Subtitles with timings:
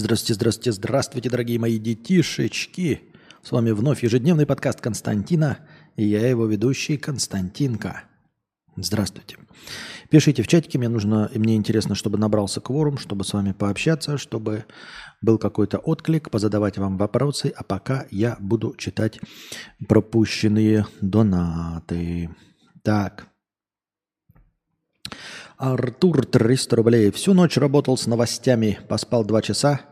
[0.00, 3.02] Здравствуйте, здравствуйте, здравствуйте, дорогие мои детишечки.
[3.42, 5.58] С вами вновь ежедневный подкаст Константина,
[5.94, 8.04] и я его ведущий Константинка.
[8.76, 9.36] Здравствуйте.
[10.08, 14.16] Пишите в чатике, мне нужно, и мне интересно, чтобы набрался кворум, чтобы с вами пообщаться,
[14.16, 14.64] чтобы
[15.20, 19.20] был какой-то отклик, позадавать вам вопросы, а пока я буду читать
[19.86, 22.30] пропущенные донаты.
[22.82, 23.26] Так.
[25.60, 27.10] Артур, 300 рублей.
[27.10, 29.82] Всю ночь работал с новостями, поспал 2 часа,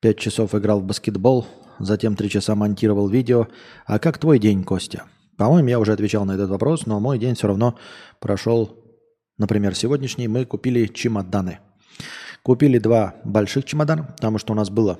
[0.00, 1.46] 5 часов играл в баскетбол,
[1.78, 3.48] затем 3 часа монтировал видео.
[3.86, 5.04] А как твой день, Костя?
[5.36, 7.78] По-моему, я уже отвечал на этот вопрос, но мой день все равно
[8.18, 8.78] прошел,
[9.38, 10.28] например, сегодняшний.
[10.28, 11.58] Мы купили чемоданы.
[12.42, 14.98] Купили два больших чемодана, потому что у нас было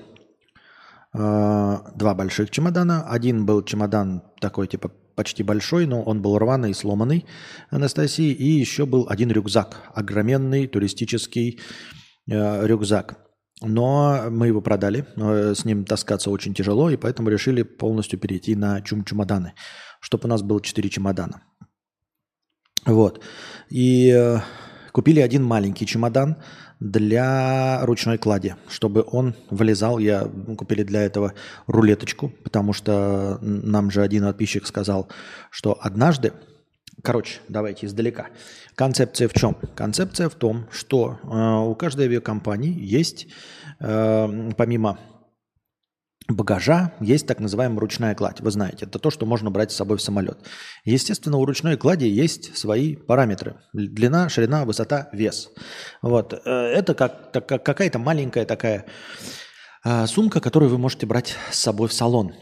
[1.13, 3.07] э, два больших чемодана.
[3.07, 7.25] Один был чемодан такой типа почти большой, но он был рваный и сломанный
[7.71, 8.31] Анастасии.
[8.31, 11.59] И еще был один рюкзак, огроменный туристический
[12.29, 13.30] э, рюкзак.
[13.61, 18.81] Но мы его продали, с ним таскаться очень тяжело, и поэтому решили полностью перейти на
[18.81, 19.53] чум-чемоданы,
[19.99, 21.43] чтобы у нас было 4 чемодана.
[22.85, 23.23] Вот.
[23.69, 24.39] И э,
[24.91, 26.37] купили один маленький чемодан
[26.79, 29.99] для ручной клади, чтобы он влезал.
[29.99, 31.33] Я купили для этого
[31.67, 35.07] рулеточку, потому что нам же один подписчик сказал,
[35.51, 36.33] что однажды,
[37.03, 38.27] короче, давайте издалека.
[38.75, 39.55] Концепция в чем?
[39.75, 43.27] Концепция в том, что э, у каждой авиакомпании есть,
[43.79, 44.97] э, помимо
[46.27, 48.41] багажа есть так называемая ручная кладь.
[48.41, 50.37] Вы знаете, это то, что можно брать с собой в самолет.
[50.85, 53.57] Естественно, у ручной клади есть свои параметры.
[53.73, 55.49] Длина, ширина, высота, вес.
[56.01, 56.33] Вот.
[56.33, 58.85] Э, это как, как, какая-то маленькая такая
[59.83, 62.33] э, сумка, которую вы можете брать с собой в салон.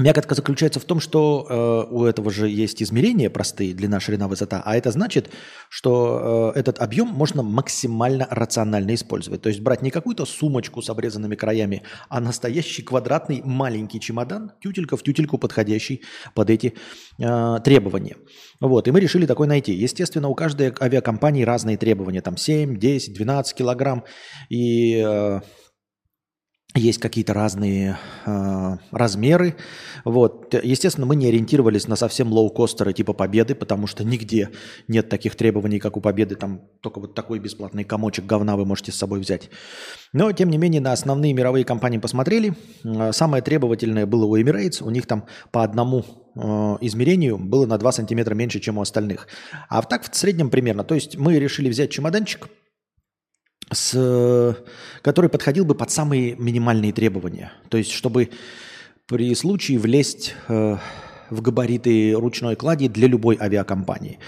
[0.00, 4.62] Мякотка заключается в том, что э, у этого же есть измерения простые, длина, ширина, высота,
[4.64, 5.30] а это значит,
[5.68, 9.42] что э, этот объем можно максимально рационально использовать.
[9.42, 14.96] То есть брать не какую-то сумочку с обрезанными краями, а настоящий квадратный маленький чемодан, тютелька
[14.96, 16.02] в тютельку подходящий
[16.34, 16.74] под эти
[17.18, 18.16] э, требования.
[18.60, 19.72] Вот, и мы решили такой найти.
[19.72, 24.04] Естественно, у каждой авиакомпании разные требования, там 7, 10, 12 килограмм,
[24.48, 25.02] и...
[25.06, 25.40] Э,
[26.74, 29.56] есть какие-то разные э, размеры.
[30.04, 30.54] Вот.
[30.54, 34.50] Естественно, мы не ориентировались на совсем лоу-костеры типа Победы, потому что нигде
[34.86, 36.36] нет таких требований, как у Победы.
[36.36, 39.50] Там только вот такой бесплатный комочек говна вы можете с собой взять.
[40.12, 42.54] Но, тем не менее, на основные мировые компании посмотрели.
[43.10, 44.82] Самое требовательное было у Emirates.
[44.82, 46.04] У них там по одному
[46.36, 46.40] э,
[46.82, 49.26] измерению было на 2 сантиметра меньше, чем у остальных.
[49.68, 50.84] А так в среднем примерно.
[50.84, 52.48] То есть мы решили взять чемоданчик–
[53.72, 54.56] с,
[55.02, 57.52] который подходил бы под самые минимальные требования.
[57.68, 58.30] То есть, чтобы
[59.06, 60.76] при случае влезть э,
[61.30, 64.18] в габариты ручной клади для любой авиакомпании.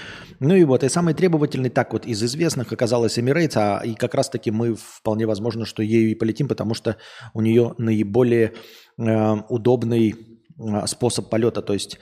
[0.41, 4.15] Ну и вот, и самый требовательный так вот из известных оказалась Emirates, а и как
[4.15, 6.97] раз-таки мы вполне возможно, что ею и полетим, потому что
[7.35, 8.55] у нее наиболее
[8.99, 10.15] э, удобный
[10.59, 11.99] э, способ полета, то есть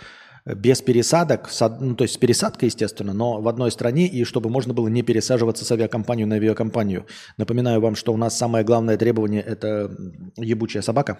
[0.54, 1.50] без пересадок,
[1.80, 5.02] ну, то есть с пересадкой, естественно, но в одной стране, и чтобы можно было не
[5.02, 7.06] пересаживаться с авиакомпанию на авиакомпанию.
[7.36, 9.90] Напоминаю вам, что у нас самое главное требование– это
[10.36, 11.18] ебучая собака.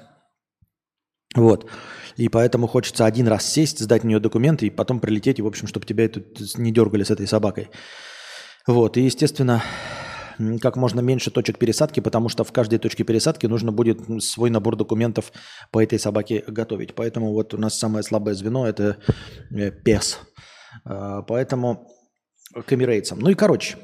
[1.35, 1.71] Вот.
[2.17, 5.47] И поэтому хочется один раз сесть, сдать на нее документы и потом прилететь, и, в
[5.47, 7.71] общем, чтобы тебя тут не дергали с этой собакой.
[8.67, 8.97] Вот.
[8.97, 9.63] И, естественно,
[10.61, 14.77] как можно меньше точек пересадки, потому что в каждой точке пересадки нужно будет свой набор
[14.77, 15.33] документов
[15.71, 16.95] по этой собаке готовить.
[16.95, 18.97] Поэтому вот у нас самое слабое звено– это
[19.51, 20.19] э, пес.
[20.85, 21.89] А, поэтому
[22.67, 23.19] к эмирейцам.
[23.21, 23.77] Ну и короче,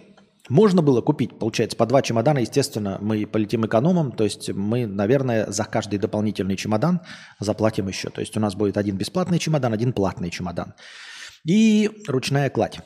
[0.49, 2.39] можно было купить, получается, по два чемодана.
[2.39, 4.13] Естественно, мы полетим экономом.
[4.13, 7.01] То есть мы, наверное, за каждый дополнительный чемодан
[7.41, 8.11] заплатим еще.
[8.11, 10.75] То есть у нас будет один бесплатный чемодан, один платный чемодан.
[11.45, 12.81] И ручная кладь.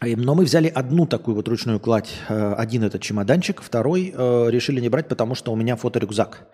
[0.00, 4.80] Но мы взяли одну такую вот ручную кладь, э, один этот чемоданчик, второй э, решили
[4.80, 6.48] не брать, потому что у меня фоторюкзак.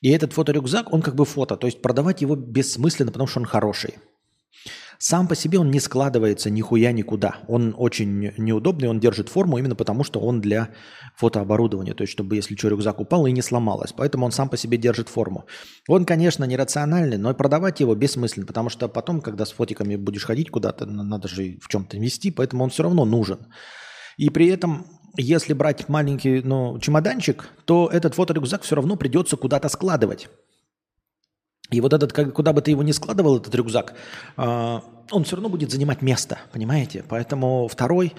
[0.00, 3.46] И этот фоторюкзак, он как бы фото, то есть продавать его бессмысленно, потому что он
[3.46, 3.98] хороший.
[5.04, 7.38] Сам по себе он не складывается нихуя никуда.
[7.48, 10.68] Он очень неудобный, он держит форму именно потому, что он для
[11.16, 11.92] фотооборудования.
[11.92, 13.92] То есть, чтобы если что, рюкзак упал и не сломалось.
[13.92, 15.46] Поэтому он сам по себе держит форму.
[15.88, 20.50] Он, конечно, нерациональный, но продавать его бессмысленно, потому что потом, когда с фотиками будешь ходить
[20.50, 23.48] куда-то, надо же в чем-то вести, поэтому он все равно нужен.
[24.18, 24.86] И при этом
[25.16, 30.28] если брать маленький ну, чемоданчик, то этот фоторюкзак все равно придется куда-то складывать.
[31.72, 33.94] И вот этот, куда бы ты его ни складывал, этот рюкзак,
[34.36, 37.04] а, он все равно будет занимать место, понимаете?
[37.08, 38.12] Поэтому второй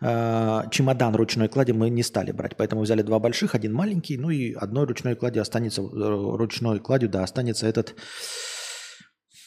[0.00, 2.56] а, чемодан ручной клади мы не стали брать.
[2.56, 7.08] Поэтому взяли два больших, один маленький, ну и одной ручной клади останется, э, ручной кладью,
[7.08, 7.94] да, останется этот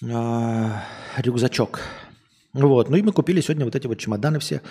[0.04, 0.70] э,
[1.18, 1.82] рюкзачок.
[2.54, 2.90] Вот.
[2.90, 4.62] Ну и мы купили сегодня вот эти вот чемоданы все.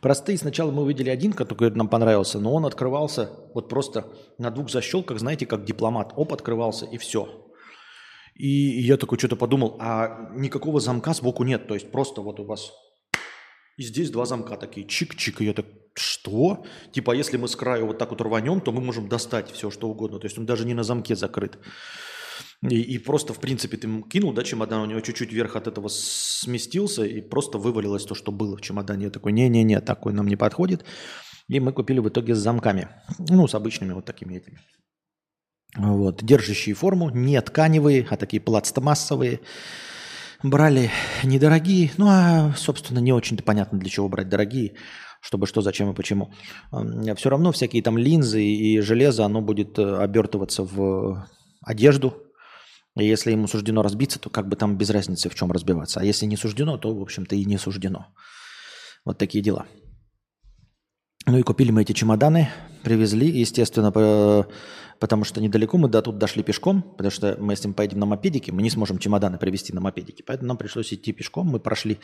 [0.00, 0.38] Простые.
[0.38, 4.06] Сначала мы увидели один, который нам понравился, но он открывался вот просто
[4.38, 6.12] на двух защелках, знаете, как дипломат.
[6.16, 7.45] Оп, открывался и все.
[8.38, 11.66] И я такой что-то подумал, а никакого замка сбоку нет.
[11.66, 12.72] То есть просто вот у вас
[13.76, 15.36] и здесь два замка такие, чик-чик.
[15.40, 16.64] И я так, что?
[16.92, 19.88] Типа, если мы с краю вот так вот рванем, то мы можем достать все, что
[19.88, 20.18] угодно.
[20.18, 21.58] То есть он даже не на замке закрыт.
[22.62, 25.88] И, и просто, в принципе, ты кинул, да, чемодан, у него чуть-чуть вверх от этого
[25.88, 29.04] сместился, и просто вывалилось то, что было в чемодане.
[29.04, 30.84] Я такой, не-не-не, такой нам не подходит.
[31.48, 32.88] И мы купили в итоге с замками.
[33.18, 34.58] Ну, с обычными вот такими этими.
[35.76, 39.40] Вот, держащие форму, не тканевые, а такие пластмассовые.
[40.42, 40.90] Брали
[41.24, 44.74] недорогие, ну а, собственно, не очень-то понятно, для чего брать дорогие,
[45.20, 46.32] чтобы что, зачем и почему.
[47.16, 51.26] Все равно всякие там линзы и железо, оно будет э, обертываться в
[51.62, 52.26] одежду,
[52.96, 56.00] и если ему суждено разбиться, то как бы там без разницы в чем разбиваться.
[56.00, 58.06] А если не суждено, то, в общем-то, и не суждено.
[59.04, 59.66] Вот такие дела.
[61.26, 62.48] Ну и купили мы эти чемоданы,
[62.84, 63.90] привезли, естественно,
[64.98, 68.06] потому что недалеко мы до тут дошли пешком, потому что мы, если мы поедем на
[68.06, 70.24] мопедике, мы не сможем чемоданы привезти на мопедике.
[70.26, 71.48] Поэтому нам пришлось идти пешком.
[71.48, 71.98] Мы прошли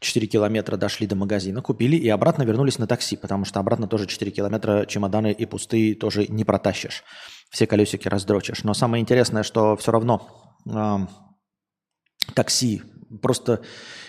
[0.00, 4.06] 4 километра, дошли до магазина, купили и обратно вернулись на такси, потому что обратно тоже
[4.06, 7.02] 4 километра чемоданы и пустые тоже не протащишь
[7.50, 8.64] все колесики раздрочишь.
[8.64, 10.26] Но самое интересное, что все равно
[10.68, 10.98] э,
[12.34, 12.82] такси
[13.22, 13.62] просто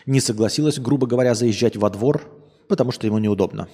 [0.05, 2.21] не согласилось, грубо говоря, заезжать во двор,
[2.67, 3.67] потому что ему неудобно.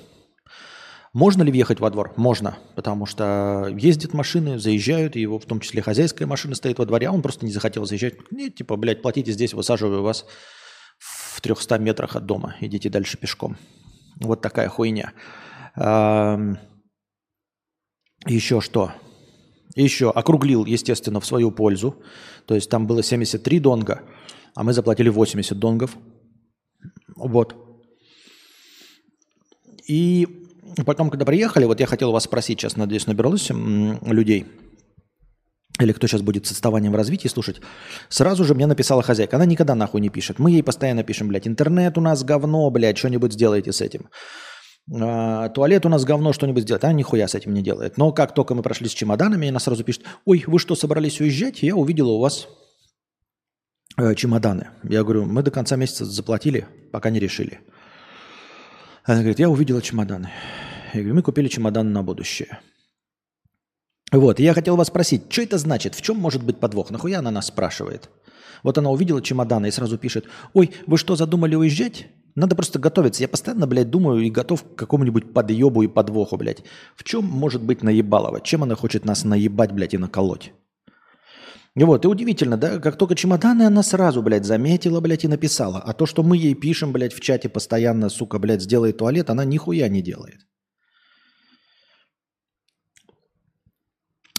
[1.13, 2.13] Можно ли въехать во двор?
[2.15, 7.07] Можно, потому что ездят машины, заезжают, его в том числе хозяйская машина стоит во дворе,
[7.07, 8.15] а он просто не захотел заезжать.
[8.31, 10.25] Нет, типа, блядь, платите здесь, высаживаю вас
[10.97, 13.57] в 300 метрах от дома, идите дальше пешком.
[14.19, 15.13] Вот такая хуйня.
[18.25, 18.91] Еще что?
[19.75, 21.95] еще округлил, естественно, в свою пользу.
[22.45, 24.03] То есть там было 73 донга,
[24.55, 25.97] а мы заплатили 80 донгов.
[27.15, 27.55] Вот.
[29.87, 30.42] И
[30.85, 34.45] потом, когда приехали, вот я хотел вас спросить, сейчас, надеюсь, набералось людей,
[35.79, 37.59] или кто сейчас будет с отставанием в развитии слушать,
[38.07, 39.37] сразу же мне написала хозяйка.
[39.37, 40.37] Она никогда нахуй не пишет.
[40.37, 44.09] Мы ей постоянно пишем, блядь, интернет у нас говно, блядь, что-нибудь сделайте с этим.
[44.91, 46.83] А, туалет у нас говно что-нибудь сделать.
[46.83, 47.97] Она нихуя с этим не делает.
[47.97, 51.63] Но как только мы прошли с чемоданами, она сразу пишет, ой, вы что, собрались уезжать?
[51.63, 52.47] Я увидела у вас
[53.97, 54.67] э, чемоданы.
[54.83, 57.61] Я говорю, мы до конца месяца заплатили, пока не решили.
[59.03, 60.29] Она говорит, я увидела чемоданы.
[60.93, 62.59] Я говорю, мы купили чемоданы на будущее.
[64.11, 65.95] Вот, я хотел вас спросить, что это значит?
[65.95, 66.89] В чем может быть подвох?
[66.89, 68.09] Нахуя она нас спрашивает?
[68.61, 72.07] Вот она увидела чемоданы и сразу пишет, ой, вы что, задумали уезжать?
[72.35, 73.21] Надо просто готовиться.
[73.21, 76.63] Я постоянно, блядь, думаю и готов к какому-нибудь подъебу и подвоху, блядь.
[76.95, 78.39] В чем может быть наебалово?
[78.39, 80.53] Чем она хочет нас наебать, блядь, и наколоть?
[81.75, 85.79] И вот, и удивительно, да, как только чемоданы она сразу, блядь, заметила, блядь, и написала.
[85.79, 89.43] А то, что мы ей пишем, блядь, в чате постоянно, сука, блядь, сделай туалет, она
[89.43, 90.45] нихуя не делает.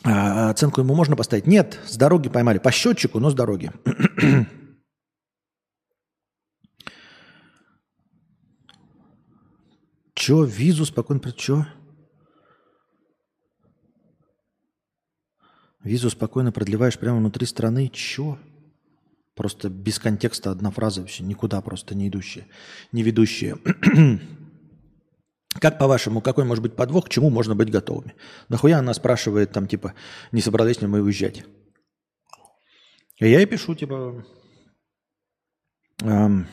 [0.05, 1.47] А оценку ему можно поставить?
[1.47, 2.59] Нет, с дороги поймали.
[2.59, 3.73] По счетчику, но с дороги.
[10.15, 11.21] Чё, визу спокойно...
[11.33, 11.67] Чё?
[15.85, 17.91] Визу спокойно продлеваешь прямо внутри страны.
[17.93, 18.39] Чё?
[19.35, 22.47] Просто без контекста одна фраза вообще, никуда просто не идущая,
[22.93, 23.59] не ведущая.
[25.61, 28.15] Как по-вашему, какой может быть подвох, к чему можно быть готовыми?
[28.49, 29.95] Нахуя она спрашивает там, типа,
[30.33, 31.45] не собрались ли мы уезжать?
[33.21, 34.25] И я ей пишу, типа,
[36.03, 36.49] эм,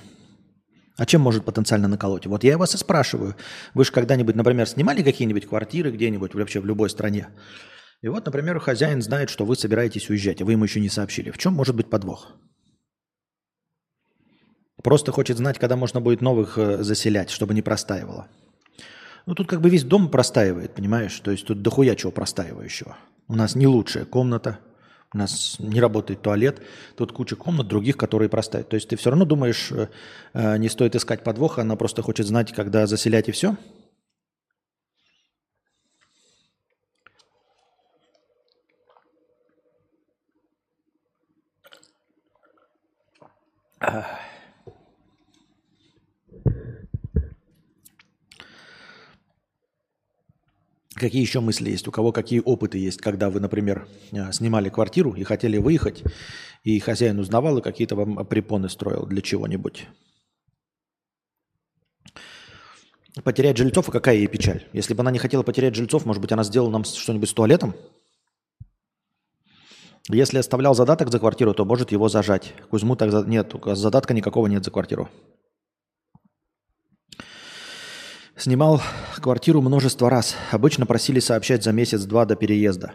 [0.98, 2.28] а чем может потенциально наколоть?
[2.28, 3.36] Вот я вас и спрашиваю.
[3.74, 7.30] Вы же когда-нибудь, например, снимали какие-нибудь квартиры где-нибудь вообще в любой стране?
[8.02, 11.32] И вот, например, хозяин знает, что вы собираетесь уезжать, а вы ему еще не сообщили.
[11.32, 12.32] В чем может быть подвох?
[14.84, 18.28] Просто хочет знать, когда можно будет новых э, заселять, чтобы не простаивало.
[19.28, 21.20] Ну, тут как бы весь дом простаивает, понимаешь?
[21.20, 22.98] То есть тут дохуя чего простаивающего.
[23.28, 24.60] У нас не лучшая комната–
[25.14, 26.62] у нас не работает туалет,
[26.96, 28.70] тут куча комнат других, которые простают.
[28.70, 29.90] То есть ты все равно думаешь, э,
[30.34, 33.58] э, не стоит искать подвоха, она просто хочет знать, когда заселять и все?
[51.02, 51.88] Какие еще мысли есть?
[51.88, 56.04] У кого какие опыты есть, когда вы, например, э, снимали квартиру и хотели выехать,
[56.64, 59.88] и хозяин узнавал и какие-то вам препоны строил для чего-нибудь?
[63.24, 64.68] Потерять жильцов, и какая ей печаль?
[64.74, 67.74] Если бы она не хотела потерять жильцов, может быть, она сделала нам что-нибудь с туалетом?
[70.10, 72.54] Если оставлял задаток за квартиру, то может его зажать.
[72.70, 73.24] Кузьму так за...
[73.24, 75.10] нет, задатка никакого нет за квартиру.
[78.36, 78.82] Снимал
[79.18, 80.36] квартиру множество раз.
[80.52, 82.94] Обычно просили сообщать за месяц-два до переезда.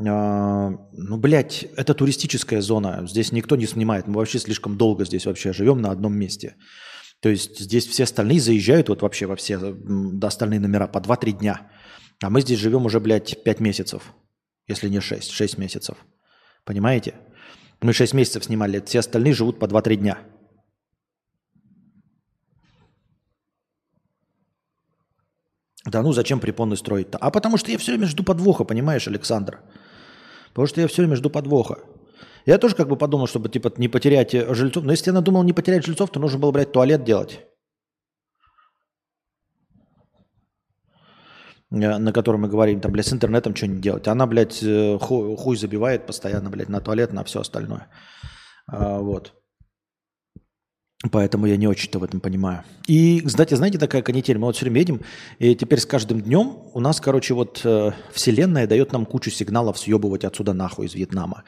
[0.00, 3.06] А, ну, блядь, это туристическая зона.
[3.06, 4.08] Здесь никто не снимает.
[4.08, 6.56] Мы вообще слишком долго здесь вообще живем на одном месте.
[7.20, 11.32] То есть здесь все остальные заезжают вот вообще во все до остальные номера по 2-3
[11.32, 11.70] дня.
[12.22, 14.14] А мы здесь живем уже, блядь, 5 месяцев.
[14.68, 15.30] Если не 6.
[15.30, 15.96] 6 месяцев.
[16.64, 17.14] Понимаете?
[17.80, 18.80] Мы 6 месяцев снимали.
[18.86, 20.18] Все остальные живут по 2-3 дня.
[25.86, 27.18] Да ну зачем препоны строить-то?
[27.18, 29.60] А потому что я все время жду подвоха, понимаешь, Александр?
[30.48, 31.78] Потому что я все время жду подвоха.
[32.46, 34.84] Я тоже как бы подумал, чтобы типа не потерять э, жильцов.
[34.84, 37.40] Но если я надумал не потерять жильцов, то нужно было, блядь, туалет делать.
[41.70, 44.08] На котором мы говорим, там, блядь, с интернетом что-нибудь делать.
[44.08, 47.88] Она, блядь, э, хуй, хуй забивает постоянно, блядь, на туалет, на все остальное.
[48.66, 49.34] А, вот.
[51.12, 52.64] Поэтому я не очень-то в этом понимаю.
[52.88, 55.00] И, кстати, знаете, такая канитель, мы вот все время едем,
[55.38, 59.78] и теперь с каждым днем у нас, короче, вот э, Вселенная дает нам кучу сигналов
[59.78, 61.44] съебывать отсюда нахуй из Вьетнама.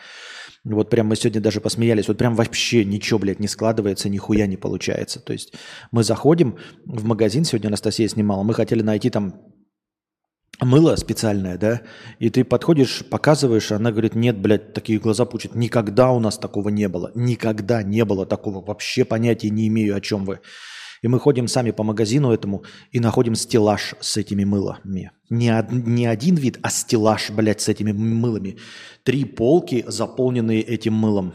[0.62, 4.56] Вот прям мы сегодня даже посмеялись, вот прям вообще ничего, блядь, не складывается, нихуя не
[4.56, 5.18] получается.
[5.18, 5.54] То есть
[5.90, 9.34] мы заходим в магазин, сегодня Анастасия снимала, мы хотели найти там
[10.60, 11.82] мыло специальное, да,
[12.18, 15.54] и ты подходишь, показываешь, она говорит, нет, блядь, такие глаза пучат.
[15.54, 17.10] Никогда у нас такого не было.
[17.14, 18.64] Никогда не было такого.
[18.64, 20.40] Вообще понятия не имею, о чем вы.
[21.02, 25.12] И мы ходим сами по магазину этому и находим стеллаж с этими мылами.
[25.30, 28.58] Не, од, не один вид, а стеллаж, блядь, с этими мылами.
[29.02, 31.34] Три полки, заполненные этим мылом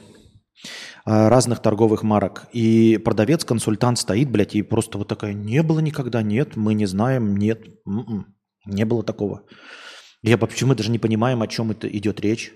[1.03, 2.47] а, разных торговых марок.
[2.53, 7.35] И продавец-консультант стоит, блядь, и просто вот такая, не было никогда, нет, мы не знаем,
[7.35, 7.65] нет.
[7.87, 8.35] М-м.
[8.65, 9.43] Не было такого.
[10.21, 12.51] Я почему даже не понимаем, о чем это идет речь.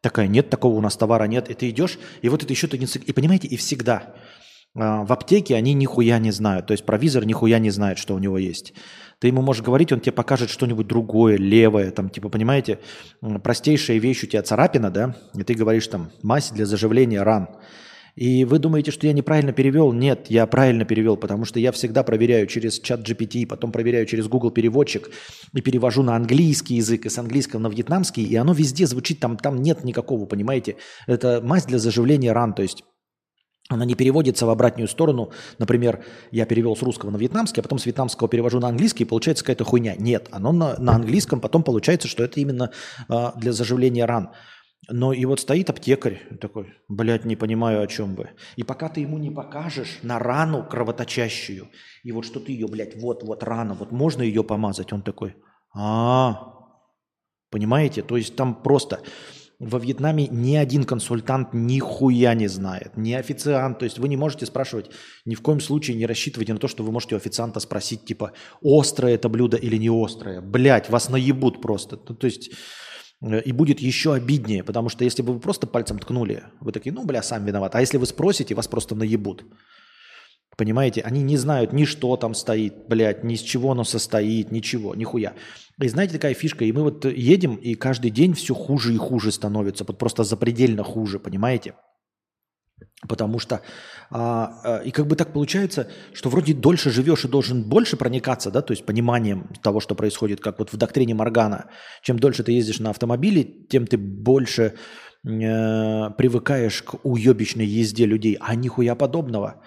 [0.00, 1.48] Такая, нет такого, у нас товара нет.
[1.48, 2.86] И ты идешь, и вот это еще ты не...
[2.86, 4.14] И понимаете, и всегда
[4.74, 6.66] а, в аптеке они нихуя не знают.
[6.66, 8.74] То есть провизор нихуя не знает, что у него есть.
[9.18, 12.80] Ты ему можешь говорить, он тебе покажет что-нибудь другое, левое, там, типа, понимаете,
[13.44, 17.48] простейшая вещь, у тебя царапина, да, и ты говоришь там, мазь для заживления ран.
[18.14, 19.92] И вы думаете, что я неправильно перевел?
[19.92, 24.28] Нет, я правильно перевел, потому что я всегда проверяю через чат GPT, потом проверяю через
[24.28, 25.10] Google переводчик
[25.54, 29.38] и перевожу на английский язык и с английского на вьетнамский, и оно везде звучит, там,
[29.38, 30.76] там нет никакого, понимаете?
[31.06, 32.84] Это мазь для заживления ран, то есть
[33.68, 35.30] она не переводится в обратную сторону.
[35.58, 39.06] Например, я перевел с русского на вьетнамский, а потом с вьетнамского перевожу на английский, и
[39.06, 39.94] получается какая-то хуйня.
[39.96, 42.70] Нет, оно на, на английском потом получается, что это именно
[43.08, 44.30] э, для заживления ран.
[44.88, 48.30] Но и вот стоит аптекарь такой, блядь, не понимаю, о чем вы.
[48.56, 51.68] И пока ты ему не покажешь на рану кровоточащую,
[52.02, 55.36] и вот что ты ее, блядь, вот-вот рана, вот можно ее помазать, он такой,
[55.72, 56.52] а, -а, -а.
[57.50, 58.02] понимаете?
[58.02, 59.00] То есть там просто
[59.62, 63.78] во Вьетнаме ни один консультант нихуя не знает, ни официант.
[63.78, 64.90] То есть вы не можете спрашивать,
[65.24, 68.32] ни в коем случае не рассчитывайте на то, что вы можете у официанта спросить, типа,
[68.60, 70.40] острое это блюдо или не острое.
[70.40, 71.96] Блядь, вас наебут просто.
[71.96, 72.50] То есть
[73.22, 77.04] и будет еще обиднее, потому что если бы вы просто пальцем ткнули, вы такие, ну,
[77.04, 77.74] бля, сам виноват.
[77.74, 79.44] А если вы спросите, вас просто наебут.
[80.56, 81.00] Понимаете?
[81.02, 85.34] Они не знают ни что там стоит, блядь, ни с чего оно состоит, ничего, нихуя.
[85.80, 89.32] И знаете, такая фишка, и мы вот едем, и каждый день все хуже и хуже
[89.32, 91.74] становится, вот просто запредельно хуже, понимаете?
[93.08, 93.62] Потому что
[94.10, 98.50] а, а, и как бы так получается, что вроде дольше живешь и должен больше проникаться,
[98.50, 101.64] да, то есть пониманием того, что происходит, как вот в доктрине Моргана.
[102.02, 104.72] Чем дольше ты ездишь на автомобиле, тем ты больше э,
[105.24, 108.38] привыкаешь к уебищной езде людей.
[108.40, 109.62] А нихуя подобного.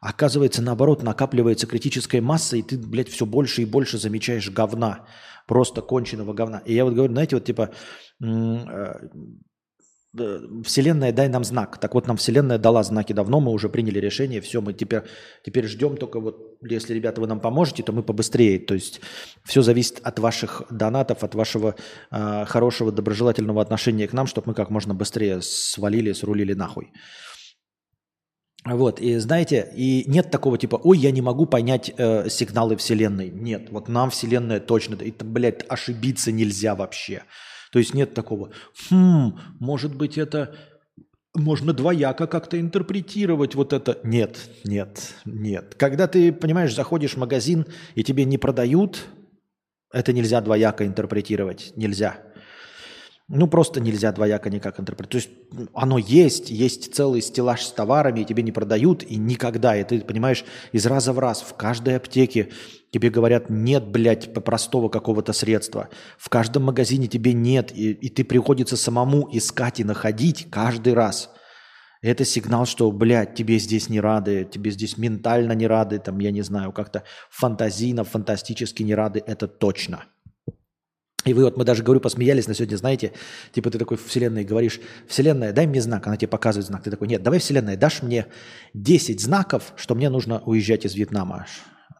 [0.00, 5.04] Оказывается, наоборот, накапливается критическая масса, и ты, блядь, все больше и больше замечаешь говна.
[5.46, 6.62] Просто конченого говна.
[6.66, 7.70] И я вот говорю, знаете, вот типа
[8.20, 9.08] э,
[10.12, 11.78] Вселенная, дай нам знак.
[11.78, 15.02] Так вот, нам Вселенная дала знаки давно, мы уже приняли решение, все, мы теперь,
[15.44, 18.58] теперь ждем только вот, если, ребята, вы нам поможете, то мы побыстрее.
[18.58, 19.00] То есть
[19.44, 21.76] все зависит от ваших донатов, от вашего
[22.10, 26.92] э, хорошего, доброжелательного отношения к нам, чтобы мы как можно быстрее свалили, срулили нахуй.
[28.64, 33.30] Вот, и знаете, и нет такого типа, ой, я не могу понять э, сигналы Вселенной.
[33.30, 37.22] Нет, вот нам Вселенная точно, это, блядь, ошибиться нельзя вообще.
[37.70, 38.50] То есть нет такого,
[38.90, 40.54] хм, может быть, это
[41.34, 43.98] можно двояко как-то интерпретировать вот это.
[44.02, 45.74] Нет, нет, нет.
[45.76, 49.06] Когда ты, понимаешь, заходишь в магазин и тебе не продают,
[49.92, 51.72] это нельзя двояко интерпретировать.
[51.76, 52.18] Нельзя.
[53.28, 55.10] Ну, просто нельзя двояко никак интерпретировать.
[55.10, 59.76] То есть оно есть, есть целый стеллаж с товарами, и тебе не продают, и никогда.
[59.76, 62.48] И ты, понимаешь, из раза в раз в каждой аптеке
[62.90, 65.88] тебе говорят, нет, блядь, простого какого-то средства.
[66.18, 71.30] В каждом магазине тебе нет, и, и ты приходится самому искать и находить каждый раз.
[72.02, 76.30] Это сигнал, что, блядь, тебе здесь не рады, тебе здесь ментально не рады, там, я
[76.30, 80.04] не знаю, как-то фантазийно, фантастически не рады, это точно.
[81.26, 83.12] И вы вот, мы даже, говорю, посмеялись на сегодня, знаете,
[83.52, 87.08] типа ты такой вселенной говоришь, вселенная, дай мне знак, она тебе показывает знак, ты такой,
[87.08, 88.26] нет, давай вселенная, дашь мне
[88.72, 91.44] 10 знаков, что мне нужно уезжать из Вьетнама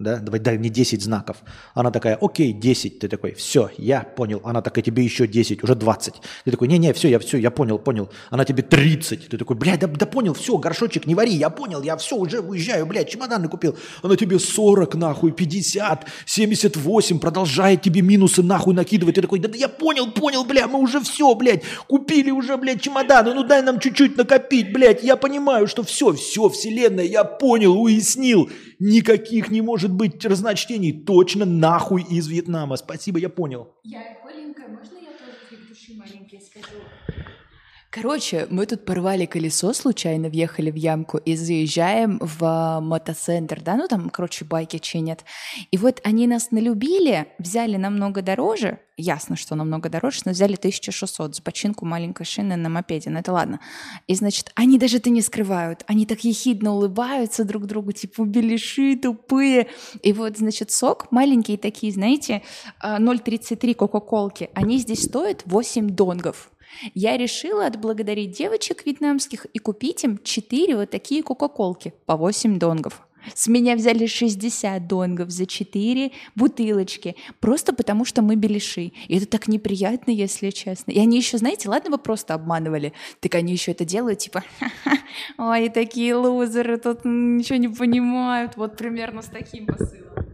[0.01, 1.37] да, давай дай мне 10 знаков.
[1.75, 3.01] Она такая, окей, 10.
[3.01, 4.41] Ты такой, все, я понял.
[4.45, 6.15] Она такая, тебе еще 10, уже 20.
[6.45, 8.11] Ты такой, не-не, все, я все, я понял, понял.
[8.31, 9.29] Она тебе 30.
[9.29, 12.41] Ты такой, блядь, да, да понял, все, горшочек не вари, я понял, я все, уже
[12.41, 13.77] уезжаю, блядь, чемоданы купил.
[14.03, 19.17] Она тебе 40, нахуй, 50, 78, продолжает тебе минусы нахуй накидывать.
[19.17, 22.81] Ты такой, да, да я понял, понял, бля, мы уже все, блядь, купили уже, блядь,
[22.81, 27.79] чемоданы, ну дай нам чуть-чуть накопить, блядь, я понимаю, что все, все, вселенная, я понял,
[27.79, 28.49] уяснил.
[28.81, 30.93] Никаких не может быть разночтений.
[31.05, 32.77] Точно нахуй из Вьетнама.
[32.77, 33.75] Спасибо, я понял.
[33.85, 36.79] Я Коленька, можно я тоже крик души маленький скажу?
[37.93, 43.89] Короче, мы тут порвали колесо случайно, въехали в ямку и заезжаем в мотоцентр, да, ну
[43.89, 45.25] там, короче, байки чинят.
[45.73, 51.35] И вот они нас налюбили, взяли намного дороже, ясно, что намного дороже, но взяли 1600
[51.35, 53.59] за починку маленькой шины на мопеде, ну это ладно.
[54.07, 58.95] И, значит, они даже это не скрывают, они так ехидно улыбаются друг другу, типа, беляши
[58.95, 59.67] тупые.
[60.05, 62.43] И вот, значит, сок, маленькие такие, знаете,
[62.85, 66.53] 0,33 а, кока-колки, они здесь стоят 8 донгов.
[66.95, 73.03] Я решила отблагодарить девочек вьетнамских и купить им 4 вот такие кока-колки по 8 донгов.
[73.35, 78.93] С меня взяли 60 донгов за 4 бутылочки, просто потому что мы беляши.
[79.09, 80.91] И это так неприятно, если честно.
[80.93, 84.43] И они еще, знаете, ладно, вы просто обманывали, так они еще это делают, типа,
[85.39, 90.27] ой, такие лузеры, тут ничего не понимают, вот примерно с таким посылом.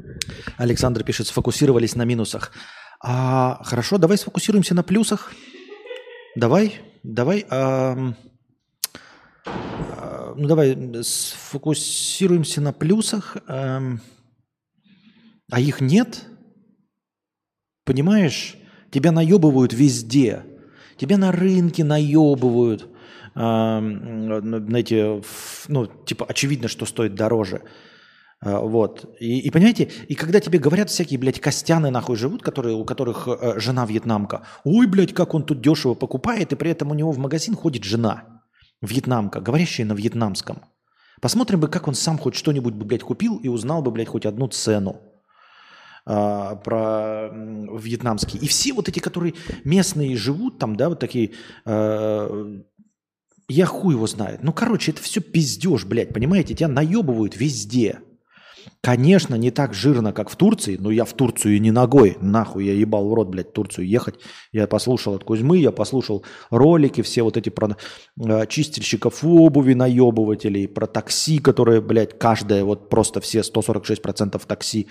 [0.57, 2.53] Александр пишет, сфокусировались на минусах.
[3.01, 5.33] А, хорошо, давай сфокусируемся на плюсах.
[6.37, 8.13] Давай, давай, а,
[9.47, 13.81] а, ну давай сфокусируемся на плюсах, а,
[15.51, 16.25] а их нет.
[17.87, 18.57] Понимаешь,
[18.91, 20.45] тебя наебывают везде.
[20.99, 22.87] Тебя на рынке наебывают.
[23.35, 25.23] А, знаете,
[25.69, 27.63] ну, типа, очевидно, что стоит дороже.
[28.47, 29.17] А, вот.
[29.19, 33.27] И, и понимаете, и когда тебе говорят всякие, блядь, костяны нахуй живут, которые, у которых
[33.27, 37.11] э, жена вьетнамка, ой, блядь, как он тут дешево покупает, и при этом у него
[37.11, 38.43] в магазин ходит жена
[38.83, 40.63] вьетнамка, говорящая на вьетнамском.
[41.21, 44.27] Посмотрим бы, как он сам хоть что-нибудь бы, блядь, купил и узнал бы, блядь, хоть
[44.27, 45.01] одну цену
[46.07, 48.39] э, про вьетнамский.
[48.39, 51.33] И все вот эти, которые местные живут там, да, вот такие...
[51.65, 52.61] Э,
[53.49, 54.43] я хуй его знает.
[54.43, 56.55] Ну, короче, это все пиздеж, блядь, понимаете?
[56.55, 58.01] Тебя наебывают везде.
[58.81, 62.17] Конечно, не так жирно, как в Турции, но я в Турцию не ногой.
[62.21, 64.17] Нахуй я ебал в рот, блядь, в Турцию ехать.
[64.53, 67.77] Я послушал от Кузьмы, я послушал ролики, все вот эти про
[68.25, 74.89] э, чистильщиков обуви, наебывателей, про такси, которые, блядь, каждое, вот просто все 146% такси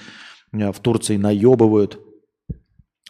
[0.51, 1.99] э, в Турции наебывают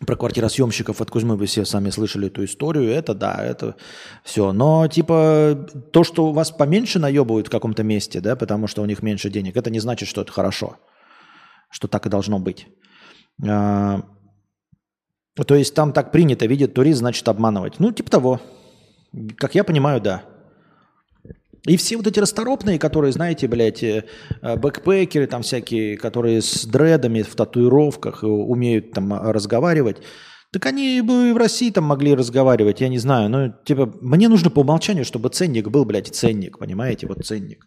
[0.06, 2.90] про квартиросъемщиков от Кузьмы вы все сами слышали эту историю.
[2.90, 3.76] Это да, это
[4.24, 4.52] все.
[4.52, 8.86] Но типа то, что у вас поменьше наебывают в каком-то месте, да, потому что у
[8.86, 10.78] них меньше денег, это не значит, что это хорошо.
[11.70, 12.68] Что так и должно быть.
[13.48, 14.02] А,
[15.36, 17.80] то есть там так принято, видит турист, значит обманывать.
[17.80, 18.42] Ну, типа того.
[19.38, 20.24] Как я понимаю, да.
[21.66, 24.04] И все вот эти расторопные, которые, знаете, блядь, э,
[24.42, 29.98] бэкпекеры там всякие, которые с дредами в татуировках умеют там разговаривать,
[30.52, 33.30] так они бы и в России там могли разговаривать, я не знаю.
[33.30, 37.66] Ну, типа, мне нужно по умолчанию, чтобы ценник был, блядь, ценник, понимаете, вот ценник.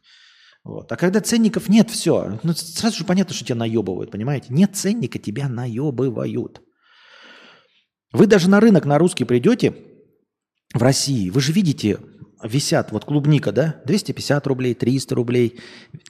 [0.64, 0.90] Вот.
[0.90, 4.46] А когда ценников нет, все, ну, сразу же понятно, что тебя наебывают, понимаете?
[4.50, 6.62] Нет ценника, тебя наебывают.
[8.12, 9.74] Вы даже на рынок на русский придете
[10.72, 11.98] в России, вы же видите
[12.42, 15.60] висят, вот клубника, да, 250 рублей, 300 рублей.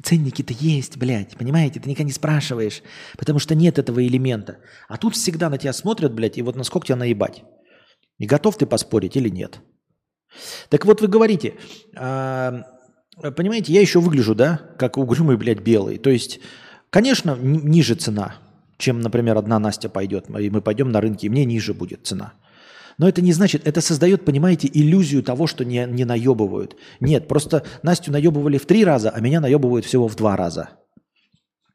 [0.02, 2.82] Ценники-то есть, блядь, понимаете, ты никогда не спрашиваешь,
[3.16, 4.58] потому что нет этого элемента.
[4.88, 7.44] А тут всегда на тебя смотрят, блядь, и вот насколько тебя наебать.
[8.18, 9.60] И готов ты поспорить или нет.
[10.68, 11.54] Так вот вы говорите,
[11.96, 12.62] э,
[13.36, 15.98] понимаете, я еще выгляжу, да, как угрюмый, блядь, белый.
[15.98, 16.40] То есть,
[16.90, 18.36] конечно, ниже цена,
[18.76, 22.34] чем, например, одна Настя пойдет, и мы пойдем на рынке, и мне ниже будет цена.
[22.98, 26.76] Но это не значит, это создает, понимаете, иллюзию того, что не, не наебывают.
[27.00, 30.70] Нет, просто Настю наебывали в три раза, а меня наебывают всего в два раза.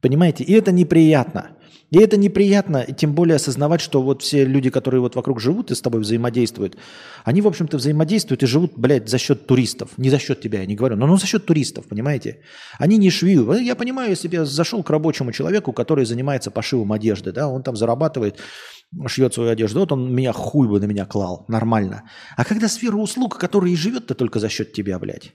[0.01, 0.43] Понимаете?
[0.43, 1.55] И это неприятно.
[1.93, 5.75] И это неприятно, тем более осознавать, что вот все люди, которые вот вокруг живут и
[5.75, 6.75] с тобой взаимодействуют,
[7.23, 9.91] они, в общем-то, взаимодействуют и живут, блядь, за счет туристов.
[9.97, 12.39] Не за счет тебя, я не говорю, но ну, за счет туристов, понимаете?
[12.79, 13.61] Они не швеют.
[13.61, 17.61] Я понимаю, если бы я зашел к рабочему человеку, который занимается пошивом одежды, да, он
[17.61, 18.39] там зарабатывает
[19.07, 22.03] шьет свою одежду, вот он меня хуй бы на меня клал, нормально.
[22.35, 25.33] А когда сфера услуг, которая и живет-то только за счет тебя, блядь.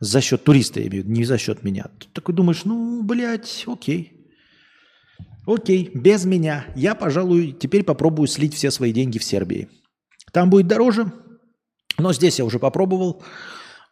[0.00, 1.90] За счет туриста, я имею в виду, не за счет меня.
[1.98, 4.28] Ты такой думаешь, ну, блядь, окей.
[5.46, 6.66] Окей, без меня.
[6.74, 9.68] Я, пожалуй, теперь попробую слить все свои деньги в Сербии.
[10.32, 11.12] Там будет дороже,
[11.98, 13.22] но здесь я уже попробовал.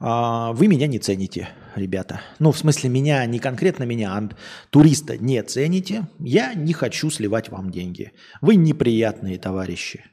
[0.07, 2.21] А, вы меня не цените, ребята.
[2.39, 4.29] Ну, в смысле, меня, не конкретно меня, а
[4.69, 6.09] туриста не цените.
[6.19, 8.13] Я не хочу сливать вам деньги.
[8.43, 10.05] Вы неприятные товарищи.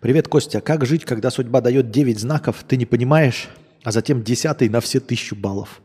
[0.00, 0.62] Привет, Костя.
[0.62, 3.50] Как жить, когда судьба дает 9 знаков, ты не понимаешь,
[3.86, 5.80] а затем 10 на все тысячу баллов?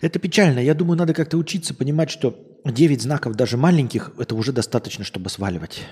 [0.00, 0.58] Это печально.
[0.58, 5.30] Я думаю, надо как-то учиться понимать, что 9 знаков, даже маленьких, это уже достаточно, чтобы
[5.30, 5.82] сваливать.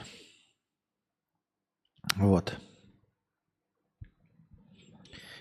[2.16, 2.58] Вот.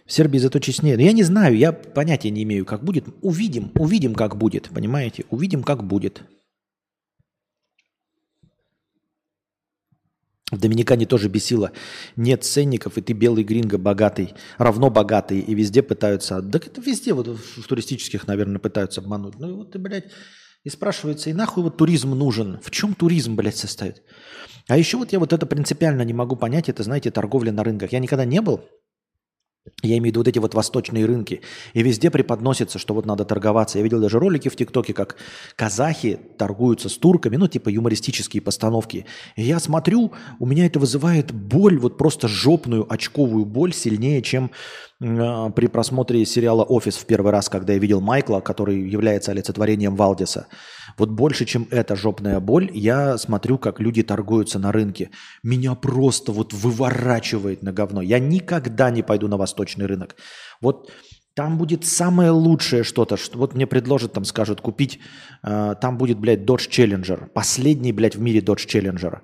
[0.05, 0.95] В Сербии зато честнее.
[0.95, 3.05] Но я не знаю, я понятия не имею, как будет.
[3.23, 5.25] Увидим, увидим, как будет, понимаете?
[5.31, 6.21] Увидим, как будет.
[10.51, 11.71] В Доминикане тоже бесило.
[12.15, 16.41] Нет ценников, и ты белый гринго богатый, равно богатый, и везде пытаются...
[16.41, 19.37] Да это везде, вот в туристических, наверное, пытаются обмануть.
[19.39, 20.05] Ну и вот ты, блядь,
[20.63, 22.59] и спрашивается, и нахуй вот туризм нужен?
[22.63, 24.01] В чем туризм, блядь, состоит?
[24.67, 27.91] А еще вот я вот это принципиально не могу понять, это, знаете, торговля на рынках.
[27.91, 28.61] Я никогда не был,
[29.81, 31.41] я имею в виду вот эти вот восточные рынки.
[31.73, 33.77] И везде преподносится, что вот надо торговаться.
[33.77, 35.15] Я видел даже ролики в ТикТоке, как
[35.55, 39.05] казахи торгуются с турками, ну типа юмористические постановки.
[39.35, 44.51] И я смотрю, у меня это вызывает боль, вот просто жопную очковую боль сильнее, чем
[45.01, 49.95] э, при просмотре сериала «Офис» в первый раз, когда я видел Майкла, который является олицетворением
[49.95, 50.47] Валдиса.
[50.99, 55.09] Вот больше, чем эта жопная боль, я смотрю, как люди торгуются на рынке.
[55.43, 58.01] Меня просто вот выворачивает на говно.
[58.01, 60.15] Я никогда не пойду на восточный рынок.
[60.61, 60.91] Вот
[61.35, 63.15] там будет самое лучшее что-то.
[63.15, 64.99] Что, вот мне предложат, там скажут, купить,
[65.43, 67.27] э, там будет, блядь, Dodge Challenger.
[67.33, 69.19] Последний, блядь, в мире Dodge Challenger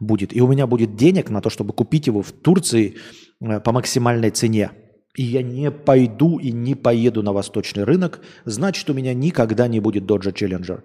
[0.00, 0.36] будет.
[0.36, 2.96] И у меня будет денег на то, чтобы купить его в Турции
[3.40, 4.70] э, по максимальной цене.
[5.16, 9.80] И я не пойду и не поеду на восточный рынок, значит, у меня никогда не
[9.80, 10.82] будет Dodge Challenger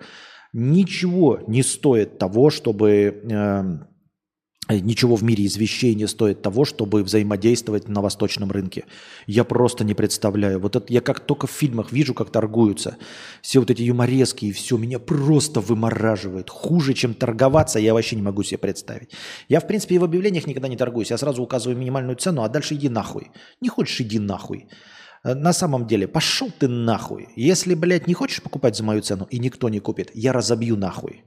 [0.55, 3.21] ничего не стоит того, чтобы...
[3.29, 3.77] Э,
[4.67, 8.85] Ничего в мире из вещей не стоит того, чтобы взаимодействовать на восточном рынке.
[9.27, 10.59] Я просто не представляю.
[10.59, 12.97] Вот это я как только в фильмах вижу, как торгуются.
[13.43, 16.49] Все вот эти юморески и все меня просто вымораживает.
[16.49, 19.11] Хуже, чем торговаться, я вообще не могу себе представить.
[19.49, 21.11] Я, в принципе, и в объявлениях никогда не торгуюсь.
[21.11, 23.29] Я сразу указываю минимальную цену, а дальше иди нахуй.
[23.61, 24.67] Не хочешь, иди нахуй.
[25.25, 27.27] Э, на самом деле, пошел ты нахуй.
[27.35, 31.23] Если, блядь, не хочешь покупать за мою цену, и никто не купит, я разобью нахуй.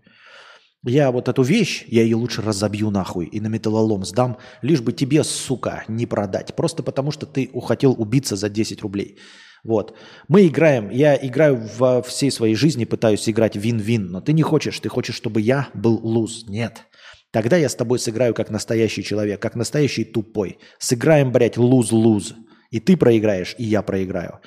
[0.86, 4.92] Я вот эту вещь, я ее лучше разобью нахуй и на металлолом сдам, лишь бы
[4.92, 6.54] тебе, сука, не продать.
[6.54, 9.18] Просто потому, что ты хотел убиться за 10 рублей.
[9.64, 9.96] Вот.
[10.28, 14.78] Мы играем, я играю во всей своей жизни, пытаюсь играть вин-вин, но ты не хочешь,
[14.78, 16.44] ты хочешь, чтобы я был луз.
[16.48, 16.84] Нет.
[17.32, 20.58] Тогда я с тобой сыграю как настоящий человек, как настоящий тупой.
[20.78, 22.34] Сыграем, блядь, луз-луз.
[22.70, 24.40] И ты проиграешь, и я проиграю.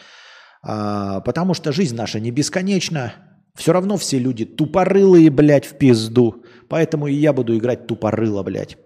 [0.63, 3.13] А, потому что жизнь наша не бесконечна.
[3.55, 6.43] Все равно все люди тупорылые, блядь, в пизду.
[6.69, 8.77] Поэтому и я буду играть тупорыло, блядь.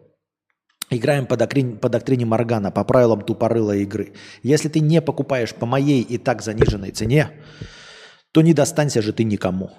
[0.89, 4.13] Играем по доктрине, по доктрине Моргана, по правилам тупорылой игры.
[4.43, 7.32] Если ты не покупаешь по моей и так заниженной цене,
[8.32, 9.71] то не достанься же ты никому.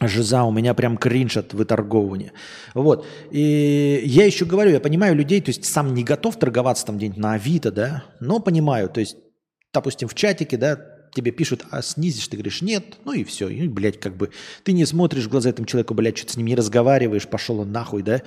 [0.00, 2.32] Жиза, у меня прям кринж от выторговывания.
[2.74, 3.06] Вот.
[3.30, 7.18] И я еще говорю, я понимаю людей, то есть сам не готов торговаться там где-нибудь
[7.18, 9.16] на Авито, да, но понимаю, то есть,
[9.72, 10.78] допустим, в чатике, да,
[11.14, 13.48] тебе пишут, а снизишь, ты говоришь, нет, ну и все.
[13.48, 14.30] И, блядь, как бы
[14.64, 17.72] ты не смотришь в глаза этому человеку, блядь, что-то с ним не разговариваешь, пошел он
[17.72, 18.20] нахуй, да.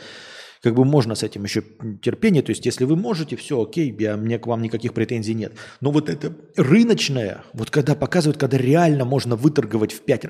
[0.63, 1.63] Как бы можно с этим еще
[2.01, 5.53] терпение, то есть если вы можете, все, окей, я, мне к вам никаких претензий нет.
[5.81, 10.25] Но вот это рыночное, вот когда показывают, когда реально можно выторговать в пять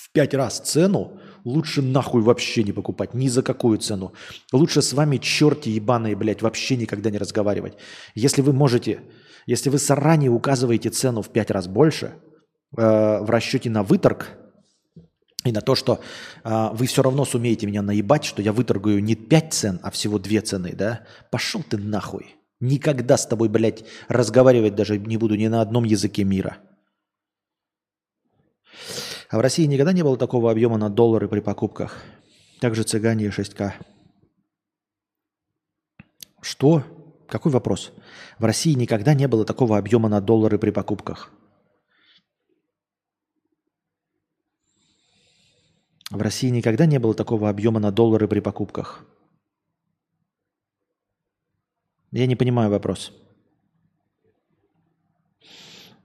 [0.00, 4.12] в пять раз цену, лучше нахуй вообще не покупать, ни за какую цену.
[4.52, 7.74] Лучше с вами черти ебаные, блядь, вообще никогда не разговаривать.
[8.14, 9.02] Если вы можете,
[9.46, 12.14] если вы заранее указываете цену в пять раз больше
[12.76, 14.38] э, в расчете на выторг
[15.44, 16.00] и на то, что
[16.44, 20.18] э, вы все равно сумеете меня наебать, что я выторгую не пять цен, а всего
[20.18, 22.36] две цены, да, пошел ты нахуй.
[22.58, 26.58] Никогда с тобой, блядь, разговаривать даже не буду ни на одном языке мира.
[29.30, 32.02] А в России никогда не было такого объема на доллары при покупках.
[32.60, 33.74] Также цыгане 6К.
[36.40, 36.82] Что?
[37.28, 37.92] Какой вопрос?
[38.40, 41.30] В России никогда не было такого объема на доллары при покупках.
[46.10, 49.04] В России никогда не было такого объема на доллары при покупках.
[52.10, 53.12] Я не понимаю вопрос.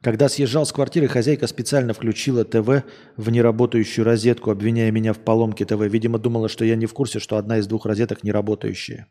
[0.05, 2.83] Когда съезжал с квартиры, хозяйка специально включила ТВ
[3.17, 5.81] в неработающую розетку, обвиняя меня в поломке ТВ.
[5.81, 9.07] Видимо, думала, что я не в курсе, что одна из двух розеток не работающая.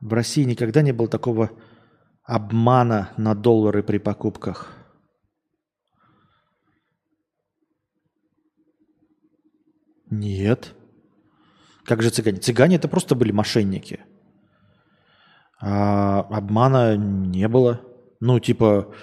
[0.00, 1.50] В России никогда не было такого
[2.22, 4.74] обмана на доллары при покупках.
[10.08, 10.74] Нет.
[11.84, 12.38] Как же цыгане?
[12.38, 14.06] Цыгане это просто были мошенники.
[15.58, 17.80] А обмана не было.
[18.20, 18.94] Ну, типа,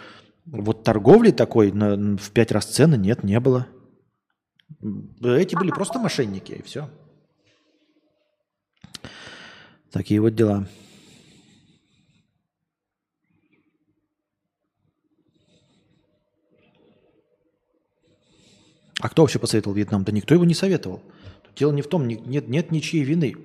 [0.46, 3.68] вот торговли такой на, в пять раз цены нет, не было.
[5.22, 6.90] Эти были просто мошенники, и все.
[9.92, 10.68] Такие вот дела.
[19.00, 20.04] А кто вообще посоветовал Вьетнам?
[20.04, 21.02] Да никто его не советовал.
[21.56, 23.36] Дело не в том, нет, нет ничьей вины.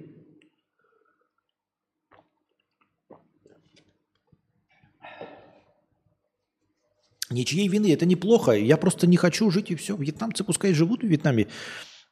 [7.30, 8.52] Ничьей вины, это неплохо.
[8.52, 9.96] Я просто не хочу жить и все.
[9.96, 11.48] Вьетнамцы пускай живут в Вьетнаме.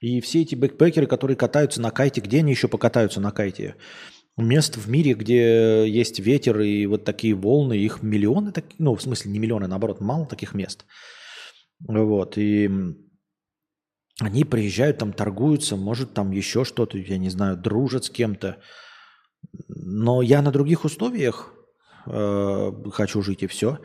[0.01, 3.77] И все эти бэкпекеры, которые катаются на кайте, где они еще покатаются на кайте?
[4.37, 9.01] Мест в мире, где есть ветер и вот такие волны, их миллионы, так, ну, в
[9.01, 10.85] смысле не миллионы, наоборот, мало таких мест.
[11.81, 12.71] Вот, и
[14.21, 18.59] они приезжают, там торгуются, может, там еще что-то, я не знаю, дружат с кем-то.
[19.69, 21.55] Но я на других условиях
[22.07, 23.79] э, хочу жить и все.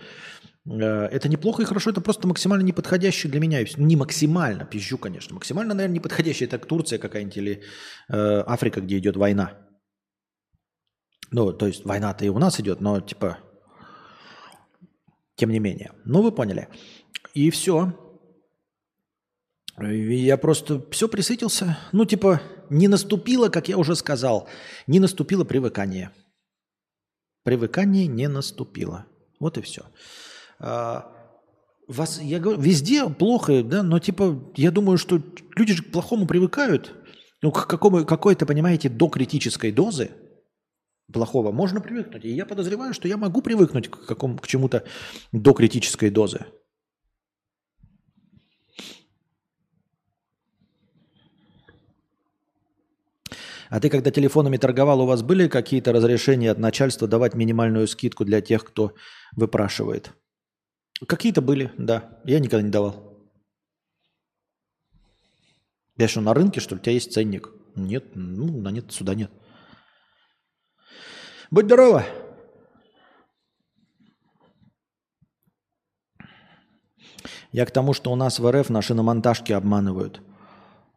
[0.65, 3.63] Э, это неплохо и хорошо, это просто максимально неподходящий для меня.
[3.77, 5.35] Не максимально, пизжу, конечно.
[5.35, 6.45] Максимально, наверное, неподходящий.
[6.45, 7.63] Это Турция какая-нибудь или
[8.09, 9.57] э, Африка, где идет война.
[11.31, 13.37] Ну, то есть война-то и у нас идет, но типа,
[15.35, 15.91] тем не менее.
[16.05, 16.67] Ну, вы поняли.
[17.33, 17.93] И все.
[19.79, 21.77] Я просто все присытился.
[21.93, 24.47] Ну, типа, не наступило, как я уже сказал,
[24.87, 26.11] не наступило привыкание.
[27.43, 29.05] Привыкание не наступило.
[29.39, 29.85] Вот и все.
[30.63, 31.11] А,
[31.87, 35.19] вас, я говорю, везде плохо, да, но типа, я думаю, что
[35.55, 36.93] люди же к плохому привыкают.
[37.41, 40.11] Ну, к какому, какой-то, понимаете, до критической дозы
[41.11, 42.23] плохого можно привыкнуть.
[42.25, 44.83] И я подозреваю, что я могу привыкнуть к, какому, к чему-то
[45.31, 46.45] до критической дозы.
[53.69, 58.25] А ты, когда телефонами торговал, у вас были какие-то разрешения от начальства давать минимальную скидку
[58.25, 58.93] для тех, кто
[59.35, 60.11] выпрашивает?
[61.07, 62.19] Какие-то были, да.
[62.25, 63.17] Я никогда не давал.
[65.97, 66.81] Я что, на рынке, что ли?
[66.81, 67.49] У тебя есть ценник?
[67.75, 69.31] Нет, ну, на нет, сюда нет.
[71.49, 72.05] Будь здорова!
[77.51, 80.21] Я к тому, что у нас в РФ наши на монтажке обманывают–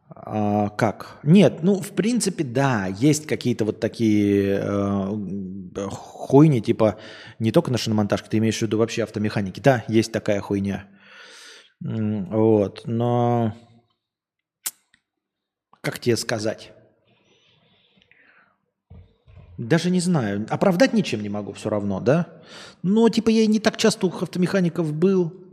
[0.07, 1.19] а, как?
[1.23, 6.97] Нет, ну, в принципе, да, есть какие-то вот такие э, хуйни, типа
[7.39, 9.59] не только на шиномонтажке, ты имеешь в виду вообще автомеханики.
[9.59, 10.87] Да, есть такая хуйня.
[11.81, 13.53] Вот, но
[15.81, 16.71] как тебе сказать?
[19.57, 20.45] Даже не знаю.
[20.49, 22.27] Оправдать ничем не могу все равно, да?
[22.83, 25.44] Но типа я не так часто у автомехаников был.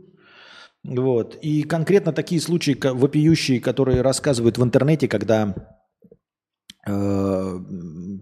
[0.83, 1.37] Вот.
[1.41, 5.55] И конкретно такие случаи вопиющие, которые рассказывают в интернете, когда
[6.85, 7.59] э,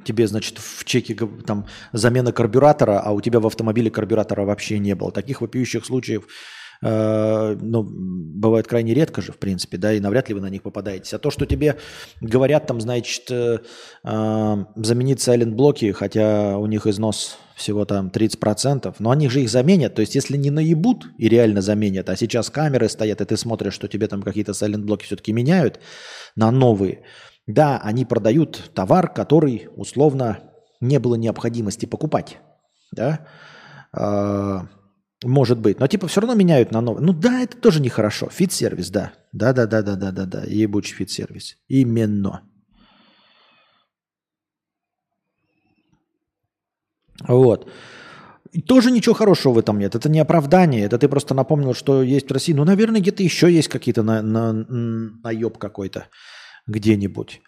[0.05, 4.93] тебе, значит, в чеке там замена карбюратора, а у тебя в автомобиле карбюратора вообще не
[4.93, 5.11] было.
[5.11, 6.27] Таких вопиющих случаев
[6.81, 10.63] э, ну, бывает крайне редко же, в принципе, да, и навряд ли вы на них
[10.63, 11.13] попадаетесь.
[11.13, 11.77] А то, что тебе
[12.21, 13.59] говорят, там, значит, э,
[14.03, 19.95] э, заменить сайлент-блоки, хотя у них износ всего там 30%, но они же их заменят.
[19.95, 23.73] То есть, если не наебут и реально заменят, а сейчас камеры стоят, и ты смотришь,
[23.73, 25.79] что тебе там какие-то сайлент-блоки все-таки меняют
[26.35, 27.03] на новые,
[27.47, 30.39] да, они продают товар, который условно
[30.79, 32.37] не было необходимости покупать,
[32.91, 33.27] да,
[33.93, 34.67] а,
[35.23, 37.03] может быть, но типа все равно меняют на новый.
[37.03, 38.29] Ну да, это тоже нехорошо.
[38.29, 39.13] Фит-сервис, да.
[39.33, 40.43] Да-да-да-да-да-да-да.
[40.47, 41.57] Ебучий фит-сервис.
[41.67, 42.41] Именно.
[47.27, 47.69] Вот.
[48.51, 49.95] И тоже ничего хорошего в этом нет.
[49.95, 50.85] Это не оправдание.
[50.85, 52.53] Это ты просто напомнил, что есть в России.
[52.53, 56.07] Ну, наверное, где-то еще есть какие-то на, на, наеб какой-то
[56.67, 57.41] где-нибудь.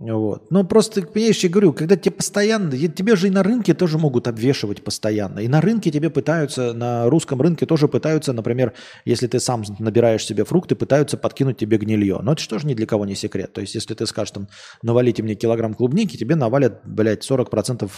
[0.00, 0.50] Вот.
[0.50, 4.28] Но просто, понимаешь, я говорю, когда тебе постоянно, тебе же и на рынке тоже могут
[4.28, 5.40] обвешивать постоянно.
[5.40, 8.72] И на рынке тебе пытаются, на русском рынке тоже пытаются, например,
[9.04, 12.20] если ты сам набираешь себе фрукты, пытаются подкинуть тебе гнилье.
[12.22, 13.52] Но это же ни для кого не секрет.
[13.52, 14.48] То есть, если ты скажешь, там,
[14.80, 17.90] навалите мне килограмм клубники, тебе навалят, блядь, 40%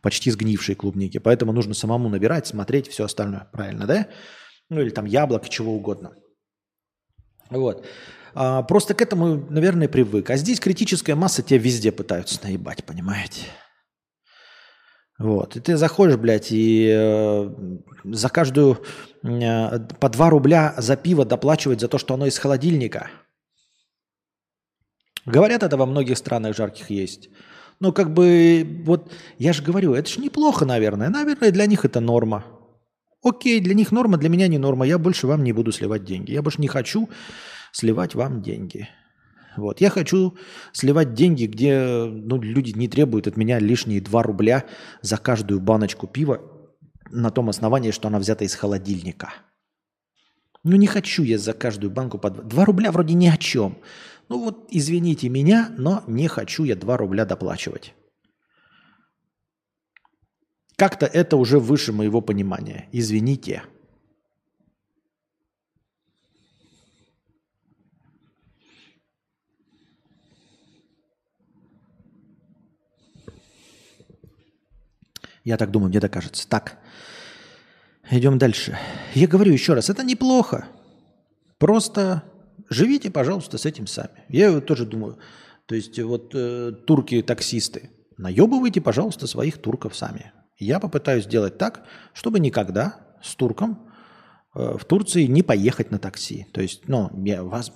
[0.00, 1.18] почти сгнившей клубники.
[1.18, 3.50] Поэтому нужно самому набирать, смотреть, все остальное.
[3.52, 4.06] Правильно, да?
[4.70, 6.12] Ну или там яблок, чего угодно.
[7.50, 7.84] Вот.
[8.34, 10.30] А, просто к этому, наверное, привык.
[10.30, 13.46] А здесь критическая масса тебя везде пытаются наебать, понимаете?
[15.18, 15.56] Вот.
[15.56, 17.50] И ты заходишь, блядь, и э,
[18.04, 18.82] за каждую
[19.22, 23.10] э, по 2 рубля за пиво доплачивать за то, что оно из холодильника.
[25.26, 27.28] Говорят, это во многих странах жарких есть.
[27.80, 31.10] Но как бы, вот я же говорю, это же неплохо, наверное.
[31.10, 32.44] Наверное, для них это норма.
[33.22, 34.86] Окей, для них норма, для меня не норма.
[34.86, 36.32] Я больше вам не буду сливать деньги.
[36.32, 37.10] Я больше не хочу
[37.72, 38.88] сливать вам деньги.
[39.56, 39.80] Вот.
[39.80, 40.36] Я хочу
[40.72, 44.64] сливать деньги, где ну, люди не требуют от меня лишние 2 рубля
[45.02, 46.40] за каждую баночку пива
[47.10, 49.32] на том основании, что она взята из холодильника.
[50.62, 53.78] Ну не хочу я за каждую банку по 2, 2 рубля вроде ни о чем.
[54.28, 57.94] Ну вот извините меня, но не хочу я 2 рубля доплачивать.
[60.76, 62.88] Как-то это уже выше моего понимания.
[62.92, 63.62] Извините.
[75.44, 76.48] Я так думаю, мне так кажется.
[76.48, 76.78] Так,
[78.10, 78.78] идем дальше.
[79.14, 80.66] Я говорю еще раз, это неплохо.
[81.58, 82.22] Просто
[82.68, 84.24] живите, пожалуйста, с этим сами.
[84.28, 85.18] Я тоже думаю,
[85.66, 90.32] то есть вот э, турки-таксисты, наебывайте, пожалуйста, своих турков сами.
[90.58, 93.89] Я попытаюсь сделать так, чтобы никогда с турком
[94.52, 96.46] в Турции не поехать на такси.
[96.52, 97.72] То есть, ну, я, вас,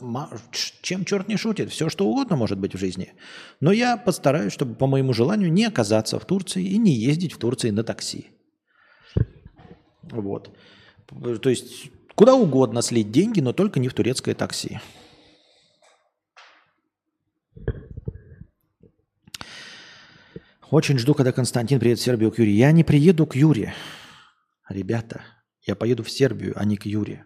[0.82, 3.12] чем черт не шутит, все что угодно может быть в жизни.
[3.60, 7.38] Но я постараюсь, чтобы по моему желанию не оказаться в Турции и не ездить в
[7.38, 8.26] Турции на такси.
[10.02, 10.56] Вот.
[11.40, 14.80] То есть, куда угодно слить деньги, но только не в турецкое такси.
[20.70, 22.52] Очень жду, когда Константин приедет в Сербию к Юре.
[22.52, 23.74] Я не приеду к Юре.
[24.68, 25.22] Ребята,
[25.64, 27.24] я поеду в Сербию, а не к Юре.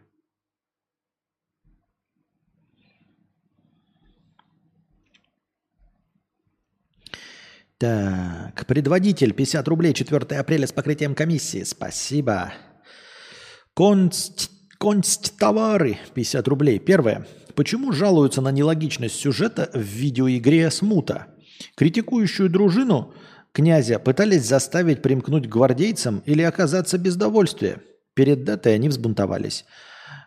[7.79, 11.63] Так, предводитель, 50 рублей, 4 апреля с покрытием комиссии.
[11.63, 12.53] Спасибо.
[13.75, 16.81] Конст, конст-товары, 50 рублей.
[16.81, 17.27] Первое.
[17.55, 21.29] Почему жалуются на нелогичность сюжета в видеоигре «Смута»?
[21.77, 23.15] Критикующую дружину–
[23.53, 27.83] князя пытались заставить примкнуть к гвардейцам или оказаться без довольствия.
[28.19, 29.65] Перед датой они взбунтовались.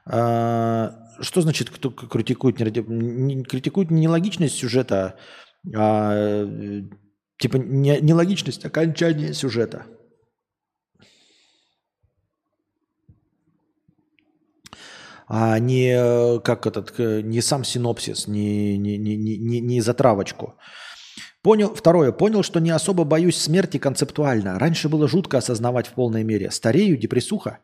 [0.06, 5.17] А, что значит, кто критикует, не, критикует не нелогичность сюжета,
[5.75, 6.45] а
[7.38, 9.88] типа не, нелогичность окончания сюжета?
[15.27, 20.56] а не как этот, не сам синопсис, не, не, не, не, не затравочку.
[21.43, 24.60] Понял, второе, понял, что не особо боюсь смерти концептуально.
[24.60, 26.51] Раньше было жутко осознавать в полной мере.
[26.51, 27.60] Старею, депрессуха.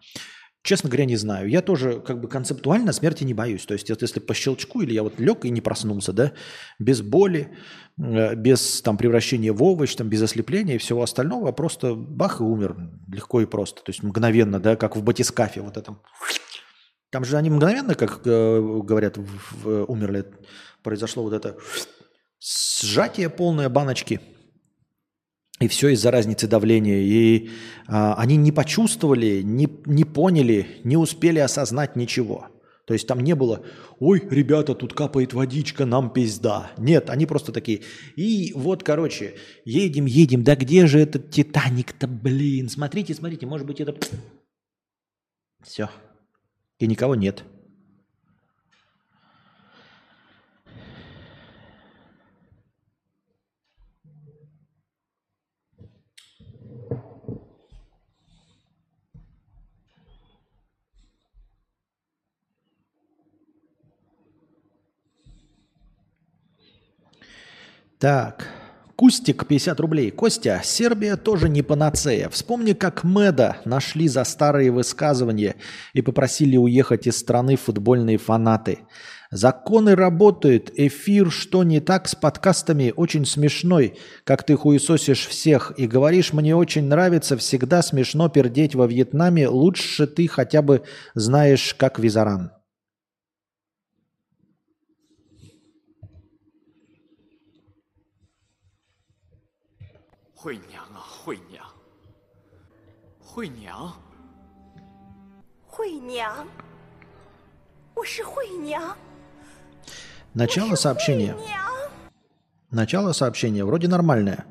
[0.64, 1.48] Честно говоря, не знаю.
[1.48, 3.66] Я тоже как бы концептуально смерти не боюсь.
[3.66, 6.34] То есть если по щелчку или я вот лег и не проснулся, да,
[6.80, 7.56] без боли,
[8.00, 12.44] э, без там превращения в овощ, там, без ослепления и всего остального, просто бах и
[12.44, 12.76] умер.
[13.08, 13.84] Легко и просто.
[13.84, 16.02] То есть мгновенно, да, как в батискафе вот этом.
[17.12, 20.26] Там же они мгновенно, как э, говорят, в, умерли.
[20.82, 21.58] Произошло вот это
[22.40, 24.20] сжатие полное баночки.
[25.60, 27.00] И все из-за разницы давления.
[27.00, 27.50] И
[27.88, 32.48] а, они не почувствовали, не, не поняли, не успели осознать ничего.
[32.86, 33.66] То есть там не было,
[34.00, 36.72] ой, ребята, тут капает водичка, нам пизда.
[36.78, 37.82] Нет, они просто такие.
[38.16, 42.70] И вот, короче, едем, едем, да где же этот Титаник-то, блин?
[42.70, 43.94] Смотрите, смотрите, может быть это...
[45.62, 45.90] Все.
[46.80, 47.44] И никого нет.
[68.00, 68.48] Так,
[68.96, 70.12] Кустик, 50 рублей.
[70.12, 72.30] Костя, Сербия тоже не панацея.
[72.30, 75.56] Вспомни, как Меда нашли за старые высказывания
[75.94, 78.80] и попросили уехать из страны футбольные фанаты.
[79.32, 85.86] Законы работают, эфир «Что не так» с подкастами очень смешной, как ты хуесосишь всех и
[85.86, 92.00] говоришь «Мне очень нравится, всегда смешно пердеть во Вьетнаме, лучше ты хотя бы знаешь, как
[92.00, 92.52] Визаран».
[100.37, 101.65] Хуй 娘啊，惠娘，
[103.21, 103.93] 惠娘，
[105.67, 106.49] 惠娘，
[107.95, 108.97] 我是惠娘。
[110.35, 111.37] Начало сообщения.
[112.71, 114.47] Начало сообщения вроде нормальное.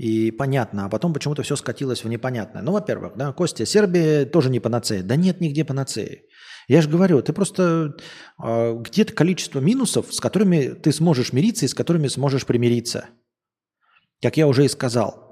[0.00, 2.62] и понятно, а потом почему-то все скатилось в непонятное.
[2.62, 5.02] Ну, во-первых, да, Костя, Сербия тоже не панацея.
[5.02, 6.22] Да нет нигде панацеи.
[6.68, 7.96] Я же говорю, ты просто
[8.42, 13.10] э, где-то количество минусов, с которыми ты сможешь мириться и с которыми сможешь примириться.
[14.21, 15.25] как я уже и сказал.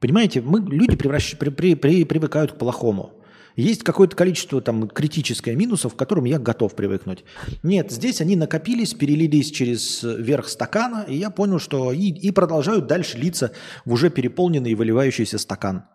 [0.00, 1.36] Понимаете, мы люди превращ...
[1.36, 3.12] при, при, при, привыкают к плохому.
[3.56, 7.24] Есть какое-то количество там критическое минусов, к которым я готов привыкнуть.
[7.64, 12.86] Нет, здесь они накопились, перелились через верх стакана, и я понял, что и, и продолжают
[12.86, 13.52] дальше литься
[13.84, 15.86] в уже переполненный и выливающийся стакан.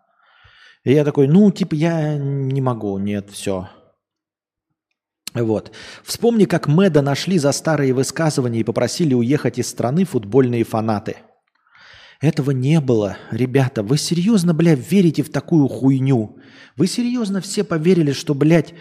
[0.84, 3.70] И я такой, ну, типа, я не могу, нет, все.
[5.32, 5.72] Вот.
[6.04, 11.16] Вспомни, как Мэда нашли за старые высказывания и попросили уехать из страны футбольные фанаты.
[12.20, 13.18] Этого не было.
[13.30, 16.38] Ребята, вы серьезно, бля, верите в такую хуйню?
[16.76, 18.74] Вы серьезно все поверили, что, блядь,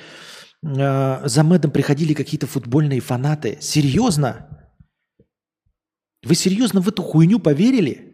[0.64, 3.58] э, за Мэдом приходили какие-то футбольные фанаты?
[3.60, 4.70] Серьезно?
[6.24, 8.14] Вы серьезно в эту хуйню поверили?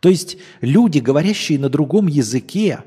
[0.00, 2.84] То есть люди, говорящие на другом языке,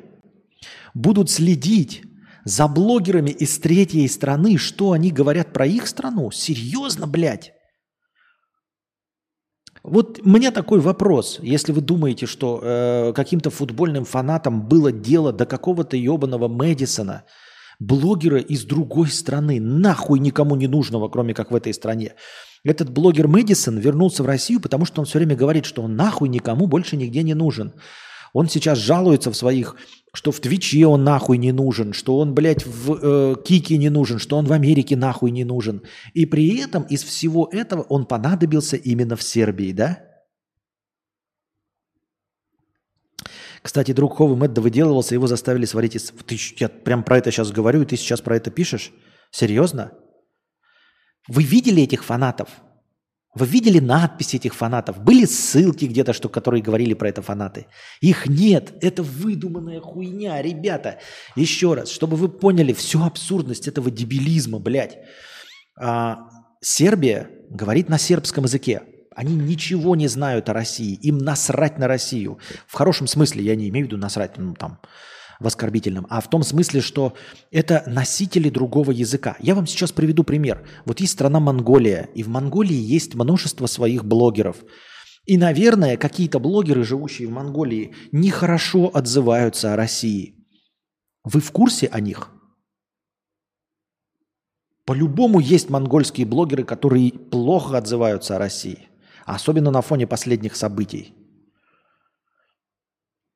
[0.94, 2.04] будут следить
[2.44, 6.32] за блогерами из третьей страны, что они говорят про их страну?
[6.32, 7.54] Серьезно, блядь?
[9.88, 11.40] Вот меня такой вопрос.
[11.42, 17.24] Если вы думаете, что э, каким-то футбольным фанатам было дело до какого-то ебаного Мэдисона,
[17.80, 22.16] блогера из другой страны, нахуй никому не нужного, кроме как в этой стране.
[22.66, 26.28] Этот блогер Мэдисон вернулся в Россию, потому что он все время говорит, что он нахуй
[26.28, 27.72] никому больше нигде не нужен.
[28.34, 29.78] Он сейчас жалуется в своих,
[30.18, 34.18] что в Твиче он нахуй не нужен, что он, блядь, в э, Кике не нужен,
[34.18, 35.84] что он в Америке нахуй не нужен.
[36.16, 40.04] И при этом из всего этого он понадобился именно в Сербии, да?
[43.62, 46.12] Кстати, друг Ховы Мэтт выделывался, его заставили сварить из...
[46.26, 48.92] Ты, я прям про это сейчас говорю, и ты сейчас про это пишешь?
[49.30, 49.92] Серьезно?
[51.28, 52.50] Вы видели этих фанатов?
[53.38, 54.98] Вы видели надписи этих фанатов?
[55.04, 57.68] Были ссылки где-то, что, которые говорили про это фанаты?
[58.02, 58.74] Их нет.
[58.82, 60.98] Это выдуманная хуйня, ребята.
[61.36, 64.98] Еще раз, чтобы вы поняли всю абсурдность этого дебилизма, блядь.
[65.80, 66.30] А,
[66.62, 68.82] Сербия говорит на сербском языке.
[69.16, 70.96] Они ничего не знают о России.
[70.96, 72.40] Им насрать на Россию.
[72.66, 74.80] В хорошем смысле, я не имею в виду насрать, ну там,
[75.40, 77.14] в оскорбительном, а в том смысле, что
[77.52, 79.38] это носители другого языка.
[79.40, 80.68] Я вам сейчас приведу пример.
[80.86, 84.58] Вот есть страна Монголия, и в Монголии есть множество своих блогеров.
[85.26, 90.36] И, наверное, какие-то блогеры, живущие в Монголии, нехорошо отзываются о России.
[91.24, 92.32] Вы в курсе о них?
[94.86, 98.88] По-любому есть монгольские блогеры, которые плохо отзываются о России.
[99.26, 101.14] Особенно на фоне последних событий.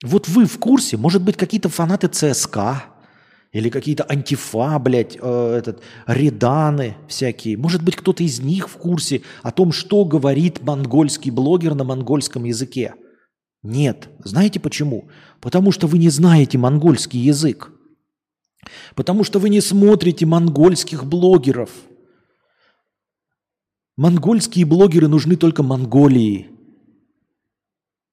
[0.04, 2.86] Вот вы в курсе, может быть, какие-то фанаты ЦСКА
[3.52, 7.58] или какие-то антифа, блядь, э, этот, реданы всякие.
[7.58, 12.46] Может быть, кто-то из них в курсе о том, что говорит монгольский блогер на монгольском
[12.46, 12.96] языке.
[13.62, 14.10] Нет.
[14.24, 15.10] Знаете почему?
[15.40, 17.72] Потому что вы не знаете монгольский язык.
[18.96, 21.70] Потому что вы не смотрите монгольских блогеров.
[23.98, 26.51] Монгольские блогеры нужны только Монголии.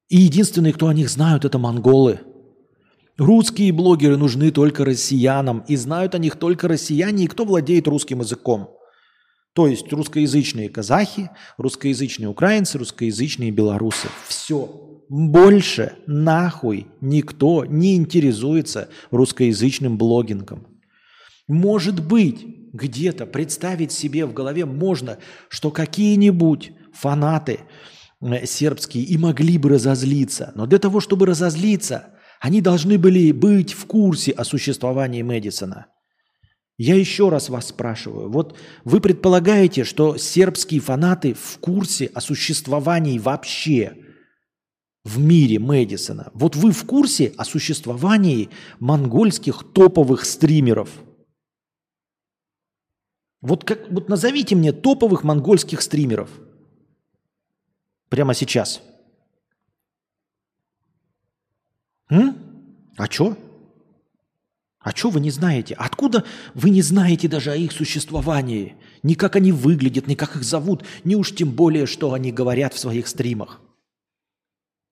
[0.08, 2.20] И единственные, кто о них знают, это монголы.
[3.18, 8.20] Русские блогеры нужны только россиянам, и знают о них только россияне, и кто владеет русским
[8.20, 8.70] языком.
[9.52, 14.08] То есть русскоязычные казахи, русскоязычные украинцы, русскоязычные белорусы.
[14.28, 15.02] Все.
[15.08, 20.66] Больше нахуй никто не интересуется русскоязычным блогингом.
[21.48, 27.60] Может быть, где-то представить себе в голове можно, что какие-нибудь фанаты–
[28.20, 30.52] сербские и могли бы разозлиться.
[30.54, 35.86] Но для того, чтобы разозлиться, они должны были быть в курсе о существовании Мэдисона.
[36.76, 38.30] Я еще раз вас спрашиваю.
[38.30, 43.96] Вот вы предполагаете, что сербские фанаты в курсе о существовании вообще
[45.04, 46.30] в мире Мэдисона?
[46.34, 50.90] Вот вы в курсе о существовании монгольских топовых стримеров?
[53.40, 56.30] Вот, как, вот назовите мне топовых монгольских стримеров–
[58.08, 58.82] Прямо сейчас.
[62.10, 62.36] М?
[62.96, 63.36] А что?
[64.80, 65.74] А что вы не знаете?
[65.74, 68.76] Откуда вы не знаете даже о их существовании?
[69.02, 72.72] Ни как они выглядят, ни как их зовут, ни уж тем более, что они говорят
[72.72, 73.60] в своих стримах.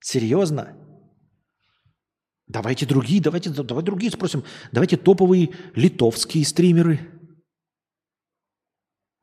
[0.00, 0.76] Серьезно?
[2.46, 4.44] Давайте другие, давайте, давай другие спросим.
[4.70, 7.00] Давайте топовые литовские стримеры.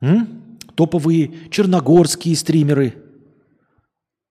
[0.01, 0.57] М?
[0.75, 2.99] Топовые черногорские стримеры–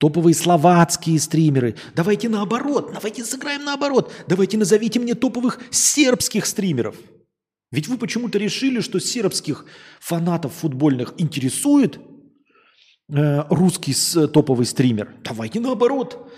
[0.03, 1.77] топовые словацкие стримеры.
[1.95, 4.13] Давайте наоборот, давайте сыграем наоборот.
[4.27, 6.97] Давайте назовите мне топовых сербских стримеров.
[7.71, 9.65] Ведь вы почему-то решили, что сербских
[10.01, 12.01] фанатов футбольных интересует
[13.15, 15.15] э, русский с, топовый стример.
[15.23, 16.29] Давайте наоборот.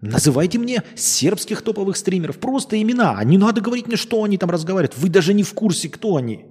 [0.00, 2.38] Называйте мне сербских топовых стримеров.
[2.38, 3.20] Просто имена.
[3.24, 4.96] Не надо говорить мне, что они там разговаривают.
[4.96, 6.46] Вы даже не в курсе, кто они.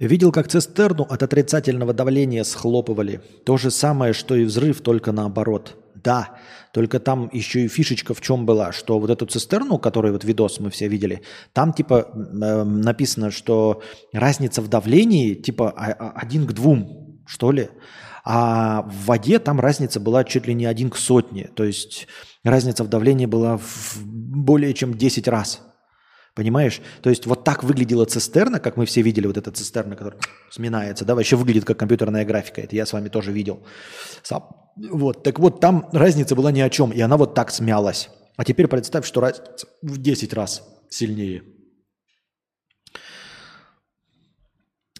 [0.00, 3.20] Видел, как цистерну от отрицательного давления схлопывали.
[3.44, 5.76] То же самое, что и взрыв, только наоборот.
[5.94, 6.38] Да,
[6.72, 10.58] только там еще и фишечка в чем была, что вот эту цистерну, которую вот видос
[10.58, 11.20] мы все видели,
[11.52, 13.82] там типа э, написано, что
[14.14, 17.68] разница в давлении типа один к двум, что ли.
[18.24, 21.50] А в воде там разница была чуть ли не один к сотне.
[21.54, 22.06] То есть
[22.42, 25.60] разница в давлении была в более чем 10 раз.
[26.40, 26.80] Понимаешь?
[27.02, 30.18] То есть вот так выглядела цистерна, как мы все видели, вот эта цистерна, которая
[30.50, 32.62] сминается, да, вообще выглядит как компьютерная графика.
[32.62, 33.62] Это я с вами тоже видел.
[34.74, 38.08] Вот, так вот, там разница была ни о чем, и она вот так смялась.
[38.38, 41.42] А теперь представь, что разница в 10 раз сильнее.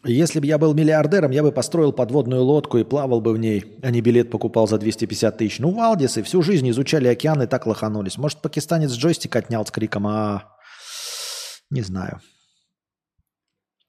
[0.05, 3.79] Если бы я был миллиардером, я бы построил подводную лодку и плавал бы в ней,
[3.83, 5.59] а не билет покупал за 250 тысяч.
[5.59, 8.19] Ну, Валдисы всю жизнь изучали океаны и так лоханулись.
[8.19, 10.60] Может, пакистанец джойстик отнял с криком «А,
[11.71, 12.21] не знаю.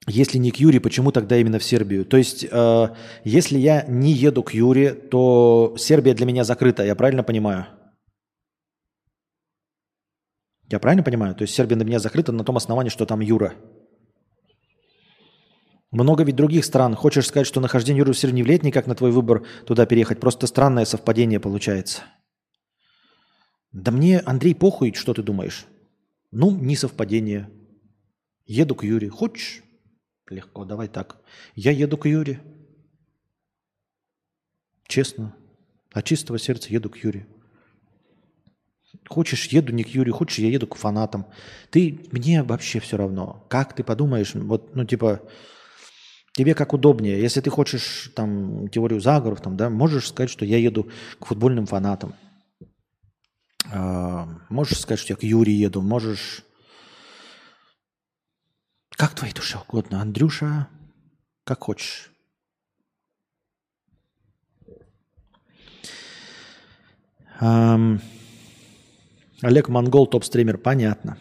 [0.08, 2.06] Если не к Юре, почему тогда именно в Сербию?
[2.06, 2.88] То есть, э,
[3.24, 7.68] если я не еду к Юре, то Сербия для меня закрыта, я правильно понимаю?
[10.72, 11.36] Я правильно понимаю?
[11.36, 13.54] То есть Сербия для меня закрыта на том основании, что там Юра.
[15.92, 16.96] Много ведь других стран.
[16.96, 20.20] Хочешь сказать, что нахождение Юры в Сербии не влияет никак на твой выбор туда переехать?
[20.20, 22.04] Просто странное совпадение получается.
[23.74, 25.66] Да мне, Андрей, похуй, что ты думаешь?
[26.32, 27.50] Ну, не совпадение.
[28.52, 29.10] Еду к Юре.
[29.10, 29.64] Хочешь?
[30.30, 31.22] Легко, давай так.
[31.56, 32.42] Я еду к Юре.
[34.88, 35.34] Честно.
[35.94, 37.28] От чистого сердца еду к Юре.
[39.08, 41.28] Хочешь, еду не к Юре, хочешь, я еду к фанатам.
[41.70, 43.46] Ты, мне вообще все равно.
[43.50, 45.22] Как ты подумаешь, вот, ну, типа,
[46.34, 47.22] тебе как удобнее.
[47.22, 50.92] Если ты хочешь, там, теорию заговоров, там, да, можешь сказать, что я еду
[51.22, 52.16] к футбольным фанатам.
[53.72, 55.82] А, можешь сказать, что я к Юре еду.
[55.82, 56.44] Можешь
[59.02, 60.68] как твоей душе угодно, Андрюша,
[61.44, 62.12] как хочешь.
[67.40, 68.00] Эм,
[69.42, 71.18] Олег Монгол, топ-стример, понятно.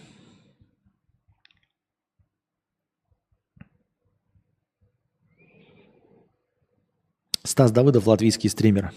[7.43, 8.93] Стас Давыдов, латвийский стример.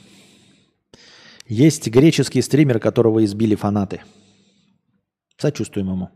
[1.47, 4.01] Есть греческий стример, которого избили фанаты.
[5.37, 6.09] Сочувствуем ему.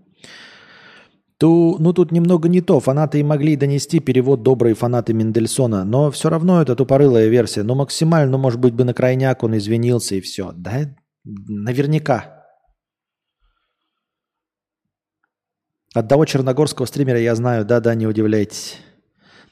[1.40, 2.80] Ту, ну тут немного не то.
[2.80, 7.64] Фанаты и могли донести перевод добрые фанаты Мендельсона, но все равно это тупорылая версия.
[7.64, 10.52] Ну максимально, ну может быть бы на крайняк он извинился и все.
[10.52, 12.46] Да, наверняка.
[15.94, 18.78] Одного черногорского стримера я знаю, да-да, не удивляйтесь.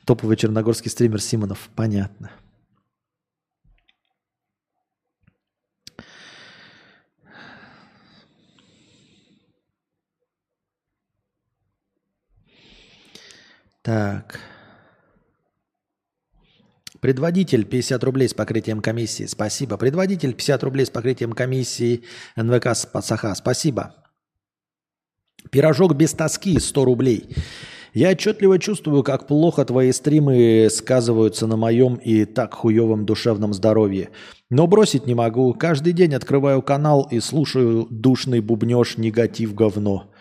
[0.06, 2.32] Топовый черногорский стример Симонов, понятно.
[13.86, 14.40] Так.
[17.02, 19.28] Предводитель 50 рублей с покрытием комиссии.
[19.28, 19.78] Спасибо.
[19.78, 22.02] Предводитель 50 рублей с покрытием комиссии
[22.36, 23.36] НВК Саха.
[23.36, 23.94] Спасибо.
[25.52, 27.30] Пирожок без тоски 100 рублей.
[27.94, 34.10] Я отчетливо чувствую, как плохо твои стримы сказываются на моем и так хуевом душевном здоровье.
[34.50, 35.54] Но бросить не могу.
[35.54, 40.12] Каждый день открываю канал и слушаю душный бубнеж негатив говно.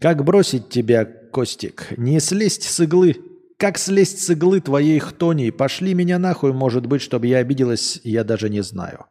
[0.00, 1.92] Как бросить тебя, Костик?
[1.96, 3.16] Не слезть с иглы.
[3.56, 5.50] Как слезть с иглы твоей хтони?
[5.50, 9.06] Пошли меня нахуй, может быть, чтобы я обиделась, я даже не знаю.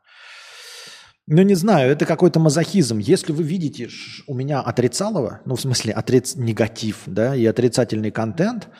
[1.27, 2.97] Ну, не знаю, это какой-то мазохизм.
[2.99, 3.89] Если вы видите
[4.27, 6.35] у меня отрицалово, ну, в смысле, отриц...
[6.35, 8.69] негатив, да, и отрицательный контент–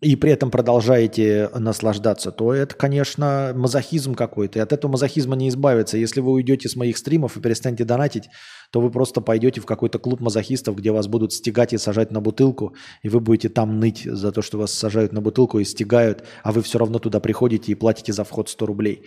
[0.00, 4.58] и при этом продолжаете наслаждаться, то это, конечно, мазохизм какой-то.
[4.58, 5.98] И от этого мазохизма не избавиться.
[5.98, 8.28] Если вы уйдете с моих стримов и перестанете донатить,
[8.70, 12.20] то вы просто пойдете в какой-то клуб мазохистов, где вас будут стегать и сажать на
[12.20, 16.24] бутылку, и вы будете там ныть за то, что вас сажают на бутылку и стегают,
[16.44, 19.04] а вы все равно туда приходите и платите за вход 100 рублей.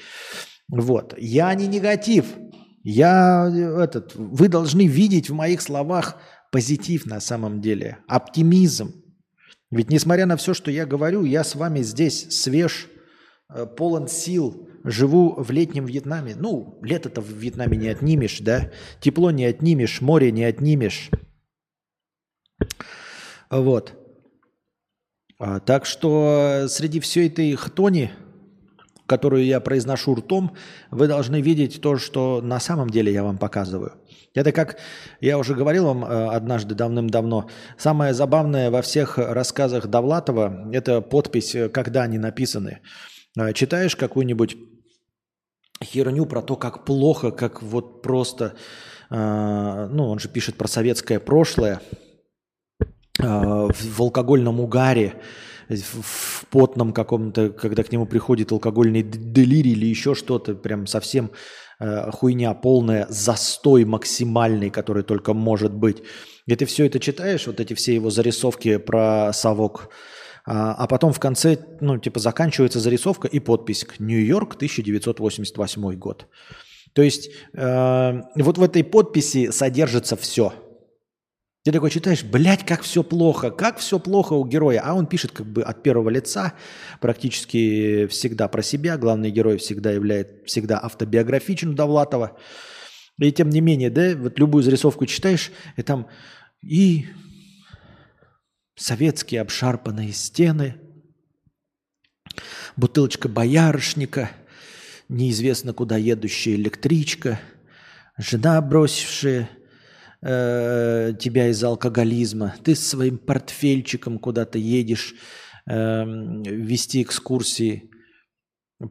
[0.70, 1.14] Вот.
[1.18, 2.26] Я не негатив.
[2.84, 6.18] Я этот, вы должны видеть в моих словах
[6.52, 9.01] позитив на самом деле, оптимизм.
[9.72, 12.90] Ведь несмотря на все, что я говорю, я с вами здесь свеж,
[13.50, 16.36] э, полон сил, живу в летнем Вьетнаме.
[16.36, 18.72] Ну, лето-то в Вьетнаме не отнимешь, да?
[19.00, 21.10] Тепло не отнимешь, море не отнимешь.
[23.50, 23.94] Вот.
[25.40, 28.12] А, так что среди всей этой хтони,
[29.06, 30.56] которую я произношу ртом,
[30.90, 33.94] вы должны видеть то, что на самом деле я вам показываю.
[34.34, 34.78] Это как
[35.20, 37.50] я уже говорил вам э, однажды давным-давно.
[37.78, 42.80] Самое забавное во всех рассказах Довлатова– это подпись, э, когда они написаны.
[43.38, 44.56] Э, читаешь какую-нибудь
[45.84, 48.54] херню про то, как плохо, как вот просто,
[49.10, 51.82] ну, он же пишет про советское прошлое,
[53.18, 55.16] в алкогольном угаре,
[55.68, 61.32] в потном каком-то, когда к нему приходит алкогольный делирий или еще что-то, прям совсем
[61.82, 66.04] э, хуйня полная, застой максимальный, который только может быть.
[66.46, 69.90] И ты все это читаешь, вот эти все его зарисовки про совок,
[70.46, 76.28] а, а потом в конце, ну, типа, заканчивается зарисовка и подпись «Нью-Йорк, 1988 год».
[76.94, 80.54] То есть э, вот в этой подписи содержится все–
[81.64, 84.82] ты такой читаешь, блядь, как все плохо, как все плохо у героя.
[84.84, 86.54] А он пишет как бы от первого лица,
[87.00, 88.98] практически всегда про себя.
[88.98, 92.38] Главный герой всегда является, всегда автобиографичен Довлатова.
[93.20, 96.08] И тем не менее, да, вот любую зарисовку читаешь, и там
[96.64, 97.06] и
[98.76, 100.78] советские обшарпанные стены,
[102.76, 104.32] бутылочка боярышника,
[105.10, 107.40] неизвестно куда едущая электричка,
[108.18, 109.48] жена, бросившая
[110.22, 115.16] э, тебя из алкоголизма, ты с своим портфельчиком куда-то едешь
[115.68, 117.90] э, вести экскурсии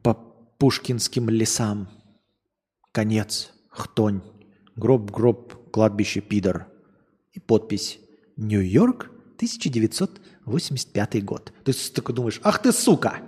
[0.03, 1.89] по пушкинским лесам.
[2.93, 4.23] Конец, хтонь,
[4.77, 6.67] гроб-гроб, кладбище, пидор.
[7.33, 8.01] И подпись
[8.37, 11.53] «Нью-Йорк, 1985 год».
[11.65, 13.21] То есть ты думаешь, ах ты сука!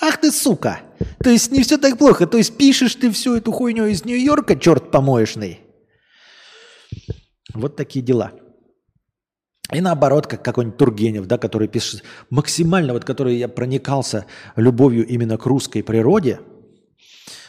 [0.00, 0.80] Ах ты сука!
[1.22, 2.26] То есть не все так плохо.
[2.26, 5.65] То есть пишешь ты всю эту хуйню из Нью-Йорка, черт помоечный.
[7.54, 8.32] Вот такие дела.
[9.72, 15.38] И наоборот, как какой-нибудь Тургенев, да, который пишет максимально, вот который я проникался любовью именно
[15.38, 16.40] к русской природе,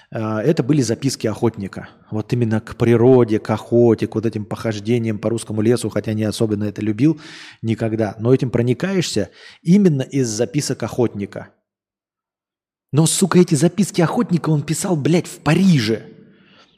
[0.10, 1.90] э, это были записки охотника.
[2.10, 6.24] Вот именно к природе, к охоте, к вот этим похождениям по русскому лесу, хотя не
[6.24, 7.20] особенно это любил
[7.62, 8.16] никогда.
[8.18, 9.30] Но этим проникаешься
[9.62, 11.50] именно из записок охотника.
[12.92, 16.14] Но, сука, эти записки охотника он писал, блядь, в Париже–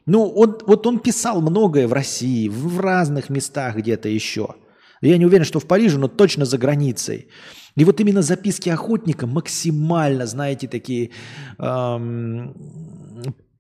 [0.09, 4.55] ну, он, вот он писал многое в России, в разных местах где-то еще.
[5.01, 7.27] Я не уверен, что в Париже, но точно за границей.
[7.75, 11.11] И вот именно записки охотника максимально, знаете, такие
[11.59, 12.55] эм,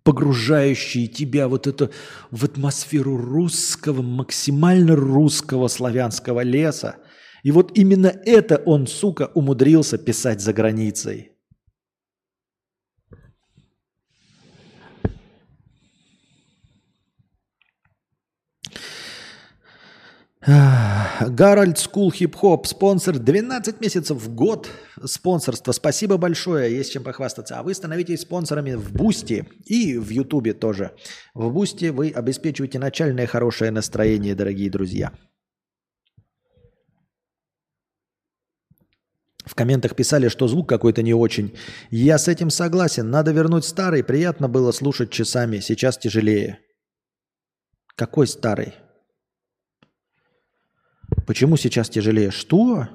[0.03, 1.91] погружающие тебя вот это
[2.31, 6.95] в атмосферу русского, максимально русского славянского леса.
[7.43, 11.31] И вот именно это он, сука, умудрился писать за границей.
[20.41, 24.69] Harold School Hip Hop, спонсор 12 месяцев в год
[25.03, 25.73] спонсорства.
[25.73, 27.59] Спасибо большое, есть чем похвастаться.
[27.59, 30.95] А вы становитесь спонсорами в Бусти и в Ютубе тоже.
[31.33, 35.11] В Бусти вы обеспечиваете начальное хорошее настроение, дорогие друзья.
[39.45, 41.57] В комментах писали, что звук какой-то не очень.
[41.89, 43.09] Я с этим согласен.
[43.09, 44.03] Надо вернуть старый.
[44.03, 45.59] Приятно было слушать часами.
[45.59, 46.59] Сейчас тяжелее.
[47.95, 48.75] Какой старый?
[51.29, 52.31] Почему сейчас тяжелее?
[52.31, 52.87] Что?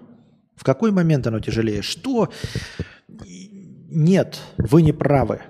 [0.57, 1.82] В какой момент оно тяжелее?
[1.82, 2.32] Что?
[3.09, 5.43] Нет, вы не правы.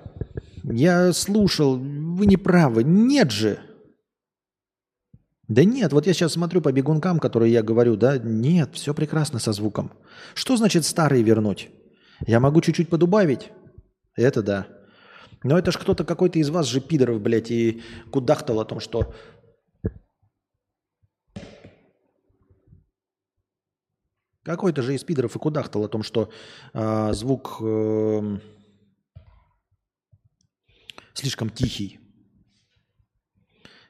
[0.63, 2.83] Я слушал, вы не правы.
[2.83, 3.57] Нет же.
[5.47, 9.39] Да нет, вот я сейчас смотрю по бегункам, которые я говорю, да, нет, все прекрасно
[9.39, 9.91] со звуком.
[10.35, 11.69] Что значит старый вернуть?
[12.27, 13.49] Я могу чуть-чуть подубавить?
[14.15, 14.67] Это да.
[15.43, 17.81] Но это ж кто-то какой-то из вас же пидоров, блядь, и
[18.11, 19.15] кудахтал о том, что
[24.45, 26.29] Какой-то же из пидоров и кудахтал о том, что
[26.73, 28.37] э, звук э,
[31.15, 31.99] слишком тихий.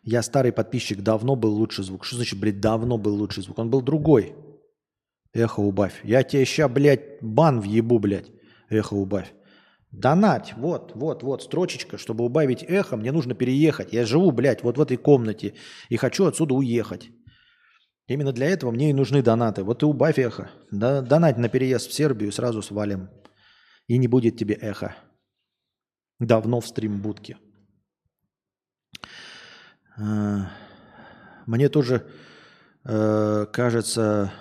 [0.01, 2.05] Я старый подписчик, давно был лучший звук.
[2.05, 3.59] Что значит, блядь, давно был лучший звук?
[3.59, 4.33] Он был другой.
[5.33, 5.99] Эхо убавь.
[6.05, 8.31] Я тебе ща, блядь, бан въебу, блядь.
[8.69, 9.33] Эхо убавь.
[9.91, 13.91] Донать, вот, вот, вот, строчечка, чтобы убавить эхо, мне нужно переехать.
[13.91, 15.53] Я живу, блядь, вот в этой комнате
[15.89, 17.11] и хочу отсюда уехать.
[18.07, 19.63] Именно для этого мне и нужны донаты.
[19.63, 20.51] Вот и убавь эхо.
[20.71, 23.09] Да, донать на переезд в Сербию сразу свалим.
[23.87, 24.95] И не будет тебе эхо.
[26.19, 27.37] Давно в стримбудке.
[29.97, 30.51] А,
[31.45, 32.05] мне тоже
[32.83, 34.31] э, кажется,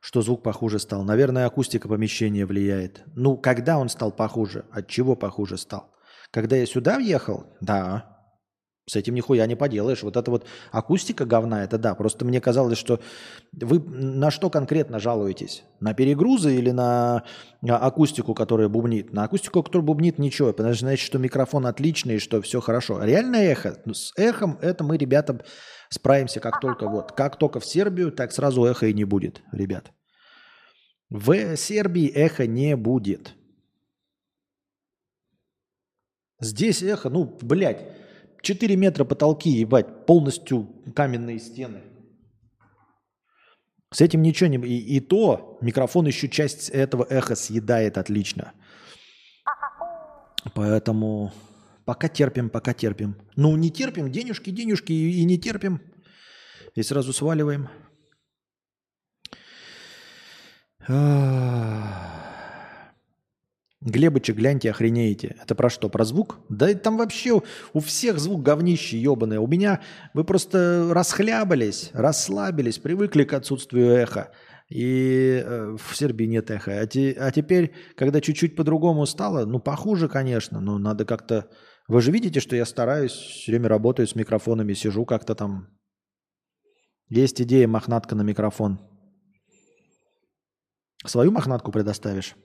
[0.00, 1.02] что звук похуже стал.
[1.04, 3.02] Наверное, акустика помещения влияет.
[3.14, 4.66] Ну, когда он стал похуже?
[4.70, 5.94] От чего похуже стал?
[6.30, 7.56] Когда я сюда въехал?
[7.60, 8.11] Да.
[8.88, 10.02] С этим нихуя не поделаешь.
[10.02, 11.94] Вот это вот акустика говна, это да.
[11.94, 13.00] Просто мне казалось, что
[13.52, 15.62] вы на что конкретно жалуетесь?
[15.78, 17.22] На перегрузы или на
[17.62, 19.12] акустику, которая бубнит?
[19.12, 20.52] На акустику, которая бубнит, ничего.
[20.52, 23.00] Потому что значит, что микрофон отличный, что все хорошо.
[23.04, 23.80] Реальное эхо.
[23.84, 25.44] Ну, с эхом это мы, ребята,
[25.88, 27.12] справимся как только вот.
[27.12, 29.92] Как только в Сербию, так сразу эхо и не будет, ребят.
[31.08, 33.34] В Сербии эхо не будет.
[36.40, 37.86] Здесь эхо, ну, блядь,
[38.42, 41.82] 4 метра потолки, ебать, полностью каменные стены.
[43.92, 44.56] С этим ничего не...
[44.66, 48.52] И, и то микрофон еще часть этого эха съедает отлично.
[50.54, 51.32] Поэтому
[51.84, 53.16] пока терпим, пока терпим.
[53.36, 55.80] Ну, не терпим, денежки, денежки и, и не терпим.
[56.74, 57.68] И сразу сваливаем.
[60.88, 62.31] Ах.
[63.84, 65.36] Глебыча, гляньте, охренеете.
[65.42, 65.88] Это про что?
[65.88, 66.38] Про звук?
[66.48, 69.40] Да там вообще у всех звук говнище ебаное.
[69.40, 69.80] У меня
[70.14, 74.30] вы просто расхлябались, расслабились, привыкли к отсутствию эха.
[74.68, 76.80] И э, в Сербии нет эха.
[76.80, 81.50] А, те, а теперь, когда чуть-чуть по-другому стало, ну, похуже, конечно, но надо как-то...
[81.88, 85.66] Вы же видите, что я стараюсь, все время работаю с микрофонами, сижу как-то там.
[87.08, 88.78] Есть идея мохнатка на микрофон.
[91.04, 92.36] Свою мохнатку предоставишь?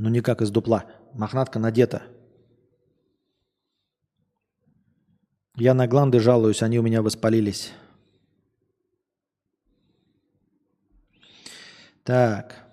[0.00, 0.86] Ну, не как из дупла.
[1.12, 2.02] Мохнатка надета.
[5.56, 7.74] Я на гланды жалуюсь, они у меня воспалились.
[12.02, 12.64] Так.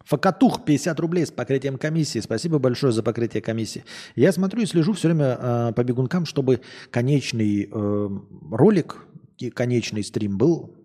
[0.00, 2.18] Факатух 50 рублей с покрытием комиссии.
[2.18, 3.86] Спасибо большое за покрытие комиссии.
[4.16, 6.60] Я смотрю и слежу все время э, по бегункам, чтобы
[6.90, 8.08] конечный э,
[8.50, 9.06] ролик,
[9.54, 10.76] конечный стрим был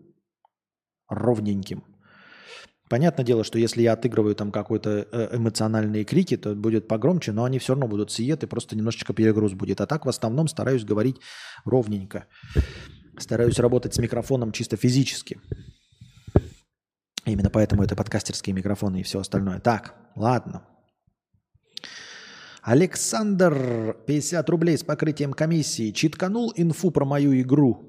[1.09, 1.83] ровненьким.
[2.89, 7.43] Понятное дело, что если я отыгрываю там какой-то э, эмоциональные крики, то будет погромче, но
[7.43, 9.79] они все равно будут сиеты, просто немножечко перегруз будет.
[9.79, 11.17] А так в основном стараюсь говорить
[11.65, 12.25] ровненько.
[13.19, 15.39] Стараюсь работать с микрофоном чисто физически.
[17.25, 19.59] Именно поэтому это подкастерские микрофоны и все остальное.
[19.59, 20.63] Так, ладно.
[22.63, 25.91] Александр, 50 рублей с покрытием комиссии.
[25.91, 27.88] Читканул инфу про мою игру.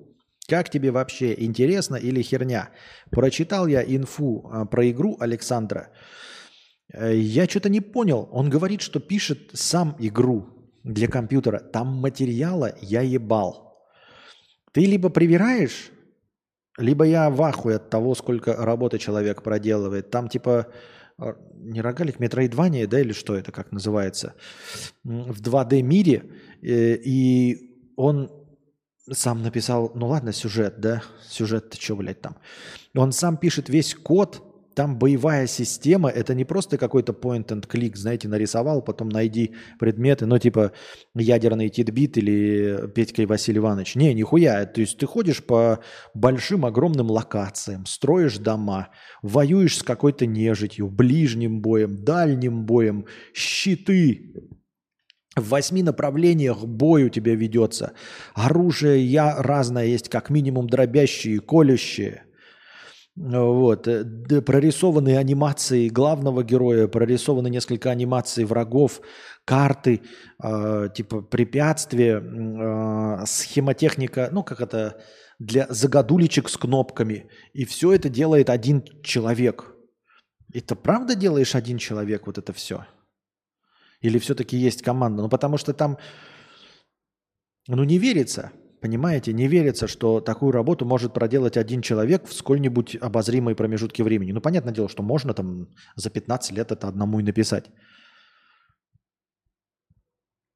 [0.50, 2.70] Как тебе вообще интересно или херня?
[3.10, 5.90] Прочитал я инфу а, про игру Александра.
[6.92, 8.28] Э, я что-то не понял.
[8.32, 10.48] Он говорит, что пишет сам игру
[10.82, 11.60] для компьютера.
[11.60, 13.78] Там материала я ебал.
[14.72, 15.92] Ты либо привираешь,
[16.78, 20.10] либо я в ахуе от того, сколько работы человек проделывает.
[20.10, 20.66] Там типа
[21.16, 24.34] а, не рогалик, метроидвания, да, или что это, как называется,
[25.04, 26.24] в 2D мире.
[26.60, 28.39] Э, и он
[29.12, 32.36] сам написал, ну ладно, сюжет, да, сюжет-то что, блядь, там.
[32.96, 34.42] Он сам пишет весь код,
[34.74, 40.26] там боевая система, это не просто какой-то point and click, знаете, нарисовал, потом найди предметы,
[40.26, 40.72] ну типа
[41.14, 43.96] ядерный титбит или Петька и Василий Иванович.
[43.96, 45.80] Не, нихуя, то есть ты ходишь по
[46.14, 48.88] большим огромным локациям, строишь дома,
[49.22, 54.32] воюешь с какой-то нежитью, ближним боем, дальним боем, щиты,
[55.36, 57.92] в восьми направлениях бой у тебя ведется.
[58.34, 62.24] Оружие я разное есть, как минимум дробящие, колющие.
[63.16, 63.86] Вот.
[63.86, 64.04] Э,
[64.40, 69.00] прорисованы анимации главного героя, прорисованы несколько анимаций врагов,
[69.44, 70.00] карты,
[70.42, 75.00] э, типа препятствия, э, схемотехника, ну как это,
[75.38, 77.28] для загадулечек с кнопками.
[77.52, 79.74] И все это делает один человек.
[80.52, 82.86] Это правда делаешь один человек вот это все?
[84.00, 85.22] Или все-таки есть команда?
[85.22, 85.98] Ну, потому что там,
[87.68, 92.96] ну, не верится, понимаете, не верится, что такую работу может проделать один человек в сколь-нибудь
[93.00, 94.32] обозримой промежутке времени.
[94.32, 97.70] Ну, понятное дело, что можно там за 15 лет это одному и написать.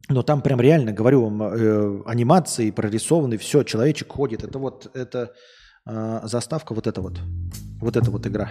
[0.09, 4.45] Но там прям реально, говорю вам, э, анимации прорисованы, все, человечек ходит.
[4.45, 5.33] Это вот, это
[5.87, 7.21] э, заставка, вот это вот,
[7.81, 8.51] вот эта вот игра.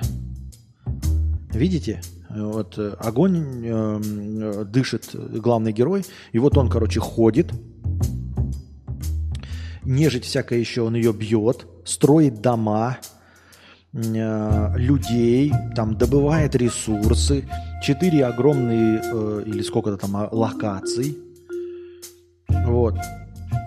[1.54, 2.02] Видите?
[2.30, 7.52] Вот э, огонь э, дышит главный герой, и вот он, короче, ходит,
[9.84, 12.98] нежить всякая еще, он ее бьет, строит дома,
[13.94, 17.48] э, людей, там добывает ресурсы,
[17.84, 21.18] четыре огромные, э, или сколько-то там а, локаций,
[22.66, 22.96] вот,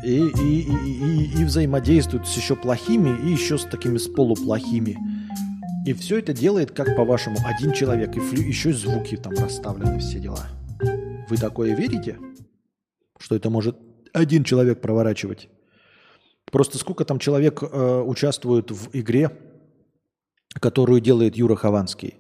[0.05, 5.16] и, и, и, и, и взаимодействует с еще плохими, и еще с такими с полуплохими.
[5.87, 8.17] И все это делает, как по-вашему, один человек.
[8.17, 8.43] И флю...
[8.43, 10.49] еще звуки там расставлены, все дела.
[11.29, 12.19] Вы такое верите?
[13.21, 13.79] Что это может
[14.13, 15.49] один человек проворачивать?
[16.51, 19.31] Просто сколько там человек э, участвует в игре,
[20.61, 22.17] которую делает Юра Хованский?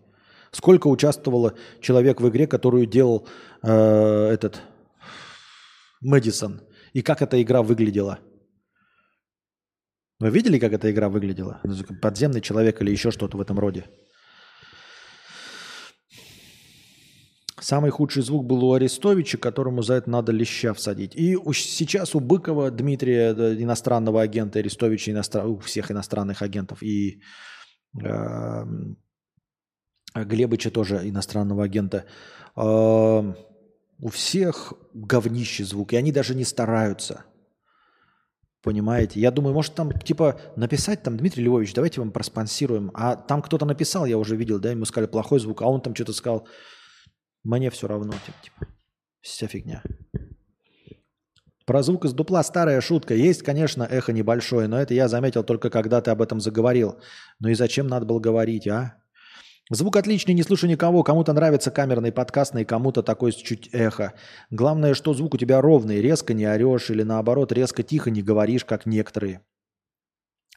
[0.52, 3.26] Сколько участвовало человек в игре, которую делал
[3.64, 4.62] э, этот
[6.00, 6.60] Мэдисон?
[6.92, 8.20] И как эта игра выглядела?
[10.18, 11.60] Вы видели, как эта игра выглядела?
[12.00, 13.84] Подземный человек или еще что-то в этом роде?
[17.60, 21.16] Самый худший звук был у Арестовича, которому за это надо леща всадить.
[21.16, 25.46] И сейчас у Быкова Дмитрия, иностранного агента, Арестовича, иностран...
[25.46, 27.20] у всех иностранных агентов, и
[28.00, 28.64] э,
[30.14, 32.04] Глебыча тоже иностранного агента,
[32.56, 33.34] э,
[33.98, 37.24] у всех говнище звук, и они даже не стараются.
[38.66, 39.20] Понимаете?
[39.20, 42.90] Я думаю, может там типа написать там, Дмитрий Львович, давайте вам проспонсируем.
[42.94, 45.94] А там кто-то написал, я уже видел, да, ему сказали плохой звук, а он там
[45.94, 46.48] что-то сказал,
[47.44, 48.72] мне все равно, типа, типа,
[49.20, 49.84] вся фигня.
[51.64, 53.14] Про звук из дупла старая шутка.
[53.14, 56.98] Есть, конечно, эхо небольшое, но это я заметил только когда ты об этом заговорил.
[57.38, 58.96] Ну и зачем надо было говорить, а?
[59.68, 61.02] Звук отличный, не слышу никого.
[61.02, 64.14] Кому-то нравится камерный, подкастный, кому-то такой чуть эхо.
[64.50, 68.64] Главное, что звук у тебя ровный, резко не орешь или наоборот резко тихо не говоришь,
[68.64, 69.40] как некоторые.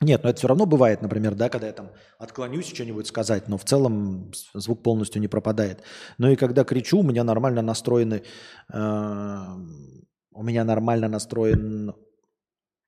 [0.02, 3.58] Нет, но это все равно бывает, например, да, когда я там отклонюсь что-нибудь сказать, но
[3.58, 5.82] в целом звук полностью не пропадает.
[6.18, 8.22] Но и когда кричу, у меня нормально настроены,
[8.72, 9.46] э,
[10.32, 11.96] у меня нормально настроен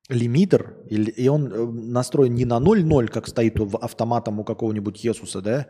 [0.08, 5.66] лимитер, и он э, настроен не на 0.0, как стоит автоматом у какого-нибудь Есуса, да,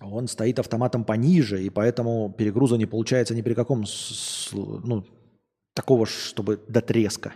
[0.00, 3.84] он стоит автоматом пониже, и поэтому перегруза не получается ни при каком,
[4.52, 5.04] ну,
[5.74, 7.34] такого, чтобы до треска.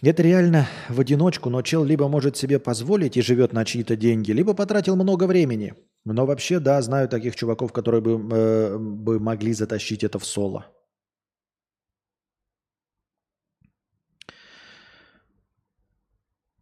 [0.00, 4.30] Это реально в одиночку, но чел либо может себе позволить и живет на чьи-то деньги,
[4.30, 5.74] либо потратил много времени.
[6.04, 10.66] Но вообще, да, знаю таких чуваков, которые бы, э, бы могли затащить это в соло.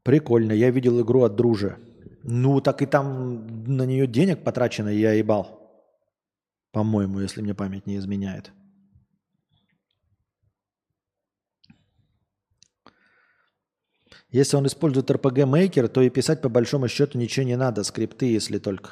[0.07, 1.79] Прикольно, я видел игру от дружи.
[2.23, 5.59] Ну, так и там на нее денег потрачено, я ебал.
[6.71, 8.53] По-моему, если мне память не изменяет.
[14.31, 18.27] Если он использует RPG Maker, то и писать по большому счету ничего не надо, скрипты,
[18.27, 18.91] если только.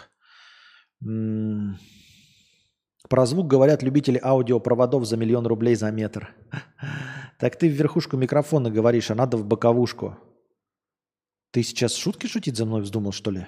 [1.01, 1.79] М-м-
[3.09, 6.35] про звук говорят любители аудиопроводов за миллион рублей за метр.
[7.39, 10.17] Так ты в верхушку микрофона говоришь, а надо в боковушку.
[11.55, 13.47] Ты сейчас шутки шутить за мной вздумал, что ли?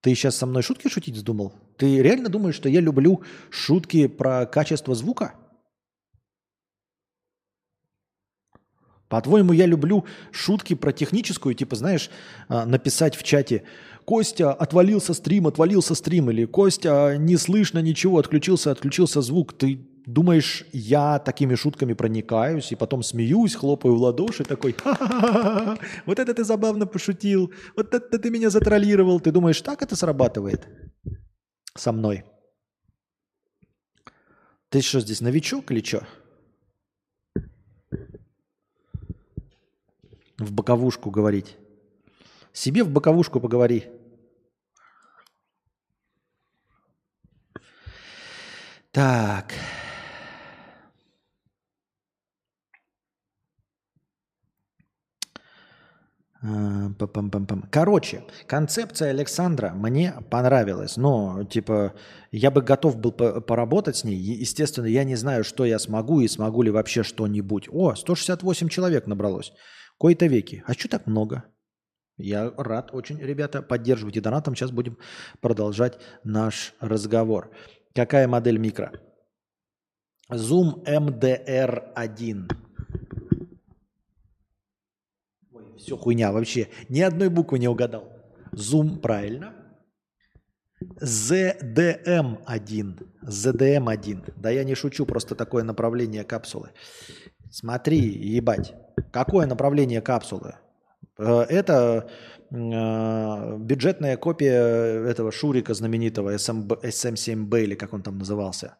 [0.00, 1.52] Ты сейчас со мной шутки шутить вздумал?
[1.76, 5.34] Ты реально думаешь, что я люблю шутки про качество звука?
[9.10, 12.08] По-твоему, я люблю шутки про техническую, типа, знаешь,
[12.48, 13.64] а, написать в чате
[14.06, 19.52] «Костя, отвалился стрим, отвалился стрим» или «Костя, не слышно ничего, отключился, отключился звук».
[19.52, 26.18] Ты думаешь, я такими шутками проникаюсь и потом смеюсь, хлопаю в ладоши, такой «Ха-ха-ха, вот
[26.18, 29.20] это ты забавно пошутил, вот это ты меня затроллировал».
[29.20, 30.66] Ты думаешь, так это срабатывает
[31.74, 32.24] со мной?
[34.70, 36.06] Ты что здесь, новичок или что?
[40.38, 41.56] В боковушку говорить.
[42.54, 43.84] Себе в боковушку поговори.
[48.90, 49.52] Так.
[57.70, 60.96] Короче, концепция Александра мне понравилась.
[60.96, 61.94] Но, типа,
[62.30, 64.16] я бы готов был поработать с ней.
[64.16, 67.68] Естественно, я не знаю, что я смогу и смогу ли вообще что-нибудь.
[67.70, 69.52] О, 168 человек набралось.
[69.98, 70.62] Кои-то веки.
[70.66, 71.44] А что так много?
[72.16, 73.62] Я рад очень, ребята.
[73.62, 74.54] Поддерживайте донатом.
[74.54, 74.98] Сейчас будем
[75.40, 77.50] продолжать наш разговор.
[77.94, 78.92] Какая модель микро?
[80.30, 82.50] Zoom MDR1.
[85.52, 86.68] Ой, все хуйня вообще.
[86.88, 88.12] Ни одной буквы не угадал.
[88.52, 89.54] Zoom, правильно.
[91.02, 93.06] ZDM1.
[93.24, 94.32] ZDM1.
[94.36, 96.70] Да я не шучу, просто такое направление капсулы.
[97.50, 98.74] Смотри, ебать.
[99.12, 100.54] Какое направление капсулы?
[101.18, 102.08] Э, это
[102.50, 108.76] э, бюджетная копия этого Шурика знаменитого SM7B или как он там назывался.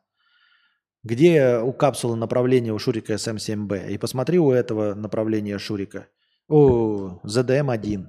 [1.05, 3.90] Где у капсулы направление у Шурика SM7B?
[3.90, 6.07] И посмотри у этого направления Шурика.
[6.49, 8.07] О, ZDM1.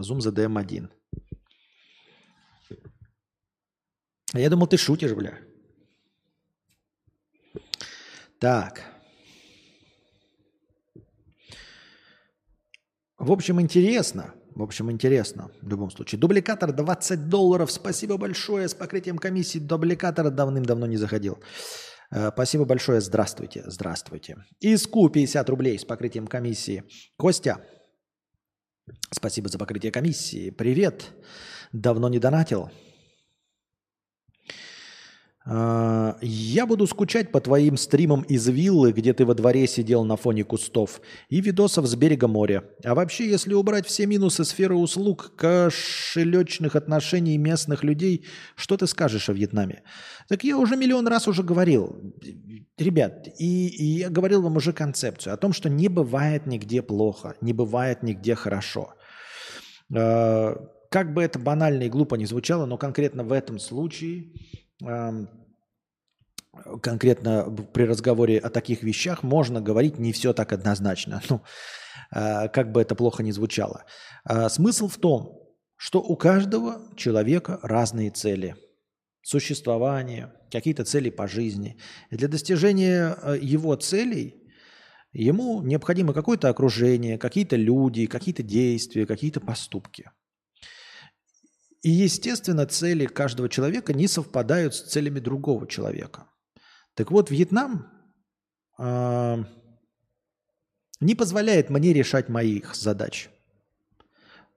[0.00, 0.88] Zoom ZDM1.
[4.34, 5.38] Я думал, ты шутишь, бля.
[8.38, 8.82] Так.
[13.18, 14.34] В общем, интересно.
[14.54, 16.20] В общем, интересно в любом случае.
[16.20, 17.70] Дубликатор 20 долларов.
[17.70, 18.68] Спасибо большое.
[18.68, 21.38] С покрытием комиссии дубликатора давным-давно не заходил.
[22.10, 23.00] Э, спасибо большое.
[23.00, 23.62] Здравствуйте.
[23.66, 24.36] Здравствуйте.
[24.60, 26.84] Иску 50 рублей с покрытием комиссии.
[27.16, 27.64] Костя,
[29.10, 30.50] Спасибо за покрытие комиссии.
[30.50, 31.06] Привет.
[31.72, 32.70] Давно не донатил.
[35.50, 40.16] А, я буду скучать по твоим стримам из виллы, где ты во дворе сидел на
[40.16, 42.64] фоне кустов, и видосов с берега моря.
[42.84, 48.26] А вообще, если убрать все минусы сферы услуг, кошелечных отношений местных людей,
[48.56, 49.82] что ты скажешь о Вьетнаме?
[50.28, 51.98] Так я уже миллион раз уже говорил.
[52.76, 57.36] Ребят, и, и я говорил вам уже концепцию о том, что не бывает нигде плохо,
[57.40, 58.92] не бывает нигде хорошо.
[59.96, 60.56] А,
[60.90, 64.32] как бы это банально и глупо не звучало, но конкретно в этом случае
[66.82, 71.22] конкретно при разговоре о таких вещах можно говорить не все так однозначно.
[71.30, 71.42] Ну,
[72.10, 73.84] а, как бы это плохо ни звучало.
[74.24, 75.38] А, смысл в том,
[75.76, 78.56] что у каждого человека разные цели.
[79.22, 81.78] Существование, какие-то цели по жизни.
[82.10, 84.42] И для достижения а, его целей
[85.12, 90.10] ему необходимо какое-то окружение, какие-то люди, какие-то действия, какие-то поступки.
[91.82, 96.26] И, естественно, цели каждого человека не совпадают с целями другого человека.
[96.98, 97.86] Так вот, Вьетнам
[98.76, 99.44] э,
[100.98, 103.28] не позволяет мне решать моих задач.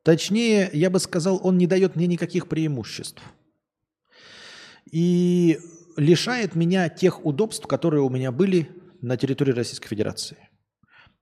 [0.02, 3.22] Точнее, я бы сказал, он не дает мне никаких преимуществ.
[4.92, 5.60] И
[5.98, 8.72] лишает меня тех удобств, которые у меня были
[9.02, 10.50] на территории Российской Федерации.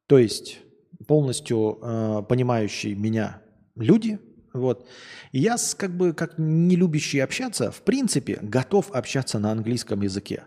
[0.07, 0.59] То есть
[1.05, 3.41] полностью э, понимающие меня
[3.76, 4.20] люди,
[4.53, 4.88] вот.
[5.34, 10.45] И я, как бы, как не любящий общаться, в принципе, готов общаться на английском языке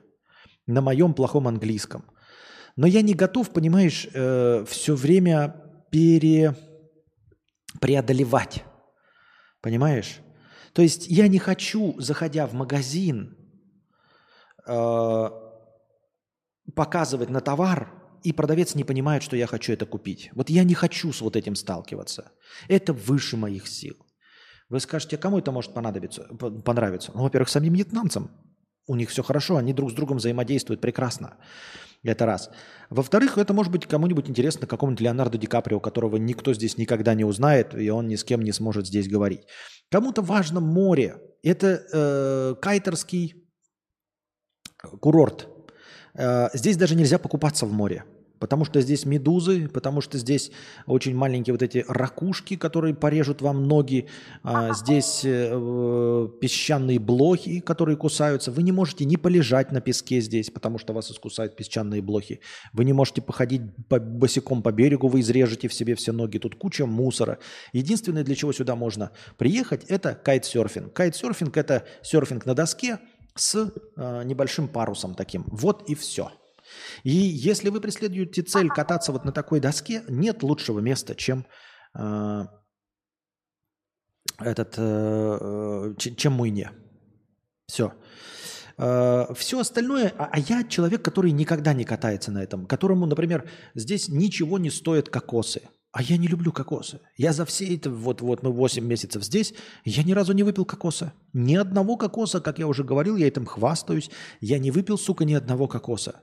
[0.73, 2.05] на моем плохом английском.
[2.77, 5.55] Но я не готов, понимаешь, э, все время
[5.91, 6.57] пере...
[7.81, 8.65] преодолевать.
[9.61, 10.19] Понимаешь?
[10.73, 13.37] То есть я не хочу, заходя в магазин,
[14.67, 15.31] э,
[16.75, 17.93] показывать на товар,
[18.25, 20.31] и продавец не понимает, что я хочу это купить.
[20.35, 22.33] Вот я не хочу с вот этим сталкиваться.
[22.69, 23.97] Это выше моих сил.
[24.69, 26.23] Вы скажете, кому это может понадобиться,
[26.65, 27.13] понравиться?
[27.15, 28.31] Ну, во-первых, самим вьетнамцам.
[28.87, 31.37] У них все хорошо, они друг с другом взаимодействуют прекрасно.
[32.05, 32.51] Это раз.
[32.91, 37.25] Во-вторых, это может быть кому-нибудь интересно, какому-нибудь Леонардо Ди Каприо, которого никто здесь никогда не
[37.25, 39.43] узнает, и он ни с кем не сможет здесь говорить.
[39.91, 41.19] Кому-то важно море.
[41.45, 43.47] Это э, кайтерский
[45.01, 45.49] курорт.
[46.15, 48.05] Э, здесь даже нельзя покупаться в море.
[48.43, 50.51] Потому что здесь медузы, потому что здесь
[50.87, 54.09] очень маленькие вот эти ракушки, которые порежут вам ноги.
[54.43, 58.51] А, здесь э, песчаные блохи, которые кусаются.
[58.51, 62.41] Вы не можете не полежать на песке здесь, потому что вас искусают песчаные блохи.
[62.73, 66.39] Вы не можете походить по, босиком по берегу, вы изрежете в себе все ноги.
[66.39, 67.39] Тут куча мусора.
[67.73, 70.93] Единственное, для чего сюда можно приехать, это кайтсерфинг.
[70.93, 72.99] Кайтсерфинг– это серфинг на доске
[73.37, 75.45] с э, небольшим парусом таким.
[75.47, 76.33] Вот и все.
[77.03, 81.47] И если вы преследуете цель кататься вот на такой доске, нет лучшего места, чем
[81.99, 82.45] э,
[84.39, 86.71] этот, э, чем Муйне.
[87.67, 87.93] Все.
[88.79, 93.49] Э, все остальное, а, а я человек, который никогда не катается на этом, которому, например,
[93.75, 95.63] здесь ничего не стоят кокосы.
[95.93, 97.01] А я не люблю кокосы.
[97.19, 99.53] Я за все это, вот, вот мы 8 месяцев здесь,
[99.85, 101.13] я ни разу не выпил кокоса.
[101.35, 104.11] Ни одного кокоса, как я уже говорил, я этим хвастаюсь.
[104.41, 106.23] Я не выпил, сука, ни одного кокоса.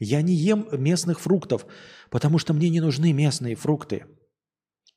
[0.00, 1.66] Я не ем местных фруктов,
[2.10, 4.06] потому что мне не нужны местные фрукты.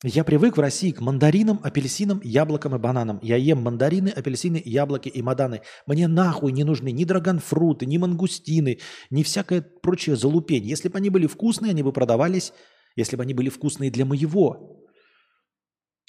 [0.02, 3.20] Я привык в России к мандаринам, апельсинам, яблокам и бананам.
[3.22, 5.62] Я ем мандарины, апельсины, яблоки и маданы.
[5.86, 8.80] Мне нахуй не нужны ни драгонфруты, ни мангустины,
[9.10, 10.66] ни всякое прочее залупень.
[10.66, 12.54] Если бы они были вкусные, они бы продавались,
[12.96, 14.88] если бы они были вкусные для моего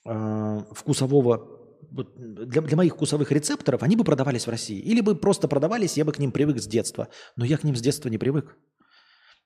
[0.06, 1.54] э, вкусового
[1.90, 4.78] для, для моих вкусовых рецепторов, они бы продавались в России.
[4.78, 7.08] Или бы просто продавались, я бы к ним привык с детства.
[7.36, 8.56] Но я к ним с детства не привык.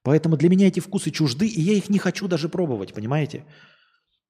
[0.03, 3.45] Поэтому для меня эти вкусы чужды, и я их не хочу даже пробовать, понимаете?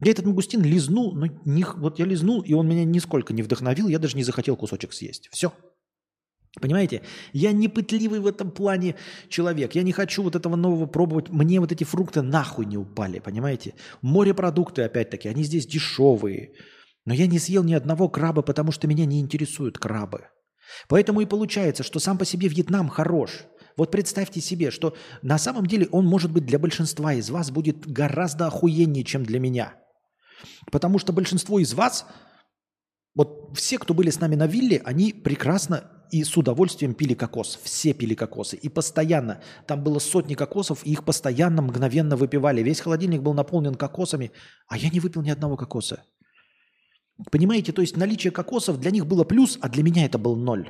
[0.00, 3.88] Я этот мангустин лизнул, но не, вот я лизнул, и он меня нисколько не вдохновил,
[3.88, 5.28] я даже не захотел кусочек съесть.
[5.32, 5.52] Все.
[6.60, 7.02] Понимаете?
[7.32, 8.94] Я не пытливый в этом плане
[9.28, 9.74] человек.
[9.74, 11.28] Я не хочу вот этого нового пробовать.
[11.28, 13.74] Мне вот эти фрукты нахуй не упали, понимаете?
[14.02, 16.54] Морепродукты, опять-таки, они здесь дешевые.
[17.04, 20.26] Но я не съел ни одного краба, потому что меня не интересуют крабы.
[20.88, 23.44] Поэтому и получается, что сам по себе Вьетнам хорош–
[23.78, 27.86] вот представьте себе, что на самом деле он, может быть, для большинства из вас будет
[27.86, 29.76] гораздо охуеннее, чем для меня.
[30.72, 32.04] Потому что большинство из вас,
[33.14, 37.56] вот все, кто были с нами на вилле, они прекрасно и с удовольствием пили кокос.
[37.62, 38.56] Все пили кокосы.
[38.56, 39.40] И постоянно.
[39.66, 42.62] Там было сотни кокосов, и их постоянно, мгновенно выпивали.
[42.62, 44.32] Весь холодильник был наполнен кокосами,
[44.66, 46.02] а я не выпил ни одного кокоса.
[47.30, 50.68] Понимаете, то есть наличие кокосов для них было плюс, а для меня это был ноль.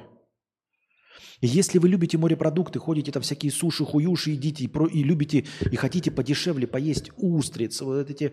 [1.41, 5.77] Если вы любите морепродукты, ходите там всякие суши, хуюши, едите и, про, и любите и
[5.77, 8.33] хотите подешевле поесть устриц, вот эти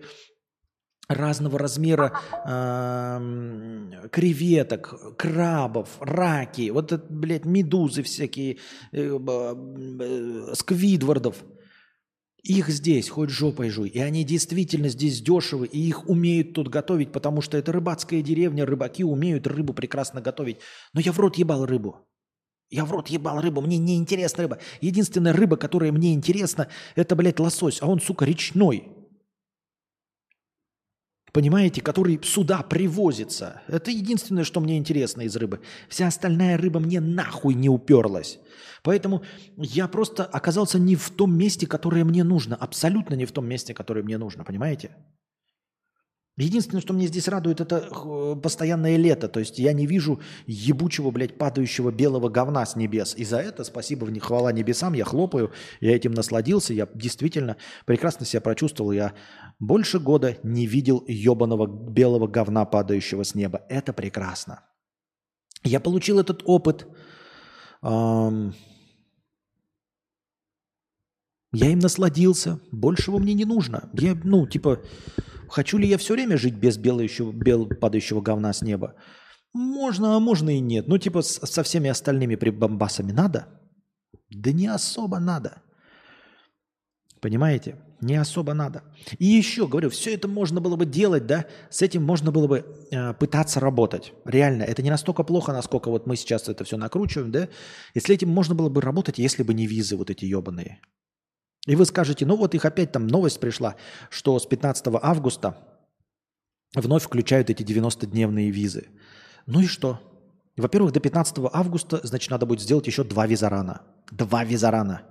[1.08, 8.58] разного размера э, креветок, крабов, раки, вот это, блядь, медузы всякие,
[8.92, 11.44] э, э, сквидвардов.
[12.42, 13.88] Их здесь хоть жопой жуй.
[13.88, 18.64] И они действительно здесь дешевы, и их умеют тут готовить, потому что это рыбацкая деревня,
[18.64, 20.58] рыбаки умеют рыбу прекрасно готовить.
[20.92, 22.06] Но я в рот ебал рыбу.
[22.68, 24.58] Я в рот ебал рыбу, мне не интересна рыба.
[24.80, 28.96] Единственная рыба, которая мне интересна, это, блядь, лосось, а он, сука, речной
[31.36, 33.60] понимаете, который сюда привозится.
[33.68, 35.60] Это единственное, что мне интересно из рыбы.
[35.86, 38.38] Вся остальная рыба мне нахуй не уперлась.
[38.82, 39.22] Поэтому
[39.58, 42.56] я просто оказался не в том месте, которое мне нужно.
[42.56, 44.96] Абсолютно не в том месте, которое мне нужно, понимаете?
[46.38, 49.26] Единственное, что мне здесь радует, это э, постоянное лето.
[49.26, 53.14] То есть я не вижу ебучего, блядь, падающего белого говна с небес.
[53.16, 57.56] И за это, спасибо, в них хвала небесам, я хлопаю, я этим насладился, я действительно
[57.86, 58.92] прекрасно себя прочувствовал.
[58.92, 59.14] Я
[59.58, 63.62] больше года не видел ебаного белого говна, падающего с неба.
[63.70, 64.60] Это прекрасно.
[65.64, 66.86] Я получил этот опыт.
[67.82, 68.54] Эм,
[71.52, 72.60] я им насладился.
[72.72, 73.88] Большего мне не нужно.
[73.94, 74.82] Я, ну, типа,
[75.48, 78.94] Хочу ли я все время жить без белающего, бел, падающего говна с неба?
[79.52, 80.88] Можно, а можно и нет.
[80.88, 83.46] Ну, типа с, со всеми остальными прибамбасами надо?
[84.30, 85.62] Да не особо надо.
[87.20, 87.76] Понимаете?
[88.00, 88.82] Не особо надо.
[89.18, 92.64] И еще, говорю, все это можно было бы делать, да, с этим можно было бы
[92.90, 94.12] э, пытаться работать.
[94.26, 97.48] Реально, это не настолько плохо, насколько вот мы сейчас это все накручиваем, да.
[97.94, 100.80] Если этим можно было бы работать, если бы не визы вот эти ебаные.
[101.66, 103.74] И вы скажете, ну вот их опять там новость пришла,
[104.08, 105.56] что с 15 августа
[106.74, 108.86] вновь включают эти 90-дневные визы.
[109.46, 110.00] Ну и что?
[110.56, 113.82] Во-первых, до 15 августа, значит, надо будет сделать еще два визарана.
[114.10, 115.02] Два визарана.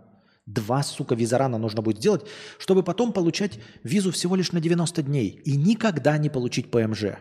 [0.45, 2.25] Два, сука, визарана нужно будет сделать,
[2.59, 7.17] чтобы потом получать визу всего лишь на 90 дней и никогда не получить ПМЖ.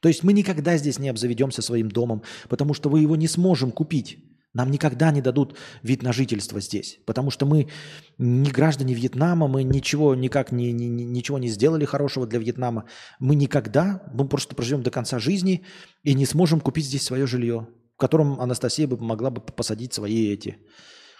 [0.00, 3.70] То есть мы никогда здесь не обзаведемся своим домом, потому что вы его не сможем
[3.70, 4.18] купить.
[4.56, 7.68] Нам никогда не дадут вид на жительство здесь, потому что мы
[8.16, 12.86] не граждане Вьетнама, мы ничего никак не, не, ничего не сделали хорошего для Вьетнама.
[13.20, 15.66] Мы никогда, мы просто проживем до конца жизни
[16.04, 20.32] и не сможем купить здесь свое жилье, в котором Анастасия бы могла бы посадить свои
[20.32, 20.56] эти,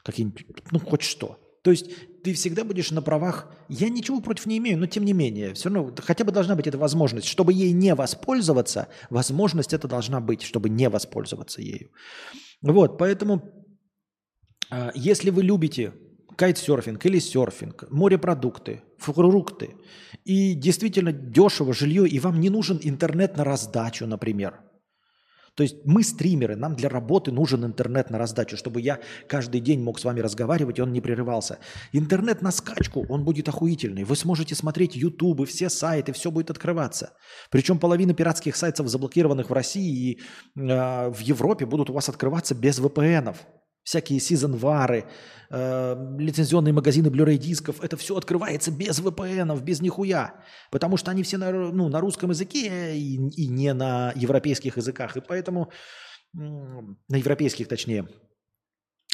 [0.03, 1.39] какие-нибудь, ну, хоть что.
[1.61, 1.91] То есть
[2.22, 5.68] ты всегда будешь на правах, я ничего против не имею, но тем не менее, все
[5.68, 7.26] равно хотя бы должна быть эта возможность.
[7.26, 11.91] Чтобы ей не воспользоваться, возможность это должна быть, чтобы не воспользоваться ею.
[12.62, 13.42] Вот, поэтому,
[14.70, 15.92] а, если вы любите
[16.36, 19.76] кайтсерфинг или серфинг, морепродукты, фрукты,
[20.24, 24.61] и действительно дешево жилье, и вам не нужен интернет на раздачу, например.
[25.57, 29.82] То есть мы стримеры, нам для работы нужен интернет на раздачу, чтобы я каждый день
[29.82, 31.59] мог с вами разговаривать, и он не прерывался.
[31.92, 34.04] Интернет на скачку, он будет охуительный.
[34.04, 37.14] Вы сможете смотреть ютубы, все сайты, все будет открываться.
[37.50, 40.20] Причем половина пиратских сайтов, заблокированных в России и
[40.61, 43.38] э, в Европе, будут у вас открываться без VPN-ов
[43.87, 45.05] всякие сезон-вары,
[45.49, 50.34] э, лицензионные магазины Blu-ray дисков, это все открывается без VPN, без нихуя,
[50.72, 55.16] потому что они все на, ну, на русском языке и, и не на европейских языках,
[55.16, 55.70] и поэтому,
[56.34, 58.09] на европейских точнее,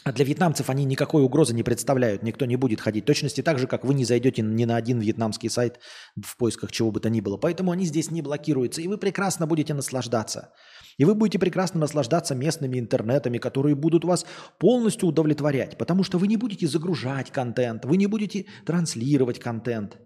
[0.04, 3.04] а для вьетнамцев они никакой угрозы не представляют, никто не будет ходить.
[3.04, 5.78] Точности так же, как вы не зайдете ни на один вьетнамский сайт
[6.20, 7.36] в поисках чего бы то ни было.
[7.36, 10.52] Поэтому они здесь не блокируются, и вы прекрасно будете наслаждаться.
[10.98, 14.26] И вы будете прекрасно наслаждаться местными интернетами, которые будут вас
[14.58, 19.98] полностью удовлетворять, потому что вы не будете загружать контент, вы не будете транслировать контент.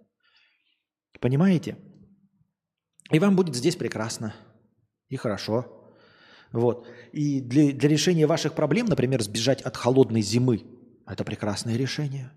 [1.20, 1.76] Понимаете?
[3.10, 4.34] И вам будет здесь прекрасно
[5.08, 5.92] и хорошо.
[6.52, 6.88] Вот.
[7.12, 10.64] И для, для решения ваших проблем, например, сбежать от холодной зимы,
[11.06, 12.32] это прекрасное решение.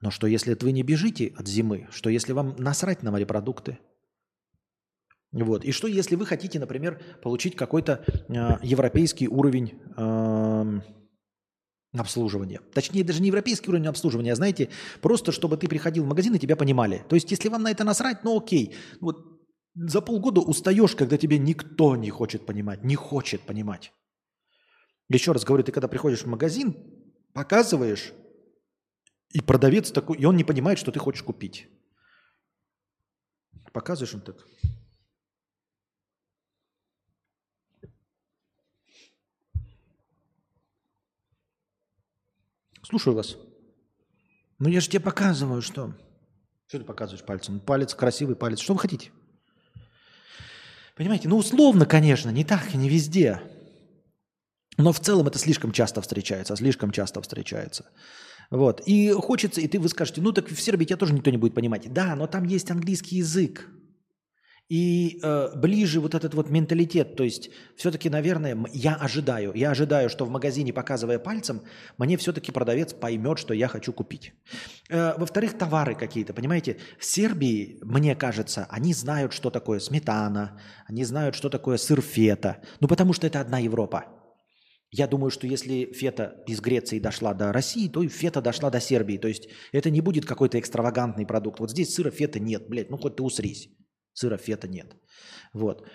[0.00, 1.88] Но что если вы не бежите от зимы?
[1.90, 3.78] Что если вам насрать на морепродукты?
[5.34, 5.64] Вот.
[5.64, 8.32] И что, если вы хотите, например, получить какой-то э,
[8.62, 10.80] европейский уровень э,
[11.92, 12.60] обслуживания.
[12.72, 14.70] Точнее, даже не европейский уровень обслуживания, а знаете,
[15.02, 17.04] просто чтобы ты приходил в магазин и тебя понимали.
[17.08, 18.76] То есть, если вам на это насрать, ну окей.
[19.00, 19.26] Вот
[19.74, 23.92] за полгода устаешь, когда тебя никто не хочет понимать, не хочет понимать.
[25.08, 26.76] Еще раз говорю, ты когда приходишь в магазин,
[27.32, 28.12] показываешь,
[29.30, 31.66] и продавец такой, и он не понимает, что ты хочешь купить.
[33.72, 34.46] Показываешь он так.
[42.94, 43.36] Слушаю вас.
[44.60, 45.94] Ну я же тебе показываю, что.
[46.68, 47.58] Что ты показываешь пальцем?
[47.58, 48.60] Палец, красивый палец.
[48.60, 49.10] Что вы хотите?
[50.94, 53.42] Понимаете, ну условно, конечно, не так, не везде.
[54.76, 57.90] Но в целом это слишком часто встречается, слишком часто встречается.
[58.52, 58.80] Вот.
[58.86, 61.56] И хочется, и ты вы скажете, ну так в Сербии тебя тоже никто не будет
[61.56, 61.92] понимать.
[61.92, 63.68] Да, но там есть английский язык.
[64.70, 70.08] И э, ближе вот этот вот менталитет, то есть все-таки, наверное, я ожидаю, я ожидаю,
[70.08, 71.62] что в магазине, показывая пальцем,
[71.98, 74.32] мне все-таки продавец поймет, что я хочу купить.
[74.88, 81.04] Э, во-вторых, товары какие-то, понимаете, в Сербии, мне кажется, они знают, что такое сметана, они
[81.04, 84.06] знают, что такое сыр фета, ну потому что это одна Европа.
[84.90, 88.80] Я думаю, что если фета из Греции дошла до России, то и фета дошла до
[88.80, 89.18] Сербии.
[89.18, 91.58] То есть это не будет какой-то экстравагантный продукт.
[91.58, 93.70] Вот здесь сыра фета нет, блядь, ну хоть ты усрись.
[94.14, 94.96] Сыра фета нет.
[95.52, 95.86] Вот.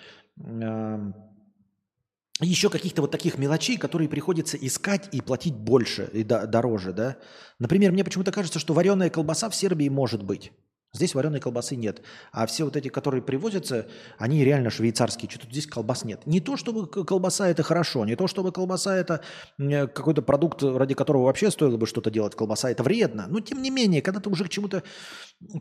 [2.41, 7.17] Еще каких-то вот таких мелочей, которые приходится искать и платить больше и дороже, да.
[7.59, 10.51] Например, мне почему-то кажется, что вареная колбаса в Сербии может быть.
[10.91, 12.02] Здесь вареной колбасы нет.
[12.32, 13.88] А все вот эти, которые привозятся,
[14.18, 15.30] они реально швейцарские.
[15.30, 16.26] Что-то здесь колбас нет.
[16.26, 19.22] Не то, чтобы колбаса это хорошо, не то, чтобы колбаса это
[19.57, 22.34] какой-то продукт, ради которого вообще стоило бы что-то делать.
[22.34, 23.28] Колбаса это вредно.
[23.30, 24.82] Но тем не менее, когда ты уже к чему-то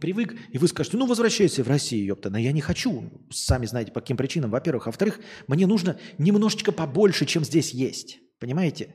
[0.00, 2.30] привык, и вы скажете, ну возвращайся в Россию, ёпта.
[2.30, 3.04] Но я не хочу.
[3.30, 4.50] Сами знаете, по каким причинам.
[4.50, 4.86] Во-первых.
[4.86, 8.18] А во-вторых, мне нужно немножечко побольше, чем здесь есть.
[8.40, 8.94] Понимаете?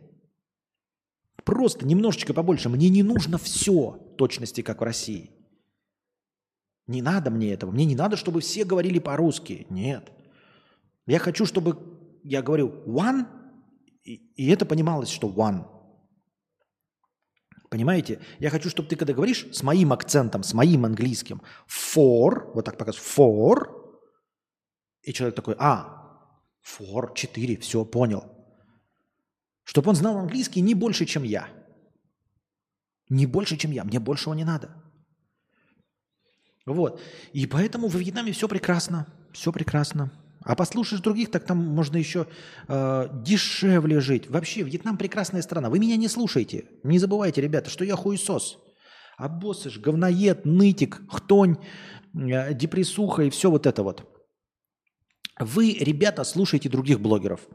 [1.44, 2.70] Просто немножечко побольше.
[2.70, 5.33] Мне не нужно все точности, как в России.
[6.88, 7.72] Не надо мне этого.
[7.72, 9.66] Мне не надо, чтобы все говорили по-русски.
[9.70, 10.12] Нет.
[11.06, 11.78] Я хочу, чтобы
[12.24, 13.26] я говорю one,
[14.04, 15.66] и, и это понималось, что one.
[17.70, 18.20] Понимаете?
[18.40, 22.78] Я хочу, чтобы ты, когда говоришь с моим акцентом, с моим английским, for, вот так
[22.78, 23.84] показываешь, for,
[25.02, 26.30] и человек такой, а,
[26.64, 28.24] for, 4, все, понял.
[29.64, 31.50] Чтобы он знал английский не больше, чем я.
[33.10, 33.84] Не больше, чем я.
[33.84, 34.83] Мне большего не надо.
[36.66, 37.02] Вот.
[37.34, 39.08] И поэтому в Вьетнаме все прекрасно.
[39.34, 40.12] Все прекрасно.
[40.46, 42.28] А послушаешь других, так там можно еще
[42.68, 44.30] э, дешевле жить.
[44.30, 45.70] Вообще, Вьетнам прекрасная страна.
[45.70, 46.66] Вы меня не слушайте.
[46.84, 48.60] Не забывайте, ребята, что я хуесос.
[49.18, 51.58] А боссыш, говноед, нытик, хтонь,
[52.14, 54.10] э, депрессуха и все вот это вот.
[55.40, 57.48] Вы, ребята, слушайте других блогеров.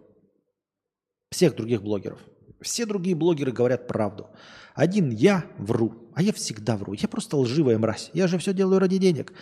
[1.31, 2.21] Всех других блогеров.
[2.61, 4.29] Все другие блогеры говорят правду.
[4.75, 6.93] Один я вру, а я всегда вру.
[6.93, 8.11] Я просто лживая мразь.
[8.15, 9.33] Я же все делаю ради денег.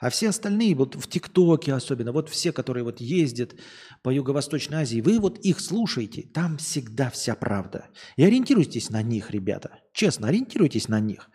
[0.00, 3.54] А все остальные, вот в ТикТоке особенно, вот все, которые вот ездят
[4.02, 7.86] по Юго-Восточной Азии, вы вот их слушаете, там всегда вся правда.
[8.16, 9.80] И ориентируйтесь на них, ребята.
[9.92, 11.30] Честно, ориентируйтесь на них.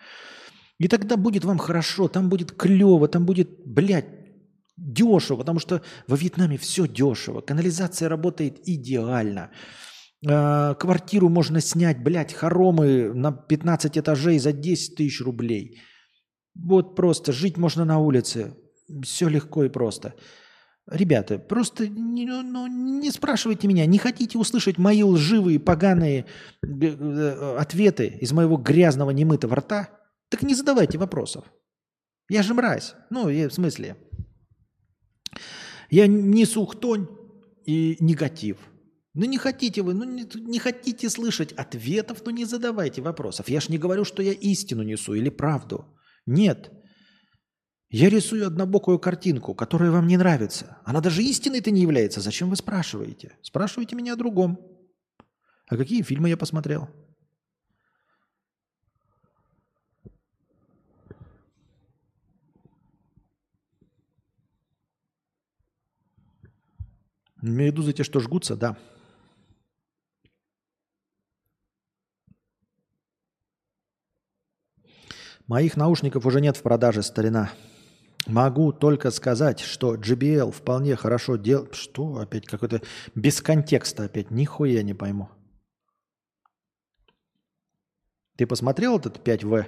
[0.78, 4.10] И тогда будет вам хорошо, там будет клево, там будет, блядь,
[4.78, 7.42] дешево, потому что во Вьетнаме все дешево.
[7.42, 9.52] Канализация работает идеально.
[10.28, 15.82] Э, квартиру можно снять, блядь, хоромы на 15 этажей за 10 тысяч рублей.
[16.54, 18.56] Вот просто жить можно на улице.
[19.04, 20.14] Все легко и просто.
[20.88, 26.26] Ребята, просто не, ну, ну, не спрашивайте меня, не хотите услышать мои лживые, поганые
[26.64, 29.90] э, э, ответы из моего грязного, немытого рта?
[30.30, 31.46] Так не задавайте вопросов.
[32.30, 32.96] Я же мразь.
[33.10, 33.96] Ну, я, в смысле.
[35.90, 37.08] Я несу хтонь
[37.66, 38.58] и негатив–
[39.14, 43.50] ну не хотите вы, ну не, не хотите слышать ответов, ну не задавайте вопросов.
[43.50, 45.86] Я ж не говорю, что я истину несу или правду.
[46.26, 46.72] Нет.
[47.90, 50.78] Я рисую однобокую картинку, которая вам не нравится.
[50.86, 52.22] Она даже истиной-то не является.
[52.22, 53.38] Зачем вы спрашиваете?
[53.42, 54.60] Спрашивайте меня о другом.
[55.68, 56.88] А какие фильмы я посмотрел?
[67.42, 68.78] Медузы те, что жгутся, да.
[75.48, 77.52] Моих наушников уже нет в продаже, старина.
[78.28, 81.76] Могу только сказать, что JBL вполне хорошо делает...
[81.76, 82.46] Что опять?
[82.46, 82.82] Какой-то
[83.16, 84.30] без контекста опять.
[84.30, 85.30] Нихуя не пойму.
[88.38, 89.66] Ты посмотрел этот 5В?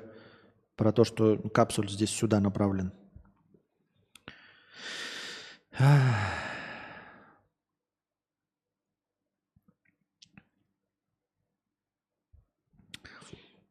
[0.76, 2.92] Про то, что капсуль здесь сюда направлен.
[5.80, 6.53] Ах.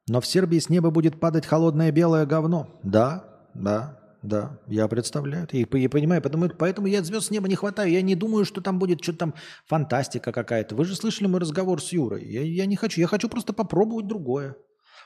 [0.09, 2.81] Но в Сербии с неба будет падать холодное белое говно.
[2.83, 5.49] Да, да, да, я представляю.
[5.53, 7.91] И, и понимаю, потому, поэтому я звезд с неба не хватаю.
[7.91, 9.35] Я не думаю, что там будет что-то там
[9.67, 10.75] фантастика какая-то.
[10.75, 12.25] Вы же слышали мой разговор с Юрой.
[12.25, 13.01] Я, я не хочу.
[13.01, 14.57] Я хочу просто попробовать другое.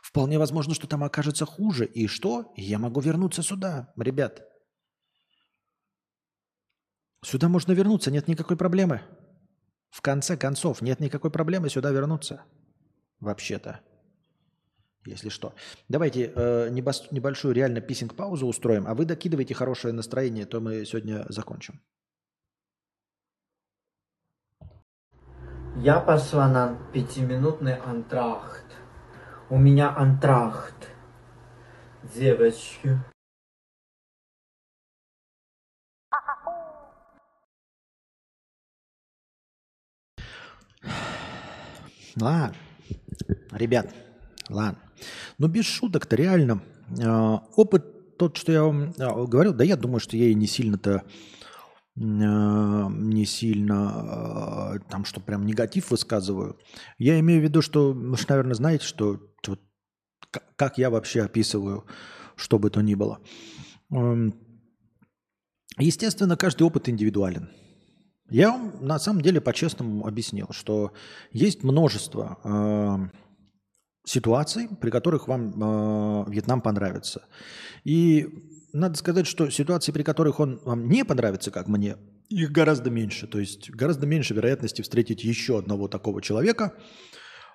[0.02, 1.85] Вполне возможно, что там окажется хуже.
[1.86, 2.52] И что?
[2.56, 4.43] Я могу вернуться сюда, ребят.
[7.23, 9.02] Сюда можно вернуться, нет никакой проблемы.
[9.90, 12.44] В конце концов, нет никакой проблемы сюда вернуться.
[13.18, 13.81] Вообще-то
[15.07, 15.55] если что.
[15.89, 21.81] Давайте э, небольшую реально писинг-паузу устроим, а вы докидывайте хорошее настроение, то мы сегодня закончим.
[25.77, 28.65] Я пошла на пятиминутный антрахт.
[29.51, 30.89] У меня антрахт.
[32.15, 32.99] Девочки.
[42.19, 42.57] Ладно,
[43.53, 43.95] ребят,
[44.49, 44.86] ладно.
[45.39, 46.62] Но без шуток-то реально.
[46.98, 50.47] э, опыт тот, что я вам э, говорил, да я думаю, что я и не
[50.47, 51.02] сильно-то
[51.97, 56.59] э, не сильно там, что прям негатив высказываю.
[56.98, 59.20] Я имею в виду, что вы же, наверное, знаете, что
[60.56, 61.85] как я вообще описываю,
[62.35, 63.20] что бы то ни было.
[63.90, 64.35] Эм,
[65.78, 67.51] Естественно, каждый опыт индивидуален.
[68.31, 70.93] Я вам на самом деле по-честному объяснил, что
[71.32, 72.39] есть множество
[74.07, 77.27] ситуаций, при которых вам э, Вьетнам понравится.
[77.85, 78.28] И
[78.73, 81.97] надо сказать, что ситуации, при которых он вам не понравится, как мне,
[82.28, 83.27] их гораздо меньше.
[83.27, 86.74] То есть гораздо меньше вероятности встретить еще одного такого человека,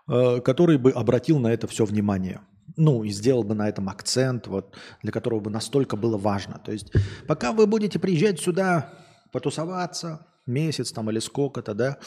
[0.10, 2.41] э, который бы обратил на это все внимание.
[2.78, 6.61] Ну, и сделал бы на этом акцент, вот, для которого бы настолько было важно.
[6.64, 6.91] То есть
[7.28, 8.94] пока вы будете приезжать сюда
[9.32, 11.98] потусоваться, месяц там или сколько-то, да,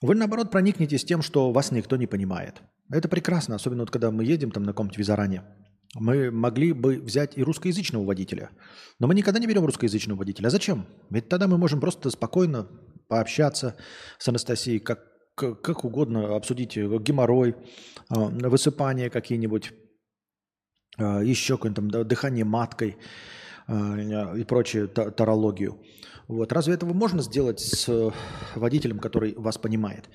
[0.00, 2.62] вы, наоборот, проникнетесь тем, что вас никто не понимает.
[2.90, 5.42] Это прекрасно, особенно вот когда мы едем там на каком-то визаране.
[5.94, 8.50] Мы могли бы взять и русскоязычного водителя,
[8.98, 10.48] но мы никогда не берем русскоязычного водителя.
[10.48, 10.86] А зачем?
[11.10, 12.66] Ведь тогда мы можем просто спокойно
[13.08, 13.76] пообщаться
[14.18, 15.04] с Анастасией, как,
[15.36, 18.14] как, угодно, обсудить э, геморрой, э,
[18.48, 19.72] высыпания какие-нибудь,
[20.98, 22.96] э, еще какое-нибудь дыхание маткой
[23.66, 25.80] и прочую та- тарологию.
[26.28, 26.52] Вот.
[26.52, 28.10] Разве этого можно сделать с э,
[28.54, 30.08] водителем, который вас понимает?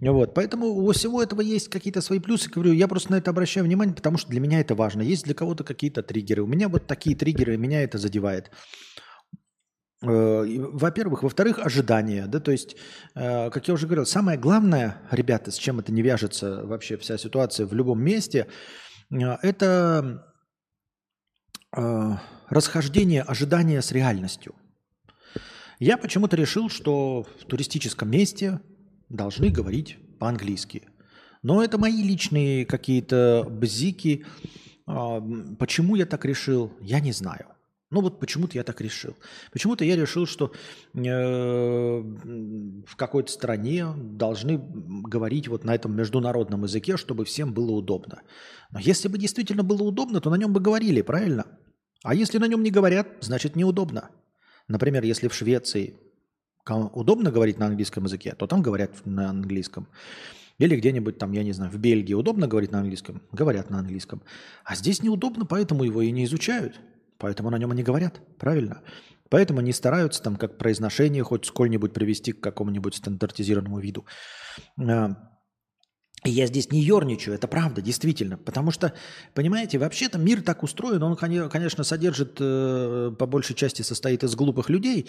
[0.00, 0.34] Вот.
[0.34, 2.48] Поэтому у всего этого есть какие-то свои плюсы.
[2.48, 5.02] Говорю, я просто на это обращаю внимание, потому что для меня это важно.
[5.02, 6.42] Есть для кого-то какие-то триггеры.
[6.42, 8.50] У меня вот такие триггеры, меня это задевает.
[10.02, 11.24] Э, Во-первых.
[11.24, 12.26] Во-вторых, ожидания.
[12.28, 12.38] Да?
[12.38, 12.76] То есть,
[13.16, 17.18] э, как я уже говорил, самое главное, ребята, с чем это не вяжется вообще вся
[17.18, 18.46] ситуация в любом месте,
[19.10, 20.24] это
[22.50, 24.54] расхождение ожидания с реальностью.
[25.78, 28.60] Я почему-то решил, что в туристическом месте
[29.08, 30.82] должны говорить по-английски.
[31.42, 34.24] Но это мои личные какие-то бзики.
[34.86, 35.22] А,
[35.58, 37.46] Почему я так решил, я не знаю.
[37.90, 39.16] Ну вот почему-то я так решил.
[39.50, 40.52] Почему-то я решил, что
[40.92, 48.20] э, в какой-то стране должны говорить вот на этом международном языке, чтобы всем было удобно.
[48.70, 51.46] Но если бы действительно было удобно, то на нем бы говорили, правильно?
[52.02, 54.10] А если на нем не говорят, значит неудобно.
[54.68, 55.94] Например, если в Швеции
[56.66, 59.88] удобно говорить на английском языке, то там говорят на английском.
[60.58, 63.22] Или где-нибудь там, я не знаю, в Бельгии удобно говорить на английском?
[63.32, 64.22] Говорят на английском.
[64.64, 66.80] А здесь неудобно, поэтому его и не изучают.
[67.16, 68.82] Поэтому на нем и не говорят, правильно?
[69.30, 74.04] Поэтому они стараются там как произношение хоть сколь-нибудь привести к какому-нибудь стандартизированному виду.
[76.24, 78.38] И я здесь не ерничаю, это правда, действительно.
[78.38, 78.92] Потому что,
[79.34, 84.34] понимаете, вообще-то мир так устроен, он, коне- конечно, содержит, э, по большей части состоит из
[84.34, 85.08] глупых людей.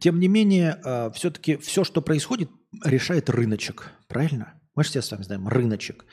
[0.00, 0.78] Тем не менее,
[1.14, 2.50] все-таки все, что происходит,
[2.84, 3.90] решает рыночек.
[4.08, 4.54] Правильно?
[4.74, 6.04] Мы же все с вами знаем, рыночек.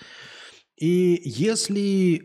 [0.76, 2.22] И если,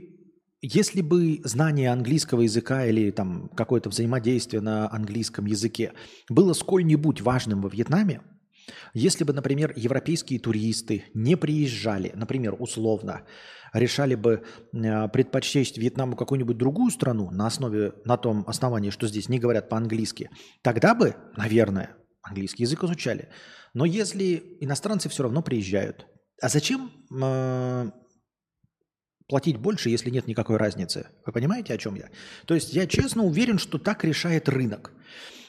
[0.62, 5.92] если бы знание английского языка или там какое-то взаимодействие на английском языке
[6.30, 8.22] было сколь-нибудь важным во Вьетнаме,
[8.94, 13.22] если бы, например, европейские туристы не приезжали, например, условно,
[13.72, 19.28] решали бы э, предпочесть Вьетнаму какую-нибудь другую страну на основе, на том основании, что здесь
[19.28, 20.30] не говорят по-английски,
[20.62, 23.28] тогда бы, наверное, английский язык изучали.
[23.74, 26.06] Но если иностранцы все равно приезжают,
[26.40, 27.90] а зачем э,
[29.28, 31.08] платить больше, если нет никакой разницы?
[31.24, 32.08] Вы понимаете, о чем я?
[32.46, 34.92] То есть я честно уверен, что так решает рынок.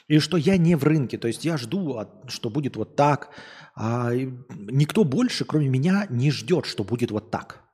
[0.08, 1.18] И что я не в рынке.
[1.18, 3.30] То есть я жду, а, что будет вот так.
[3.74, 4.10] А
[4.50, 7.67] никто больше, кроме меня, не ждет, что будет вот так.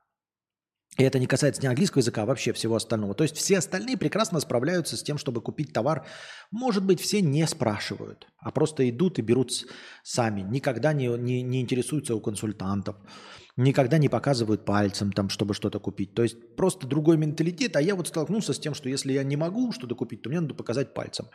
[0.97, 3.13] И это не касается ни английского языка, а вообще всего остального.
[3.13, 6.05] То есть все остальные прекрасно справляются с тем, чтобы купить товар.
[6.51, 9.51] Может быть, все не спрашивают, а просто идут и берут
[10.03, 10.41] сами.
[10.41, 12.95] Никогда не, не, не интересуются у консультантов.
[13.57, 16.13] Никогда не показывают пальцем, там, чтобы что-то купить.
[16.13, 17.75] То есть просто другой менталитет.
[17.75, 20.41] А я вот столкнулся с тем, что если я не могу что-то купить, то мне
[20.41, 21.27] надо показать пальцем.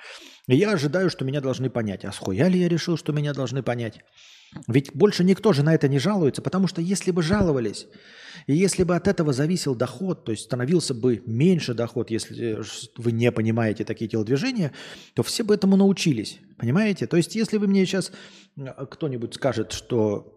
[0.46, 2.04] И я ожидаю, что меня должны понять.
[2.04, 4.04] А схуя ли я решил, что меня должны понять?
[4.66, 7.86] Ведь больше никто же на это не жалуется, потому что если бы жаловались,
[8.46, 12.62] и если бы от этого зависел доход, то есть становился бы меньше доход, если э,
[12.96, 14.72] вы не понимаете такие телодвижения,
[15.14, 16.40] то все бы этому научились.
[16.58, 17.06] Понимаете?
[17.06, 18.10] То есть если вы мне сейчас
[18.56, 20.36] э, кто-нибудь скажет, что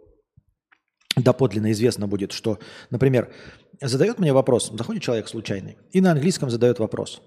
[1.16, 2.60] доподлинно известно будет, что,
[2.90, 3.34] например,
[3.82, 7.22] задает мне вопрос, заходит человек случайный, и на английском задает вопрос.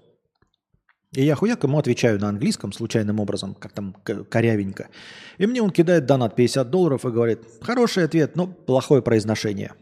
[1.13, 4.89] И я хуяк ему отвечаю на английском случайным образом, как там корявенько.
[5.37, 9.73] И мне он кидает донат 50 долларов и говорит, хороший ответ, но плохое произношение.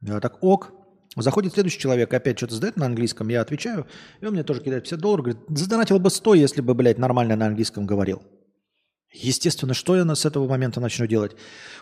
[0.00, 0.72] Я так, ок.
[1.16, 3.86] Заходит следующий человек, опять что-то задает на английском, я отвечаю,
[4.20, 7.36] и он мне тоже кидает 50 долларов, говорит, задонатил бы 100, если бы, блядь, нормально
[7.36, 8.22] на английском говорил.
[9.14, 11.34] Естественно, что я с этого момента начну делать?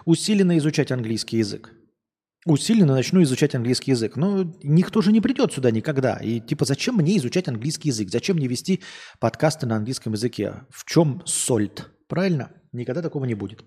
[0.04, 1.72] Усиленно изучать английский язык.
[2.46, 4.16] Усиленно начну изучать английский язык.
[4.16, 6.16] Но никто же не придет сюда никогда.
[6.16, 8.10] И типа, зачем мне изучать английский язык?
[8.10, 8.82] Зачем мне вести
[9.18, 10.66] подкасты на английском языке?
[10.70, 11.90] В чем сольт?
[12.06, 12.50] Правильно?
[12.72, 13.64] Никогда такого не будет.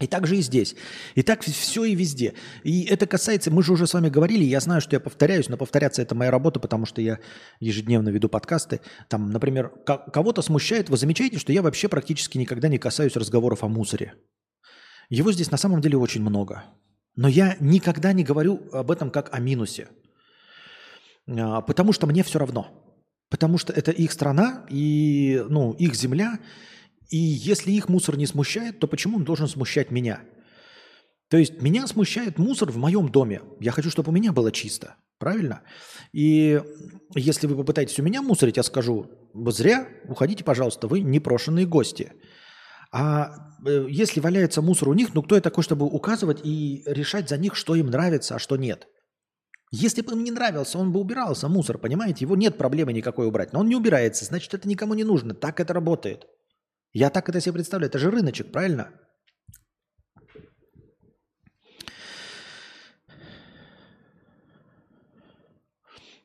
[0.00, 0.74] И так же и здесь.
[1.14, 2.32] И так все и везде.
[2.64, 5.58] И это касается, мы же уже с вами говорили, я знаю, что я повторяюсь, но
[5.58, 7.18] повторяться это моя работа, потому что я
[7.60, 8.80] ежедневно веду подкасты.
[9.08, 13.62] Там, например, ко- кого-то смущает, вы замечаете, что я вообще практически никогда не касаюсь разговоров
[13.62, 14.14] о мусоре.
[15.10, 16.64] Его здесь на самом деле очень много.
[17.16, 19.88] Но я никогда не говорю об этом как о минусе.
[21.28, 22.68] А, Потому что мне все равно.
[23.28, 26.38] Потому что это их страна и ну, их земля.
[27.08, 30.20] И если их мусор не смущает, то почему он должен смущать меня?
[31.28, 33.42] То есть меня смущает мусор в моем доме.
[33.60, 34.96] Я хочу, чтобы у меня было чисто.
[35.18, 35.62] Правильно?
[36.12, 36.60] И
[37.14, 42.12] если вы попытаетесь у меня мусорить, я скажу, зря, уходите, пожалуйста, вы непрошенные гости.
[42.92, 47.28] А э, если валяется мусор у них, ну кто я такой, чтобы указывать и решать
[47.28, 48.88] за них, что им нравится, а что нет?
[49.72, 52.24] Если бы им не нравился, он бы убирался, мусор, понимаете?
[52.24, 53.52] Его нет проблемы никакой убрать.
[53.52, 55.32] Но он не убирается, значит, это никому не нужно.
[55.32, 56.26] Так это работает.
[56.92, 57.88] Я так это себе представляю.
[57.88, 58.90] Это же рыночек, правильно?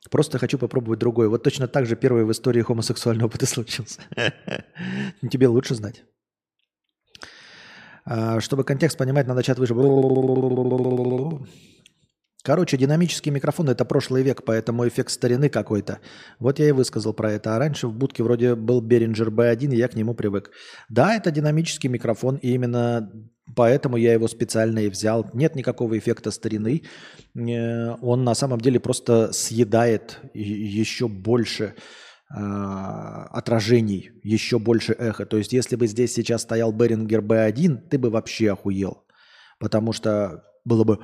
[0.09, 1.29] Просто хочу попробовать другое.
[1.29, 4.01] Вот точно так же первый в истории хомосексуальный опыт и случился.
[5.29, 6.03] Тебе лучше знать.
[8.05, 9.73] А, Чтобы контекст понимать, надо чат выше.
[12.45, 15.97] Короче, динамический микрофон– это прошлый век, поэтому эффект старины какой-то.
[16.37, 17.55] Вот я и высказал про это.
[17.55, 20.51] А раньше в будке вроде был Behringer B1, и я к нему привык.
[20.87, 23.11] Да, это динамический микрофон, и именно
[23.55, 25.27] поэтому я его специально и взял.
[25.33, 26.83] Нет никакого эффекта старины.
[27.35, 31.73] Э, Он на самом деле просто съедает еще больше
[32.29, 35.25] отражений, еще больше эхо.
[35.25, 39.03] То есть если бы здесь сейчас стоял Behringer B1, ты бы вообще охуел.
[39.59, 40.99] Потому что было бы...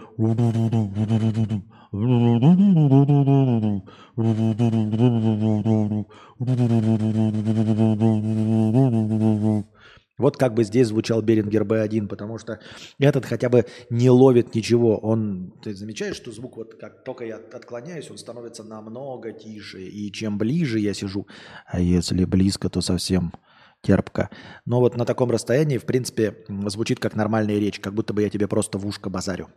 [10.21, 12.59] Вот как бы здесь звучал Берингер B1, потому что
[12.99, 14.97] этот хотя бы не ловит ничего.
[14.97, 19.81] Он, ты замечаешь, что звук вот как только я отклоняюсь, он становится намного тише.
[19.81, 21.27] И чем ближе я сижу,
[21.65, 23.33] а если близко, то совсем
[23.81, 24.29] терпко.
[24.65, 28.29] Но вот на таком расстоянии, в принципе, звучит как нормальная речь, как будто бы я
[28.29, 29.49] тебе просто в ушко базарю.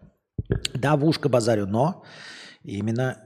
[0.74, 2.04] Да, в ушко базарю, но
[2.62, 3.18] именно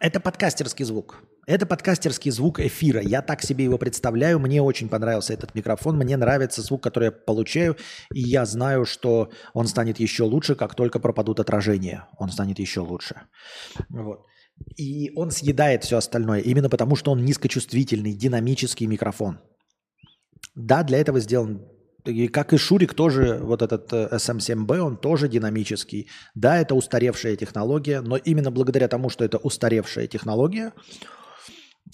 [0.00, 1.22] это подкастерский звук.
[1.46, 3.00] Это подкастерский звук эфира.
[3.00, 4.38] Я так себе его представляю.
[4.38, 5.96] Мне очень понравился этот микрофон.
[5.96, 7.76] Мне нравится звук, который я получаю.
[8.14, 12.06] И я знаю, что он станет еще лучше, как только пропадут отражения.
[12.18, 13.22] Он станет еще лучше.
[13.88, 14.24] Вот.
[14.76, 16.40] И он съедает все остальное.
[16.40, 19.40] Именно потому, что он низкочувствительный, динамический микрофон.
[20.54, 21.66] Да, для этого сделан
[22.04, 26.08] и как и Шурик тоже, вот этот э, SM7B, он тоже динамический.
[26.34, 30.72] Да, это устаревшая технология, но именно благодаря тому, что это устаревшая технология,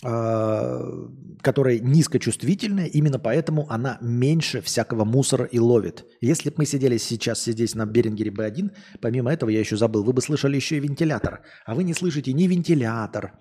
[0.00, 6.06] которая низкочувствительная, именно поэтому она меньше всякого мусора и ловит.
[6.20, 8.70] Если бы мы сидели сейчас здесь на Берингере B1,
[9.00, 11.42] помимо этого я еще забыл, вы бы слышали еще и вентилятор.
[11.66, 13.32] А вы не слышите ни вентилятор,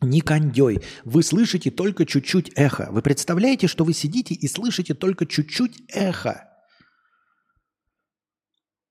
[0.00, 0.82] ни кондей.
[1.04, 2.88] Вы слышите только чуть-чуть эхо.
[2.90, 6.48] Вы представляете, что вы сидите и слышите только чуть-чуть эхо?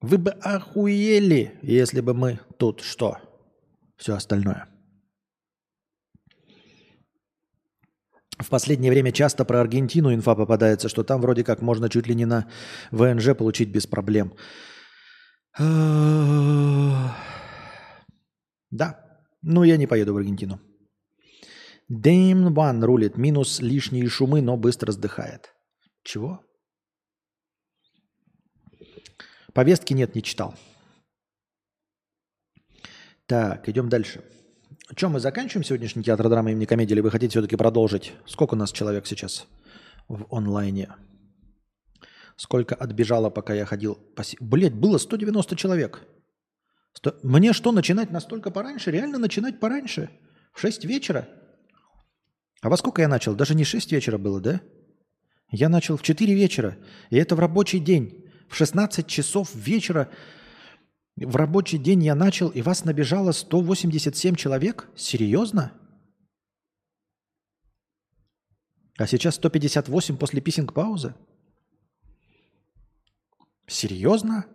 [0.01, 3.17] Вы бы охуели, если бы мы тут что?
[3.97, 4.70] Все остальное.
[8.41, 12.15] В последнее время часто про Аргентину инфа попадается, что там вроде как можно чуть ли
[12.15, 12.47] не на
[12.91, 14.33] ВНЖ получить без проблем.
[18.71, 18.95] Да.
[19.41, 20.61] Ну, я не поеду в Аргентину.
[21.89, 23.17] Дэйм Ван рулит.
[23.17, 25.53] Минус лишние шумы, но быстро сдыхает.
[26.03, 26.39] Чего?
[29.53, 30.55] Повестки нет, не читал.
[33.25, 34.23] Так, идем дальше.
[34.95, 38.11] Что, мы заканчиваем сегодняшний театр драмы имени комедии, или вы хотите все-таки продолжить?
[38.25, 39.47] Сколько у нас человек сейчас
[40.09, 40.89] в онлайне?
[42.35, 43.95] Сколько отбежало, пока я ходил?
[44.15, 44.37] Поси...
[44.41, 46.05] Блять, было 190 человек.
[47.23, 48.91] Мне что, начинать настолько пораньше?
[48.91, 50.09] Реально начинать пораньше?
[50.53, 51.29] В 6 вечера?
[52.61, 53.33] А во сколько я начал?
[53.33, 54.59] Даже не 6 вечера было, да?
[55.51, 56.77] Я начал в 4 вечера.
[57.09, 58.29] И это в рабочий день.
[58.49, 60.09] В 16 часов вечера
[61.25, 64.89] в рабочий день я начал, и вас набежало 187 человек?
[64.95, 65.73] Серьезно?
[68.97, 71.15] А сейчас 158 после писинг-паузы?
[73.67, 74.45] Серьезно?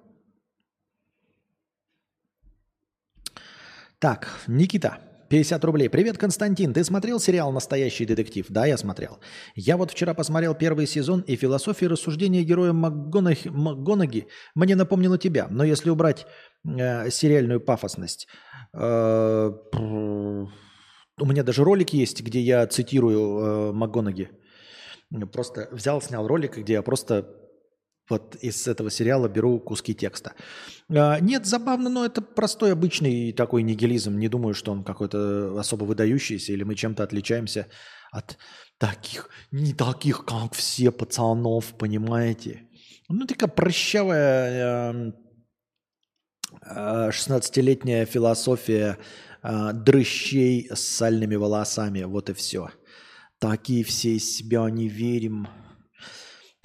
[3.98, 5.88] Так, Никита, 50 рублей.
[5.88, 6.72] Привет, Константин.
[6.72, 8.46] Ты смотрел сериал «Настоящий детектив»?
[8.48, 9.18] Да, я смотрел.
[9.54, 13.44] Я вот вчера посмотрел первый сезон, и философия рассуждения героя МакГонах...
[13.46, 15.48] МакГонаги мне напомнила тебя.
[15.50, 16.26] Но если убрать
[16.64, 18.28] э, сериальную пафосность,
[18.72, 24.30] э, у меня даже ролик есть, где я цитирую э, МакГонаги.
[25.32, 27.45] Просто взял, снял ролик, где я просто
[28.08, 30.32] вот из этого сериала беру куски текста.
[30.88, 34.18] А, нет, забавно, но это простой, обычный такой нигилизм.
[34.18, 37.66] Не думаю, что он какой-то особо выдающийся или мы чем-то отличаемся
[38.12, 38.38] от
[38.78, 42.68] таких, не таких, как все пацанов, понимаете?
[43.08, 45.12] Ну, такая прыщавая
[46.64, 48.98] 16-летняя эм, э, философия
[49.42, 52.02] э, дрыщей с сальными волосами.
[52.04, 52.68] Вот и все.
[53.38, 55.48] Такие все из себя не верим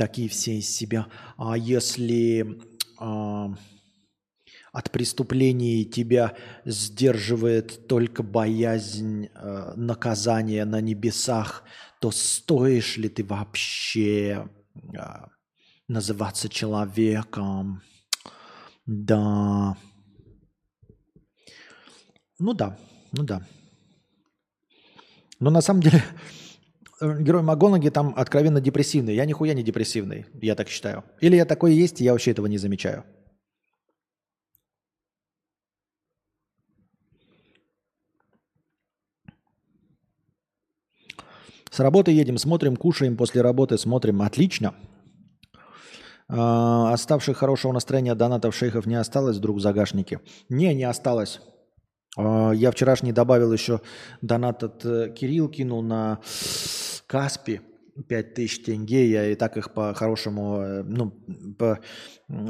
[0.01, 1.05] такие все из себя.
[1.37, 2.59] А если
[2.97, 3.53] а,
[4.73, 11.63] от преступлений тебя сдерживает только боязнь а, наказания на небесах,
[11.99, 14.49] то стоишь ли ты вообще
[14.97, 15.27] а,
[15.87, 17.83] называться человеком?
[18.87, 19.77] Да.
[22.39, 22.75] Ну да,
[23.11, 23.45] ну да.
[25.39, 26.40] Но на самом деле Э,
[27.01, 29.15] герой Магонаги там откровенно депрессивный.
[29.15, 31.03] Я нихуя не депрессивный, я так считаю.
[31.19, 33.03] Или я такой есть, я вообще этого не замечаю.
[41.71, 44.21] С работы едем, смотрим, кушаем, после работы смотрим.
[44.21, 44.73] Отлично.
[46.27, 50.19] А, оставших хорошего настроения донатов шейхов не осталось вдруг в загашнике?
[50.49, 51.39] Не, не осталось.
[52.17, 53.81] А, я вчерашний добавил еще
[54.21, 56.19] донат от э, Кирилл кинул на
[57.07, 57.61] Каспи
[58.07, 61.11] 5000 тенге, я и так их по хорошему, э, ну,
[61.57, 61.79] по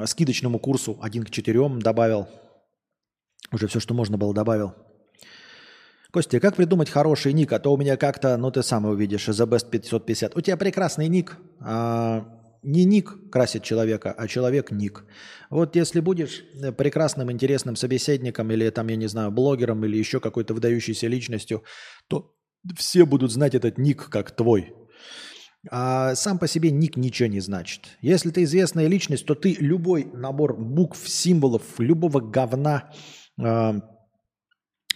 [0.06, 2.28] скидочному курсу 1 к 4 добавил.
[3.52, 4.74] Уже все, что можно было, добавил.
[6.12, 7.54] Костя, как придумать хороший ник?
[7.54, 10.36] А то у меня как-то, ну ты сам увидишь, The Best 550.
[10.36, 11.38] У тебя прекрасный ник.
[11.60, 15.06] А не ник красит человека, а человек ник.
[15.50, 20.20] Вот если будешь э, прекрасным, интересным собеседником или там, я не знаю, блогером или еще
[20.20, 21.64] какой-то выдающейся личностью,
[22.08, 22.34] то
[22.76, 24.74] все будут знать этот ник как твой.
[25.70, 27.98] А сам по себе ник ничего не значит.
[28.02, 32.92] Если ты известная личность, то ты любой набор букв, символов, любого говна
[33.40, 33.74] э,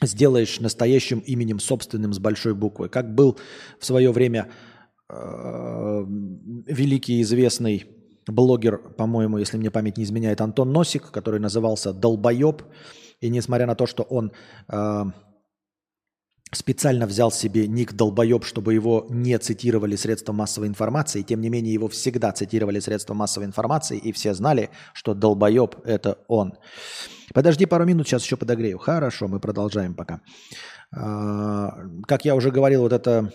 [0.02, 2.90] сделаешь настоящим именем собственным с большой буквы.
[2.90, 3.40] Как был
[3.80, 4.52] в свое время
[6.68, 7.86] великий известный
[8.28, 12.64] блогер, по-моему, если мне память не изменяет, Антон Носик, который назывался «Долбоеб».
[13.22, 14.32] И несмотря на то, что он
[14.68, 15.04] э,
[16.52, 21.22] специально взял себе ник долбоеб, чтобы его не цитировали средства массовой информации.
[21.22, 26.18] Тем не менее, его всегда цитировали средства массовой информации, и все знали, что долбоеб– это
[26.28, 26.54] он.
[27.34, 28.78] Подожди пару минут, сейчас еще подогрею.
[28.78, 30.22] Хорошо, мы продолжаем пока.
[30.96, 31.78] А,
[32.08, 33.32] как я уже говорил, вот это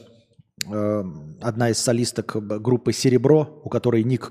[0.66, 1.04] а,
[1.40, 4.30] одна из солисток группы «Серебро», у которой ник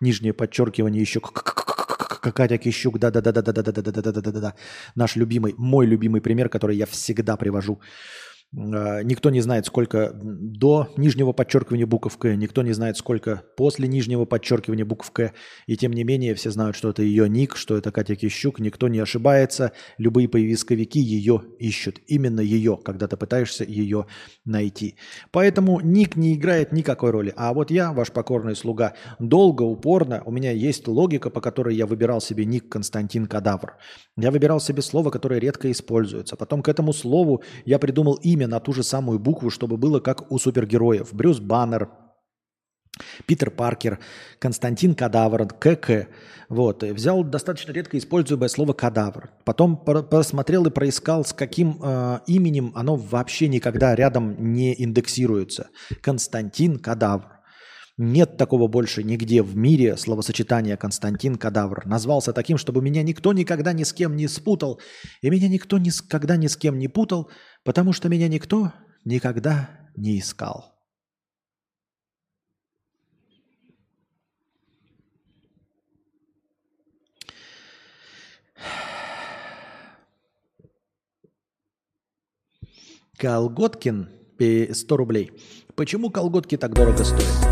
[0.00, 4.54] нижнее подчеркивание еще Катя Кищук, да-да-да-да-да-да-да-да-да-да-да-да.
[4.94, 7.80] Наш любимый, мой любимый пример, который я всегда привожу.
[8.56, 13.86] А, никто не знает, сколько до нижнего подчеркивания букв К, никто не знает, сколько после
[13.86, 15.32] нижнего подчеркивания букв К.
[15.66, 18.58] И тем не менее, все знают, что это ее ник, что это Катя Кищук.
[18.58, 19.72] Никто не ошибается.
[19.98, 22.00] Любые поисковики ее ищут.
[22.08, 24.06] Именно ее, когда ты пытаешься ее
[24.44, 24.96] найти.
[25.30, 27.32] Поэтому ник не играет никакой роли.
[27.36, 31.86] А вот я, ваш покорный слуга, долго, упорно, у меня есть логика, по которой я
[31.86, 33.76] выбирал себе ник Константин Кадавр.
[34.16, 36.36] Я выбирал себе слово, которое редко используется.
[36.36, 40.00] Потом к этому слову я придумал имя имя на ту же самую букву, чтобы было
[40.00, 41.12] как у супергероев.
[41.12, 41.88] Брюс Баннер,
[43.26, 43.98] Питер Паркер,
[44.38, 46.08] Константин Кадавр, КК.
[46.48, 46.82] Вот.
[46.82, 49.30] Взял достаточно редко используемое слово кадавр.
[49.44, 55.68] Потом посмотрел и проискал, с каким э, именем оно вообще никогда рядом не индексируется.
[56.02, 57.39] Константин Кадавр.
[58.02, 61.84] Нет такого больше нигде в мире словосочетания Константин Кадавр.
[61.84, 64.80] Назвался таким, чтобы меня никто никогда ни с кем не спутал.
[65.20, 67.30] И меня никто никогда ни с кем не путал,
[67.62, 68.72] потому что меня никто
[69.04, 70.72] никогда не искал.
[83.18, 84.08] Колготкин
[84.72, 85.32] 100 рублей.
[85.74, 87.49] Почему колготки так дорого стоят?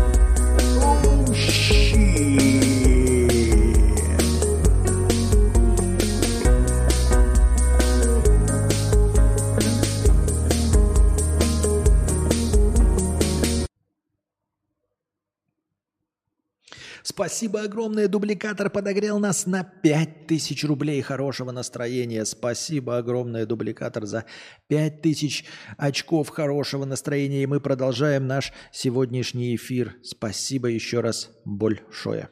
[17.19, 22.23] Спасибо огромное, дубликатор подогрел нас на 5000 рублей хорошего настроения.
[22.23, 24.23] Спасибо огромное, дубликатор, за
[24.69, 25.43] 5000
[25.75, 27.43] очков хорошего настроения.
[27.43, 29.97] И мы продолжаем наш сегодняшний эфир.
[30.01, 32.29] Спасибо еще раз большое.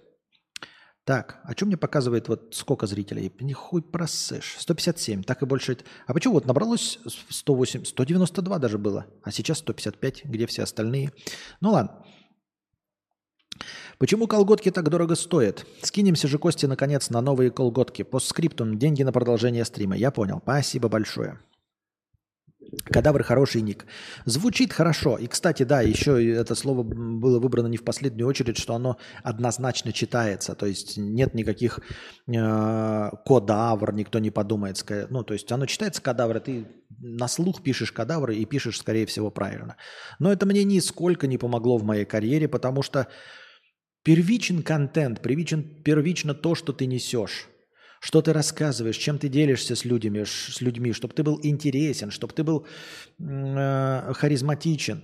[1.03, 3.30] Так, а что мне показывает вот сколько зрителей?
[3.41, 4.55] Не хуй просышь.
[4.57, 5.80] 157, так и больше.
[6.05, 11.11] А почему вот набралось 108, 192 даже было, а сейчас 155, где все остальные?
[11.59, 12.05] Ну ладно.
[13.97, 15.65] Почему колготки так дорого стоят?
[15.81, 18.03] Скинемся же, Кости, наконец, на новые колготки.
[18.03, 19.95] По скриптум деньги на продолжение стрима.
[19.95, 20.39] Я понял.
[20.43, 21.39] Спасибо большое.
[22.85, 23.85] Кадавр хороший ник.
[24.25, 25.17] Звучит хорошо.
[25.17, 29.93] И, кстати, да, еще это слово было выбрано не в последнюю очередь, что оно однозначно
[29.93, 30.53] читается.
[30.53, 31.79] То есть нет никаких
[32.27, 34.83] э, кодавр, никто не подумает.
[35.09, 36.67] Ну, то есть оно читается кадавр, ты
[36.99, 39.77] на слух пишешь кадавры и пишешь, скорее всего, правильно.
[40.19, 43.07] Но это мне нисколько не помогло в моей карьере, потому что
[44.03, 47.47] первичен контент, первичен, первично то, что ты несешь.
[47.99, 52.33] Что ты рассказываешь, чем ты делишься с людьми, с людьми чтобы ты был интересен, чтобы
[52.33, 52.67] ты был
[53.19, 55.01] э, харизматичен.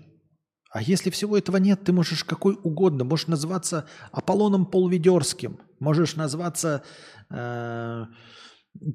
[0.73, 3.03] А если всего этого нет, ты можешь какой угодно.
[3.03, 6.83] Можешь называться Аполлоном Полведерским, можешь назваться
[7.29, 8.05] э,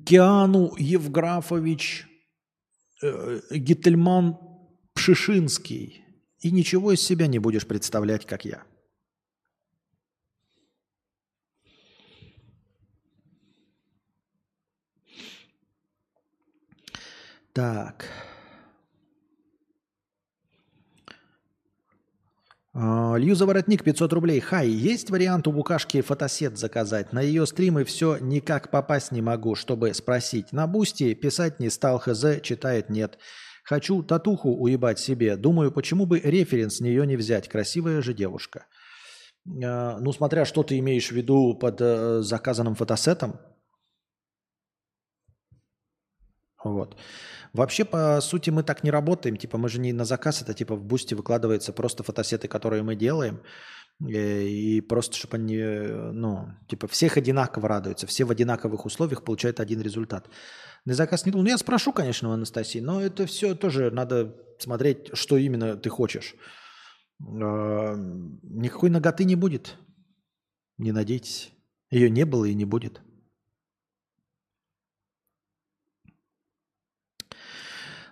[0.04, 2.06] Киану Евграфович
[3.02, 4.38] э, Гительман
[4.94, 6.04] Пшишинский.
[6.40, 8.64] И ничего из себя не будешь представлять, как я.
[17.58, 18.04] Так.
[22.72, 24.38] А, Льюза Воротник, 500 рублей.
[24.38, 27.12] Хай, есть вариант у Букашки фотосет заказать?
[27.12, 30.52] На ее стримы все никак попасть не могу, чтобы спросить.
[30.52, 33.18] На Бусти писать не стал, хз, читает нет.
[33.64, 35.36] Хочу татуху уебать себе.
[35.36, 37.48] Думаю, почему бы референс нее не взять?
[37.48, 38.66] Красивая же девушка.
[39.64, 43.40] А, ну, смотря что ты имеешь в виду под э, заказанным фотосетом.
[46.62, 46.96] Вот.
[47.52, 49.36] Вообще, по сути, мы так не работаем.
[49.36, 52.94] Типа, мы же не на заказ, это типа в бусте выкладывается просто фотосеты, которые мы
[52.94, 53.40] делаем.
[54.00, 59.60] Э, и просто, чтобы они, ну, типа, всех одинаково радуются, все в одинаковых условиях получают
[59.60, 60.28] один результат.
[60.84, 61.32] На заказ не...
[61.32, 65.90] Ну, я спрошу, конечно, у Анастасии, но это все тоже надо смотреть, что именно ты
[65.90, 66.34] хочешь.
[67.20, 67.94] А,
[68.42, 69.76] никакой ноготы не будет.
[70.76, 71.52] Не надейтесь.
[71.90, 73.00] Ее не было и не будет.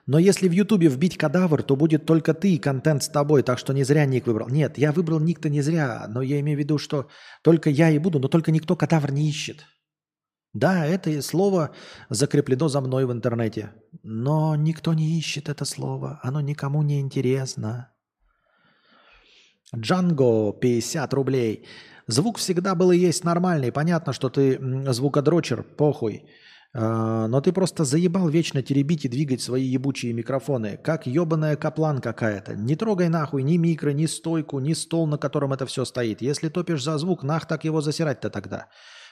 [0.07, 3.59] Но если в Ютубе вбить кадавр, то будет только ты и контент с тобой, так
[3.59, 4.49] что не зря ник выбрал.
[4.49, 7.09] Нет, я выбрал ник-то не зря, но я имею в виду, что
[7.43, 9.67] только я и буду, но только никто кадавр не ищет.
[10.53, 11.71] Да, это слово
[12.09, 13.73] закреплено за мной в интернете,
[14.03, 17.93] но никто не ищет это слово, оно никому не интересно.
[19.75, 21.67] Джанго, 50 рублей.
[22.07, 23.73] Звук всегда был и есть нормальный.
[23.73, 24.59] Понятно, что ты
[24.93, 26.23] звукодрочер, похуй.
[26.75, 32.01] А, но ты просто заебал вечно теребить и двигать свои ебучие микрофоны, как ебаная каплан
[32.01, 32.55] какая-то.
[32.55, 36.23] Не трогай нахуй ни микро, ни стойку, ни стол, на котором это все стоит.
[36.23, 38.69] Если топишь за звук, нах так его засирать-то тогда.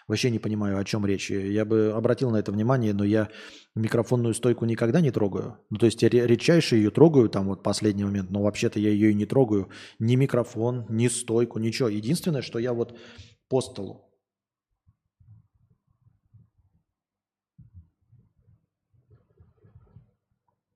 [0.07, 1.31] Вообще не понимаю, о чем речь.
[1.31, 3.29] Я бы обратил на это внимание, но я
[3.75, 5.59] микрофонную стойку никогда не трогаю.
[5.71, 9.13] Ну, то есть я редчайше ее трогаю, там вот последний момент, но вообще-то я ее
[9.13, 9.71] и не трогаю.
[9.99, 11.89] Ни микрофон, ни стойку, ничего.
[11.89, 12.99] Единственное, что я вот
[13.49, 14.04] по столу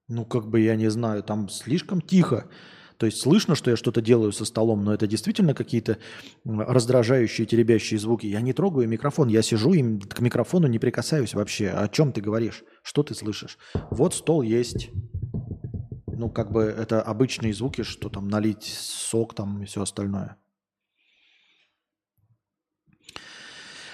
[0.08, 2.48] Ну, как бы я не знаю, там слишком тихо.
[2.96, 5.98] То есть слышно, что я что-то делаю со столом, но это действительно какие-то
[6.44, 8.26] раздражающие, теребящие звуки.
[8.26, 11.68] Я не трогаю микрофон, я сижу и к микрофону не прикасаюсь вообще.
[11.68, 12.64] О чем ты говоришь?
[12.82, 13.58] Что ты слышишь?
[13.90, 14.90] Вот стол есть.
[16.06, 20.36] Ну, как бы это обычные звуки, что там налить сок там и все остальное.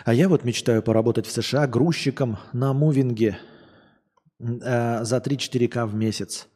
[0.06, 3.38] А я вот мечтаю поработать в США грузчиком на мувинге–
[4.44, 6.48] Э, за 3-4к в месяц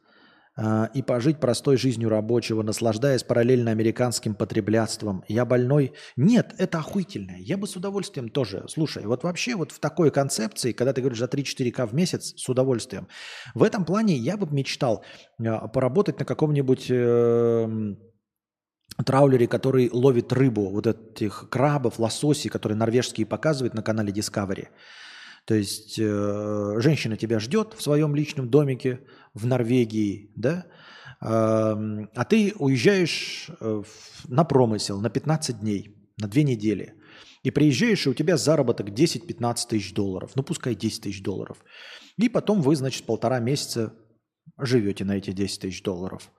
[0.58, 5.24] э, и пожить простой жизнью рабочего, наслаждаясь параллельно американским потреблятством.
[5.26, 5.94] Я больной?
[6.16, 7.36] Нет, это охуительно.
[7.38, 8.64] Я бы с удовольствием тоже.
[8.68, 12.48] Слушай, вот вообще вот в такой концепции, когда ты говоришь за 3-4к в месяц, с
[12.48, 13.08] удовольствием.
[13.54, 15.02] В этом плане я бы мечтал
[15.38, 16.92] э, поработать на каком-нибудь
[19.04, 24.68] траулере, который ловит рыбу, вот этих крабов, лососей, которые норвежские показывают на канале Discovery.
[25.48, 29.00] То есть э, женщина тебя ждет в своем личном домике
[29.32, 30.66] в Норвегии, да,
[31.22, 33.82] э, а ты уезжаешь э,
[34.26, 36.96] на промысел на 15 дней, на 2 недели.
[37.44, 41.56] И приезжаешь, и у тебя заработок 10-15 тысяч долларов, ну пускай 10 тысяч долларов.
[42.18, 43.94] И потом вы, значит, полтора месяца
[44.58, 46.30] живете на эти 10 тысяч долларов.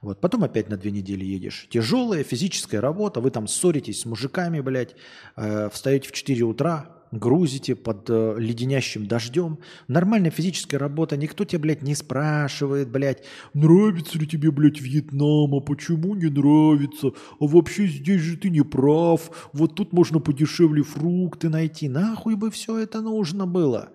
[0.00, 1.66] Вот, потом опять на две недели едешь.
[1.70, 4.94] Тяжелая физическая работа, вы там ссоритесь с мужиками, блядь,
[5.34, 9.58] э, встаете в 4 утра, грузите под э, леденящим дождем.
[9.88, 15.60] Нормальная физическая работа, никто тебя, блядь, не спрашивает, блядь, нравится ли тебе, блядь, Вьетнам, а
[15.60, 17.08] почему не нравится,
[17.40, 22.50] а вообще здесь же ты не прав, вот тут можно подешевле фрукты найти, нахуй бы
[22.50, 23.90] все это нужно было.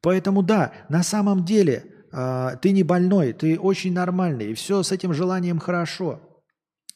[0.00, 4.90] Поэтому да, на самом деле э, ты не больной, ты очень нормальный, и все с
[4.90, 6.31] этим желанием хорошо.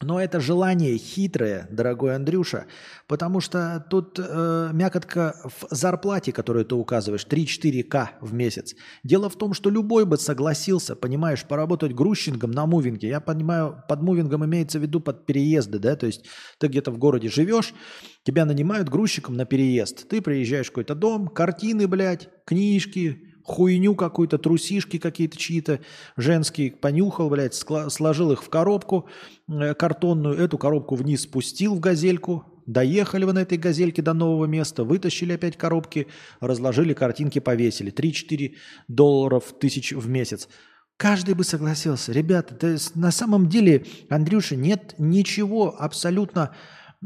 [0.02, 2.66] Но это желание хитрое, дорогой Андрюша,
[3.06, 8.74] потому что тут э, мякотка в зарплате, которую ты указываешь, 3-4К в месяц.
[9.05, 13.09] Дело в том, что любой бы согласился, понимаешь, поработать грузчиком на мувинге.
[13.09, 16.27] Я понимаю, под мувингом имеется в виду под переезды, да, то есть
[16.59, 17.73] ты где-то в городе живешь,
[18.23, 20.06] тебя нанимают грузчиком на переезд.
[20.10, 25.81] Ты приезжаешь в какой-то дом, картины, блядь, книжки, хуйню какую-то, трусишки какие-то чьи-то
[26.16, 29.09] женские, понюхал, блядь, сложил их в коробку
[29.48, 34.47] э, картонную, эту коробку вниз спустил в газельку, доехали вы на этой газельке до нового
[34.47, 36.09] места, вытащили опять коробки,
[36.40, 37.93] разложили картинки, повесили.
[37.93, 38.55] 3-4
[38.89, 40.48] долларов тысяч в месяц.
[40.97, 42.10] Каждый бы согласился.
[42.12, 46.55] Ребята, на самом деле, Андрюша, нет ничего абсолютно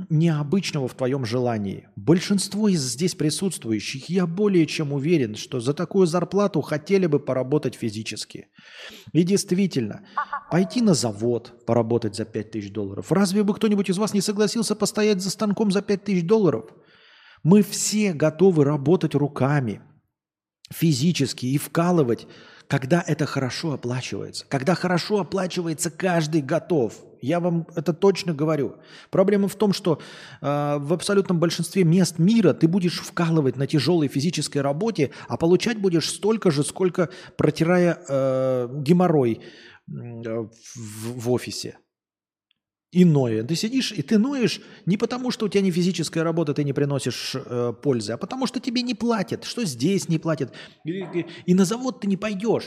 [0.08, 1.88] необычного в твоем желании.
[1.96, 7.74] Большинство из здесь присутствующих, я более чем уверен, что за такую зарплату хотели бы поработать
[7.74, 8.48] физически.
[9.12, 10.06] И действительно,
[10.50, 13.12] пойти на завод, поработать за 5000 долларов.
[13.12, 16.70] Разве бы кто-нибудь из вас не согласился постоять за станком за 5000 долларов?
[17.42, 19.80] Мы все готовы работать руками,
[20.72, 22.26] физически и вкалывать,
[22.70, 24.46] когда это хорошо оплачивается.
[24.48, 28.76] Когда хорошо оплачивается, каждый готов– я вам это точно говорю.
[29.10, 30.00] Проблема в том, что
[30.40, 35.78] э, в абсолютном большинстве мест мира ты будешь вкалывать на тяжелой физической работе, а получать
[35.78, 39.40] будешь столько же, сколько протирая э, геморрой
[39.86, 41.76] э, в, в офисе.
[42.92, 43.44] И ноя.
[43.44, 46.72] Ты сидишь и ты ноешь не потому, что у тебя не физическая работа, ты не
[46.72, 50.52] приносишь э, пользы, а потому что тебе не платят, что здесь не платят.
[50.84, 52.66] И на завод ты не пойдешь.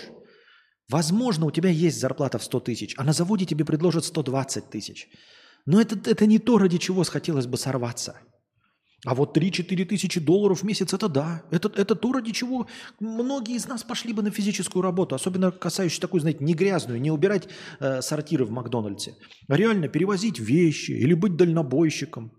[0.90, 5.08] Возможно, у тебя есть зарплата в 100 тысяч, а на заводе тебе предложат 120 тысяч.
[5.66, 8.18] Но это, это не то, ради чего хотелось бы сорваться.
[9.05, 11.43] А вот 3-4 тысячи долларов в месяц– это да.
[11.51, 12.67] Это, это то, ради чего
[13.01, 15.15] многие из нас пошли бы на физическую работу.
[15.15, 17.49] Особенно касающуюся такую, знаете, не грязную, не убирать
[17.80, 19.15] э, сортиры в Макдональдсе.
[19.49, 22.31] А реально перевозить вещи или быть дальнобойщиком.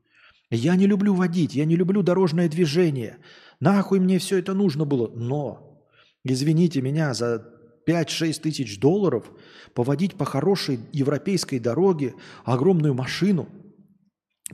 [0.51, 3.19] Я не люблю водить, я не люблю дорожное движение.
[3.61, 5.11] Нахуй мне все это нужно было.
[5.15, 5.87] Но,
[6.25, 7.47] извините меня за
[7.87, 9.31] 5-6 тысяч долларов,
[9.75, 12.15] поводить по хорошей европейской дороге
[12.45, 13.49] огромную машину,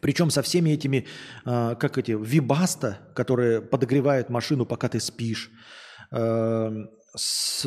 [0.01, 1.07] причем со всеми этими,
[1.47, 5.51] э, как эти, вибаста, которые подогревают машину, пока ты спишь,
[6.13, 6.87] э,
[7.17, 7.65] с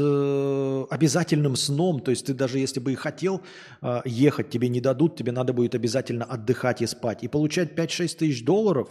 [0.89, 3.41] обязательным сном, то есть ты даже если бы и хотел
[3.81, 7.23] э, ехать, тебе не дадут, тебе надо будет обязательно отдыхать и спать.
[7.23, 8.87] И получать 5-6 тысяч долларов,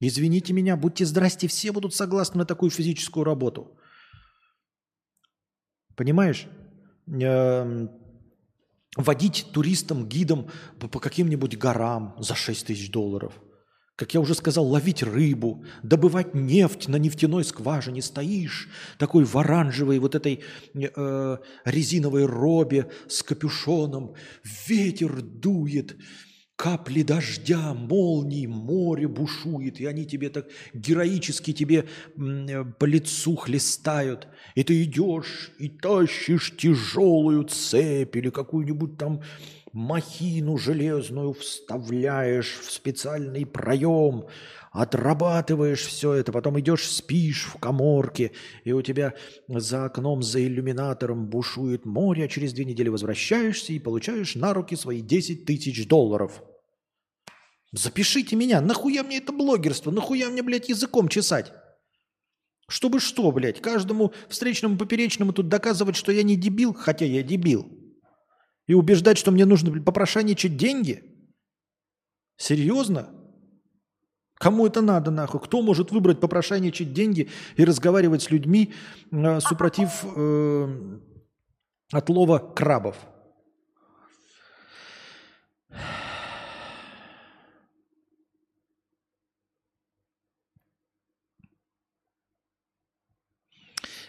[0.00, 3.76] извините меня, будьте здрасте, все будут согласны на такую физическую работу.
[5.96, 6.46] Понимаешь?
[7.08, 7.90] Эм,
[8.98, 10.48] водить туристам, гидам
[10.78, 13.32] по, по каким-нибудь горам за 6 тысяч долларов.
[13.96, 18.00] Как я уже сказал, ловить рыбу, добывать нефть на нефтяной скважине.
[18.02, 20.44] Стоишь такой в оранжевой вот этой
[20.74, 24.14] э, резиновой робе с капюшоном.
[24.68, 25.96] Ветер дует
[26.58, 31.84] капли дождя, молнии, море бушует, и они тебе так героически тебе
[32.16, 34.26] э, по лицу хлестают.
[34.56, 39.22] И ты идешь и тащишь тяжелую цепь или какую-нибудь там
[39.72, 44.24] махину железную вставляешь в специальный проем,
[44.72, 48.32] отрабатываешь все это, потом идешь, спишь в коморке,
[48.64, 49.14] и у тебя
[49.46, 54.74] за окном, за иллюминатором бушует море, а через две недели возвращаешься и получаешь на руки
[54.74, 56.42] свои 10 тысяч долларов.
[57.72, 61.52] Запишите меня, нахуя мне это блогерство, нахуя мне, блядь, языком чесать?
[62.68, 67.70] Чтобы что, блядь, каждому встречному поперечному тут доказывать, что я не дебил, хотя я дебил.
[68.66, 71.02] И убеждать, что мне нужно блядь, попрошайничать деньги?
[72.36, 73.10] Серьезно?
[74.34, 75.40] Кому это надо, нахуй?
[75.40, 78.72] Кто может выбрать попрошайничать деньги и разговаривать с людьми,
[79.10, 80.98] э, супротив э,
[81.92, 82.96] отлова крабов?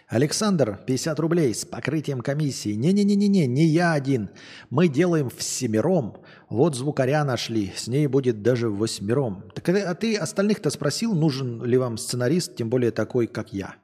[0.09, 2.73] Александр, 50 рублей с покрытием комиссии.
[2.73, 4.31] Не-не-не-не-не, не я один.
[4.71, 6.23] Мы делаем всемиром.
[6.49, 9.51] Вот звукаря нашли, с ней будет даже восьмером.
[9.53, 13.75] Так, а ты остальных-то спросил, нужен ли вам сценарист, тем более такой, как я?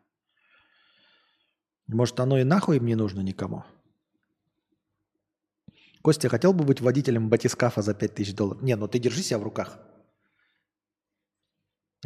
[1.86, 3.64] Может, оно и нахуй им не нужно никому?
[6.02, 8.64] Костя, хотел бы быть водителем батискафа за 5000 долларов?
[8.64, 9.78] Не, ну ты держи себя в руках.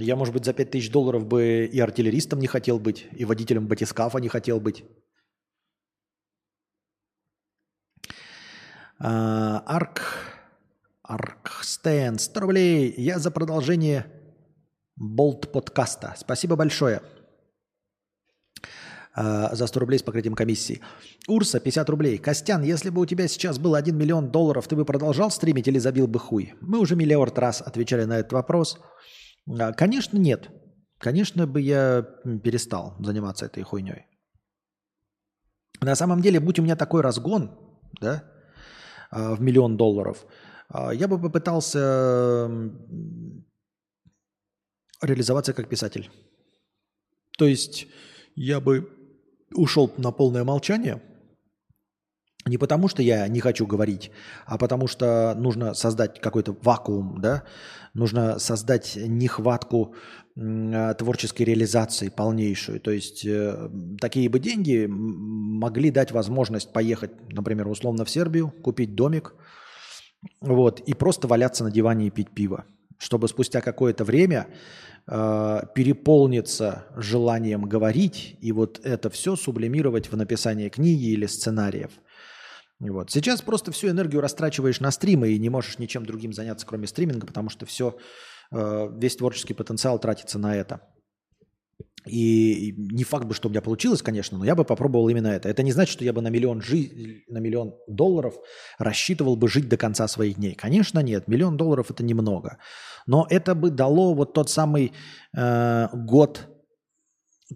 [0.04, 4.20] Я, может быть, за 5000 долларов бы и артиллеристом не хотел быть, и водителем батискафа
[4.20, 4.84] не хотел быть.
[9.00, 10.02] А, Арк,
[11.04, 12.94] Аркстен, 100 рублей.
[12.98, 14.06] Я за продолжение
[14.96, 16.14] Болт подкаста.
[16.18, 17.02] Спасибо большое
[19.16, 20.82] а, за 100 рублей с покрытием комиссии.
[21.28, 22.18] Урса, 50 рублей.
[22.18, 25.80] Костян, если бы у тебя сейчас был 1 миллион долларов, ты бы продолжал стримить или
[25.80, 26.54] забил бы хуй?
[26.60, 28.78] Мы уже миллиард раз отвечали на этот вопрос.
[29.74, 30.50] Конечно, нет.
[30.98, 32.02] Конечно бы я
[32.44, 34.06] перестал заниматься этой хуйней.
[35.82, 37.52] На самом деле, будь у меня такой разгон,
[38.02, 38.24] да,
[39.12, 40.26] а, в миллион долларов,
[40.68, 42.50] а, я бы попытался
[45.02, 46.12] реализоваться как писатель.
[47.38, 47.88] То есть
[48.36, 48.90] я бы
[49.54, 51.02] ушел на полное молчание,
[52.50, 54.12] не потому что я не хочу говорить,
[54.46, 57.44] а потому что нужно создать какой-то вакуум, да,
[57.94, 59.94] нужно создать нехватку
[60.36, 62.80] э, творческой реализации полнейшую.
[62.80, 63.70] То есть э,
[64.02, 69.36] такие бы деньги могли дать возможность поехать, например, условно в Сербию, купить домик,
[70.42, 72.66] вот, и просто валяться на диване и пить пиво,
[72.98, 74.48] чтобы спустя какое-то время
[75.08, 81.92] э, переполниться желанием говорить и вот это все сублимировать в написание книги или сценариев–
[82.80, 83.12] вот.
[83.12, 87.28] Сейчас просто всю энергию растрачиваешь на стримы и не можешь ничем другим заняться, кроме стриминга,
[87.28, 87.98] потому что все,
[88.52, 90.82] э, весь творческий потенциал тратится на это.
[92.08, 95.50] И не факт бы, что у меня получилось, конечно, но я бы попробовал именно это.
[95.50, 97.24] Это не значит, что я бы на миллион, жи...
[97.28, 98.36] на миллион долларов
[98.78, 100.56] рассчитывал бы жить до конца своих дней.
[100.56, 101.28] Конечно, нет.
[101.28, 102.58] Миллион долларов– это немного.
[103.06, 104.94] Но это бы дало вот тот самый
[105.36, 106.48] э, год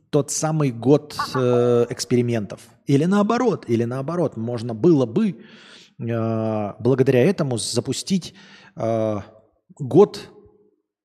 [0.09, 2.61] тот самый год э, экспериментов.
[2.85, 5.29] Или наоборот, или наоборот, можно было бы
[5.99, 8.33] э, благодаря этому запустить
[8.75, 9.19] э,
[9.77, 10.29] год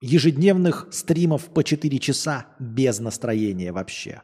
[0.01, 4.23] ежедневных стримов по 4 часа без настроения вообще.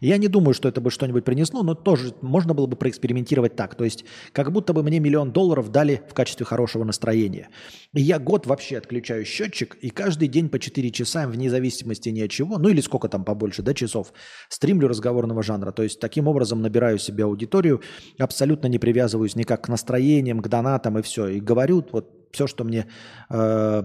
[0.00, 3.74] Я не думаю, что это бы что-нибудь принесло, но тоже можно было бы проэкспериментировать так.
[3.74, 7.48] То есть как будто бы мне миллион долларов дали в качестве хорошего настроения.
[7.92, 12.20] И я год вообще отключаю счетчик и каждый день по 4 часа, вне зависимости ни
[12.20, 14.12] от чего, ну или сколько там побольше, да, часов,
[14.48, 15.72] стримлю разговорного жанра.
[15.72, 17.80] То есть таким образом набираю себе аудиторию,
[18.18, 21.28] абсолютно не привязываюсь никак к настроениям, к донатам и все.
[21.28, 22.86] И говорю вот все, что мне...
[23.30, 23.82] Э,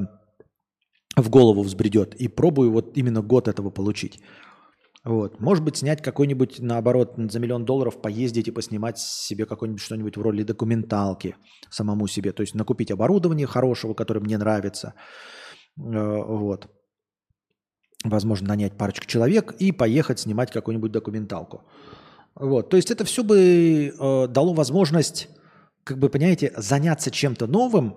[1.15, 4.21] в голову взбредет и пробую вот именно год этого получить.
[5.10, 5.40] Вот.
[5.40, 10.22] Может быть, снять какой-нибудь, наоборот, за миллион долларов поездить и поснимать себе какое-нибудь что-нибудь в
[10.22, 11.36] роли документалки
[11.72, 12.31] самому себе.
[12.31, 14.94] То есть накупить оборудование хорошего, которое мне нравится.
[15.80, 16.68] Э, вот.
[18.03, 21.64] Возможно, нанять парочку человек и поехать снимать какую-нибудь документалку.
[22.36, 22.69] Вот.
[22.69, 25.27] То есть это все бы э, дало возможность,
[25.84, 27.95] как бы, понимаете, заняться чем-то новым,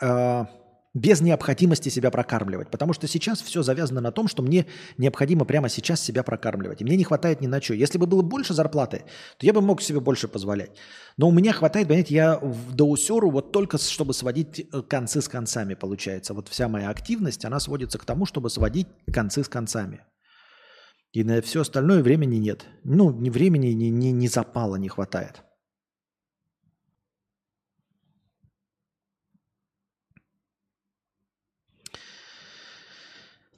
[0.00, 0.44] э,
[0.96, 2.70] без необходимости себя прокармливать.
[2.70, 4.64] Потому что сейчас все завязано на том, что мне
[4.96, 6.80] необходимо прямо сейчас себя прокармливать.
[6.80, 7.74] И мне не хватает ни на что.
[7.74, 9.04] Если бы было больше зарплаты,
[9.36, 10.70] то я бы мог себе больше позволять.
[11.18, 15.28] Но у меня хватает, понимаете, я в доусеру вот только чтобы сводить э, концы с
[15.28, 16.32] концами, получается.
[16.32, 20.00] Вот вся моя активность, она сводится к тому, чтобы сводить концы с концами.
[21.12, 22.64] И на все остальное времени нет.
[22.84, 25.42] Ну, ни времени, ни, ни, ни запала не хватает.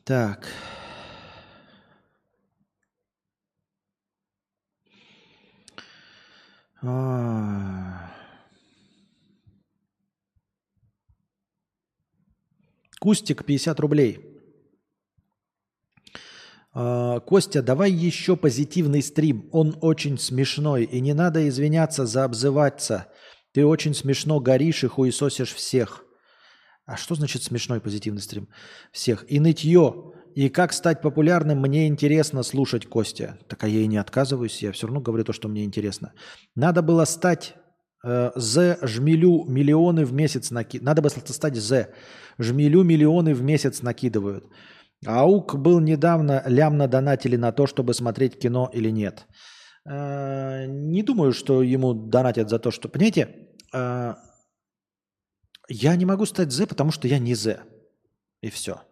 [0.09, 0.49] Так.
[6.81, 8.11] А.
[12.99, 14.21] Кустик 50 рублей.
[16.73, 19.51] А, Костя, давай еще позитивный стрим.
[19.53, 20.85] Он очень смешной.
[20.85, 23.13] И не надо извиняться за обзываться.
[23.53, 26.08] Ты очень смешно горишь и хуесосишь всех.
[26.89, 28.48] А что значит смешной позитивный стрим?
[28.93, 29.27] Всех.
[29.28, 30.15] И нытье.
[30.35, 33.39] И как стать популярным, мне интересно слушать Костя.
[33.47, 36.12] Так а я и не отказываюсь, я все равно говорю то, что мне интересно.
[36.56, 37.55] Надо было стать
[38.06, 40.86] э, З жмелю миллионы в месяц накидывают.
[40.86, 41.89] Надо было стать З.
[42.39, 44.44] Жмелю миллионы в месяц накидывают.
[45.05, 49.27] Аук был недавно, лямно донатили на то, чтобы смотреть кино или нет.
[49.85, 52.89] Э, не думаю, что ему донатят за то, что...
[52.89, 53.28] Понимаете,
[53.74, 54.15] э,
[55.69, 57.62] я не могу стать Z, потому что я не Z.
[58.40, 58.82] И все.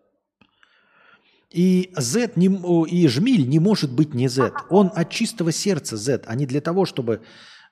[1.51, 2.47] И Z не,
[2.89, 4.53] и Жмиль не может быть не Z.
[4.69, 7.23] Он от чистого сердца Z, а не для того, чтобы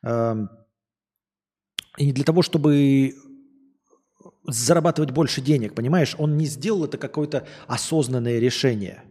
[0.03, 0.47] э,
[1.99, 3.15] и не для того, чтобы
[4.47, 6.15] зарабатывать больше денег, понимаешь?
[6.19, 9.05] Он не сделал это какое-то осознанное решение.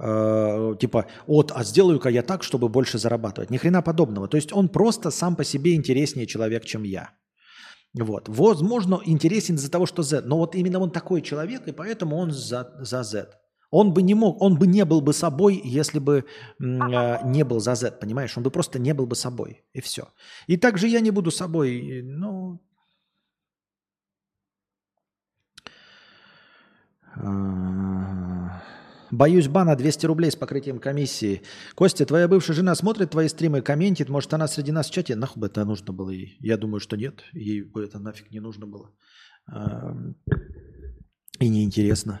[0.00, 3.50] Э, типа, вот, а сделаю-ка я так, чтобы больше зарабатывать.
[3.50, 4.28] Ни хрена подобного.
[4.28, 7.10] То есть он просто сам по себе интереснее человек, чем я.
[7.94, 8.28] Вот.
[8.28, 10.22] Возможно, интересен из-за того, что Z.
[10.26, 13.28] Но вот именно он такой человек, и поэтому он за, за Z.
[13.70, 16.24] Он бы не мог, он бы не был бы собой, если бы э,
[16.58, 18.36] не был за Z, понимаешь?
[18.36, 20.08] Он бы просто не был бы собой, и все.
[20.46, 22.60] И также я не буду собой, ну...
[27.16, 28.37] А,
[29.10, 31.42] боюсь бана 200 рублей с покрытием комиссии.
[31.74, 35.16] Костя, твоя бывшая жена смотрит твои стримы, комментит, может она среди нас в чате?
[35.16, 36.36] Нахуй бы это нужно было ей?
[36.40, 38.90] Я думаю, что нет, ей бы это нафиг не нужно было.
[41.40, 42.20] И неинтересно.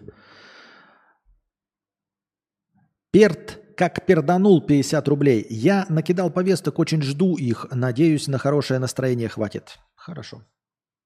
[3.10, 5.46] Перт как перданул 50 рублей.
[5.48, 7.66] Я накидал повесток, очень жду их.
[7.70, 9.78] Надеюсь, на хорошее настроение хватит.
[9.94, 10.42] Хорошо.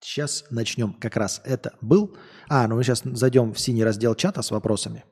[0.00, 0.94] Сейчас начнем.
[0.94, 2.16] Как раз это был.
[2.48, 5.04] А, ну мы сейчас зайдем в синий раздел чата с вопросами.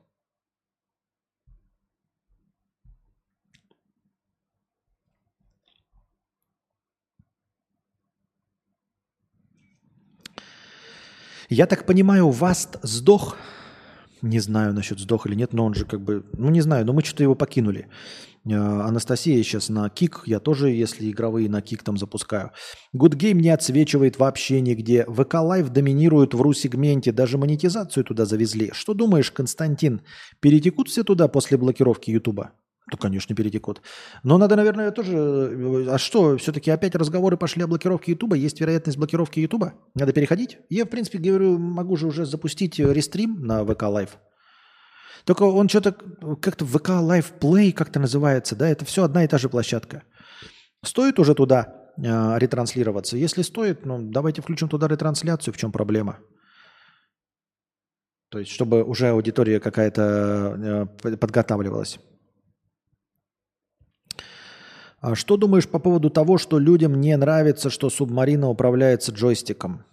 [11.53, 13.35] Я так понимаю, Васт сдох
[14.21, 16.93] не знаю насчет сдох или нет, но он же как бы, ну не знаю, но
[16.93, 17.87] мы что-то его покинули.
[18.45, 22.51] Э, Анастасия сейчас на кик, я тоже, если игровые на кик там запускаю.
[22.95, 25.03] Good Game не отсвечивает вообще нигде.
[25.05, 28.71] ВК Live доминирует в ру-сегменте, даже монетизацию туда завезли.
[28.73, 30.03] Что думаешь, Константин,
[30.39, 32.51] перетекут все туда после блокировки Ютуба?
[32.91, 33.81] Ну, конечно, перетекут.
[34.23, 35.15] Но надо, наверное, тоже...
[35.15, 38.35] Э, а что, все-таки опять разговоры пошли о блокировке Ютуба?
[38.35, 39.73] Есть вероятность блокировки Ютуба?
[39.95, 40.57] Надо переходить?
[40.69, 44.17] Я, в принципе, говорю, могу же уже запустить рестрим на ВК Лайв.
[45.23, 45.93] Только он что-то
[46.41, 48.67] как-то ВК Лайв Play как-то называется, да?
[48.67, 50.03] Это все одна и та же площадка.
[50.83, 53.15] Стоит уже туда э, ретранслироваться?
[53.15, 55.53] Если стоит, ну, давайте включим туда ретрансляцию.
[55.53, 56.19] В чем проблема?
[58.29, 61.99] То есть, чтобы уже аудитория какая-то э, подготавливалась.
[65.01, 69.83] А что думаешь по поводу того, что людям не нравится, что субмарина управляется джойстиком?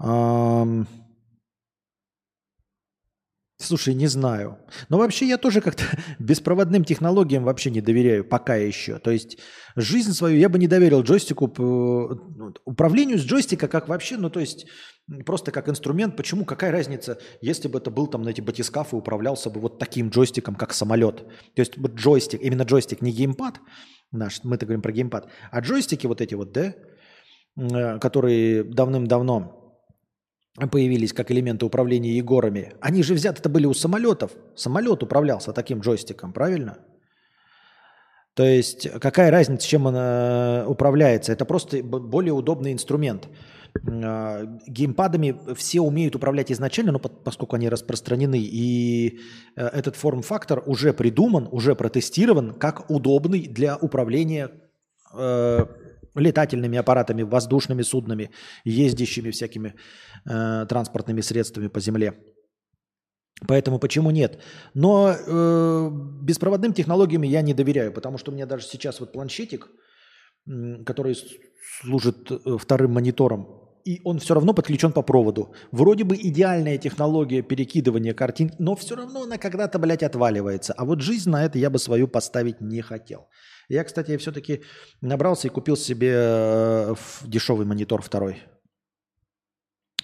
[0.00, 0.88] Эм...
[3.58, 4.58] Слушай, не знаю.
[4.90, 5.84] Но вообще я тоже как-то
[6.18, 8.98] беспроводным технологиям вообще не доверяю пока еще.
[8.98, 9.38] То есть
[9.76, 14.40] жизнь свою я бы не доверил джойстику, ну, управлению с джойстика как вообще, ну то
[14.40, 14.66] есть
[15.24, 16.16] просто как инструмент.
[16.16, 16.44] Почему?
[16.44, 20.56] Какая разница, если бы это был там на эти батискафы управлялся бы вот таким джойстиком,
[20.56, 21.24] как самолет.
[21.54, 23.60] То есть джойстик, именно джойстик, не геймпад,
[24.12, 25.28] наш, мы-то говорим про геймпад.
[25.50, 26.74] А джойстики вот эти вот, да,
[27.56, 29.56] э, которые давным-давно
[30.70, 34.32] появились как элементы управления Егорами, они же взяты-то были у самолетов.
[34.54, 36.78] Самолет управлялся таким джойстиком, правильно?
[38.34, 41.32] То есть какая разница, чем он э, управляется?
[41.32, 43.28] Это просто более удобный инструмент.
[43.84, 49.20] А, геймпадами все умеют управлять изначально, но поскольку они распространены, и
[49.56, 54.50] э, этот форм-фактор уже придуман, уже протестирован как удобный для управления
[55.14, 55.66] э,
[56.14, 58.30] летательными аппаратами, воздушными суднами,
[58.64, 59.74] ездящими всякими
[60.24, 62.14] э, транспортными средствами по земле.
[63.46, 64.40] Поэтому почему нет?
[64.74, 65.90] Но э,
[66.22, 69.68] беспроводным технологиям я не доверяю, потому что у меня даже сейчас вот планшетик,
[70.86, 71.16] который
[71.82, 75.54] служит вторым монитором, и он все равно подключен по проводу.
[75.72, 80.74] Вроде бы идеальная технология перекидывания картин, но все равно она когда-то, блядь, отваливается.
[80.76, 83.28] А вот жизнь на это я бы свою поставить не хотел.
[83.68, 84.62] Я, кстати, все-таки
[85.00, 86.94] набрался и купил себе э,
[87.24, 88.36] дешевый монитор второй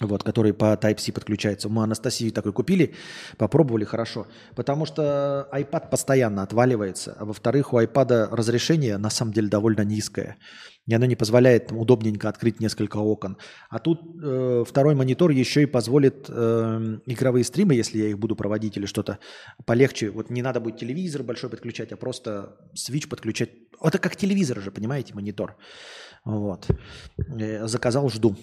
[0.07, 1.69] вот, который по Type-C подключается.
[1.69, 2.95] Мы Анастасию такой купили,
[3.39, 4.27] попробовали хорошо.
[4.55, 10.37] Потому что iPad постоянно отваливается, а во-вторых, у iPad разрешение на самом деле довольно низкое.
[10.87, 13.37] И оно не позволяет удобненько открыть несколько окон.
[13.71, 18.35] А тут э, второй монитор еще и позволит э, игровые стримы, если я их буду
[18.35, 19.19] проводить или что-то
[19.65, 20.11] полегче.
[20.11, 23.51] Вот не надо будет телевизор большой подключать, а просто свич подключать.
[23.81, 25.57] Это как телевизор же, понимаете, монитор.
[26.25, 26.67] Вот.
[27.17, 28.37] Э, заказал, жду.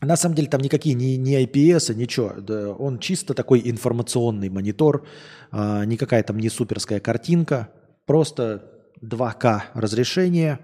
[0.00, 2.32] На самом деле там никакие не, не IPS, ничего.
[2.38, 5.06] Да, он чисто такой информационный монитор,
[5.50, 7.68] а, никакая там не суперская картинка,
[8.06, 8.64] просто
[9.02, 10.60] 2К разрешение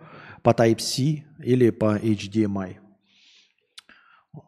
[0.47, 2.77] по Type-C или по HDMI.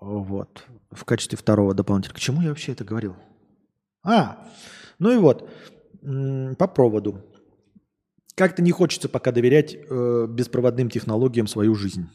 [0.01, 0.65] Вот.
[0.93, 2.17] В качестве второго дополнительного.
[2.17, 3.17] К чему я вообще это говорил?
[4.05, 4.47] А,
[5.01, 5.51] ну и вот.
[6.57, 7.25] По проводу.
[8.37, 12.09] Как-то не хочется пока доверять э, беспроводным технологиям свою жизнь.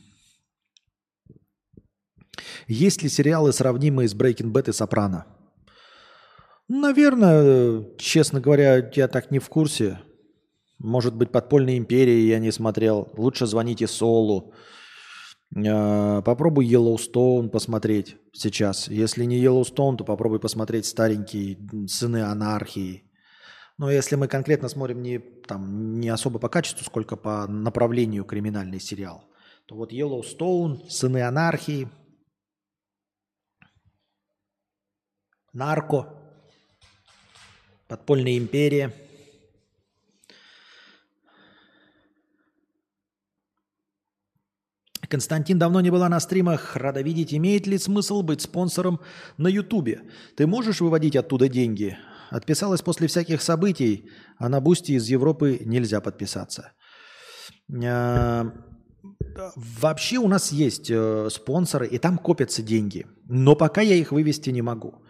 [2.68, 5.26] Есть ли сериалы, сравнимые с Breaking Bad и Сопрано?
[6.70, 10.00] Наверное, честно говоря, я так не в курсе.
[10.84, 13.08] Может быть, «Подпольная империя» я не смотрел.
[13.16, 14.54] Лучше звоните Солу.
[15.56, 18.90] А, попробуй Yellowstone посмотреть сейчас.
[18.90, 21.58] Если не Yellowstone, то попробуй посмотреть старенькие
[21.88, 23.10] «Сыны анархии».
[23.78, 28.82] Но если мы конкретно смотрим не, там, не особо по качеству, сколько по направлению криминальный
[28.82, 29.24] сериал,
[29.66, 31.88] то вот Yellowstone, Сыны анархии,
[35.54, 36.10] Нарко,
[37.88, 38.92] Подпольная империя.
[45.14, 46.76] Константин давно не была на стримах.
[46.76, 49.00] Рада видеть, имеет ли смысл быть спонсором
[49.38, 50.02] на Ютубе?
[50.36, 51.98] Ты можешь выводить оттуда деньги?
[52.32, 54.10] Отписалась после всяких событий,
[54.40, 56.72] а на Бусти из Европы нельзя подписаться.
[57.86, 58.46] А,
[59.56, 63.06] вообще у нас есть э, спонсоры, и там копятся деньги.
[63.30, 65.04] Но пока я их вывести не могу.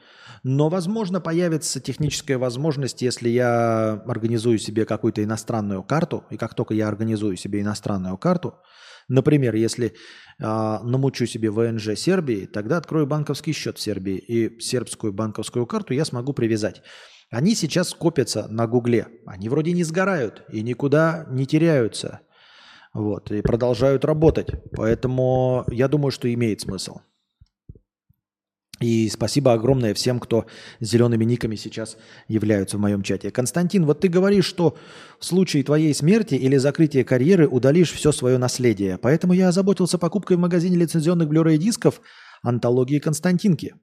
[0.43, 6.73] Но, возможно, появится техническая возможность, если я организую себе какую-то иностранную карту, и как только
[6.73, 8.55] я организую себе иностранную карту,
[9.07, 9.91] например, если э,
[10.39, 16.05] намучу себе ВНЖ Сербии, тогда открою банковский счет в Сербии, и сербскую банковскую карту я
[16.05, 16.81] смогу привязать.
[17.31, 19.07] Они сейчас копятся на Гугле.
[19.25, 22.21] Они вроде не сгорают и никуда не теряются.
[22.93, 24.51] Вот, и продолжают работать.
[24.71, 26.99] Поэтому я думаю, что имеет смысл.
[28.83, 30.45] И спасибо огромное всем, кто
[30.81, 31.97] зелеными никами сейчас
[32.27, 33.31] являются в моем чате.
[33.31, 34.77] Константин, вот ты говоришь, что
[35.19, 38.97] в случае твоей смерти или закрытия карьеры удалишь все свое наследие.
[38.97, 42.01] Поэтому я озаботился покупкой в магазине лицензионных Blu-ray дисков
[42.41, 43.75] антологии Константинки.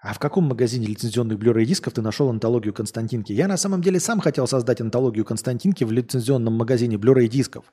[0.00, 3.32] А в каком магазине лицензионных Blu-ray дисков ты нашел антологию Константинки?
[3.32, 7.66] Я на самом деле сам хотел создать антологию Константинки в лицензионном магазине Blu-ray дисков.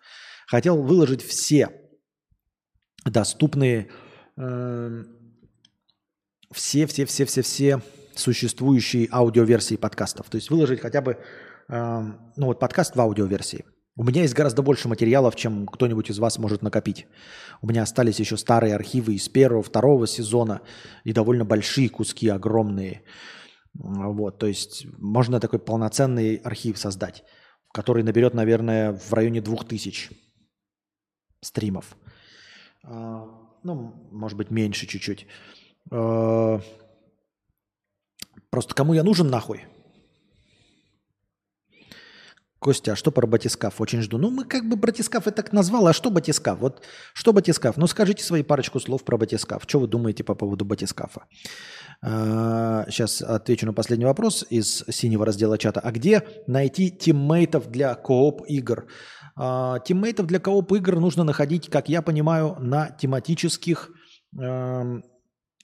[0.45, 1.71] Хотел выложить все
[3.03, 3.89] доступные
[4.37, 5.03] э,
[6.51, 7.81] все, все, все, все, все
[8.15, 10.29] существующие аудиоверсии подкастов.
[10.29, 11.17] То есть выложить хотя бы,
[11.69, 12.01] э,
[12.35, 13.65] ну вот подкаст в аудиоверсии.
[13.95, 17.05] У меня есть гораздо больше материалов, чем кто-нибудь из вас может накопить.
[17.61, 20.61] У меня остались еще старые архивы из первого, второго сезона
[21.03, 23.03] и довольно большие куски, огромные.
[23.73, 27.23] Вот, то есть можно такой полноценный архив создать,
[27.73, 30.09] который наберет, наверное, в районе двух тысяч
[31.41, 31.97] стримов.
[32.83, 33.25] А,
[33.63, 35.27] ну, может быть, меньше чуть-чуть.
[35.91, 36.61] А,
[38.49, 39.65] просто кому я нужен нахуй?
[42.59, 43.79] Костя, а что про батискаф?
[43.79, 44.17] Очень жду.
[44.17, 46.59] Ну, мы как бы батискаф и так назвал, а что батискаф?
[46.59, 46.83] Вот
[47.13, 47.77] что батискаф?
[47.77, 49.63] Ну, скажите свои парочку слов про батискаф.
[49.65, 51.25] Что вы думаете по поводу батискафа?
[52.01, 55.79] сейчас а, отвечу на последний вопрос из синего раздела чата.
[55.79, 58.87] А где найти тиммейтов для кооп игр?
[59.37, 63.91] А, тиммейтов для кооп игр нужно находить, как я понимаю, на тематических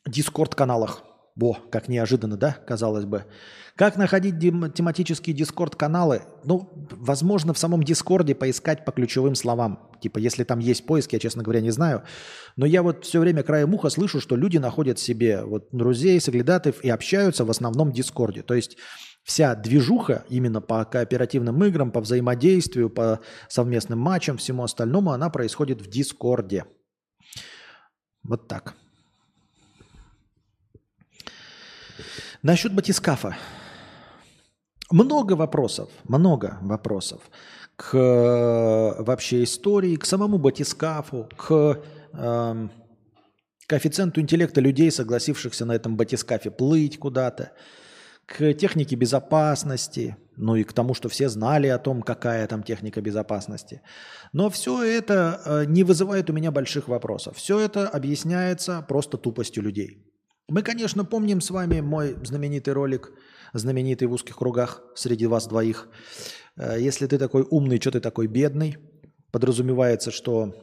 [0.08, 1.04] дискорд-каналах.
[1.36, 3.26] Во, как неожиданно, да, казалось бы.
[3.76, 6.22] Как находить тематические дискорд-каналы?
[6.46, 9.92] Ну, возможно, в самом дискорде поискать по ключевым словам.
[10.00, 12.04] Типа, если там есть поиск, я, честно говоря, не знаю.
[12.56, 16.82] Но я вот все время краем уха слышу, что люди находят себе вот друзей, соглядатаев
[16.86, 18.44] и общаются в основном в дискорде.
[18.44, 18.78] То есть
[19.26, 23.20] вся движуха именно по кооперативным играм, по взаимодействию, по
[23.50, 26.64] совместным матчам, всему остальному, она происходит в дискорде.
[28.24, 28.76] Вот так.
[32.46, 33.36] Насчет батискафа.
[34.92, 37.22] Много вопросов, много вопросов
[37.76, 41.82] к э, вообще истории, к самому батискафу, к
[42.14, 42.68] э,
[43.66, 47.54] коэффициенту интеллекта людей, согласившихся на этом батискафе плыть куда-то,
[48.28, 53.02] к технике безопасности, ну и к тому, что все знали о том, какая там техника
[53.02, 53.82] безопасности.
[54.34, 57.38] Но все это э, не вызывает у меня больших вопросов.
[57.38, 60.05] Все это объясняется просто тупостью людей.
[60.48, 63.12] Мы, конечно, помним с вами мой знаменитый ролик,
[63.54, 65.88] знаменитый в узких кругах среди вас двоих.
[66.56, 68.78] Э, если ты такой умный, что ты такой бедный,
[69.32, 70.54] подразумевается, что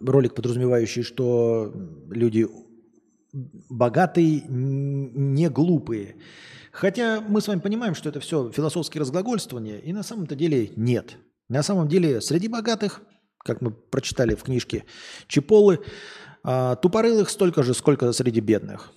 [0.00, 1.72] ролик, подразумевающий, что
[2.10, 2.46] люди
[3.32, 6.16] богатые, не глупые.
[6.72, 11.16] Хотя мы с вами понимаем, что это все философские разглагольствования, и на самом-то деле нет.
[11.48, 13.00] На самом деле среди богатых,
[13.38, 14.84] как мы прочитали в книжке
[15.26, 15.80] Чиполы,
[16.44, 18.92] а, тупорылых столько же, сколько среди бедных.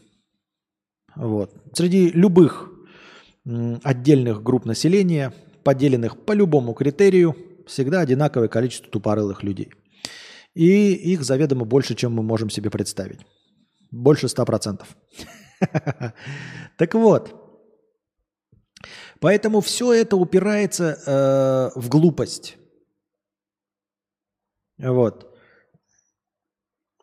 [1.16, 1.54] Вот.
[1.74, 2.70] Среди любых
[3.84, 7.36] отдельных групп населения, поделенных по любому критерию,
[7.68, 9.72] всегда одинаковое количество тупорылых людей.
[10.54, 13.20] И их заведомо больше, чем мы можем себе представить.
[13.92, 14.84] Больше 100%.
[16.78, 17.34] Так вот,
[19.22, 22.58] поэтому все это упирается э, в глупость.
[24.78, 25.35] Вот.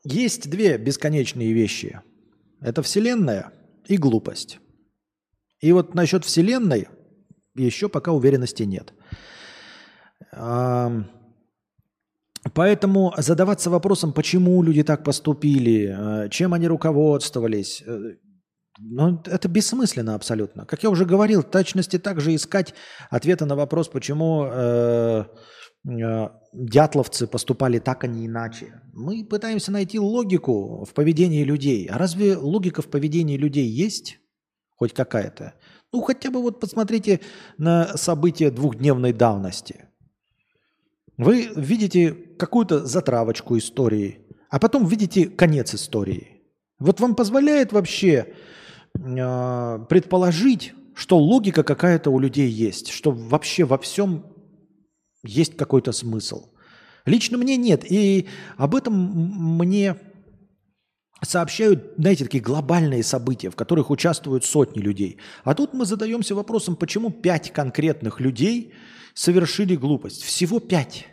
[0.04, 2.00] Есть две бесконечные вещи.
[2.60, 3.52] Это Вселенная
[3.86, 4.58] и глупость.
[5.60, 6.88] И вот насчет Вселенной
[7.54, 8.92] еще пока уверенности нет.
[12.54, 18.16] Поэтому задаваться вопросом, почему люди так поступили, э, чем они руководствовались, э,
[18.78, 20.64] Ну, это бессмысленно абсолютно.
[20.64, 22.74] Как я уже говорил, точности также искать
[23.10, 25.24] ответы на вопрос, почему э,
[25.84, 28.80] дятловцы поступали так, а не иначе.
[28.92, 31.86] Мы пытаемся найти логику в поведении людей.
[31.86, 34.18] А разве логика в поведении людей есть?
[34.76, 35.54] Хоть какая-то?
[35.92, 37.20] Ну, хотя бы вот посмотрите
[37.59, 39.86] на события двухдневной давности.
[41.18, 46.42] Вы видите какую-то затравочку истории, а потом видите конец истории.
[46.78, 48.34] Вот вам позволяет вообще
[48.94, 54.31] э, предположить, что логика какая-то у людей есть, что вообще во всем
[55.24, 56.50] есть какой-то смысл.
[57.04, 57.90] Лично мне нет.
[57.90, 58.94] И об этом
[59.58, 59.96] мне
[61.22, 65.18] сообщают, знаете, такие глобальные события, в которых участвуют сотни людей.
[65.44, 68.72] А тут мы задаемся вопросом, почему пять конкретных людей
[69.14, 70.22] совершили глупость.
[70.22, 71.06] Всего пять.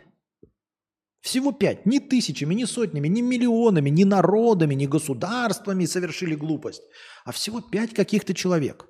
[1.20, 1.86] Всего пять.
[1.86, 6.82] Ни тысячами, ни сотнями, ни миллионами, ни народами, ни государствами совершили глупость.
[7.24, 8.86] А всего пять каких-то человек.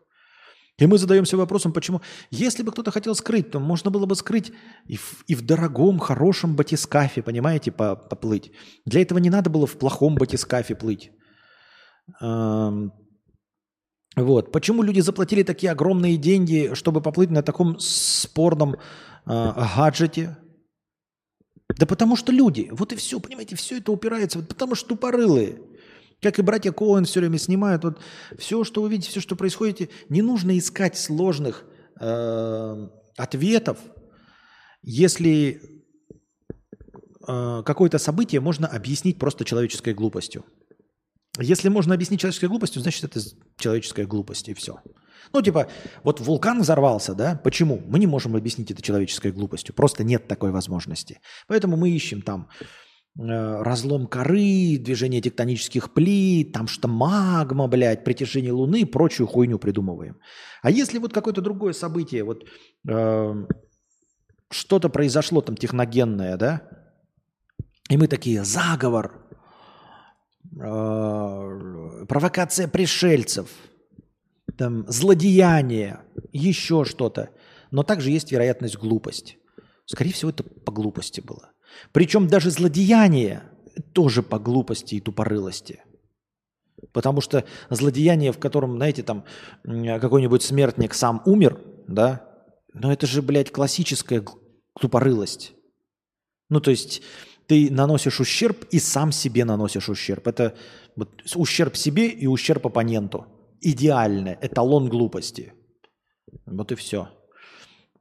[0.81, 2.01] И мы задаемся вопросом, почему...
[2.31, 4.53] Если бы кто-то хотел скрыть, то можно было бы скрыть
[4.87, 8.51] и в, и в дорогом, хорошем батискафе, понимаете, поплыть.
[8.87, 11.11] Для этого не надо было в плохом батискафе плыть.
[14.17, 14.53] Вот.
[14.53, 20.37] Почему люди заплатили такие огромные деньги, чтобы поплыть на таком спорном э, гаджете?
[21.79, 22.69] Да потому что люди.
[22.73, 25.61] Вот и все, понимаете, все это упирается, вот потому что тупорылые.
[26.21, 27.99] Как и братья Коэн все время снимают, вот
[28.39, 31.65] все, что вы видите, все, что происходит, не нужно искать сложных
[31.99, 33.79] э, ответов,
[34.83, 35.63] если
[37.27, 40.45] э, какое-то событие можно объяснить просто человеческой глупостью.
[41.39, 43.21] Если можно объяснить человеческой глупостью, значит это
[43.57, 44.81] человеческая глупость и все.
[45.33, 45.69] Ну, типа,
[46.03, 47.41] вот вулкан взорвался, да?
[47.43, 47.81] Почему?
[47.87, 49.75] Мы не можем объяснить это человеческой глупостью.
[49.75, 51.21] Просто нет такой возможности.
[51.47, 52.49] Поэтому мы ищем там
[53.17, 60.17] разлом коры, движение тектонических плит, там что магма, блядь, притяжение Луны и прочую хуйню придумываем.
[60.63, 62.45] А если вот какое-то другое событие, вот
[62.89, 63.47] э,
[64.51, 66.63] что-то произошло там техногенное, да,
[67.91, 69.27] и мы такие, заговор,
[70.53, 73.49] э, провокация пришельцев,
[74.57, 76.01] там, злодеяние,
[76.33, 77.31] еще что-то.
[77.71, 79.39] Но также есть вероятность глупость.
[79.87, 81.51] Скорее всего, это по глупости было.
[81.93, 83.43] Причем даже злодеяние
[83.93, 85.83] тоже по глупости и тупорылости.
[86.93, 89.25] Потому что злодеяние, в котором, знаете, там
[89.65, 92.27] какой-нибудь смертник сам умер, да,
[92.73, 94.25] но это же, блядь, классическая
[94.81, 95.53] тупорылость.
[96.49, 97.03] Ну, то есть
[97.47, 100.27] ты наносишь ущерб и сам себе наносишь ущерб.
[100.27, 100.57] Это
[100.97, 103.27] вот, ущерб себе и ущерб оппоненту.
[103.61, 105.53] Идеальный эталон глупости.
[106.47, 107.09] Вот и все.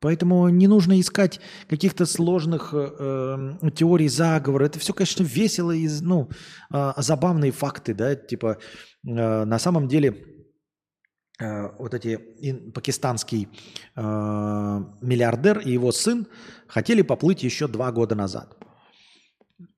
[0.01, 4.65] Поэтому не нужно искать каких-то сложных э, э, теорий заговора.
[4.65, 6.29] Это все, конечно, весело и ну,
[6.73, 8.57] э, забавные факты, да, типа
[9.05, 10.23] э, на самом деле
[11.41, 13.49] э, вот эти ин, пакистанский
[13.95, 16.27] э, миллиардер и его сын
[16.67, 18.57] хотели поплыть еще два года назад.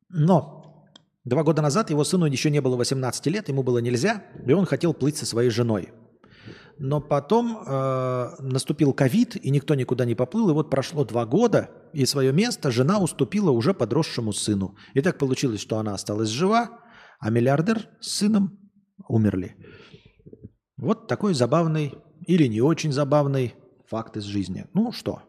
[0.10, 0.85] Но
[1.26, 4.65] два года назад его сыну еще не было 18 лет, ему было нельзя, и он
[4.65, 5.89] хотел плыть со своей женой.
[6.84, 10.49] Но потом э, наступил ковид, и никто никуда не поплыл.
[10.49, 14.76] И вот прошло два года, и свое место жена уступила уже подросшему сыну.
[14.95, 16.80] И так получилось, что она осталась жива,
[17.20, 18.58] а миллиардер с сыном
[19.08, 19.56] умерли.
[20.76, 21.94] Вот такой забавный
[22.26, 23.53] или не очень забавный
[23.88, 24.66] факт из жизни.
[24.74, 25.22] Ну что?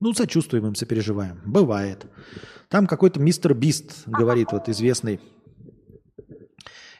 [0.00, 1.42] Ну, сочувствуем им, сопереживаем.
[1.44, 2.06] Бывает.
[2.70, 5.20] Там какой-то мистер Бист говорит, вот известный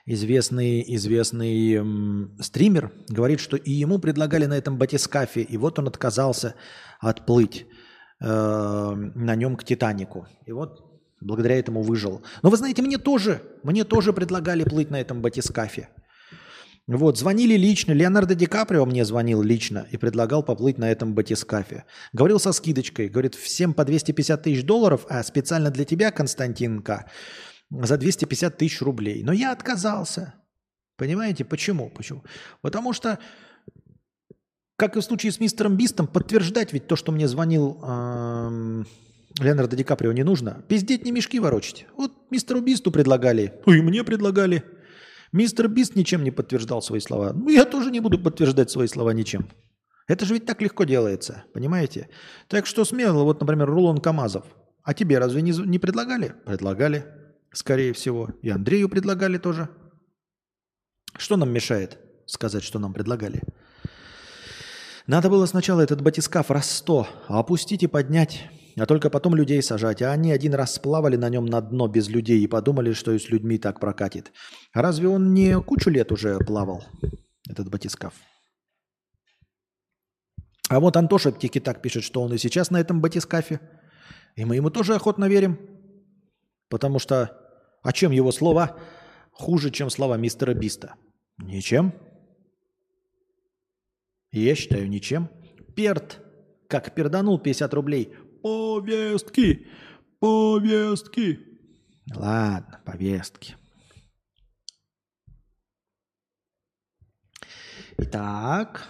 [0.09, 5.89] известный, известный эм, стример, говорит, что и ему предлагали на этом батискафе, и вот он
[5.89, 6.55] отказался
[7.01, 7.67] отплыть
[8.21, 10.27] э, на нем к Титанику.
[10.47, 10.85] И вот
[11.21, 12.23] благодаря этому выжил.
[12.43, 15.89] Но вы знаете, мне тоже, мне тоже предлагали плыть на этом батискафе.
[16.87, 21.85] Вот, звонили лично, Леонардо Ди Каприо мне звонил лично и предлагал поплыть на этом батискафе.
[22.15, 27.05] Говорил со скидочкой, говорит, всем по 250 тысяч долларов, а специально для тебя, Константинка,
[27.71, 29.23] за 250 тысяч рублей.
[29.23, 30.35] Но я отказался.
[30.97, 31.91] Понимаете, почему?
[31.91, 32.25] Почему?
[32.61, 33.19] Потому что,
[34.77, 38.85] как и в случае с мистером Бистом, подтверждать ведь то, что мне звонил э,
[39.39, 40.65] Леонардо Ди Каприо, не нужно.
[40.69, 41.87] Пиздеть не мешки ворочать.
[41.97, 44.65] Вот мистеру Бисту предлагали, ну и мне предлагали.
[45.31, 47.35] Мистер Бист ничем не подтверждал свои слова.
[47.35, 49.51] Ну, я тоже не буду подтверждать свои слова ничем.
[50.07, 52.09] Это же ведь так легко делается, понимаете?
[52.49, 54.47] Так что смело, вот, например, Рулон Камазов.
[54.83, 56.33] А тебе разве не, не предлагали?
[56.47, 57.18] Предлагали
[57.53, 58.31] скорее всего.
[58.43, 59.69] И Андрею предлагали тоже.
[61.17, 63.43] Что нам мешает сказать, что нам предлагали?
[65.07, 68.45] Надо было сначала этот батискаф раз сто опустить и поднять,
[68.77, 70.03] а только потом людей сажать.
[70.03, 73.19] А они один раз сплавали на нем на дно без людей и подумали, что и
[73.19, 74.33] с людьми так прокатит.
[74.75, 76.85] Разве он не кучу лет уже плавал?
[77.49, 78.15] этот батискаф.
[80.69, 83.61] А вот Антоша Тики-Так пишет, что он и сейчас на этом батискафе.
[84.37, 85.59] И мы ему тоже охотно верим.
[86.69, 87.37] Потому что,
[87.83, 88.79] а чем его слова
[89.33, 90.95] хуже, чем слова мистера Биста?
[91.39, 91.93] Ничем.
[94.31, 95.31] Я считаю, ничем.
[95.75, 96.21] Перт,
[96.69, 98.15] как перданул 50 рублей.
[98.43, 99.67] Повестки,
[100.21, 101.41] повестки.
[102.15, 103.57] Ладно, повестки.
[107.97, 108.89] Итак,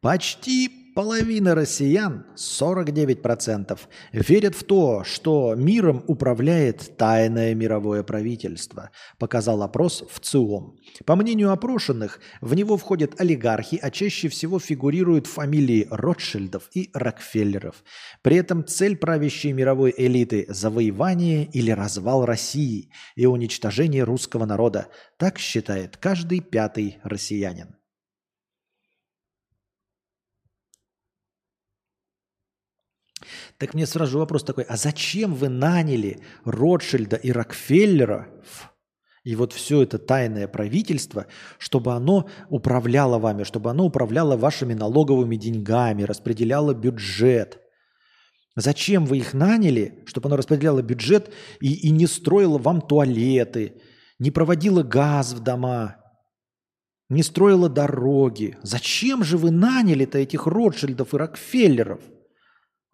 [0.00, 3.78] почти Половина россиян, 49%,
[4.10, 10.76] верят в то, что миром управляет тайное мировое правительство, показал опрос в ЦИОМ.
[11.06, 17.84] По мнению опрошенных, в него входят олигархи, а чаще всего фигурируют фамилии Ротшильдов и Рокфеллеров.
[18.22, 24.88] При этом цель правящей мировой элиты– завоевание или развал России и уничтожение русского народа.
[25.16, 27.77] Так считает каждый пятый россиянин.
[33.58, 38.28] Так мне сразу вопрос такой, а зачем вы наняли Ротшильда и Рокфеллера
[39.24, 41.26] и вот все это тайное правительство,
[41.58, 47.60] чтобы оно управляло вами, чтобы оно управляло вашими налоговыми деньгами, распределяло бюджет?
[48.54, 53.82] Зачем вы их наняли, чтобы оно распределяло бюджет и, и не строило вам туалеты,
[54.20, 55.96] не проводило газ в дома,
[57.08, 58.56] не строило дороги?
[58.62, 62.00] Зачем же вы наняли-то этих Ротшильдов и Рокфеллеров–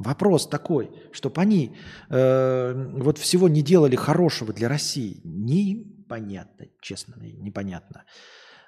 [0.05, 1.77] Вопрос такой, чтобы они
[2.11, 5.21] э, вот всего не делали хорошего для России.
[5.25, 8.05] Непонятно, честно, непонятно.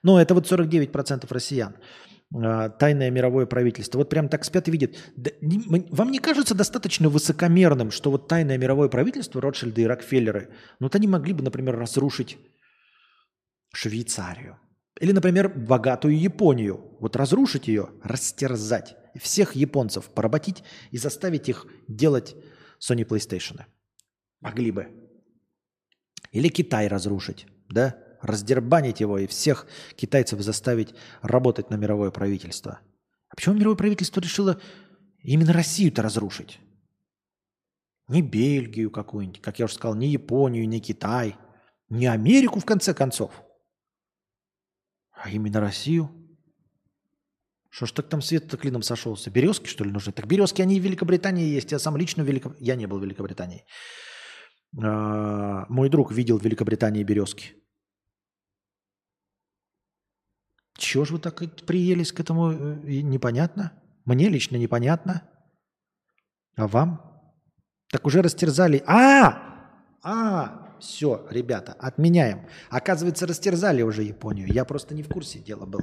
[0.03, 1.77] Но это вот 49% россиян.
[2.35, 3.99] Э, тайное мировое правительство.
[3.99, 4.97] Вот прям так спят и видят.
[5.17, 10.49] Да, не, вам не кажется достаточно высокомерным, что вот тайное мировое правительство, Ротшильды и Рокфеллеры,
[10.81, 12.39] ну вот они могли бы, например, разрушить
[13.73, 14.59] Швейцарию.
[15.01, 16.97] Или, например, богатую Японию.
[17.01, 22.35] Вот разрушить ее, растерзать всех японцев поработить и заставить их делать
[22.81, 23.63] Sony PlayStation.
[24.41, 24.89] Могли бы.
[26.33, 27.97] Или Китай разрушить, да?
[28.23, 32.81] Раздербанить его и всех китайцев заставить работать на мировое правительство.
[33.29, 34.61] А почему мировое правительство решило
[35.23, 36.59] именно Россию-то разрушить?
[38.09, 41.37] Не Бельгию какую-нибудь, как я уже сказал, не Японию, не Китай,
[41.89, 43.43] не Америку в конце концов,
[45.17, 46.11] а именно Россию–
[47.77, 49.31] что ж так там свет-то клином сошелся?
[49.31, 50.11] Березки, что ли, нужны?
[50.11, 51.73] Так березки, они в Великобритании есть.
[51.73, 52.67] Я сам лично в Великобритании...
[52.67, 53.67] Я не был в Великобритании.
[54.83, 57.55] А, мой друг видел в Великобритании березки.
[60.79, 62.51] Чего же вы так приелись к этому?
[62.51, 63.73] Э, непонятно.
[64.07, 65.31] Мне лично непонятно.
[66.57, 67.03] А вам?
[67.91, 68.83] Так уже растерзали.
[68.87, 69.99] А!
[70.03, 70.66] А!
[70.81, 72.47] Все, ребята, отменяем.
[72.71, 74.53] Оказывается, растерзали уже Японию.
[74.53, 75.81] Я просто не в курсе дела был.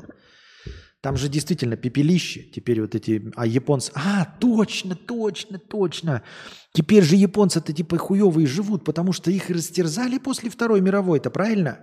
[1.04, 2.44] Там же действительно пепелище.
[2.44, 3.30] Теперь вот эти...
[3.36, 3.92] А японцы...
[3.94, 6.24] А, точно, точно, точно.
[6.72, 11.80] Теперь же японцы-то типа хуевые живут, потому что их растерзали после Второй мировой, это правильно?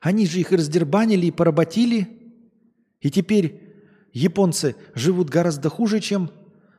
[0.00, 2.08] Они же их раздербанили и поработили.
[3.00, 3.62] И теперь
[4.12, 6.32] японцы живут гораздо хуже, чем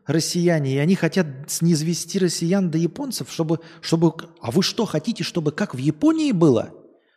[0.10, 0.74] россияне.
[0.74, 4.14] И они хотят снизвести россиян до японцев, чтобы, чтобы...
[4.42, 6.74] А вы что, хотите, чтобы как в Японии было?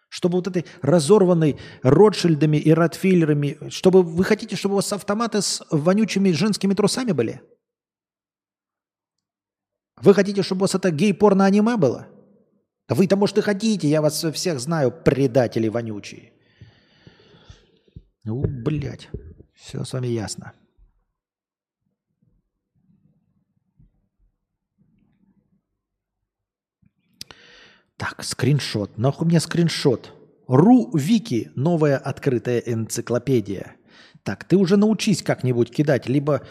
[0.09, 5.63] Чтобы вот этой разорванной Ротшильдами и Ротфейлерами, чтобы вы хотите, чтобы у вас автоматы с
[5.71, 7.41] вонючими женскими трусами были?
[9.97, 12.09] Вы хотите, чтобы у вас это гей-порно-аниме было?
[12.89, 16.33] Вы-то, может, и хотите, я вас всех знаю, предатели вонючие.
[18.25, 19.09] Ну, блядь,
[19.55, 20.53] все с вами ясно.
[28.03, 28.99] Так, скриншот.
[28.99, 30.13] Нахуй мне скриншот.
[30.49, 33.77] Ру-Вики– новая открытая энциклопедия.
[34.25, 36.45] Так, ты уже научись как-нибудь кидать либо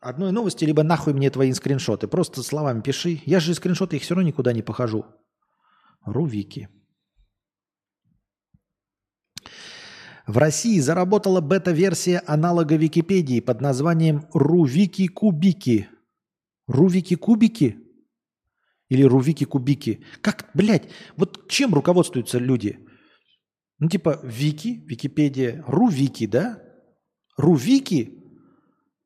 [0.00, 2.08] одной новости, либо нахуй мне твои скриншоты.
[2.08, 3.22] Просто словами пиши.
[3.24, 5.06] Я же скриншоты их все равно никуда не похожу.
[6.04, 6.68] Ру-Вики.
[10.26, 15.88] В России заработала бета-версия аналога Википедии под названием Рувики-кубики.
[16.66, 17.87] Рувики-кубики?
[18.88, 20.04] Или рувики-кубики.
[20.22, 22.78] Как, блядь, вот чем руководствуются люди?
[23.78, 26.62] Ну, типа Вики, Википедия, Рувики, да?
[27.36, 28.14] Рувики?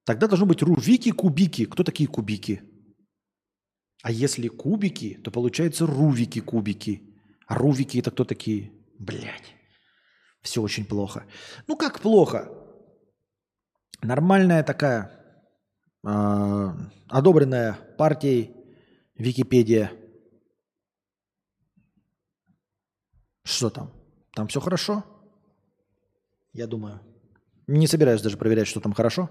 [0.04, 1.66] Тогда должно быть Рувики-кубики.
[1.66, 2.62] Кто такие кубики?
[4.02, 7.02] А если кубики, то получается Рувики-кубики.
[7.46, 8.72] А Рувики это кто такие?
[8.98, 9.54] Блядь.
[10.42, 11.24] Все очень плохо.
[11.66, 12.50] Ну как плохо?
[14.00, 15.12] Нормальная такая,
[16.04, 16.68] э,
[17.08, 18.61] одобренная партией
[19.14, 19.92] Википедия.
[23.44, 23.92] Что там?
[24.34, 25.04] Там все хорошо?
[26.52, 27.00] Я думаю.
[27.66, 29.30] Не собираюсь даже проверять, что там хорошо.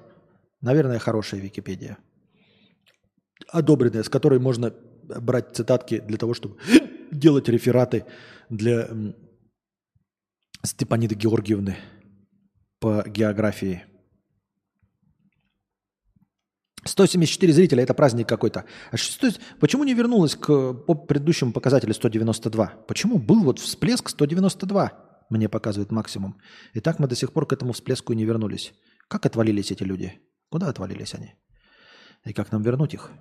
[0.62, 1.98] Наверное, хорошая Википедия.
[3.48, 6.58] Одобренная, с которой можно брать цитатки для того, чтобы
[7.12, 8.06] делать рефераты
[8.50, 8.90] для
[10.64, 11.78] Степаниды Георгиевны
[12.80, 13.84] по географии.
[16.84, 18.66] 174 зрителя– это праздник какой-то.
[18.92, 19.30] А что,
[19.60, 22.68] почему не вернулась к по предыдущему показателю 192?
[22.88, 24.92] Почему был вот всплеск 192,
[25.30, 26.40] мне показывает максимум.
[26.74, 28.74] И так мы до сих пор к этому всплеску и не вернулись.
[29.08, 30.20] Как отвалились эти люди?
[30.50, 31.36] Куда отвалились они?
[32.26, 33.12] И как нам вернуть их?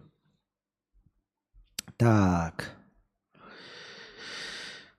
[1.97, 2.77] Так.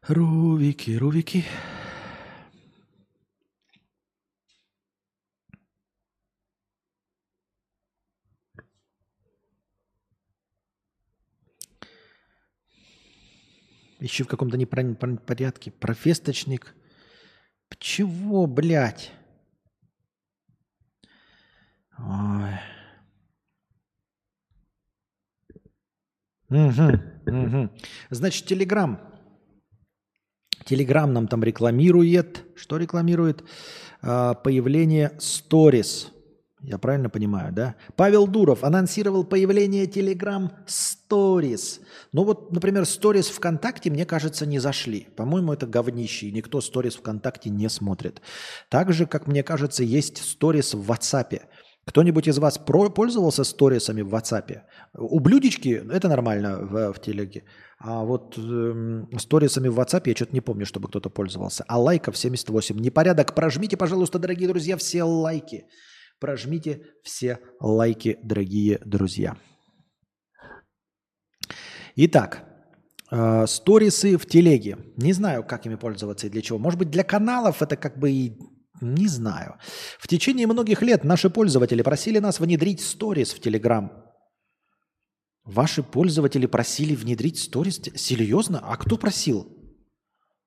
[0.08, 1.46] Рувики, рувики.
[14.02, 15.70] Еще в каком-то неправильном порядке.
[15.72, 16.76] Професточник.
[17.78, 19.12] Чего, блядь?
[22.00, 22.60] Ой.
[26.50, 27.70] Угу, угу.
[28.10, 29.00] Значит, Телеграм.
[30.66, 32.44] Телеграм нам там рекламирует.
[32.56, 33.44] Что рекламирует?
[34.02, 36.12] А, появление сторис.
[36.64, 37.76] Я правильно понимаю, да?
[37.96, 41.80] Павел Дуров анонсировал появление Telegram Stories.
[42.12, 45.08] Ну вот, например, Stories ВКонтакте, мне кажется, не зашли.
[45.16, 48.22] По-моему, это говнище, и никто Stories ВКонтакте не смотрит.
[48.70, 51.42] Так же, как мне кажется, есть Stories в WhatsApp.
[51.86, 54.62] Кто-нибудь из вас пользовался сторисами в WhatsApp?
[54.94, 57.44] У блюдечки это нормально в, в телеге.
[57.80, 61.66] А вот э, сторисами в WhatsApp я что-то не помню, чтобы кто-то пользовался.
[61.68, 62.78] А лайков 78.
[62.80, 63.34] Непорядок.
[63.34, 65.66] Прожмите, пожалуйста, дорогие друзья, все лайки.
[66.22, 69.38] Прожмите все лайки, дорогие друзья.
[71.96, 72.46] Итак,
[73.10, 74.78] э, сторисы в телеге.
[74.98, 76.60] Не знаю, как ими пользоваться и для чего.
[76.60, 78.38] Может быть, для каналов это как бы и
[78.82, 79.58] не знаю.
[79.98, 83.92] В течение многих лет наши пользователи просили нас внедрить сторис в Телеграм.
[85.44, 87.82] Ваши пользователи просили внедрить сторис?
[87.96, 88.60] Серьезно?
[88.60, 89.48] А кто просил?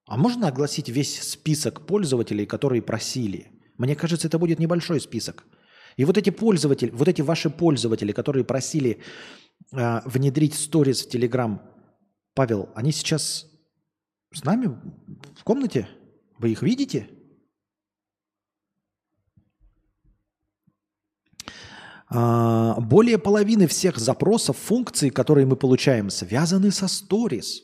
[0.07, 3.51] А можно огласить весь список пользователей, которые просили?
[3.77, 5.45] Мне кажется, это будет небольшой список.
[5.97, 9.01] И вот эти пользователи, вот эти ваши пользователи, которые просили
[9.73, 11.63] э, внедрить сторис в Телеграм,
[12.35, 13.47] Павел, они сейчас
[14.33, 14.77] с нами
[15.37, 15.89] в комнате?
[16.39, 17.09] Вы их видите?
[22.09, 27.63] А, более половины всех запросов, функций, которые мы получаем, связаны со сторис.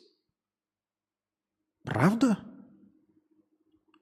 [1.85, 2.39] Правда?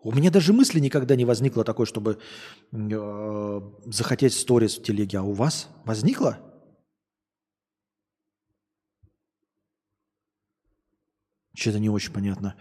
[0.00, 2.18] У меня даже мысли никогда не возникло такой, чтобы
[2.72, 5.18] э, захотеть сторис в телеге.
[5.18, 6.38] А у вас возникло?
[11.56, 12.54] Что-то не очень понятно.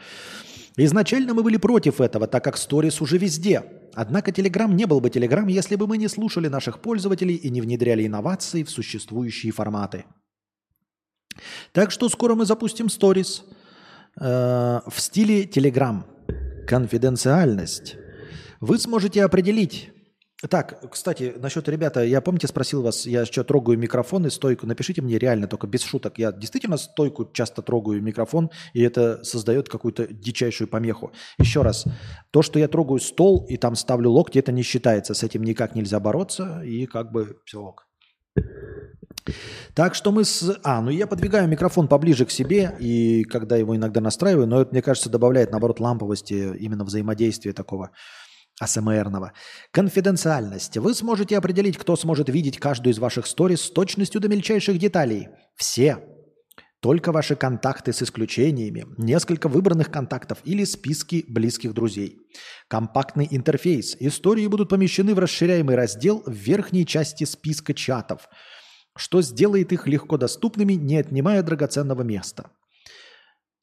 [0.77, 3.63] Изначально мы были против этого, так как сторис уже везде.
[3.93, 7.61] Однако Telegram не был бы Telegram, если бы мы не слушали наших пользователей и не
[7.61, 10.05] внедряли инновации в существующие форматы.
[11.71, 13.43] Так что скоро мы запустим сторис
[14.19, 14.23] э,
[14.87, 16.03] в стиле Telegram–
[16.67, 17.95] Конфиденциальность.
[18.59, 19.89] Вы сможете определить,
[20.49, 24.67] так, кстати, насчет ребята, я помните спросил вас, я что трогаю микрофон и стойку.
[24.67, 26.19] Напишите мне реально, только без шуток.
[26.19, 31.11] Я действительно стойку часто трогаю микрофон, и это создает какую-то дичайшую помеху.
[31.39, 31.85] Еще раз,
[32.29, 35.15] то, что я трогаю стол и там ставлю локти, это не считается.
[35.15, 37.87] С этим никак нельзя бороться, и как бы все ок.
[39.73, 40.59] Так что мы с...
[40.63, 44.71] А, ну я подвигаю микрофон поближе к себе, и когда его иногда настраиваю, но это,
[44.71, 47.91] мне кажется, добавляет, наоборот, ламповости, именно взаимодействия такого
[48.59, 49.33] АСМРного.
[49.71, 50.77] Конфиденциальность.
[50.77, 55.29] Вы сможете определить, кто сможет видеть каждую из ваших сторис с точностью до мельчайших деталей.
[55.55, 55.99] Все.
[56.79, 62.19] Только ваши контакты с исключениями, несколько выбранных контактов или списки близких друзей.
[62.67, 63.95] Компактный интерфейс.
[63.99, 68.29] Истории будут помещены в расширяемый раздел в верхней части списка чатов–
[68.97, 72.49] что сделает их легко доступными, не отнимая драгоценного места.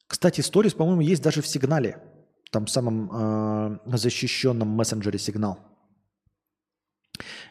[0.07, 2.01] Кстати, сторис, по-моему, есть даже в сигнале,
[2.51, 5.59] там самом э, защищенном мессенджере сигнал.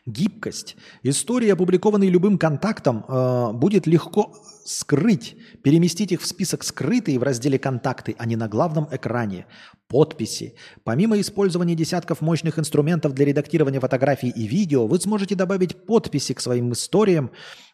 [0.06, 0.76] Гибкость.
[1.02, 4.35] Истории, опубликованные любым контактом, э, будет легко
[4.66, 9.47] скрыть, переместить их в список скрытые в разделе «Контакты», а не на главном экране.
[9.89, 10.56] Подписи.
[10.85, 16.40] Помимо использования десятков мощных инструментов для редактирования фотографий и видео, вы сможете добавить подписи к
[16.40, 17.31] своим историям,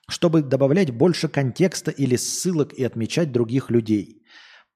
[0.09, 4.23] чтобы добавлять больше контекста или ссылок и отмечать других людей.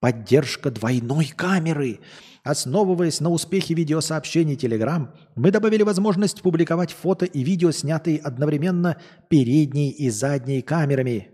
[0.00, 2.00] Поддержка двойной камеры.
[2.44, 9.00] Основываясь на успехе видеосообщений Telegram, мы добавили возможность публиковать фото и видео, снятые одновременно
[9.30, 11.30] передней и задней камерами.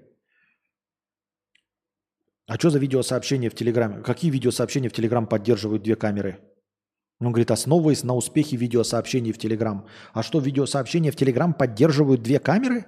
[2.47, 4.03] А что за видеосообщения в Телеграме?
[4.03, 6.39] Какие видеосообщения в Телеграм поддерживают две камеры?
[7.19, 9.87] Он говорит, основываясь на успехе видеосообщений в Телеграм.
[10.12, 12.87] А что, видеосообщения в Телеграм поддерживают две камеры?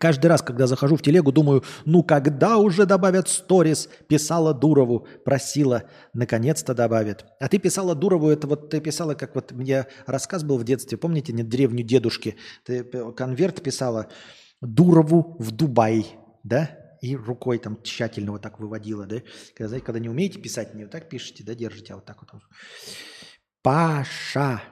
[0.00, 3.86] Каждый раз, когда захожу в телегу, думаю, ну когда уже добавят сторис?
[4.08, 5.82] Писала Дурову, просила,
[6.14, 7.26] наконец-то добавят.
[7.38, 10.96] А ты писала Дурову, это вот ты писала, как вот мне рассказ был в детстве,
[10.96, 12.36] помните, не древнюю дедушки?
[12.64, 12.82] Ты
[13.12, 14.08] конверт писала
[14.62, 16.06] Дурову в Дубай,
[16.44, 16.70] да?
[17.02, 19.16] И рукой там тщательно вот так выводила, да?
[19.54, 22.22] Когда, знаете, когда не умеете писать, не вот так пишете, да, держите, а вот так
[22.22, 22.30] вот.
[23.62, 24.62] Паша,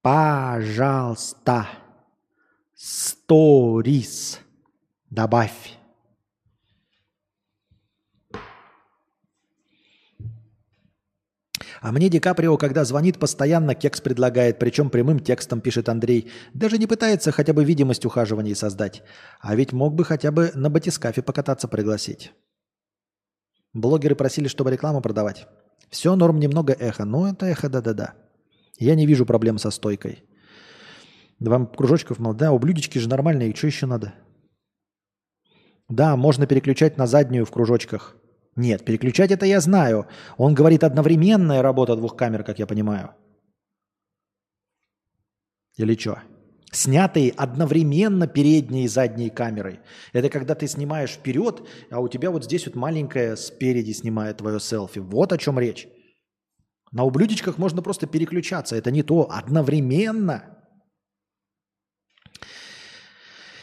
[0.00, 1.66] пожалуйста,
[2.80, 4.38] Сторис.
[5.10, 5.76] Добавь.
[11.80, 16.30] А мне Ди Каприо, когда звонит, постоянно кекс предлагает, причем прямым текстом пишет Андрей.
[16.54, 19.02] Даже не пытается хотя бы видимость ухаживаний создать.
[19.40, 22.32] А ведь мог бы хотя бы на батискафе покататься пригласить.
[23.72, 25.48] Блогеры просили, чтобы рекламу продавать.
[25.90, 27.04] Все норм, немного эхо.
[27.04, 28.14] Но это эхо, да-да-да.
[28.78, 30.28] Я не вижу проблем со стойкой.
[31.38, 32.34] Два кружочков мало.
[32.34, 33.54] Да, у блюдечки же нормальные.
[33.54, 34.14] Что еще надо?
[35.88, 38.16] Да, можно переключать на заднюю в кружочках.
[38.56, 40.06] Нет, переключать это я знаю.
[40.36, 43.14] Он говорит одновременная работа двух камер, как я понимаю.
[45.76, 46.18] Или что?
[46.72, 49.80] Снятые одновременно передние и задние камеры.
[50.12, 54.60] Это когда ты снимаешь вперед, а у тебя вот здесь вот маленькая спереди снимает твое
[54.60, 54.98] селфи.
[54.98, 55.88] Вот о чем речь.
[56.90, 58.76] На ублюдечках можно просто переключаться.
[58.76, 59.30] Это не то.
[59.30, 60.57] Одновременно.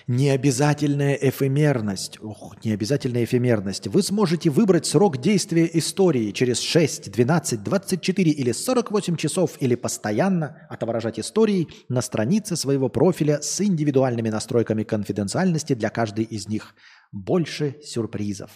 [0.07, 2.19] Необязательная эфемерность.
[2.21, 3.87] Ох, необязательная эфемерность.
[3.87, 10.67] Вы сможете выбрать срок действия истории через 6, 12, 24 или 48 часов или постоянно
[10.69, 16.75] отображать истории на странице своего профиля с индивидуальными настройками конфиденциальности для каждой из них–
[17.15, 18.51] больше сюрпризов.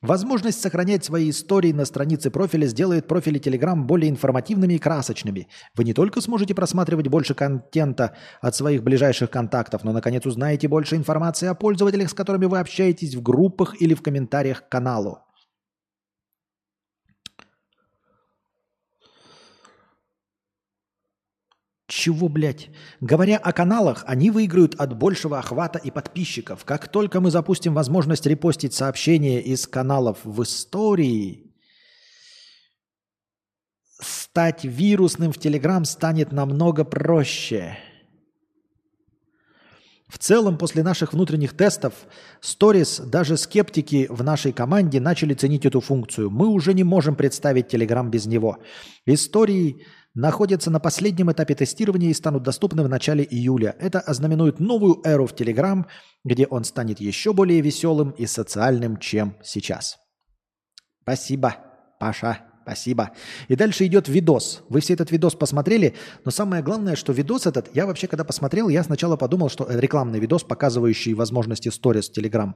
[0.00, 5.48] Возможность сохранять свои истории на странице профиля сделает профили Telegram более информативными и красочными.
[5.74, 10.94] Вы не только сможете просматривать больше контента от своих ближайших контактов, но, наконец, узнаете больше
[10.94, 15.18] информации о пользователях, с которыми вы общаетесь в группах или в комментариях к каналу.
[21.88, 22.68] Чего, блядь?
[23.00, 26.66] Говоря о каналах, они выиграют от большего охвата и подписчиков.
[26.66, 31.50] Как только мы запустим возможность репостить сообщения из каналов в истории,
[33.98, 37.78] стать вирусным в Телеграм станет намного проще.
[40.08, 41.94] В целом, после наших внутренних тестов,
[42.42, 46.30] Stories, даже скептики в нашей команде начали ценить эту функцию.
[46.30, 48.58] Мы уже не можем представить Telegram без него.
[49.06, 53.76] Истории находятся на последнем этапе тестирования и станут доступны в начале июля.
[53.78, 55.84] Это ознаменует новую эру в Telegram,
[56.24, 59.98] где он станет еще более веселым и социальным, чем сейчас.
[61.02, 61.56] Спасибо,
[62.00, 62.40] Паша.
[62.68, 63.12] Спасибо.
[63.48, 64.62] И дальше идет видос.
[64.68, 65.94] Вы все этот видос посмотрели,
[66.26, 70.20] но самое главное, что видос этот, я вообще когда посмотрел, я сначала подумал, что рекламный
[70.20, 72.52] видос, показывающий возможности сторис Telegram.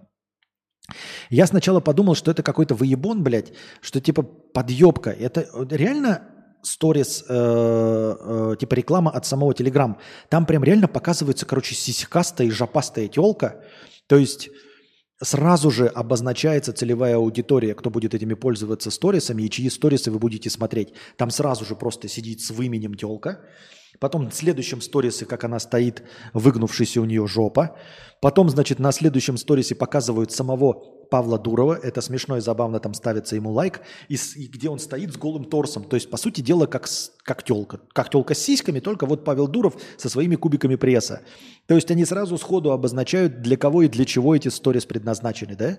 [1.30, 5.08] Я сначала подумал, что это какой-то выебон, блядь, что типа подъебка.
[5.10, 6.28] Это реально
[6.62, 9.98] сторис, э, э, типа реклама от самого Телеграм.
[10.28, 13.62] Там прям реально показывается, короче, сиськастая и жопастая телка.
[14.06, 14.50] То есть
[15.22, 20.50] сразу же обозначается целевая аудитория, кто будет этими пользоваться сторисами и чьи сторисы вы будете
[20.50, 20.94] смотреть.
[21.16, 23.40] Там сразу же просто сидит с выменем телка.
[24.00, 26.02] Потом в следующем сторисе, как она стоит,
[26.32, 27.76] выгнувшись у нее жопа.
[28.20, 31.74] Потом, значит, на следующем сторисе показывают самого Павла Дурова.
[31.74, 33.80] Это смешно и забавно, там ставится ему лайк.
[34.08, 35.84] И, и где он стоит с голым торсом.
[35.84, 36.88] То есть, по сути дела, как,
[37.24, 37.80] как телка.
[37.92, 41.22] Как телка с сиськами, только вот Павел Дуров со своими кубиками пресса.
[41.66, 45.78] То есть, они сразу сходу обозначают, для кого и для чего эти сторис предназначены, да?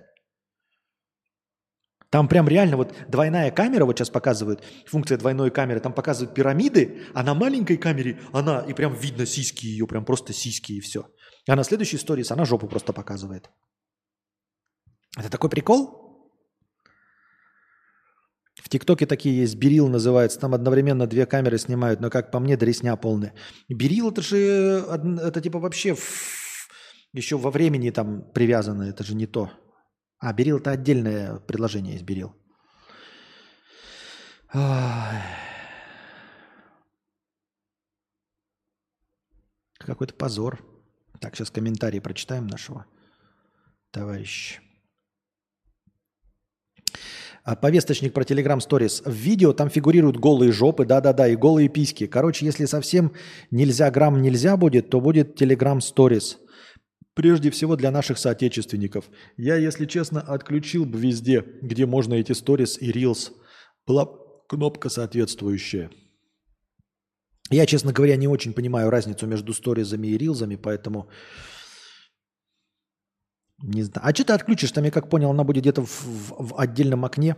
[2.14, 7.02] Там прям реально вот двойная камера, вот сейчас показывают, функция двойной камеры, там показывают пирамиды,
[7.16, 11.08] а на маленькой камере она, и прям видно сиськи ее, прям просто сиськи и все.
[11.48, 13.50] А на следующей истории она жопу просто показывает.
[15.18, 16.04] Это такой прикол?
[18.56, 22.56] В ТикТоке такие есть, Берил называется, там одновременно две камеры снимают, но как по мне,
[22.56, 23.34] дресня полная.
[23.68, 26.70] Берил это же, это типа вообще в,
[27.14, 29.52] еще во времени там привязано, это же не то.
[30.20, 32.34] А, Берил это отдельное предложение есть, Берил.
[39.80, 40.64] Какой-то позор.
[41.20, 42.86] Так, сейчас комментарии прочитаем нашего
[43.92, 44.63] товарища.
[47.44, 49.02] А, повесточник про Telegram Stories.
[49.04, 52.08] В видео там фигурируют голые жопы, да-да-да, и голые письки.
[52.08, 53.12] Короче, если совсем
[53.52, 56.38] нельзя грамм нельзя будет, то будет Telegram Stories.
[57.16, 59.06] Прежде всего для наших соотечественников.
[59.38, 63.34] Я, если честно, отключил бы везде, где можно эти сторис и рилс.
[63.86, 64.08] Была
[64.48, 65.92] кнопка соответствующая.
[67.50, 71.10] Я, честно говоря, не очень понимаю разницу между сторизами и рилзами, поэтому
[73.64, 74.08] не знаю.
[74.08, 74.72] А что ты отключишь?
[74.72, 77.36] Там, я как понял, она будет где-то в, в, в отдельном окне.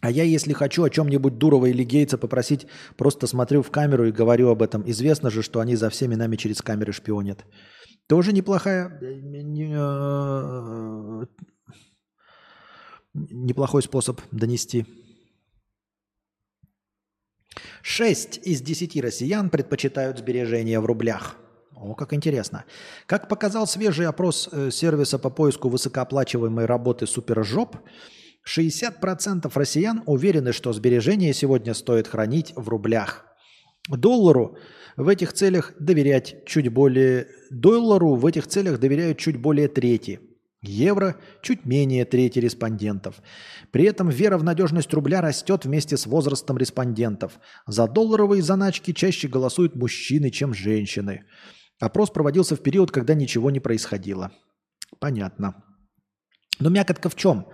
[0.00, 4.12] А я, если хочу о чем-нибудь Дурова или Гейтса попросить, просто смотрю в камеру и
[4.12, 4.88] говорю об этом.
[4.88, 7.44] Известно же, что они за всеми нами через камеры шпионят.
[8.06, 11.26] Тоже неплохая, э, э,
[13.14, 14.86] неплохой способ донести.
[17.82, 21.34] Шесть из десяти россиян предпочитают сбережения в рублях.
[21.80, 22.64] О, как интересно.
[23.06, 27.76] Как показал свежий опрос э, сервиса по поиску высокооплачиваемой работы Супержоп,
[28.46, 33.26] 60% россиян уверены, что сбережения сегодня стоит хранить в рублях.
[33.88, 34.58] Доллару
[34.96, 37.28] в этих целях доверять чуть более...
[37.50, 40.20] Доллару в этих целях доверяют чуть более трети.
[40.60, 43.22] Евро– чуть менее трети респондентов.
[43.70, 47.38] При этом вера в надежность рубля растет вместе с возрастом респондентов.
[47.66, 51.24] За долларовые заначки чаще голосуют мужчины, чем женщины.
[51.80, 54.32] Опрос проводился в период, когда ничего не происходило.
[54.98, 55.62] Понятно.
[56.58, 57.46] Но мякотка в чем?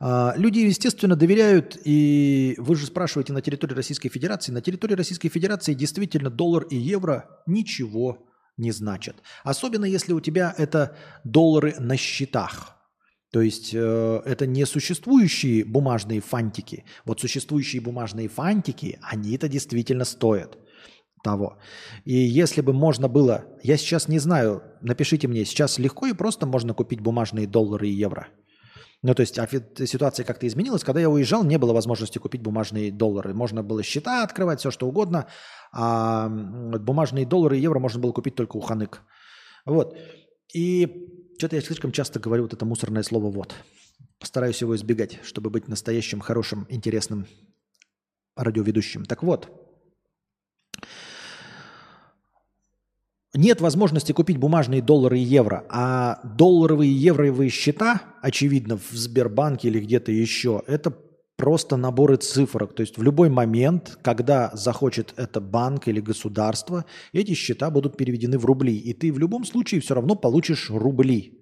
[0.00, 4.50] А, люди, естественно, доверяют, и вы же спрашиваете на территории Российской Федерации.
[4.50, 8.26] На территории Российской Федерации действительно доллар и евро ничего
[8.56, 9.16] не значат.
[9.44, 12.76] Особенно если у тебя это доллары на счетах.
[13.30, 16.84] То есть э, это не существующие бумажные фантики.
[17.04, 20.58] Вот существующие бумажные фантики, они это действительно стоят
[21.22, 21.58] того.
[22.04, 26.46] И если бы можно было, я сейчас не знаю, напишите мне, сейчас легко и просто
[26.46, 28.28] можно купить бумажные доллары и евро–
[29.02, 30.84] ну, то есть а ситуация как-то изменилась.
[30.84, 33.32] Когда я уезжал, не было возможности купить бумажные доллары.
[33.32, 35.26] Можно было счета открывать, все что угодно.
[35.72, 39.00] А бумажные доллары и евро можно было купить только у Ханык.
[39.64, 39.96] Вот.
[40.52, 43.54] И что-то я слишком часто говорю вот это мусорное слово «вот».
[44.18, 47.26] Постараюсь его избегать, чтобы быть настоящим, хорошим, интересным
[48.36, 49.06] радиоведущим.
[49.06, 49.69] Так вот,
[53.34, 59.68] нет возможности купить бумажные доллары и евро, а долларовые и евровые счета, очевидно, в Сбербанке
[59.68, 60.96] или где-то еще, это
[61.36, 62.74] просто наборы цифрок.
[62.74, 68.36] То есть в любой момент, когда захочет это банк или государство, эти счета будут переведены
[68.36, 68.76] в рубли.
[68.76, 71.40] И ты в любом случае все равно получишь рубли.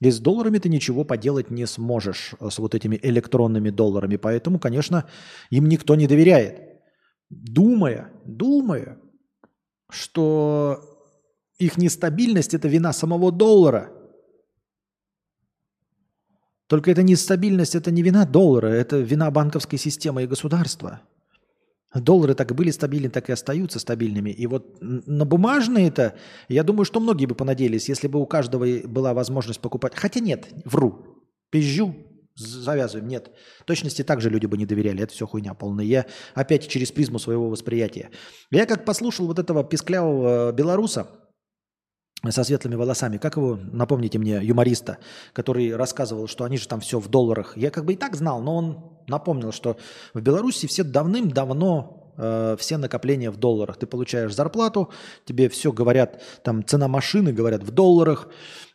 [0.00, 4.16] И с долларами ты ничего поделать не сможешь, э, с вот этими электронными долларами.
[4.16, 5.08] Поэтому, конечно,
[5.50, 6.60] им никто не доверяет.
[7.30, 8.98] Думая, думая,
[9.90, 10.87] что
[11.58, 13.90] их нестабильность– это вина самого доллара.
[16.68, 21.00] Только эта нестабильность– это не вина доллара, это вина банковской системы и государства.
[21.94, 24.30] Доллары так и были стабильны, так и остаются стабильными.
[24.30, 26.14] И вот на бумажные-то,
[26.48, 29.94] я думаю, что многие бы понадеялись, если бы у каждого была возможность покупать.
[29.94, 31.94] Хотя нет, вру, пизжу,
[32.34, 33.30] завязываем, нет.
[33.64, 35.86] Точности также люди бы не доверяли, это все хуйня полная.
[35.86, 38.10] Я опять через призму своего восприятия.
[38.50, 41.08] Я как послушал вот этого писклявого белоруса,
[42.28, 43.16] со светлыми волосами.
[43.16, 44.98] Как его, напомните мне, юмориста,
[45.32, 47.56] который рассказывал, что они же там все в долларах.
[47.56, 49.76] Я как бы и так знал, но он напомнил, что
[50.14, 53.76] в Беларуси все давным-давно э, все накопления в долларах.
[53.76, 54.90] Ты получаешь зарплату,
[55.24, 58.28] тебе все говорят, там цена машины говорят в долларах,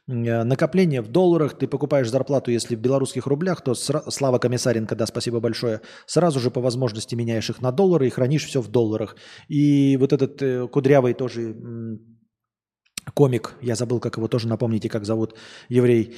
[0.08, 4.96] э, накопление в долларах, ты покупаешь зарплату, если в белорусских рублях, то сра- Слава Комиссаренко,
[4.96, 8.70] да, спасибо большое, сразу же по возможности меняешь их на доллары и хранишь все в
[8.70, 9.18] долларах.
[9.50, 11.56] И вот этот э, кудрявый тоже
[13.14, 15.36] комик, я забыл, как его тоже напомните, как зовут
[15.70, 16.16] еврей,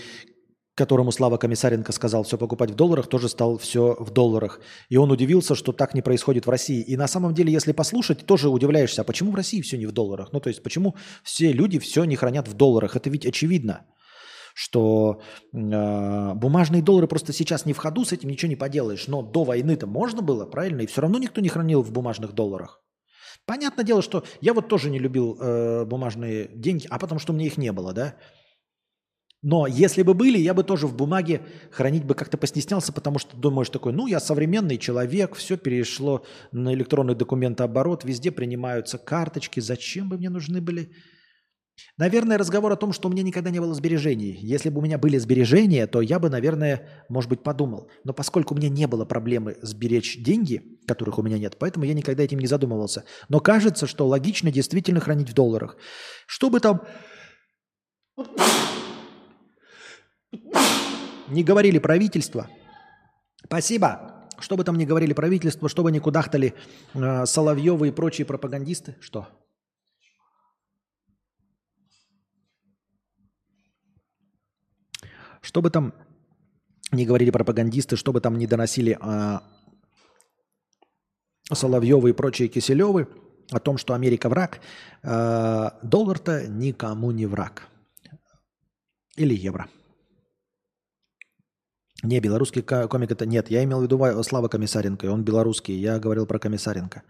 [0.75, 4.59] которому Слава Комиссаренко сказал все покупать в долларах, тоже стал все в долларах.
[4.89, 6.81] И он удивился, что так не происходит в России.
[6.81, 9.93] И на самом деле, если послушать, тоже удивляешься, а почему в России все не в
[9.93, 10.33] долларах?
[10.33, 12.97] Ну, то есть, почему все люди все не хранят в долларах?
[12.97, 13.85] Это ведь очевидно,
[14.53, 15.21] что
[15.53, 19.07] э, бумажные доллары просто сейчас не в ходу, с этим ничего не поделаешь.
[19.07, 20.81] Но до войны-то можно было, правильно?
[20.81, 22.81] И все равно никто не хранил в бумажных долларах.
[23.45, 27.35] Понятное дело, что я вот тоже не любил э, бумажные деньги, а потому что у
[27.35, 28.15] меня их не было, да.
[29.43, 33.37] Но если бы были, я бы тоже в бумаге хранить бы как-то постеснялся, потому что
[33.37, 40.09] думаешь такой, ну, я современный человек, все перешло на электронный документооборот, везде принимаются карточки, зачем
[40.09, 40.89] бы мне нужны были
[41.97, 44.37] Наверное, разговор о том, что у меня никогда не было сбережений.
[44.41, 47.89] Если бы у меня были сбережения, то я бы, наверное, может быть, подумал.
[48.03, 51.93] Но поскольку у меня не было проблемы сберечь деньги, которых у меня нет, поэтому я
[51.93, 53.05] никогда этим не задумывался.
[53.29, 55.77] Но кажется, что логично действительно хранить в долларах.
[56.27, 56.81] Что бы там
[61.29, 62.49] не говорили правительство,
[63.45, 66.53] спасибо, что бы там ни говорили правительство, что бы ни кудахтали
[66.93, 69.27] э, Соловьевы и прочие пропагандисты, что?
[75.45, 75.93] Что бы там
[76.91, 79.43] не говорили пропагандисты, что бы там не доносили а,
[81.53, 83.07] Соловьевы и прочие Киселевы
[83.51, 84.59] о том, что Америка враг,
[85.03, 87.67] а, доллар-то никому не враг.
[89.17, 89.69] Или евро.
[92.01, 93.51] Не, белорусский комик это нет.
[93.51, 95.75] Я имел в виду Слава Комиссаренко, он белорусский.
[95.75, 97.03] Я говорил про Комиссаренко.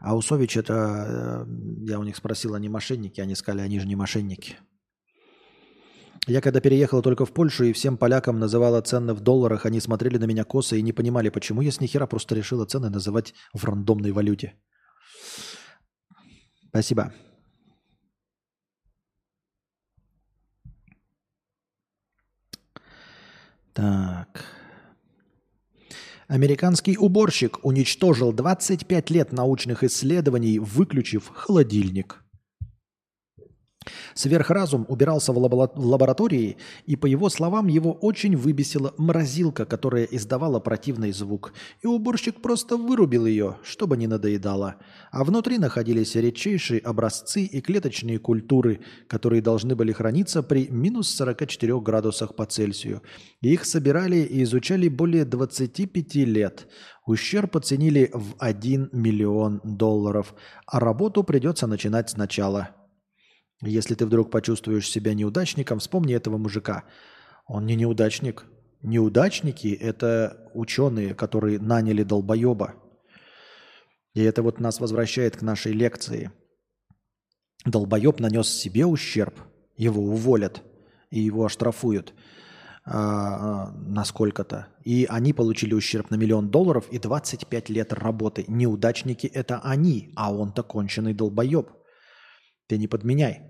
[0.00, 3.20] А Усович это, э, я у них спросил, они мошенники?
[3.20, 4.56] Они сказали, они же не мошенники.
[6.26, 10.18] Я когда переехала только в Польшу и всем полякам называла цены в долларах, они смотрели
[10.18, 13.64] на меня косо и не понимали, почему я с нихера просто решила цены называть в
[13.64, 14.54] рандомной валюте.
[16.68, 17.12] Спасибо.
[23.74, 24.44] Так.
[26.28, 32.23] Американский уборщик уничтожил 25 лет научных исследований, выключив холодильник.
[34.14, 36.56] Сверхразум убирался в, лаборатории,
[36.86, 41.52] и, по его словам, его очень выбесила морозилка, которая издавала противный звук.
[41.82, 44.76] И уборщик просто вырубил ее, чтобы не надоедало.
[45.10, 51.80] А внутри находились редчайшие образцы и клеточные культуры, которые должны были храниться при минус 44
[51.80, 53.02] градусах по Цельсию.
[53.40, 56.68] Их собирали и изучали более 25 лет.
[57.06, 60.34] Ущерб оценили в 1 миллион долларов,
[60.66, 62.70] а работу придется начинать сначала–
[63.62, 66.84] если ты вдруг почувствуешь себя неудачником, вспомни этого мужика.
[67.46, 68.44] Он не неудачник.
[68.82, 72.74] Неудачники– это ученые, которые наняли долбоеба.
[74.14, 76.30] И это вот нас возвращает к нашей лекции.
[77.64, 79.40] Долбоеб нанес себе ущерб,
[79.76, 80.62] его уволят
[81.10, 82.12] и его оштрафуют
[82.84, 84.68] а, а, на сколько-то.
[84.84, 88.44] И они получили ущерб на миллион долларов и 25 лет работы.
[88.48, 91.70] Неудачники– это они, а он-то конченый долбоеб.
[92.66, 93.42] Ты не подменяй.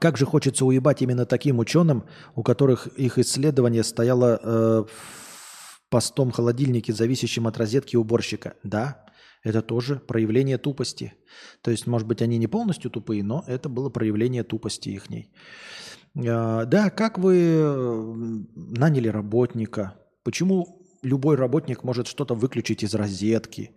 [0.00, 6.30] Как же хочется уебать именно таким ученым, у которых их исследование стояло э, в постом
[6.30, 8.54] холодильнике, зависящем от розетки уборщика.
[8.62, 9.04] Да,
[9.42, 11.12] это тоже проявление тупости.
[11.60, 15.04] То есть, может быть, они не полностью тупые, но это было проявление тупости их.
[15.10, 19.98] Э, да, как вы наняли работника?
[20.24, 23.76] Почему любой работник может что-то выключить из розетки?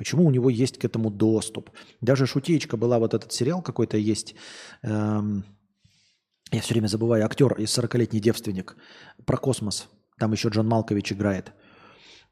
[0.00, 1.68] Почему у него есть к этому доступ?
[2.00, 4.34] Даже шутечка была, вот этот сериал какой-то есть.
[4.80, 5.44] Эм,
[6.50, 8.78] я все время забываю, актер из 40-летний девственник
[9.26, 9.90] про космос.
[10.16, 11.52] Там еще Джон Малкович играет.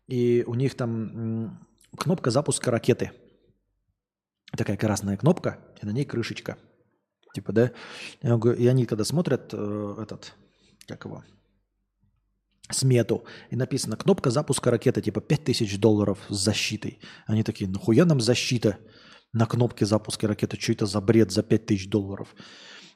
[0.06, 1.60] И у них там
[1.94, 3.12] кнопка запуска ракеты.
[4.56, 6.56] Такая красная кнопка, и на ней крышечка.
[7.34, 7.72] Типа, да?
[8.22, 10.32] И они когда смотрят э, этот,
[10.86, 11.22] как его,
[12.70, 17.00] смету, и написано кнопка запуска ракеты, типа 5000 долларов с защитой.
[17.26, 18.78] Они такие, нахуя нам защита
[19.32, 20.58] на кнопке запуска ракеты?
[20.60, 22.34] Что это за бред за 5000 долларов?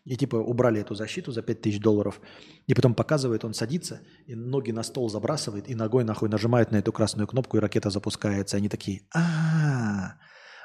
[0.05, 2.21] И типа убрали эту защиту за 5000 долларов.
[2.67, 6.77] И потом показывает, он садится, и ноги на стол забрасывает, и ногой нахуй нажимает на
[6.77, 8.57] эту красную кнопку, и ракета запускается.
[8.57, 10.15] Они такие, а,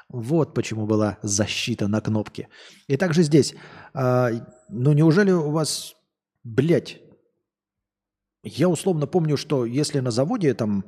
[0.08, 2.48] вот почему была защита на кнопке.
[2.88, 3.54] И также здесь.
[3.94, 4.30] А,
[4.68, 5.94] ну неужели у вас,
[6.42, 7.00] блядь,
[8.56, 10.84] я условно помню, что если на заводе там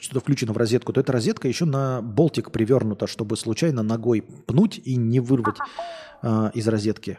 [0.00, 4.80] что-то включено в розетку, то эта розетка еще на болтик привернута, чтобы случайно ногой пнуть
[4.84, 5.56] и не вырвать
[6.22, 7.18] э, из розетки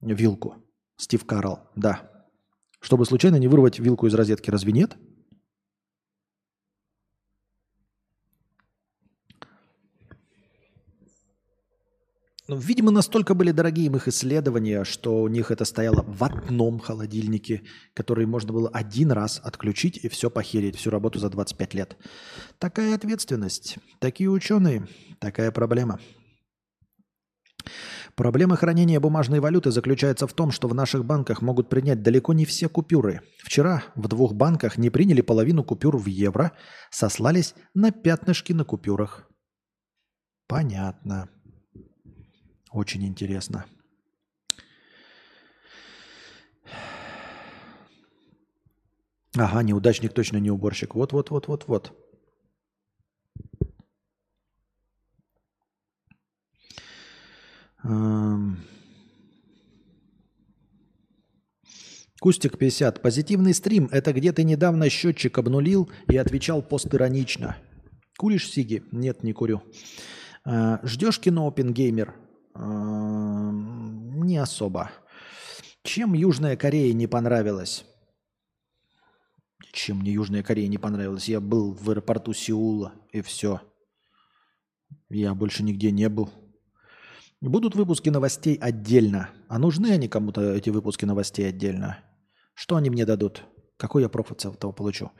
[0.00, 0.56] вилку.
[0.96, 2.10] Стив Карл, да.
[2.80, 4.96] Чтобы случайно не вырвать вилку из розетки, разве нет?
[12.48, 16.78] Ну, видимо, настолько были дорогие им их исследования, что у них это стояло в одном
[16.78, 21.96] холодильнике, который можно было один раз отключить и все похерить, всю работу за 25 лет.
[22.58, 24.86] Такая ответственность, такие ученые,
[25.18, 25.98] такая проблема.
[28.14, 32.44] Проблема хранения бумажной валюты заключается в том, что в наших банках могут принять далеко не
[32.44, 33.22] все купюры.
[33.42, 36.52] Вчера в двух банках не приняли половину купюр в евро,
[36.90, 39.28] сослались на пятнышки на купюрах.
[40.46, 41.28] Понятно.
[42.76, 43.64] Очень интересно.
[49.34, 50.94] Ага, неудачник точно не уборщик.
[50.94, 51.94] Вот-вот-вот-вот-вот.
[62.20, 63.00] Кустик 50.
[63.00, 67.56] Позитивный стрим– это где ты недавно счетчик обнулил и отвечал постиронично.
[68.18, 68.82] Куришь сиги?
[68.92, 69.62] Нет, не курю.
[70.44, 72.25] А, ждешь кино Опенгеймер?
[72.58, 74.90] Не особо.
[75.82, 77.84] Чем Южная Корея не понравилась?
[79.72, 81.28] Чем мне Южная Корея не понравилась?
[81.28, 83.60] Я был в аэропорту Сеула, и все.
[85.10, 86.30] Я больше нигде не был.
[87.40, 89.28] Будут выпуски новостей отдельно.
[89.48, 91.98] А нужны они кому-то, эти выпуски новостей отдельно?
[92.54, 93.44] Что они мне дадут?
[93.76, 95.12] Какой я профит с этого получу?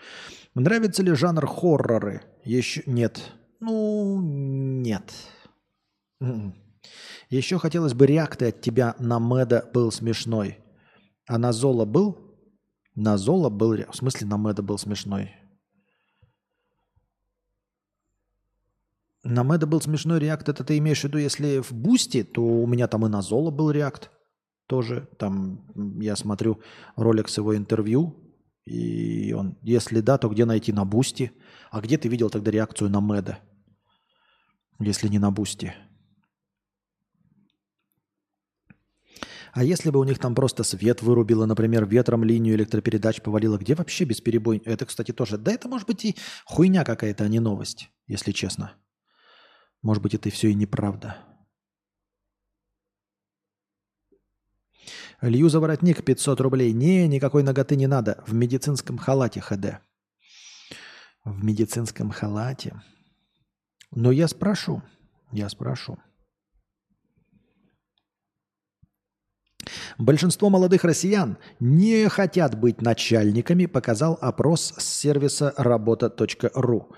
[0.55, 2.23] Нравится ли жанр хорроры?
[2.43, 3.23] Еще нет.
[3.61, 5.13] Ну, нет.
[6.21, 6.66] М-м.
[7.31, 10.59] Еще хотелось бы реакты от тебя на Мэда был смешной.
[11.27, 12.39] А на Зола был?
[12.95, 13.77] На Зола был...
[13.91, 15.33] В смысле на Мэда был смешной?
[19.25, 20.49] На Мэда был смешной реакт.
[20.49, 23.51] Это ты имеешь в виду, если в Бусти, то у меня там и на Зола
[23.51, 24.11] был реакт
[24.69, 25.09] тоже.
[25.19, 25.67] Там
[26.01, 26.61] я смотрю
[26.95, 28.23] ролик с его интервью.
[28.65, 31.33] И он, если да, то где найти на Бусти?
[31.73, 33.41] А где ты видел тогда реакцию на Мэда?
[34.79, 35.75] Если не на Бусти.
[39.57, 43.75] А если бы у них там просто свет вырубило, например, ветром линию электропередач повалило, где
[43.75, 44.59] вообще бесперебой?
[44.67, 45.39] Это, кстати, тоже.
[45.39, 48.75] Да это может быть и хуйня какая-то, а не новость, если честно.
[49.81, 51.17] Может быть, это все и неправда.
[55.23, 56.75] Лью за воротник 500 рублей.
[56.75, 58.23] Не, никакой ноготы не надо.
[58.26, 59.81] В медицинском халате ХД.
[61.25, 62.78] В медицинском халате.
[63.91, 64.83] Но я спрошу.
[65.33, 65.97] Я спрошу.
[69.99, 76.89] Большинство молодых россиян не хотят быть начальниками, показал опрос с сервиса работа.ру.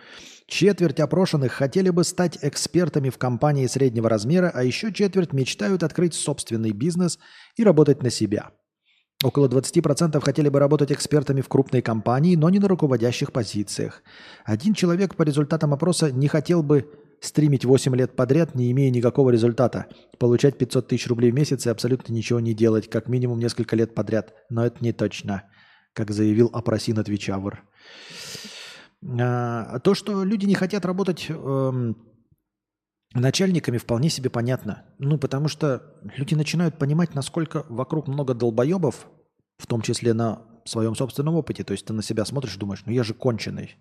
[0.47, 6.15] Четверть опрошенных хотели бы стать экспертами в компании среднего размера, а еще четверть мечтают открыть
[6.15, 7.19] собственный бизнес
[7.57, 8.51] и работать на себя.
[9.23, 14.03] Около 20% хотели бы работать экспертами в крупной компании, но не на руководящих позициях.
[14.45, 16.89] Один человек по результатам опроса не хотел бы
[17.21, 19.87] стримить 8 лет подряд, не имея никакого результата,
[20.19, 23.95] получать 500 тысяч рублей в месяц и абсолютно ничего не делать, как минимум несколько лет
[23.95, 24.35] подряд.
[24.51, 25.45] Но это не точно,
[25.93, 27.63] как заявил Опросин от Вичавр.
[29.21, 31.97] А, То, что люди не хотят работать эм,
[33.15, 34.85] начальниками, вполне себе понятно.
[34.99, 39.07] Ну, потому что люди начинают понимать, насколько вокруг много долбоебов,
[39.59, 41.65] в том числе на своем собственном опыте.
[41.65, 43.77] То есть ты на себя смотришь и думаешь, ну я же конченый.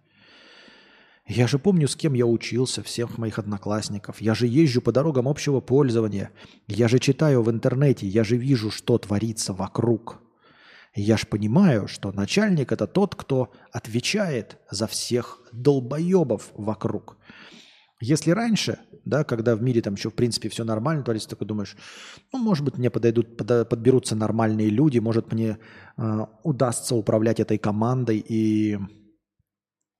[1.27, 4.21] Я же помню, с кем я учился, всех моих одноклассников.
[4.21, 6.31] Я же езжу по дорогам общего пользования.
[6.67, 10.21] Я же читаю в интернете, я же вижу, что творится вокруг.
[10.95, 17.17] Я же понимаю, что начальник это тот, кто отвечает за всех долбоебов вокруг.
[17.99, 21.75] Если раньше, да, когда в мире там еще в принципе все нормально творится, такой думаешь,
[22.31, 25.57] ну, может быть, мне подойдут, пода- подберутся нормальные люди, может, мне
[25.97, 28.79] э, удастся управлять этой командой и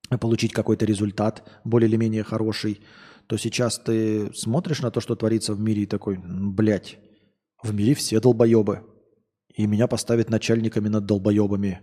[0.09, 2.81] получить какой-то результат более или менее хороший,
[3.27, 6.97] то сейчас ты смотришь на то, что творится в мире, и такой, «М, блядь,
[7.61, 8.83] в мире все долбоебы.
[9.53, 11.81] И меня поставят начальниками над долбоебами.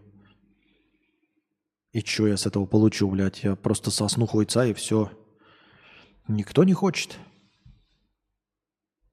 [1.93, 3.43] И что я с этого получу, блядь?
[3.43, 5.11] Я просто сосну хуйца и все.
[6.29, 7.19] Никто не хочет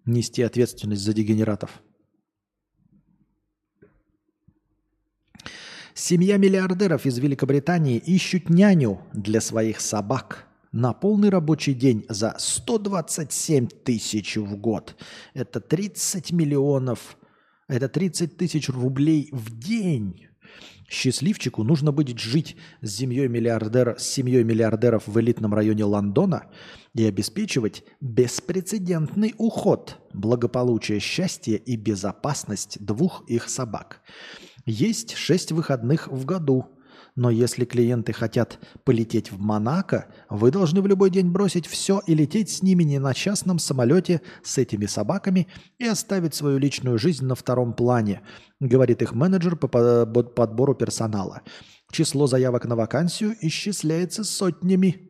[0.05, 1.81] нести ответственность за дегенератов.
[5.93, 13.67] Семья миллиардеров из Великобритании ищут няню для своих собак на полный рабочий день за 127
[13.67, 14.95] тысяч в год.
[15.33, 17.17] Это 30 миллионов,
[17.67, 20.27] это 30 тысяч рублей в день.
[20.89, 26.47] Счастливчику нужно будет жить с семьей, миллиардера, с семьей миллиардеров в элитном районе Лондона
[26.93, 34.01] и обеспечивать беспрецедентный уход, благополучие, счастье и безопасность двух их собак.
[34.65, 36.65] Есть шесть выходных в году,
[37.15, 42.15] но если клиенты хотят полететь в Монако, вы должны в любой день бросить все и
[42.15, 47.25] лететь с ними не на частном самолете с этими собаками и оставить свою личную жизнь
[47.25, 48.21] на втором плане,
[48.59, 51.41] говорит их менеджер по по- подбору персонала.
[51.91, 55.09] Число заявок на вакансию исчисляется сотнями.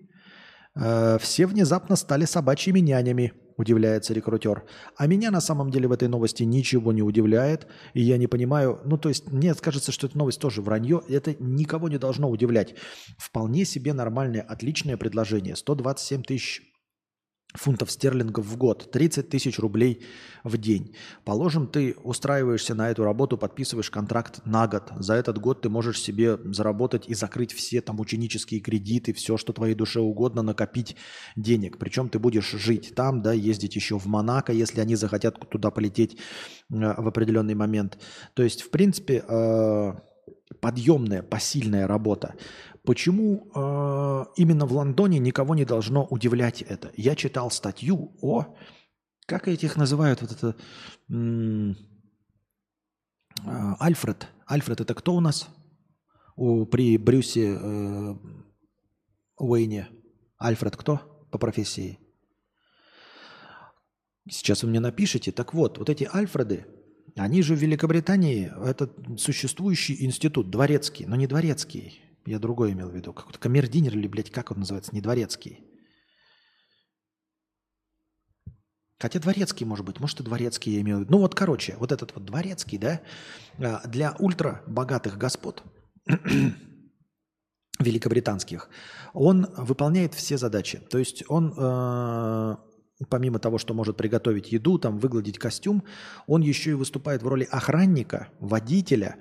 [0.75, 4.63] Э, Все внезапно стали собачьими нянями, удивляется рекрутер.
[4.97, 8.79] А меня на самом деле в этой новости ничего не удивляет, и я не понимаю,
[8.83, 12.75] ну то есть мне кажется, что эта новость тоже вранье, это никого не должно удивлять.
[13.17, 15.55] Вполне себе нормальное, отличное предложение.
[15.55, 16.70] 127 тысяч
[17.53, 20.03] фунтов стерлингов в год, 30 тысяч рублей
[20.43, 20.95] в день.
[21.23, 24.91] Положим, ты устраиваешься на эту работу, подписываешь контракт на год.
[24.99, 29.53] За этот год ты можешь себе заработать и закрыть все там ученические кредиты, все, что
[29.53, 30.95] твоей душе угодно, накопить
[31.35, 31.77] денег.
[31.77, 36.13] Причем ты будешь жить там, да, ездить еще в Монако, если они захотят туда полететь
[36.13, 36.17] э,
[36.69, 37.99] в определенный момент.
[38.33, 39.93] То есть, в принципе, э,
[40.59, 42.35] подъемная, посильная работа.
[42.83, 46.91] Почему э, именно в Лондоне никого не должно удивлять это?
[46.97, 48.55] Я читал статью о...
[49.27, 50.21] Как этих называют?
[50.21, 50.55] Вот это...
[51.09, 51.73] э,
[53.79, 54.27] Альфред.
[54.47, 55.47] Альфред это кто у нас?
[56.35, 58.15] У, при Брюсе э,
[59.37, 59.89] Уэйне.
[60.39, 61.99] Альфред кто по профессии?
[64.27, 65.31] Сейчас вы мне напишите.
[65.31, 66.65] Так вот, вот эти Альфреды,
[67.15, 72.10] они же в Великобритании, это существующий институт, дворецкий, но не дворецкий.
[72.25, 73.13] Я другой имел в виду.
[73.13, 75.65] Какой-то камердинер или, блядь, как он называется, не дворецкий.
[78.99, 81.11] Хотя дворецкий, может быть, может и дворецкий я имею в виду.
[81.13, 83.01] Ну вот, короче, вот этот вот дворецкий, да,
[83.57, 85.63] а, для ультра богатых господ
[87.79, 88.69] великобританских,
[89.13, 90.79] он выполняет все задачи.
[90.91, 92.55] То есть он, э,
[93.09, 95.83] помимо того, что может приготовить еду, там, выгладить костюм,
[96.27, 99.15] он еще и выступает в роли охранника, водителя,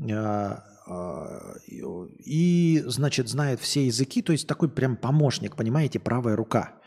[0.00, 0.56] э,
[0.88, 6.80] и, значит, знает все языки, то есть такой прям помощник, понимаете, правая рука.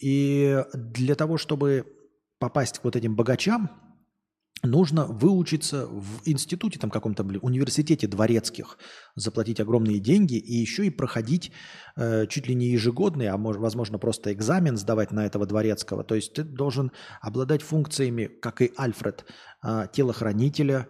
[0.00, 1.86] И для того, чтобы
[2.38, 3.70] попасть к вот этим богачам,
[4.62, 8.78] нужно выучиться в институте, там каком-то университете дворецких,
[9.14, 11.52] заплатить огромные деньги и еще и проходить
[11.96, 16.04] э, чуть ли не ежегодный, а может, возможно просто экзамен сдавать на этого дворецкого.
[16.04, 19.24] То есть ты должен обладать функциями, как и Альфред,
[19.62, 20.88] э, телохранителя,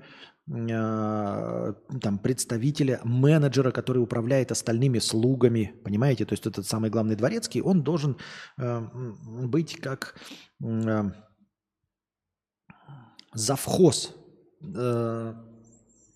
[0.49, 6.25] там, представителя, менеджера, который управляет остальными слугами, понимаете?
[6.25, 8.16] То есть этот самый главный дворецкий, он должен
[8.58, 8.81] э,
[9.49, 10.15] быть как...
[10.62, 11.10] Э,
[13.36, 14.15] завхоз
[14.62, 15.34] э,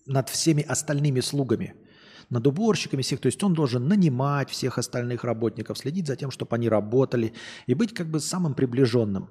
[0.07, 1.75] над всеми остальными слугами,
[2.29, 3.19] над уборщиками всех.
[3.19, 7.33] То есть он должен нанимать всех остальных работников, следить за тем, чтобы они работали
[7.67, 9.29] и быть как бы самым приближенным.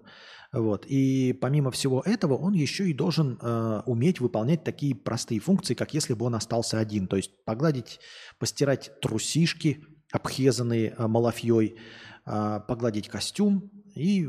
[0.53, 0.85] Вот.
[0.87, 5.95] И помимо всего этого, он еще и должен э, уметь выполнять такие простые функции, как
[5.95, 7.07] если бы он остался один.
[7.07, 8.01] То есть погладить,
[8.39, 11.77] постирать трусишки, обхезанные э, малафьей,
[12.27, 14.23] э, погладить костюм, и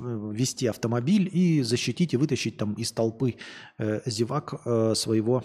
[0.00, 3.36] вести автомобиль и защитить и вытащить там из толпы
[3.78, 5.44] э, зевак э, своего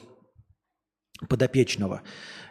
[1.28, 2.02] подопечного.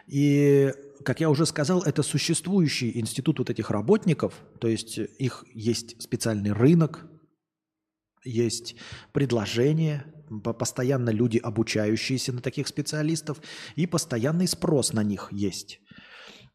[0.07, 0.71] И,
[1.03, 6.51] как я уже сказал, это существующий институт вот этих работников, то есть их есть специальный
[6.51, 7.10] рынок,
[8.23, 8.75] есть
[9.11, 10.05] предложение,
[10.57, 13.41] постоянно люди, обучающиеся на таких специалистов,
[13.75, 15.79] и постоянный спрос на них есть.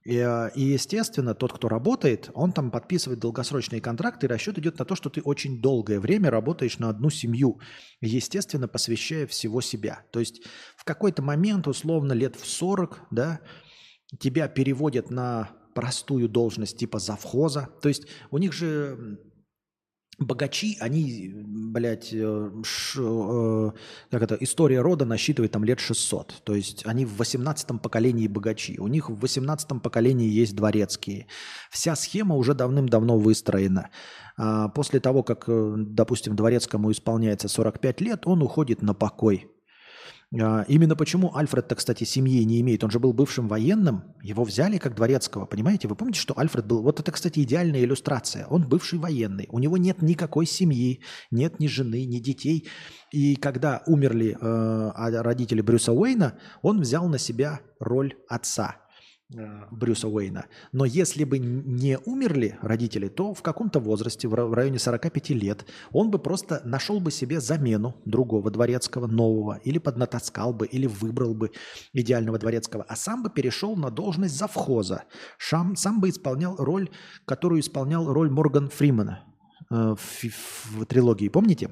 [0.07, 4.79] И, э, и, естественно, тот, кто работает, он там подписывает долгосрочные контракты, и расчет идет
[4.79, 7.61] на то, что ты очень долгое время работаешь на одну семью,
[8.01, 10.05] естественно, посвящая всего себя.
[10.13, 10.43] То есть
[10.77, 13.41] в какой-то момент, условно, лет в 40, да,
[14.21, 17.69] тебя переводят на простую должность типа завхоза.
[17.83, 19.19] То есть у них же
[20.19, 23.71] богачи, они, блядь, э, ш, э,
[24.11, 26.43] как это, история рода насчитывает там лет 600.
[26.45, 28.79] То есть они в 18 поколении богачи.
[28.79, 31.27] У них в 18 поколении есть дворецкие.
[31.71, 33.91] Вся схема уже давным-давно выстроена.
[34.39, 39.51] А после того, как, э, допустим, дворецкому исполняется 45 лет, он уходит на покой.
[40.35, 42.83] А, именно почему Альфред-то, кстати, семьи не имеет.
[42.83, 45.89] Он же был бывшим военным, его взяли как дворецкого, понимаете?
[45.89, 46.83] Вы помните, что Альфред был...
[46.83, 48.47] Вот это, кстати, идеальная иллюстрация.
[48.47, 52.69] Он бывший военный, у него нет никакой семьи, нет ни жены, ни детей.
[53.13, 58.77] И когда умерли э, родители Брюса Уэйна, он взял на себя роль отца–
[59.29, 60.47] Брюса Уэйна.
[60.73, 66.11] Но если бы не умерли родители, то в каком-то возрасте, в районе 45 лет, он
[66.11, 71.51] бы просто нашел бы себе замену другого дворецкого, нового, или поднатаскал бы, или выбрал бы
[71.93, 75.05] идеального дворецкого, а сам бы перешел на должность завхоза.
[75.39, 76.89] Сам, сам бы исполнял роль,
[77.25, 79.25] которую исполнял роль Морган Фримена
[79.71, 80.25] э, в,
[80.71, 81.71] в трилогии, помните?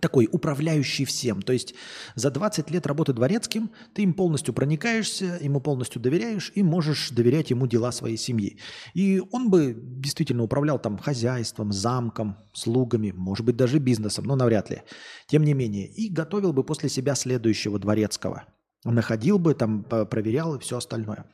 [0.00, 1.42] Такой управляющий всем.
[1.42, 1.74] То есть
[2.14, 7.50] за 20 лет работы дворецким ты им полностью проникаешься, ему полностью доверяешь и можешь доверять
[7.50, 8.58] ему дела своей семьи.
[8.94, 14.70] И он бы действительно управлял там хозяйством, замком, слугами, может быть даже бизнесом, но навряд
[14.70, 14.82] ли.
[15.26, 18.44] Тем не менее, и готовил бы после себя следующего дворецкого.
[18.84, 21.26] Находил бы, там проверял и все остальное.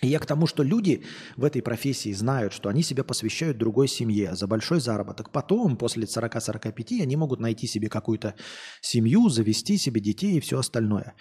[0.00, 1.04] И я к тому, что люди
[1.36, 5.30] в этой профессии знают, что они себя посвящают другой семье за большой заработок.
[5.30, 8.34] Потом, после 40-45, они могут найти себе какую-то
[8.80, 11.14] семью, завести себе детей и все остальное.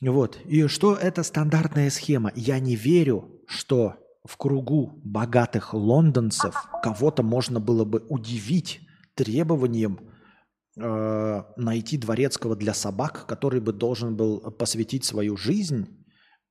[0.00, 0.38] Вот.
[0.46, 2.32] И что это стандартная схема?
[2.34, 8.80] Я не верю, что в кругу богатых лондонцев кого-то можно было бы удивить
[9.14, 10.00] требованием
[10.76, 15.99] э, найти дворецкого для собак, который бы должен был посвятить свою жизнь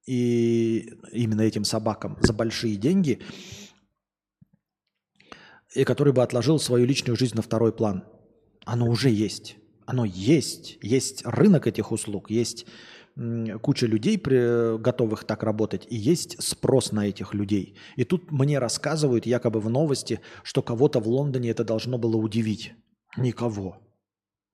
[0.10, 3.20] и именно этим собакам за большие деньги,
[5.76, 8.04] и который бы отложил свою личную жизнь на второй план.
[8.66, 9.58] Оно уже есть.
[9.86, 10.80] Оно есть.
[10.82, 12.66] Есть рынок этих услуг, есть
[13.62, 17.76] куча людей, готовых так работать, и есть спрос на этих людей.
[17.96, 22.74] И тут мне рассказывают якобы в новости, что кого-то в Лондоне это должно было удивить.
[23.16, 23.78] Никого.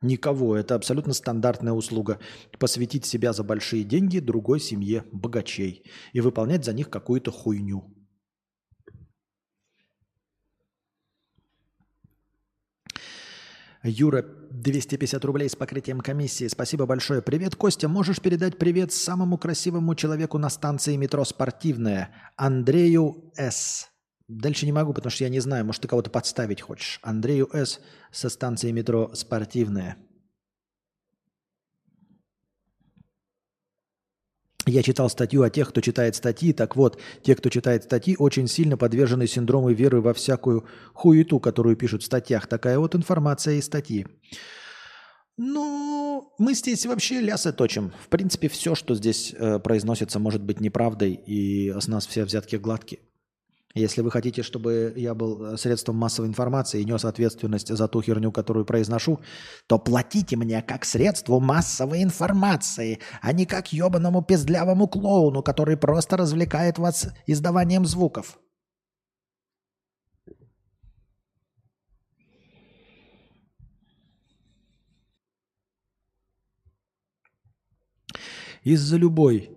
[0.02, 0.56] Никого.
[0.56, 2.20] Это абсолютно стандартная услуга.
[2.60, 5.84] Посвятить себя за большие деньги другой семье богачей
[6.14, 7.92] и выполнять за них какую-то хуйню.
[13.88, 16.48] Юра, 250 рублей с покрытием комиссии.
[16.48, 17.22] Спасибо большое.
[17.22, 17.88] Привет, Костя.
[17.88, 23.95] Можешь передать привет самому красивому человеку на станции метро «Спортивная» Андрею С.
[24.28, 25.66] Дальше не могу, потому что я не знаю.
[25.66, 27.00] Может, ты кого-то подставить хочешь.
[27.04, 27.80] Андрею С.
[28.12, 29.98] со станции метро «Спортивная».
[34.68, 36.52] Я читал статью о тех, кто читает статьи.
[36.52, 41.76] Так вот, те, кто читает статьи, очень сильно подвержены синдрому веры во всякую хуету, которую
[41.76, 42.48] пишут в статьях.
[42.48, 44.08] Такая вот информация из статьи.
[45.38, 47.92] Ну, мы здесь вообще лясы точим.
[48.04, 52.56] В принципе, все, что здесь э, произносится, может быть неправдой, и с нас все взятки
[52.56, 53.02] гладкие.
[53.76, 58.02] Если вы хотите, чтобы я был э, средством массовой информации и нес ответственность за ту
[58.02, 59.20] херню, которую произношу,
[59.68, 66.16] то платите мне как средству массовой информации, а не как ебаному пиздлявому клоуну, который просто
[66.16, 68.40] развлекает вас издаванием звуков.
[78.64, 79.52] Из-за любой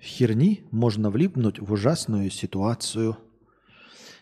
[0.00, 3.18] херни можно влипнуть в ужасную ситуацию–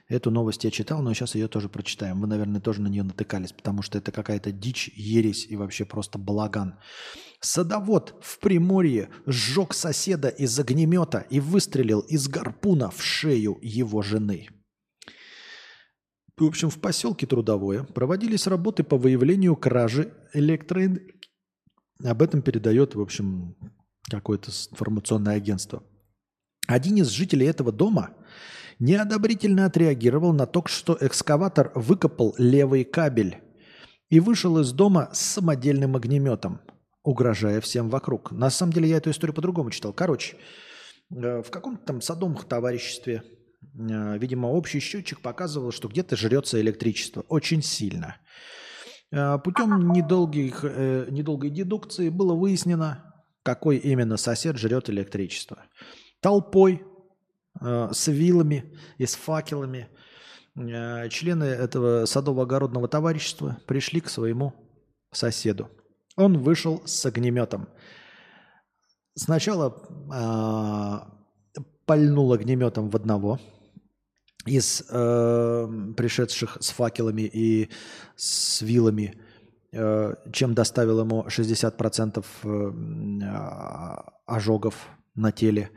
[0.06, 2.20] Эту новость я читал, но сейчас ее тоже прочитаем.
[2.20, 6.18] Вы, наверное, тоже на нее натыкались, потому что это какая-то дичь, ересь и вообще просто
[6.18, 6.78] балаган.
[7.40, 14.48] Садовод в Приморье сжег соседа из огнемета и выстрелил из гарпуна в шею его жены.
[16.36, 21.14] В общем, в поселке Трудовое проводились работы по выявлению кражи электроэнергии.
[22.02, 23.56] Об этом передает, в общем,
[24.10, 25.82] какое-то информационное агентство.
[26.66, 28.14] Один из жителей этого дома
[28.78, 33.38] неодобрительно отреагировал на то, что экскаватор выкопал левый кабель
[34.10, 36.60] и вышел из дома с самодельным огнеметом,
[37.02, 38.32] угрожая всем вокруг.
[38.32, 39.92] На самом деле я эту историю по-другому читал.
[39.92, 40.36] Короче,
[41.10, 43.22] э, в каком-то там садомых товариществе,
[43.62, 48.16] э, видимо, общий счетчик показывал, что где-то жрется электричество очень сильно.
[49.10, 55.64] Э, путем недолгих, недолгой дедукции было выяснено, какой именно сосед жрет электричество.
[56.20, 56.82] Толпой
[57.60, 59.88] с вилами и с факелами.
[60.56, 64.54] Э, члены этого садово-огородного товарищества пришли к своему
[65.12, 65.68] соседу.
[66.16, 67.68] Он вышел с огнеметом.
[69.16, 69.76] Сначала
[70.14, 73.40] э, пальнул огнеметом в одного
[74.46, 77.70] из э, пришедших с факелами и
[78.16, 79.18] с вилами,
[79.72, 83.24] э, чем доставил ему 60% э,
[84.26, 85.70] ожогов на теле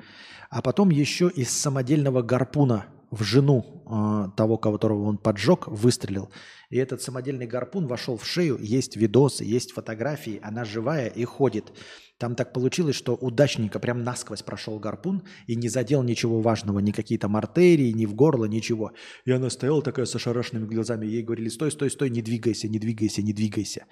[0.50, 6.30] а потом еще из самодельного гарпуна в жену э, того, которого он поджег, выстрелил.
[6.70, 11.72] И этот самодельный гарпун вошел в шею, есть видосы, есть фотографии, она живая и ходит.
[12.18, 16.92] Там так получилось, что удачненько прям насквозь прошел гарпун и не задел ничего важного, ни
[16.92, 18.92] какие-то артерии, ни в горло, ничего.
[19.26, 22.80] И она стояла такая с ошарашенными глазами, ей говорили, стой, стой, стой, не двигайся, не
[22.80, 23.86] двигайся, не двигайся.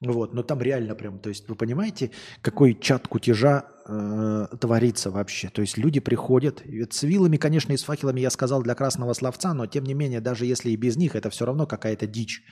[0.00, 2.10] Вот, но там реально прям, то есть вы понимаете,
[2.42, 5.48] какой чат кутежа э, творится вообще.
[5.48, 9.54] То есть люди приходят, с вилами, конечно, и с факелами я сказал для красного словца,
[9.54, 12.42] но тем не менее, даже если и без них, это все равно какая-то дичь.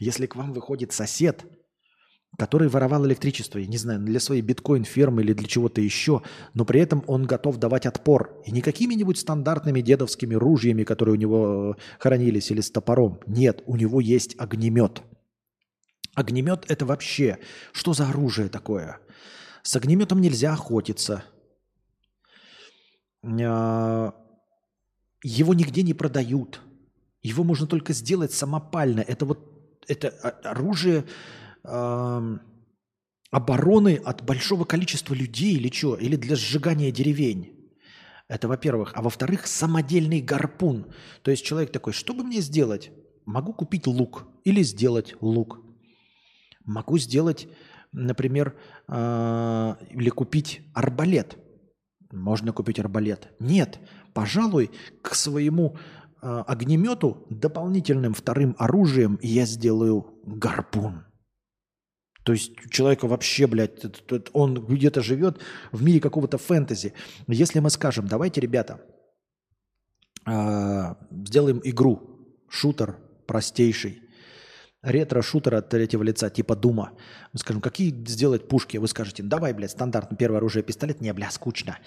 [0.00, 1.46] Если к вам выходит сосед,
[2.36, 6.22] который воровал электричество, я не знаю, для своей биткоин-фермы или для чего-то еще,
[6.54, 8.42] но при этом он готов давать отпор.
[8.44, 13.20] И не какими-нибудь стандартными дедовскими ружьями, которые у него э, хранились, или с топором.
[13.28, 15.02] Нет, у него есть огнемет–
[16.18, 17.38] Огнемет– это вообще
[17.70, 18.98] что за оружие такое?
[19.62, 21.22] С огнеметом нельзя охотиться.
[23.22, 24.12] А,
[25.22, 26.60] его нигде не продают.
[27.22, 28.98] Его можно только сделать самопально.
[28.98, 29.38] Это вот
[29.86, 30.08] это
[30.42, 31.04] оружие
[31.62, 32.38] э,
[33.30, 35.94] обороны от большого количества людей или что?
[35.94, 37.70] Или для сжигания деревень.
[38.26, 38.90] Это во-первых.
[38.96, 40.92] А во-вторых, самодельный гарпун.
[41.22, 42.90] То есть человек такой, что бы мне сделать?
[43.24, 45.67] Могу купить лук или сделать лук.
[46.68, 47.48] Могу сделать,
[47.92, 48.54] например,
[48.88, 51.38] э, или купить арбалет.
[52.12, 53.30] Можно купить арбалет.
[53.40, 53.80] Нет,
[54.12, 55.78] пожалуй, к своему
[56.20, 61.06] э, огнемету дополнительным вторым оружием я сделаю гарпун.
[62.22, 63.82] То есть у человека вообще, блядь,
[64.34, 65.40] он где-то живет
[65.72, 66.92] в мире какого-то фэнтези.
[67.28, 68.82] Если мы скажем, давайте, ребята,
[70.26, 74.02] э, сделаем игру, шутер простейший,
[74.82, 76.92] ретро-шутер от третьего лица, типа Дума.
[77.32, 78.76] Мы скажем, какие сделать пушки?
[78.76, 81.00] Вы скажете, давай, блядь, стандартно первое оружие пистолет.
[81.00, 81.78] Не, бля, скучно.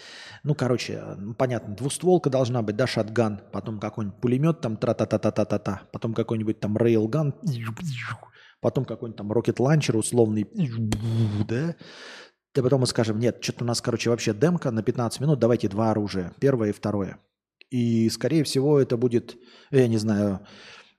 [0.43, 1.01] Ну, короче,
[1.37, 7.33] понятно, двустволка должна быть, да, shotgun, потом какой-нибудь пулемет там, тра-та-та-та-та-та, потом какой-нибудь там railgun,
[8.59, 10.47] потом какой-нибудь там rocket launcher условный,
[11.47, 11.75] да,
[12.53, 15.69] да потом мы скажем, нет, что-то у нас, короче, вообще демка на 15 минут, давайте
[15.69, 17.19] два оружия, первое и второе.
[17.69, 19.37] И, скорее всего, это будет,
[19.71, 20.45] я не знаю,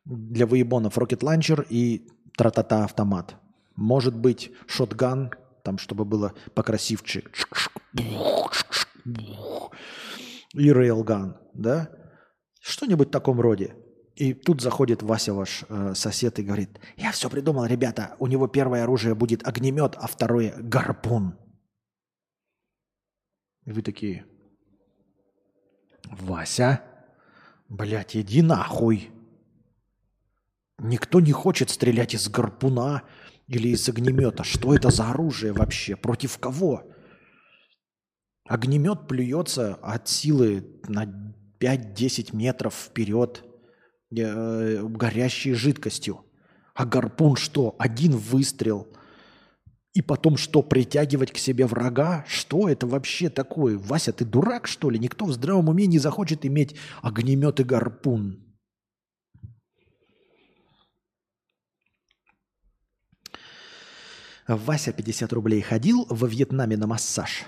[0.04, 3.36] для выебонов Rocket Launcher и тра-та-та автомат.
[3.76, 5.30] Может быть шотган,
[5.62, 7.24] там, чтобы было покрасивче.
[10.54, 11.90] И рейлган, да?
[12.60, 13.74] Что-нибудь в таком роде.
[14.14, 18.46] И тут заходит Вася, ваш э, сосед, и говорит, я все придумал, ребята, у него
[18.46, 21.38] первое оружие будет огнемет, а второе гарпун.
[23.64, 24.26] И вы такие,
[26.10, 26.82] Вася,
[27.68, 29.10] блядь, иди нахуй.
[30.82, 33.02] Никто не хочет стрелять из гарпуна
[33.46, 34.42] или из огнемета.
[34.42, 35.94] Что это за оружие вообще?
[35.94, 36.82] Против кого?
[38.48, 41.04] Огнемет плюется от силы на
[41.60, 43.44] 5-10 метров вперед
[44.10, 46.24] э, горящей жидкостью.
[46.74, 47.76] А гарпун что?
[47.78, 48.88] Один выстрел.
[49.94, 52.24] И потом что, притягивать к себе врага?
[52.26, 53.78] Что это вообще такое?
[53.78, 54.98] Вася, ты дурак, что ли?
[54.98, 58.51] Никто в здравом уме не захочет иметь огнемет и гарпун.
[64.48, 67.44] Вася 50 рублей ходил во Вьетнаме на массаж.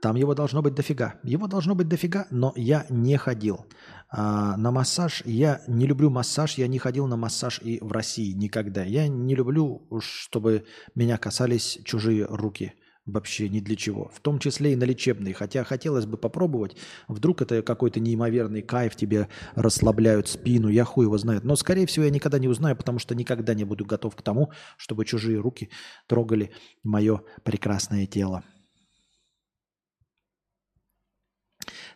[0.00, 1.14] Там его должно быть дофига.
[1.22, 3.66] Его должно быть дофига, но я не ходил.
[4.08, 8.32] А, на массаж я не люблю массаж, я не ходил на массаж и в России
[8.32, 8.82] никогда.
[8.82, 12.72] Я не люблю, чтобы меня касались чужие руки
[13.06, 14.10] вообще ни для чего.
[14.14, 15.34] В том числе и на лечебные.
[15.34, 16.76] Хотя хотелось бы попробовать.
[17.08, 21.44] Вдруг это какой-то неимоверный кайф, тебе расслабляют спину, я хуй его знает.
[21.44, 24.52] Но, скорее всего, я никогда не узнаю, потому что никогда не буду готов к тому,
[24.76, 25.70] чтобы чужие руки
[26.06, 28.44] трогали мое прекрасное тело.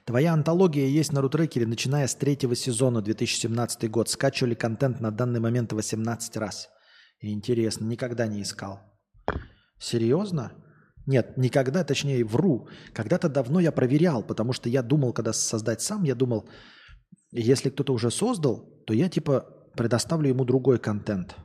[0.05, 4.11] Твоя антология есть на рутрекере, начиная с третьего сезона 2017 год.
[4.11, 6.69] Скачивали контент на данный момент 18 раз.
[7.21, 8.81] Интересно, никогда не искал.
[9.79, 10.53] Серьезно?
[11.07, 12.69] Нет, никогда, точнее, вру.
[12.93, 16.49] Когда-то давно я проверял, потому что я думал, когда создать сам, я думал,
[17.31, 19.41] если кто-то уже создал, то я типа
[19.77, 21.37] предоставлю ему другой контент.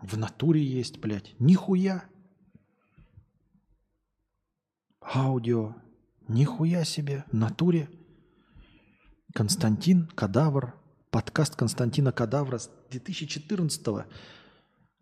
[0.00, 1.34] В натуре есть, блядь.
[1.38, 2.04] Нихуя.
[5.00, 5.74] Аудио.
[6.28, 7.24] Нихуя себе.
[7.32, 7.88] В натуре.
[9.34, 10.74] Константин Кадавр.
[11.10, 14.06] Подкаст Константина Кадавра с 2014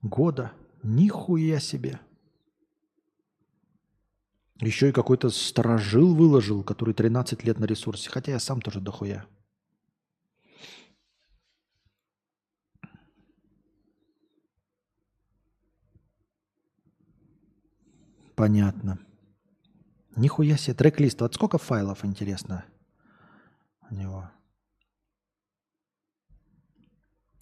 [0.03, 0.53] года.
[0.83, 2.01] Нихуя себе.
[4.61, 8.11] Еще и какой-то сторожил выложил, который 13 лет на ресурсе.
[8.11, 9.27] Хотя я сам тоже дохуя.
[18.35, 18.99] Понятно.
[20.17, 20.75] Нихуя себе.
[20.75, 21.21] Трек-лист.
[21.21, 22.65] Вот сколько файлов, интересно,
[23.91, 24.31] у него?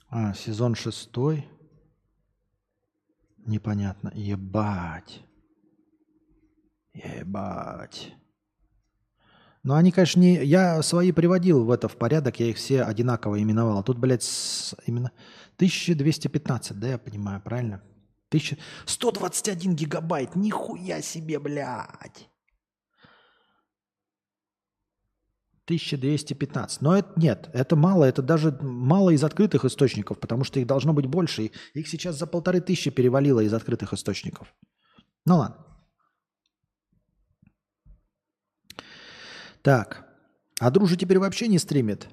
[0.08, 1.48] А, сезон шестой.
[3.50, 4.12] Непонятно.
[4.14, 5.22] Ебать.
[6.94, 8.12] Ебать.
[9.64, 10.44] Ну, они, конечно, не...
[10.44, 13.82] Я свои приводил в это в порядок, я их все одинаково именовал.
[13.82, 14.76] Тут, блядь, с...
[14.86, 15.10] именно
[15.56, 17.82] 1215, да, я понимаю, правильно?
[18.28, 18.56] 1000...
[18.86, 22.29] 121 гигабайт, нихуя себе, блядь.
[25.70, 26.82] 1215.
[26.82, 30.92] Но это нет, это мало, это даже мало из открытых источников, потому что их должно
[30.92, 31.50] быть больше.
[31.74, 34.52] Их сейчас за полторы тысячи перевалило из открытых источников.
[35.26, 35.64] Ну ладно.
[39.62, 40.06] Так.
[40.58, 42.08] А Дружи теперь вообще не стримит?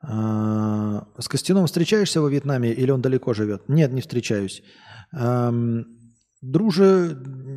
[0.00, 3.68] А, с Костяном встречаешься во Вьетнаме или он далеко живет?
[3.68, 4.62] Нет, не встречаюсь.
[6.42, 7.16] Друже,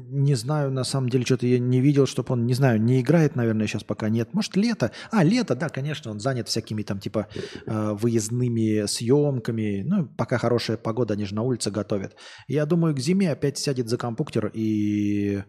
[0.10, 3.36] не знаю, на самом деле, что-то я не видел, чтобы он, не знаю, не играет,
[3.36, 4.32] наверное, сейчас пока нет.
[4.36, 4.92] Может, лето?
[5.10, 7.28] А, лето, да, конечно, он занят всякими там типа
[7.66, 9.82] э, выездными съемками.
[9.84, 12.16] Ну, пока хорошая погода, они же на улице готовят.
[12.48, 15.44] Я думаю, к зиме опять сядет за компьютер и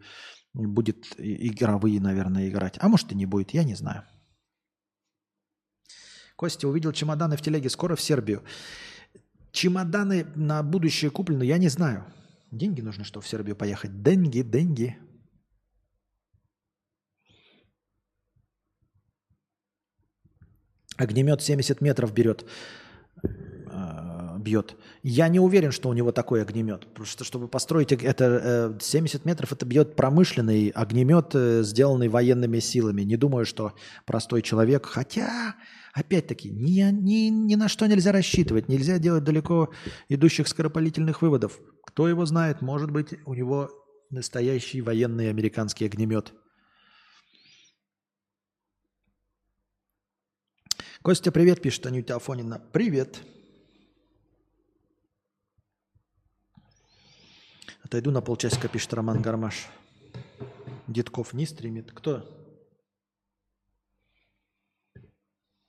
[0.54, 2.78] будет игровые, наверное, играть.
[2.80, 4.04] А может и не будет, я не знаю.
[6.36, 8.42] Костя увидел чемоданы в телеге скоро в Сербию.
[9.52, 12.06] Чемоданы на будущее куплены, я не знаю.
[12.56, 14.02] Деньги нужны, чтобы в Сербию поехать.
[14.02, 14.96] Деньги, деньги.
[20.96, 22.46] Огнемет 70 метров берет,
[23.22, 24.76] э, бьет.
[25.02, 26.88] Я не уверен, что у него такой огнемет.
[27.04, 33.02] Что, чтобы построить это 70 э, метров, это бьет промышленный огнемет, э, сделанный военными силами.
[33.02, 33.74] Не думаю, что
[34.06, 34.86] простой человек.
[34.86, 35.56] Хотя
[35.96, 39.72] Опять-таки, ни, ни, ни на что нельзя рассчитывать, нельзя делать далеко
[40.10, 41.58] идущих скоропалительных выводов.
[41.86, 43.70] Кто его знает, может быть, у него
[44.10, 46.34] настоящий военный американский огнемет.
[51.00, 52.60] Костя, привет, пишет Анюта Афонина.
[52.74, 53.22] Привет.
[57.82, 59.68] Отойду на полчасика, пишет Роман Гармаш.
[60.88, 61.90] Детков не стримит.
[61.92, 62.35] Кто?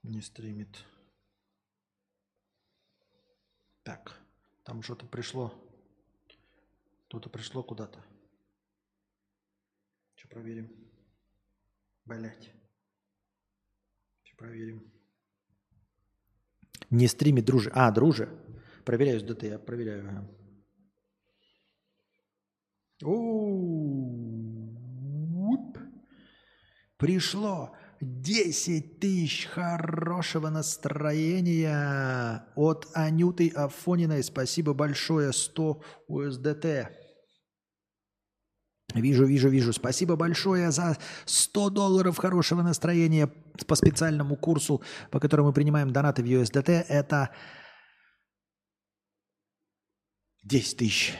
[0.07, 0.85] Не стримит.
[3.83, 4.17] Так,
[4.63, 5.53] там что-то пришло.
[7.07, 8.01] Кто-то пришло куда-то.
[10.15, 10.73] Что проверим?
[12.05, 12.53] Блять.
[14.23, 14.89] Что проверим?
[16.89, 17.69] Не стримит, друже.
[17.73, 18.29] А, друже.
[18.85, 20.07] Проверяю с ДТ, я проверяю.
[20.07, 20.25] ага.
[23.03, 24.37] У-у-у.
[26.95, 34.23] Пришло 10 тысяч хорошего настроения от Анюты Афониной.
[34.23, 35.33] Спасибо большое.
[35.33, 36.87] 100 USDT.
[38.93, 39.73] Вижу, вижу, вижу.
[39.73, 43.27] Спасибо большое за 100 долларов хорошего настроения
[43.67, 46.85] по специальному курсу, по которому мы принимаем донаты в USDT.
[46.87, 47.31] Это
[50.43, 51.15] 10 тысяч.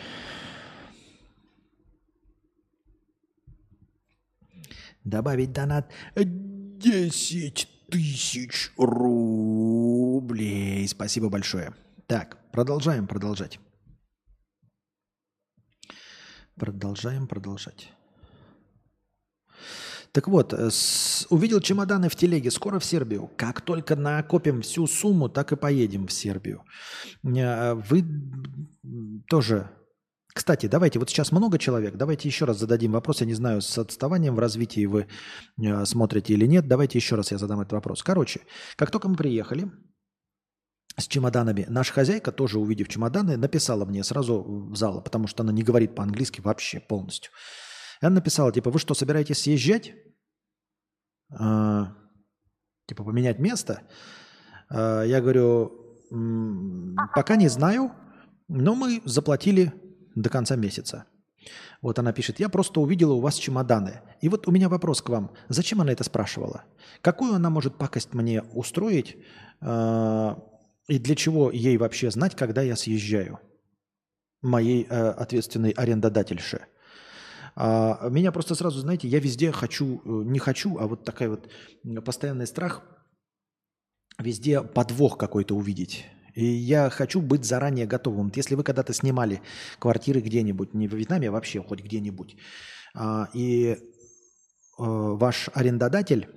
[5.04, 5.92] Добавить донат
[6.80, 10.38] 10 тысяч рублей.
[10.88, 11.74] Спасибо большое.
[12.08, 13.60] Так, продолжаем продолжать.
[16.56, 17.92] Продолжаем продолжать.
[20.12, 22.50] Так вот, с- увидел чемоданы в телеге.
[22.50, 23.30] Скоро в Сербию.
[23.38, 26.64] Как только накопим всю сумму, так и поедем в Сербию.
[27.24, 28.04] Э, Вы
[29.28, 29.70] тоже...
[30.38, 31.96] Кстати, давайте, вот сейчас много человек.
[31.96, 33.22] Давайте еще раз зададим вопрос.
[33.22, 35.08] Я не знаю, с отставанием в развитии вы
[35.60, 36.68] э, смотрите или нет.
[36.68, 38.04] Давайте еще раз я задам этот вопрос.
[38.04, 38.42] Короче,
[38.76, 39.72] как только мы приехали,
[40.96, 41.66] с чемоданами.
[41.68, 45.96] Наша хозяйка, тоже увидев чемоданы, написала мне сразу в зал, потому что она не говорит
[45.96, 47.32] по-английски вообще полностью.
[48.04, 49.96] И она написала, типа, вы что, собираетесь съезжать?
[51.32, 51.96] А,
[52.86, 53.82] типа, поменять место?
[54.70, 55.72] А, я говорю,
[56.12, 57.92] «М, пока не знаю,
[58.48, 59.74] но мы заплатили
[60.22, 61.06] до конца месяца.
[61.82, 64.02] Вот она пишет, я просто увидела у вас чемоданы.
[64.20, 65.32] И вот у меня вопрос к вам.
[65.48, 66.64] Зачем она это спрашивала?
[67.02, 69.18] Какую она может пакость мне устроить?
[69.62, 70.38] а,
[70.88, 73.40] и для чего ей вообще знать, когда я съезжаю?
[74.42, 76.68] Моей э, ответственной арендодательше.
[77.56, 81.50] А, меня просто сразу, знаете, я везде хочу, э, не хочу, а вот такая вот
[82.06, 82.84] постоянный страх
[84.20, 86.06] везде подвох какой-то увидеть.
[86.38, 88.32] И я хочу быть заранее готовым.
[88.36, 89.42] Если вы когда-то снимали
[89.80, 92.36] квартиры где-нибудь, не в Вьетнаме, а вообще хоть где-нибудь,
[92.94, 93.76] а, и э,
[94.78, 96.30] ваш арендодатель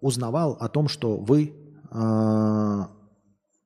[0.00, 1.52] узнавал о том, что вы
[1.90, 2.80] э,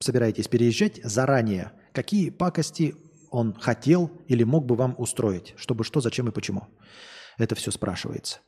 [0.01, 2.97] собираетесь переезжать заранее, какие пакости
[3.31, 6.67] он хотел или мог бы вам устроить, чтобы что, зачем и почему.
[7.39, 8.41] Это все спрашивается.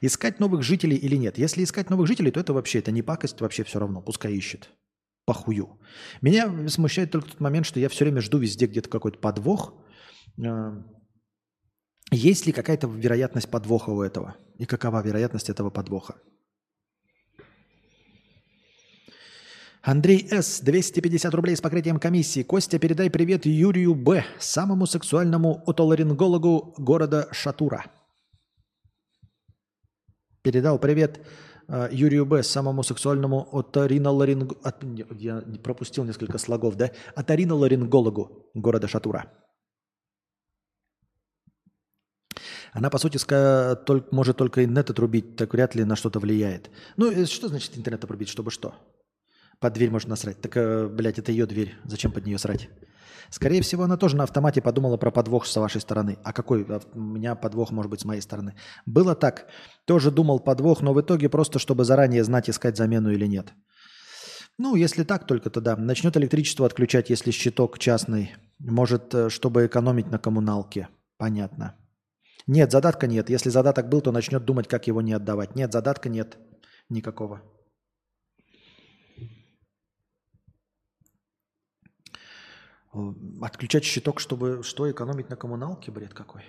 [0.00, 1.38] Искать новых жителей или нет?
[1.38, 4.70] Если искать новых жителей, то это вообще это не пакость, вообще все равно, пускай ищет.
[5.24, 5.80] Похую.
[6.20, 9.74] Меня смущает только тот момент, что я все время жду везде где-то какой-то подвох.
[10.38, 10.82] Э,
[12.10, 14.36] Есть ли какая-то вероятность подвоха у этого?
[14.58, 16.16] И какова вероятность этого подвоха?
[19.86, 20.60] Андрей С.
[20.60, 22.42] 250 рублей с покрытием комиссии.
[22.42, 24.24] Костя, передай привет Юрию Б.
[24.38, 27.84] Самому сексуальному отоларингологу города Шатура.
[30.42, 31.26] Передал привет
[31.90, 32.42] Юрию Б.
[32.42, 34.56] Самому сексуальному оториноларингологу...
[35.18, 36.90] Я пропустил несколько слогов, да?
[37.14, 39.30] Оториноларингологу города Шатура.
[42.72, 46.70] Она, по сути, ска- толь- может только интернет отрубить, так вряд ли на что-то влияет.
[46.96, 48.74] Ну, э, что значит интернет отрубить, чтобы что?
[49.60, 50.40] Под дверь можно насрать.
[50.40, 51.76] Так, э, блядь, это ее дверь.
[51.84, 52.68] Зачем под нее срать?
[53.34, 56.18] Скорее всего, она тоже на автомате подумала про подвох с вашей стороны.
[56.22, 58.54] А какой ав- у меня подвох может быть с моей стороны?
[58.86, 59.46] Было так.
[59.86, 63.52] Тоже думал подвох, но в итоге просто, чтобы заранее знать, искать замену или нет.
[64.56, 65.76] Ну, если так только, то да.
[65.76, 68.36] Начнет электричество отключать, если щиток частный.
[68.60, 70.88] Может, э, чтобы экономить на коммуналке.
[71.18, 71.74] Понятно.
[72.46, 73.30] Нет, задатка нет.
[73.30, 75.56] Если задаток был, то начнет думать, как его не отдавать.
[75.56, 76.38] Нет, задатка нет
[76.88, 77.42] никакого.
[82.83, 82.83] Э,
[83.40, 85.90] Отключать щиток, чтобы что, экономить на коммуналке?
[85.90, 86.42] Бред какой.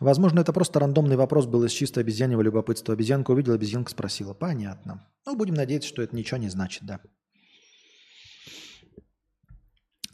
[0.00, 2.94] Возможно, это просто рандомный вопрос был из чисто обезьяньего любопытства.
[2.94, 4.32] Обезьянка увидела, обезьянка спросила.
[4.32, 5.06] Понятно.
[5.26, 7.00] Ну, будем надеяться, что это ничего не значит, да.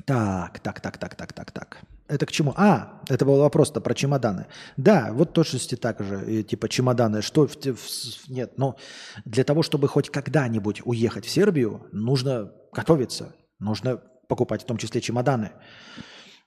[0.05, 1.79] Так, так, так, так, так, так, так.
[2.09, 2.53] Это к чему?
[2.57, 4.47] А, это был вопрос-то про чемоданы.
[4.77, 7.23] Да, вот точности так же, и типа чемоданы.
[7.23, 8.77] Что в, в- нет, но
[9.25, 15.01] для того, чтобы хоть когда-нибудь уехать в Сербию, нужно готовиться, нужно покупать в том числе
[15.01, 15.53] чемоданы.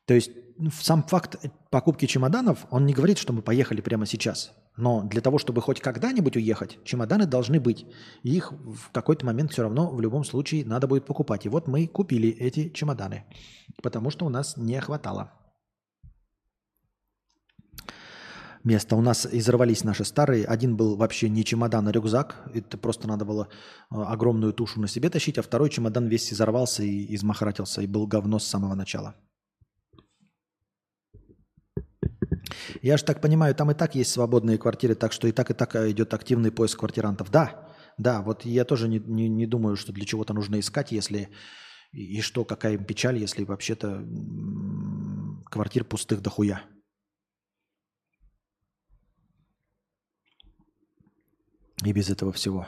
[0.05, 1.37] То есть ну, сам факт
[1.69, 4.51] покупки чемоданов, он не говорит, что мы поехали прямо сейчас.
[4.75, 7.85] Но для того, чтобы хоть когда-нибудь уехать, чемоданы должны быть.
[8.23, 11.45] Их в какой-то момент все равно в любом случае надо будет покупать.
[11.45, 13.25] И вот мы купили эти чемоданы,
[13.83, 15.31] потому что у нас не хватало.
[18.63, 18.95] Место.
[18.95, 20.45] У нас изорвались наши старые.
[20.45, 22.49] Один был вообще не чемодан, а рюкзак.
[22.53, 23.47] Это просто надо было
[23.91, 28.07] э, огромную тушу на себе тащить, а второй чемодан весь изорвался и измахратился, и был
[28.07, 29.15] говно с самого начала.
[32.81, 35.53] Я же так понимаю, там и так есть свободные квартиры, так что и так, и
[35.53, 37.31] так идет активный поиск квартирантов.
[37.31, 41.29] Да, да, вот я тоже не, не, не думаю, что для чего-то нужно искать, если
[41.91, 44.05] и, что, какая им печаль, если вообще-то
[45.49, 46.61] квартир пустых дохуя.
[51.83, 52.67] И без этого всего.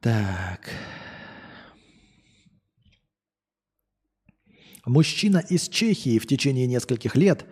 [0.00, 0.70] Так.
[4.84, 7.46] Мужчина из Чехии в течение нескольких лет,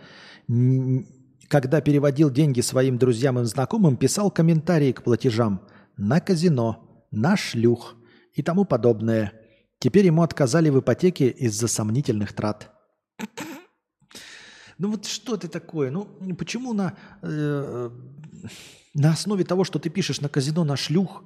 [1.49, 5.67] когда переводил деньги своим друзьям и знакомым, писал комментарии к платежам
[5.97, 7.95] на казино, на шлюх
[8.35, 9.33] и тому подобное.
[9.79, 12.73] Теперь ему отказали в ипотеке из-за сомнительных трат.
[14.81, 15.91] Ну вот что это такое?
[15.91, 16.07] Ну
[16.39, 17.91] почему на, э,
[18.95, 21.23] на основе того, что ты пишешь на казино на шлюх,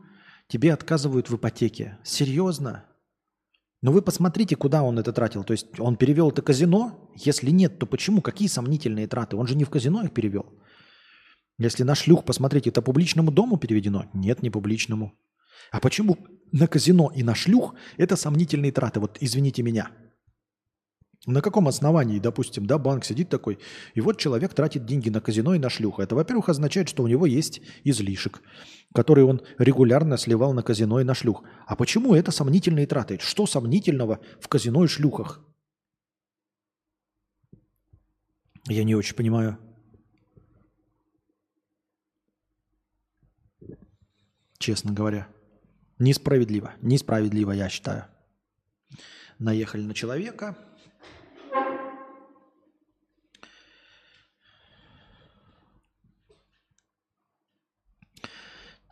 [0.48, 1.96] тебе отказывают в ипотеке?
[2.02, 2.84] Серьезно?
[3.80, 5.44] Но вы посмотрите, куда он это тратил.
[5.44, 7.12] То есть он перевел это казино?
[7.14, 8.22] Если нет, то почему?
[8.22, 9.36] Какие сомнительные траты?
[9.36, 10.46] Он же не в казино их перевел.
[11.56, 14.06] Если на шлюх, посмотрите, это публичному дому переведено?
[14.14, 15.14] Нет, не публичному.
[15.70, 16.18] А почему
[16.50, 18.98] на казино и на шлюх это сомнительные траты?
[18.98, 19.92] Вот извините меня.
[21.26, 23.58] На каком основании, допустим, да, банк сидит такой,
[23.94, 26.02] и вот человек тратит деньги на казино и на шлюха.
[26.02, 28.42] Это, во-первых, означает, что у него есть излишек,
[28.94, 31.42] который он регулярно сливал на казино и на шлюх.
[31.66, 33.18] А почему это сомнительные траты?
[33.20, 35.40] Что сомнительного в казино и шлюхах?
[38.68, 39.58] Я не очень понимаю.
[44.58, 45.28] Честно говоря.
[45.98, 46.72] Несправедливо.
[46.82, 48.06] Несправедливо, я считаю.
[49.38, 50.56] Наехали на человека,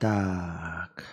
[0.03, 1.05] Так.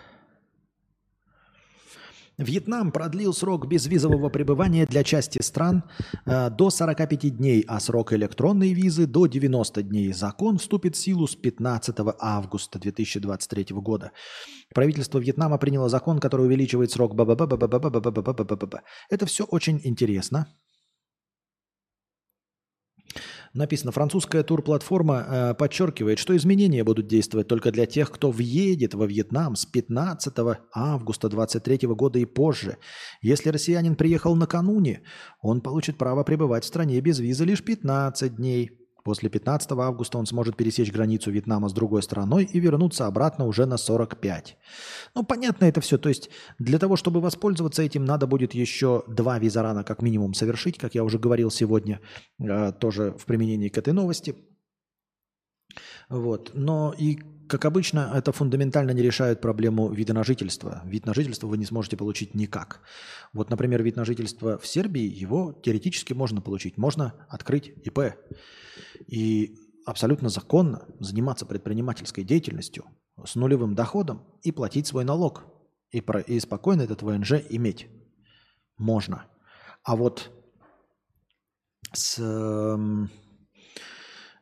[2.40, 5.84] Вьетнам продлил срок безвизового пребывания для части стран
[6.26, 10.12] э, до 45 дней, а срок электронной визы до 90 дней.
[10.12, 14.12] Закон вступит в силу с 15 августа 2023 года.
[14.74, 17.14] Правительство Вьетнама приняло закон, который увеличивает срок.
[19.10, 20.48] Это все очень интересно.
[23.54, 29.06] Написано, французская турплатформа э, подчеркивает, что изменения будут действовать только для тех, кто въедет во
[29.08, 30.34] Вьетнам с 15
[30.74, 32.78] августа 2023 года и позже.
[33.22, 35.02] Если россиянин приехал накануне,
[35.42, 38.72] он получит право пребывать в стране без визы лишь 15 дней.
[39.10, 43.66] После 15 августа он сможет пересечь границу Вьетнама с другой стороной и вернуться обратно уже
[43.66, 44.56] на 45.
[45.16, 45.98] Ну, понятно это все.
[45.98, 46.30] То есть
[46.60, 51.04] для того, чтобы воспользоваться этим, надо будет еще два визарана как минимум совершить, как я
[51.04, 52.02] уже говорил сегодня,
[52.38, 54.36] э, тоже в применении к этой новости.
[56.10, 56.52] Вот.
[56.54, 57.18] Но и,
[57.50, 60.84] как обычно, это фундаментально не решает проблему вида на жительство.
[60.86, 62.82] Вид на жительство вы не сможете получить никак.
[63.34, 66.78] Вот, например, вид на жительство в Сербии, его теоретически можно получить.
[66.78, 68.00] Можно открыть ИП
[69.08, 69.56] и
[69.86, 72.86] абсолютно законно заниматься предпринимательской деятельностью
[73.26, 75.44] с нулевым доходом и платить свой налог.
[75.90, 77.88] И, про, и спокойно этот ВНЖ иметь.
[78.78, 79.26] Можно.
[79.84, 80.30] А вот
[81.94, 82.78] с, э,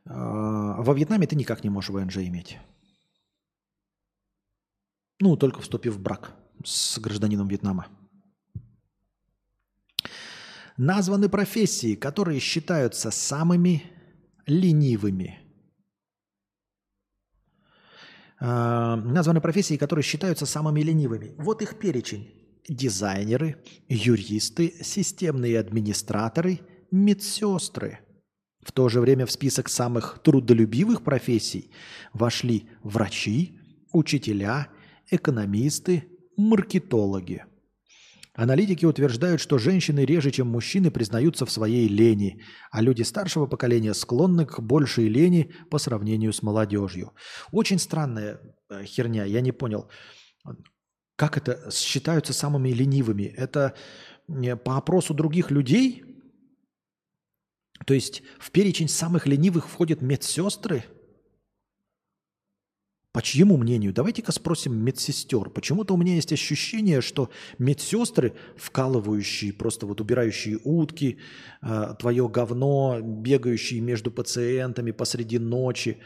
[0.06, 2.58] э, во Вьетнаме ты никак не можешь ВНЖ иметь.
[5.20, 7.88] Ну, только вступив в брак с гражданином Вьетнама.
[10.78, 13.84] Названы профессии, которые считаются самыми
[14.46, 15.40] ленивыми.
[18.40, 21.34] Э, названы профессии, которые считаются самыми ленивыми.
[21.38, 22.34] Вот их перечень.
[22.70, 26.60] Дизайнеры, юристы, системные администраторы,
[26.92, 28.00] медсестры.
[28.64, 31.72] В то же время в список самых трудолюбивых профессий
[32.14, 33.58] вошли врачи,
[33.94, 34.68] учителя,
[35.10, 37.46] экономисты, маркетологи–
[38.38, 43.96] Аналитики утверждают, что женщины реже, чем мужчины, признаются в своей лени, а люди старшего поколения
[43.96, 47.14] склонны к большей лени по сравнению с молодежью.
[47.52, 49.90] Очень странная э, херня, я не понял.
[51.16, 53.24] Как это считаются самыми ленивыми?
[53.24, 53.74] Это
[54.28, 56.04] по опросу других людей?
[57.88, 60.86] То есть в перечень самых ленивых входят медсестры–
[63.18, 63.94] по чьему мнению?
[63.94, 65.50] Давайте-ка спросим медсестер.
[65.50, 71.18] Почему-то у меня есть ощущение, что медсестры, вкалывающие, просто вот убирающие утки,
[71.64, 75.98] э, твое говно, бегающие между пациентами посреди ночи,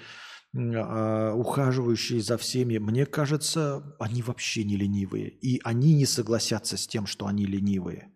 [0.53, 5.37] э, ухаживающие за всеми, мне кажется, они вообще не ленивые.
[5.41, 8.13] И они не согласятся с тем, что они ленивые.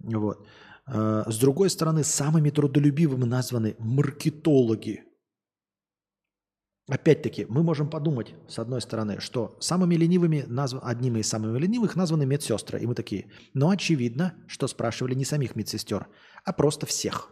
[0.00, 0.44] Вот.
[0.86, 5.04] А, с другой стороны, самыми трудолюбивыми названы маркетологи.
[6.90, 10.80] Опять-таки, мы можем подумать, с одной стороны, что самыми ленивыми, назв...
[10.82, 12.80] одними из самых ленивых названы медсестры.
[12.80, 16.08] И мы такие, но очевидно, что спрашивали не самих медсестер,
[16.44, 17.30] а просто всех.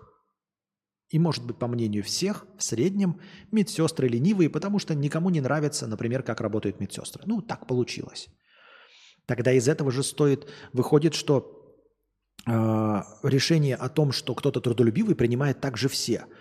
[1.11, 3.21] И, может быть, по мнению всех, в среднем
[3.51, 7.25] медсестры ленивые, потому что никому не нравится, например, как работают медсестры.
[7.27, 8.29] Ну, так получилось.
[9.27, 11.75] Тогда из этого же стоит, выходит, что
[12.47, 12.51] э,
[13.25, 16.27] решение о том, что кто-то трудолюбивый, принимает также все–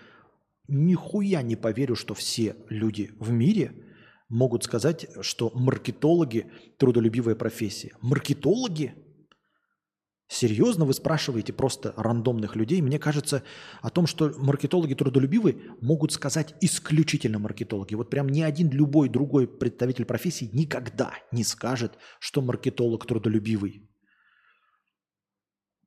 [0.68, 3.72] нихуя не поверю, что все люди в мире
[4.28, 7.92] могут сказать, что маркетологи– трудолюбивая профессия.
[8.00, 8.94] Маркетологи?
[10.30, 12.82] Серьезно вы спрашиваете просто рандомных людей?
[12.82, 13.42] Мне кажется,
[13.80, 17.94] о том, что маркетологи трудолюбивы, могут сказать исключительно маркетологи.
[17.94, 23.88] Вот прям ни один любой другой представитель профессии никогда не скажет, что маркетолог трудолюбивый.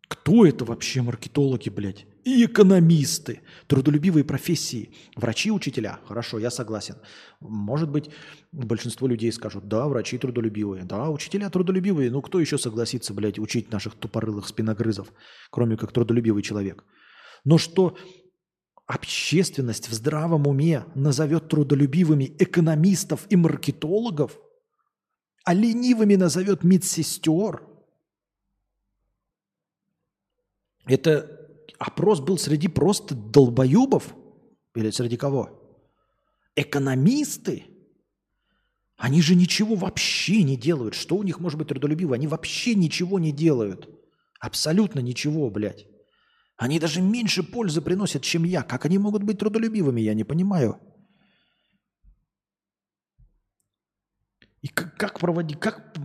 [0.07, 2.07] Кто это вообще маркетологи, блядь?
[2.23, 5.99] И экономисты, трудолюбивые профессии, врачи, учителя.
[6.07, 6.95] Хорошо, я согласен.
[7.39, 8.09] Может быть,
[8.51, 12.11] большинство людей скажут, да, врачи трудолюбивые, да, учителя трудолюбивые.
[12.11, 15.11] Ну, кто еще согласится, блядь, учить наших тупорылых спиногрызов,
[15.49, 16.83] кроме как трудолюбивый человек?
[17.43, 17.97] Но что
[18.85, 24.37] общественность в здравом уме назовет трудолюбивыми экономистов и маркетологов,
[25.43, 27.63] а ленивыми назовет медсестер–
[30.85, 31.40] Это
[31.81, 34.15] опрос был среди просто долбоебов?
[34.75, 35.59] Или среди кого?
[36.55, 37.65] Экономисты?
[38.97, 40.93] Они же ничего вообще не делают.
[40.93, 42.13] Что у них может быть трудолюбиво?
[42.13, 43.89] Они вообще ничего не делают.
[44.39, 45.87] Абсолютно ничего, блядь.
[46.55, 48.61] Они даже меньше пользы приносят, чем я.
[48.61, 50.79] Как они могут быть трудолюбивыми, я не понимаю.
[54.61, 55.95] И как, как проводить, как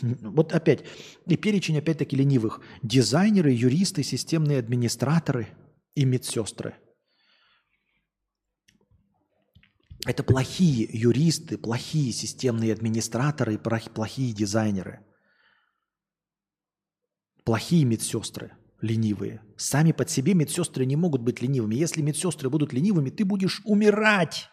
[0.00, 0.84] вот опять,
[1.26, 2.60] и перечень опять-таки ленивых.
[2.82, 5.48] Дизайнеры, юристы, системные администраторы
[5.94, 6.76] и медсестры.
[10.06, 15.00] Это плохие юристы, плохие системные администраторы и плохие дизайнеры.
[17.44, 19.42] Плохие медсестры, ленивые.
[19.56, 21.74] Сами под себе медсестры не могут быть ленивыми.
[21.74, 24.48] Если медсестры будут ленивыми, ты будешь умирать.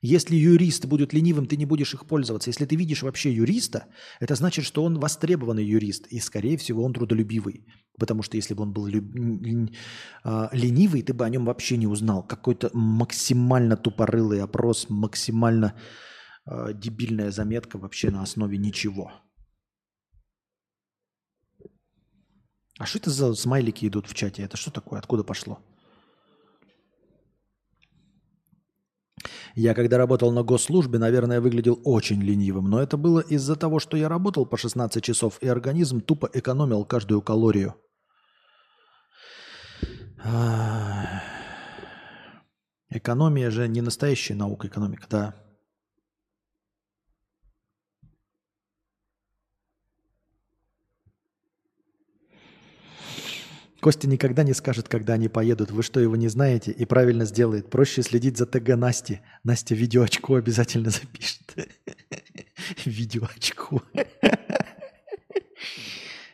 [0.00, 2.50] Если юрист будет ленивым, ты не будешь их пользоваться.
[2.50, 3.86] Если ты видишь вообще юриста,
[4.20, 7.66] это значит, что он востребованный юрист, и, скорее всего, он трудолюбивый.
[7.98, 8.86] Потому что если бы он был.
[10.22, 12.22] А, ленивый, ты бы о нем вообще не узнал.
[12.22, 15.74] Какой-то максимально тупорылый опрос, максимально
[16.46, 19.10] э, дебильная заметка вообще на основе ничего.
[22.78, 24.44] А что это за смайлики идут в чате?
[24.44, 25.00] Это что такое?
[25.00, 25.58] Откуда пошло?
[29.54, 33.96] Я когда работал на госслужбе, наверное, выглядел очень ленивым, но это было из-за того, что
[33.96, 37.74] я работал по 16 часов, и организм тупо экономил каждую калорию.
[42.90, 45.47] Экономия же не настоящая наука, экономика, да.
[53.80, 55.70] Костя никогда не скажет, когда они поедут.
[55.70, 56.72] Вы что, его не знаете?
[56.72, 57.70] И правильно сделает.
[57.70, 59.20] Проще следить за ТГ Насти.
[59.44, 61.54] Настя видеоочко обязательно запишет.
[62.84, 63.82] Видеоочко.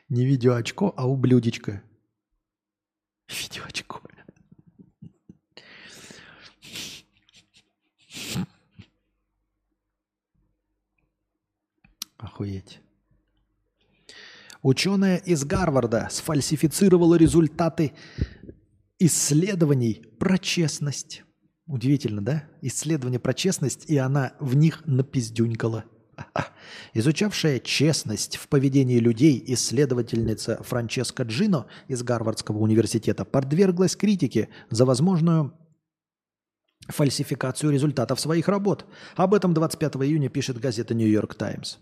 [0.08, 1.82] Не видеоочко, а ублюдечко.
[3.28, 4.00] Видеоочко.
[12.16, 12.81] Охуеть.
[14.65, 17.93] Ученая из Гарварда сфальсифицировала результаты
[18.99, 21.23] исследований про честность.
[21.67, 22.44] Удивительно, да?
[22.62, 25.84] Исследование про честность, и она в них напиздюнькала.
[26.94, 35.52] Изучавшая честность в поведении людей исследовательница Франческа Джино из Гарвардского университета подверглась критике за возможную
[36.89, 38.86] фальсификацию результатов своих работ.
[39.15, 41.76] Об этом 25 июня пишет газета «Нью-Йорк Таймс».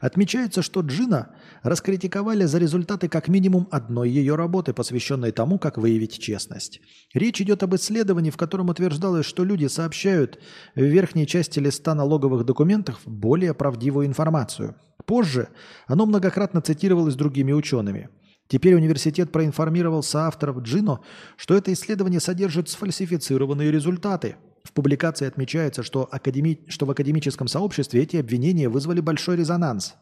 [0.00, 6.18] Отмечается, что Джина раскритиковали за результаты как минимум одной ее работы, посвященной тому, как выявить
[6.18, 6.80] честность.
[7.14, 10.38] Речь идет об исследовании, в котором утверждалось, что люди сообщают
[10.74, 14.76] в верхней части листа налоговых документов более правдивую информацию.
[15.06, 15.48] Позже
[15.86, 18.08] оно многократно цитировалось другими учеными.
[18.48, 21.00] Теперь университет проинформировал соавторов Джино,
[21.36, 24.36] что это исследование содержит сфальсифицированные результаты–
[24.66, 26.64] в публикации отмечается, что, академи...
[26.68, 29.94] что в академическом сообществе эти обвинения вызвали большой резонанс.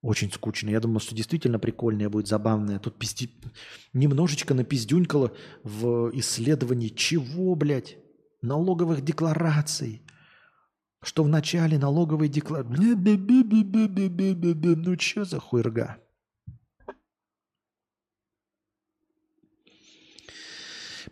[0.00, 0.70] Очень скучно.
[0.70, 2.78] Я думал, что действительно прикольное будет, забавное.
[2.78, 3.30] Тут пизди...
[3.92, 5.32] немножечко напиздюнькало
[5.62, 7.98] в исследовании чего, блядь?
[8.42, 10.02] Налоговых деклараций.
[11.02, 12.74] Что в начале налоговой декларации...
[14.76, 15.98] Ну что за хуйрга?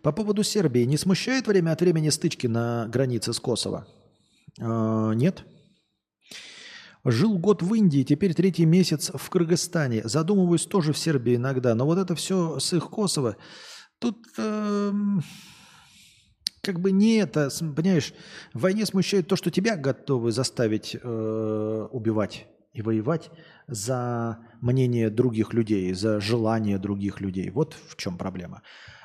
[0.02, 0.84] По поводу Сербии.
[0.84, 3.86] Не смущает время от времени стычки на границе с Косово?
[4.60, 5.44] А, нет.
[7.04, 10.02] Жил год в Индии, теперь третий месяц в Кыргызстане.
[10.04, 11.74] Задумываюсь тоже в Сербии иногда.
[11.74, 13.36] Но вот это все с их Косово.
[13.98, 14.92] Тут э,
[16.62, 18.14] как бы не это, понимаешь,
[18.54, 23.30] в войне смущает то, что тебя готовы заставить э, убивать и воевать
[23.66, 27.50] за мнение других людей, за желание других людей.
[27.50, 28.62] Вот в чем проблема.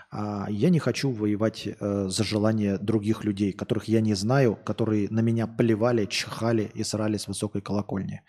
[0.10, 5.10] А я не хочу воевать э, за желание других людей, которых я не знаю, которые
[5.10, 8.22] на меня плевали, чихали и срали с высокой колокольни.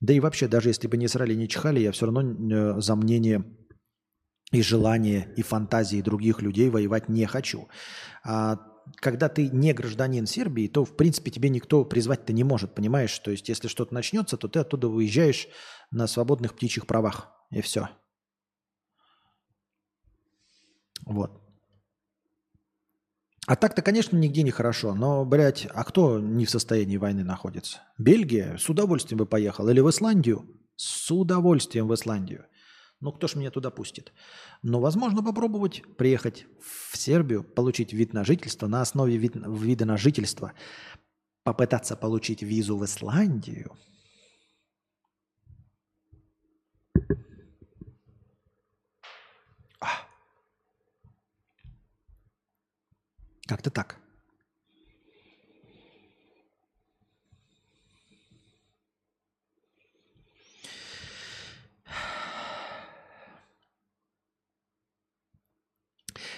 [0.00, 2.96] Да и вообще, даже если бы не срали, не чихали, я все равно э, за
[2.96, 3.44] мнение
[4.52, 7.68] и желание, и фантазии других людей воевать не хочу.
[8.24, 8.58] А
[8.96, 13.18] когда ты не гражданин Сербии, то, в принципе, тебе никто призвать-то не может, понимаешь?
[13.18, 15.48] То есть, если что-то начнется, то ты оттуда выезжаешь
[15.90, 17.90] на свободных птичьих правах, и все.
[21.06, 21.40] Вот.
[23.46, 27.80] А так-то, конечно, нигде не хорошо, но, блядь, а кто не в состоянии войны находится?
[27.96, 28.56] Бельгия?
[28.58, 29.68] С удовольствием бы поехал.
[29.68, 30.44] Или в Исландию?
[30.74, 32.46] С удовольствием в Исландию.
[33.00, 34.12] Ну, кто ж меня туда пустит?
[34.62, 39.96] Но возможно попробовать приехать в Сербию, получить вид на жительство, на основе вид, вида на
[39.96, 40.54] жительство,
[41.44, 43.76] попытаться получить визу в Исландию.
[53.46, 53.96] Как-то так.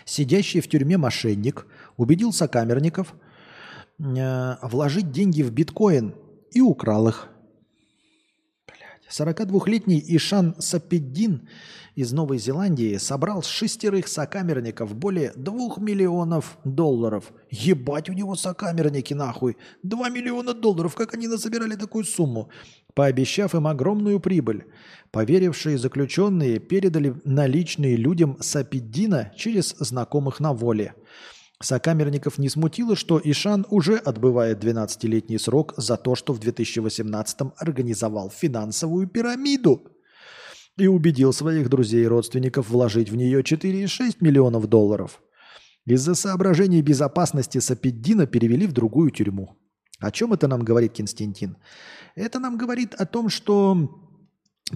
[0.04, 3.14] Сидящий в тюрьме мошенник убедил сокамерников
[3.98, 6.14] э, вложить деньги в биткоин
[6.50, 7.28] и украл их.
[9.10, 11.48] 42-летний Ишан Сапеддин
[11.94, 17.32] из Новой Зеландии собрал с шестерых сокамерников более 2 миллионов долларов.
[17.50, 19.56] Ебать у него сокамерники нахуй.
[19.82, 22.50] 2 миллиона долларов, как они насобирали такую сумму?
[22.94, 24.66] Пообещав им огромную прибыль.
[25.10, 30.94] Поверившие заключенные передали наличные людям Сапеддина через знакомых на воле–
[31.60, 38.30] Сокамерников не смутило, что Ишан уже отбывает 12-летний срок за то, что в 2018-м организовал
[38.30, 39.90] финансовую пирамиду
[40.76, 45.20] и убедил своих друзей и родственников вложить в нее 4,6 миллионов долларов.
[45.84, 49.56] Из-за соображений безопасности Сапеддина перевели в другую тюрьму.
[49.98, 51.56] О чем это нам говорит Константин?
[52.14, 54.07] Это нам говорит о том, что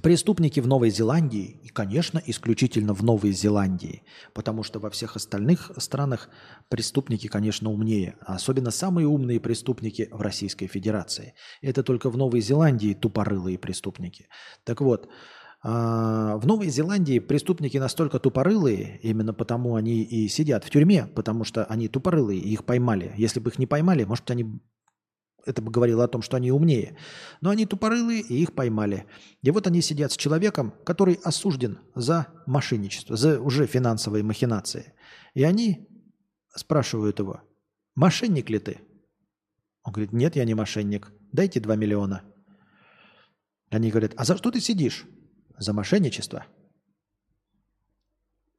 [0.00, 5.70] Преступники в Новой Зеландии, и, конечно, исключительно в Новой Зеландии, потому что во всех остальных
[5.76, 6.30] странах
[6.70, 11.34] преступники, конечно, умнее, а особенно самые умные преступники в Российской Федерации.
[11.60, 14.28] Это только в Новой Зеландии тупорылые преступники.
[14.64, 15.10] Так вот,
[15.62, 21.44] а, в Новой Зеландии преступники настолько тупорылые, именно потому они и сидят в тюрьме, потому
[21.44, 23.12] что они тупорылые, их поймали.
[23.18, 24.58] Если бы их не поймали, может, они
[25.44, 26.96] это бы говорило о том, что они умнее.
[27.40, 29.06] Но они тупорылые, и их поймали.
[29.42, 34.94] И вот они сидят с человеком, который осужден за мошенничество, за уже финансовые махинации.
[35.34, 35.88] И они
[36.54, 37.40] спрашивают его,
[37.94, 38.80] мошенник ли ты?
[39.82, 41.12] Он говорит, нет, я не мошенник.
[41.32, 42.22] Дайте 2 миллиона.
[43.70, 45.06] Они говорят, а за что ты сидишь?
[45.58, 46.46] За мошенничество.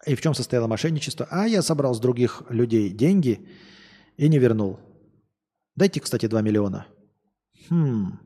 [0.05, 1.27] И в чем состояло мошенничество?
[1.31, 3.47] А я собрал с других людей деньги
[4.17, 4.79] и не вернул.
[5.75, 6.87] Дайте, кстати, 2 миллиона.
[7.69, 8.19] Хм.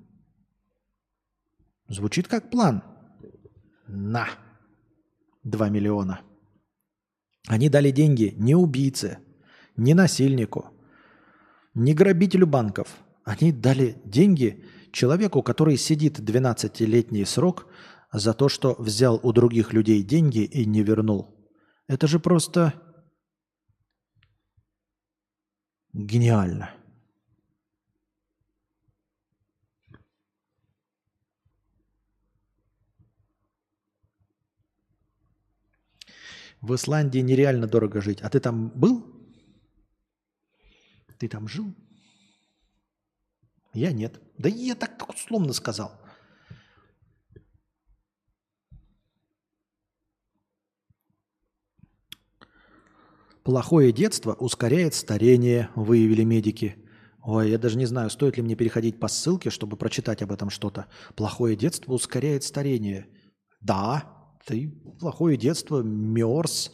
[1.87, 2.83] Звучит как план.
[3.87, 4.27] На.
[5.43, 6.21] 2 миллиона.
[7.47, 9.19] Они дали деньги не убийце,
[9.77, 10.73] не насильнику,
[11.73, 12.97] не грабителю банков.
[13.23, 17.67] Они дали деньги человеку, который сидит 12-летний срок
[18.11, 21.49] за то, что взял у других людей деньги и не вернул.
[21.87, 22.73] Это же просто
[25.93, 26.73] гениально.
[36.67, 38.19] В Исландии нереально дорого жить.
[38.21, 39.05] А ты там был?
[41.17, 41.73] Ты там жил?
[43.73, 44.19] Я нет.
[44.37, 45.93] Да я так, так условно сказал.
[53.45, 56.75] Плохое детство ускоряет старение, выявили медики.
[57.23, 60.49] Ой, я даже не знаю, стоит ли мне переходить по ссылке, чтобы прочитать об этом
[60.49, 60.87] что-то.
[61.15, 63.07] Плохое детство ускоряет старение.
[63.61, 64.16] Да,
[64.47, 66.71] ты плохое детство, мерз,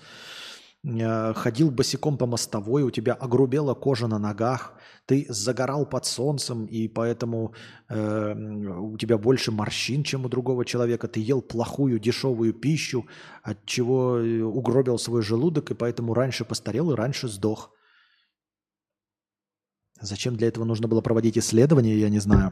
[0.84, 4.76] э, ходил босиком по мостовой, у тебя огрубела кожа на ногах,
[5.08, 7.54] ты загорал под солнцем, и поэтому
[7.90, 8.34] э,
[8.78, 13.06] у тебя больше морщин, чем у другого человека, ты ел плохую дешевую пищу,
[13.42, 17.72] от чего э, угробил свой желудок, и поэтому раньше постарел и раньше сдох.
[20.00, 22.52] Зачем для этого нужно было проводить исследования, я не знаю.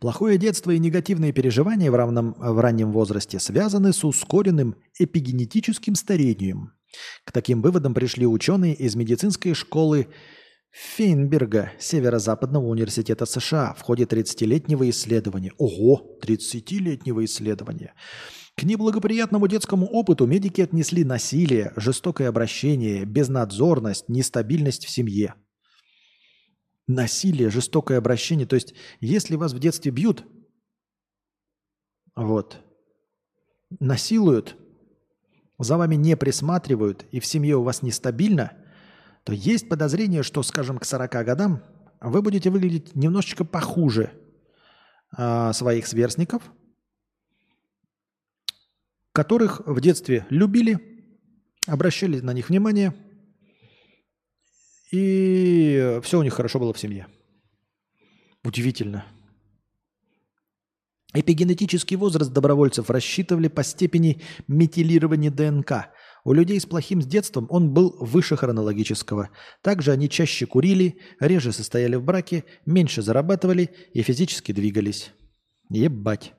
[0.00, 6.72] Плохое детство и негативные переживания в, равном, в раннем возрасте связаны с ускоренным эпигенетическим старением.
[7.24, 10.08] К таким выводам пришли ученые из медицинской школы
[10.70, 15.52] Фейнберга Северо-Западного университета США в ходе 30-летнего исследования.
[15.56, 17.94] Ого, 30-летнего исследования.
[18.56, 25.34] К неблагоприятному детскому опыту медики отнесли насилие, жестокое обращение, безнадзорность, нестабильность в семье–
[26.86, 28.46] насилие, жестокое обращение.
[28.46, 30.24] То есть, если вас в детстве бьют,
[32.14, 32.58] вот,
[33.80, 34.56] насилуют,
[35.58, 38.52] за вами не присматривают, и в семье у вас нестабильно,
[39.24, 41.62] то есть подозрение, что, скажем, к 40 годам
[42.00, 44.12] вы будете выглядеть немножечко похуже
[45.16, 46.42] э, своих сверстников,
[49.12, 50.78] которых в детстве любили,
[51.66, 52.94] обращали на них внимание–
[54.92, 57.06] и все у них хорошо было в семье.
[58.44, 59.04] Удивительно.
[61.14, 65.88] Эпигенетический возраст добровольцев рассчитывали по степени метилирования ДНК.
[66.24, 69.30] У людей с плохим с детством он был выше хронологического.
[69.62, 75.12] Также они чаще курили, реже состояли в браке, меньше зарабатывали и физически двигались.
[75.70, 76.34] Ебать.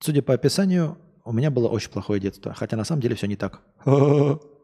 [0.00, 2.54] Судя по описанию, у меня было очень плохое детство.
[2.54, 3.62] Хотя на самом деле все не так.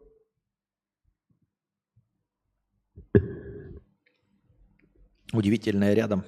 [5.33, 6.25] Удивительное рядом.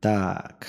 [0.00, 0.68] Так.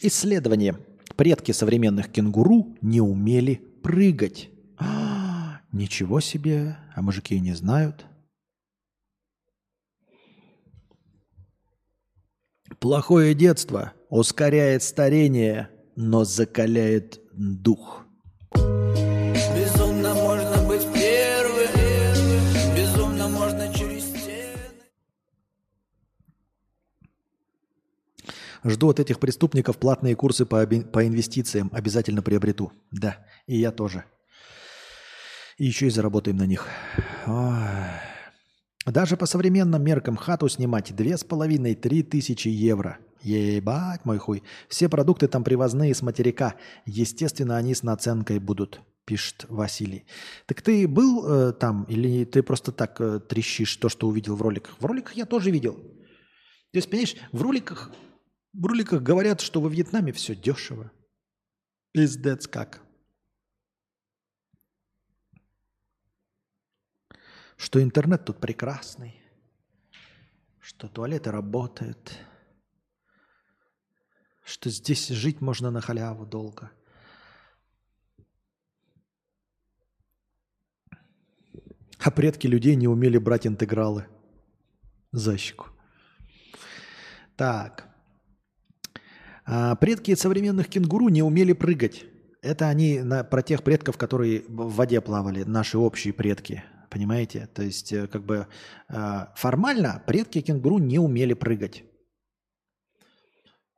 [0.00, 0.78] Исследование.
[1.16, 4.50] Предки современных кенгуру не умели прыгать.
[4.76, 8.06] А, ничего себе, а мужики не знают.
[12.80, 18.03] Плохое детство ускоряет старение, но закаляет дух.
[28.64, 31.70] Жду от этих преступников платные курсы по, по инвестициям.
[31.72, 32.72] Обязательно приобрету.
[32.90, 34.04] Да, и я тоже.
[35.58, 36.66] И еще и заработаем на них.
[37.26, 37.58] Ой.
[38.86, 42.98] Даже по современным меркам хату снимать две с половиной, три тысячи евро.
[43.22, 44.42] Ебать мой хуй.
[44.68, 46.56] Все продукты там привозные с материка.
[46.84, 50.04] Естественно, они с наценкой будут, пишет Василий.
[50.46, 54.42] Так ты был э, там или ты просто так э, трещишь то, что увидел в
[54.42, 54.76] роликах?
[54.78, 55.74] В роликах я тоже видел.
[55.74, 57.90] То есть, понимаешь, в роликах
[58.54, 60.90] в роликах говорят, что во Вьетнаме все дешево.
[61.92, 62.82] Пиздец как.
[67.56, 69.20] Что интернет тут прекрасный.
[70.60, 72.18] Что туалеты работают.
[74.44, 76.70] Что здесь жить можно на халяву долго.
[81.98, 84.06] А предки людей не умели брать интегралы.
[85.10, 85.68] Защику.
[87.36, 87.93] Так.
[89.46, 92.04] А предки современных кенгуру не умели прыгать.
[92.40, 96.64] Это они на, про тех предков, которые в воде плавали, наши общие предки.
[96.90, 97.48] Понимаете?
[97.52, 98.46] То есть, э, как бы
[98.88, 101.84] э, формально предки кенгуру не умели прыгать.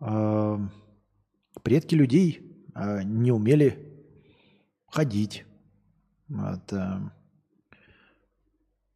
[0.01, 0.59] Э,
[1.63, 4.05] предки людей э, не умели
[4.89, 5.45] ходить.
[6.29, 6.73] Вот,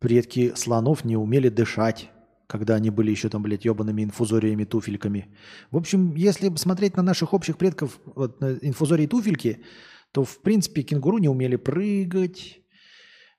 [0.01, 2.11] предки слонов не умели дышать
[2.51, 5.29] когда они были еще там, блядь, ебаными инфузориями, туфельками.
[5.71, 9.65] В общем, если смотреть на наших общих предков, вот, на инфузории туфельки,
[10.11, 12.61] то, в принципе, кенгуру не умели прыгать,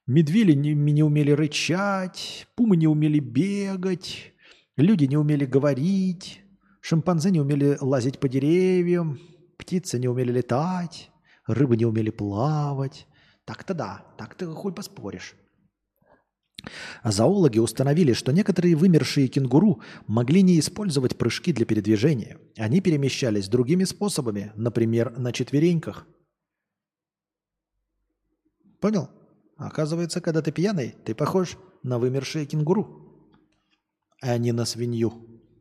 [0.08, 4.34] медведи не, не умели рычать, пумы не умели бегать,
[4.78, 6.42] люди не умели говорить,
[6.80, 9.20] шимпанзе не умели лазить по деревьям,
[9.58, 11.12] птицы не умели летать,
[11.48, 13.08] рыбы не умели плавать.
[13.44, 15.36] Так-то да, так ты хуй поспоришь.
[17.04, 22.38] А зоологи установили, что некоторые вымершие кенгуру могли не использовать прыжки для передвижения.
[22.58, 26.08] Они перемещались другими способами, например, на четвереньках.
[28.80, 29.10] Понял?
[29.58, 33.30] Оказывается, когда ты пьяный, ты похож на вымершие кенгуру,
[34.22, 35.14] а не на свинью,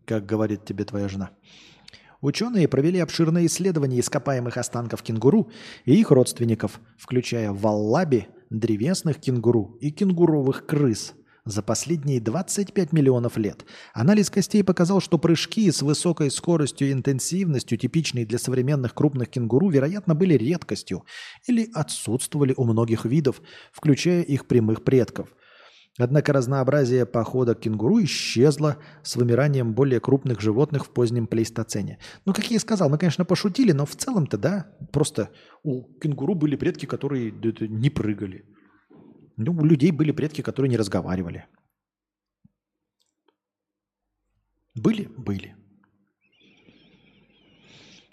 [0.06, 1.30] как говорит тебе твоя жена.
[2.22, 5.50] Ученые провели обширное исследование ископаемых останков кенгуру
[5.86, 11.14] и их родственников, включая валлаби– древесных кенгуру и кенгуровых крыс
[11.44, 13.64] за последние 25 миллионов лет.
[13.94, 19.68] Анализ костей показал, что прыжки с высокой скоростью и интенсивностью, типичные для современных крупных кенгуру,
[19.68, 21.04] вероятно, были редкостью
[21.46, 23.40] или отсутствовали у многих видов,
[23.72, 25.28] включая их прямых предков.
[25.98, 31.98] Однако разнообразие похода кенгуру исчезло с вымиранием более крупных животных в позднем плейстоцене.
[32.24, 35.30] Ну, как я и сказал, мы, конечно, пошутили, но в целом-то, да, просто
[35.62, 38.44] у кенгуру были предки, которые не прыгали.
[39.36, 41.46] Ну, у людей были предки, которые не разговаривали.
[44.74, 45.10] Были?
[45.16, 45.56] Были.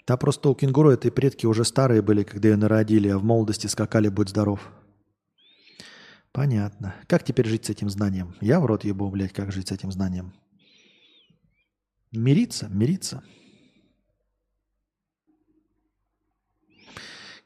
[0.06, 3.66] Да просто у кенгуру этой предки уже старые были, когда ее народили, а в молодости
[3.66, 4.72] скакали «Будь здоров».
[6.38, 6.94] Понятно.
[7.08, 8.32] Как теперь жить с этим знанием?
[8.40, 10.32] Я в рот ебу, блядь, как жить с этим знанием?
[12.12, 12.68] Мириться?
[12.68, 13.24] Мириться.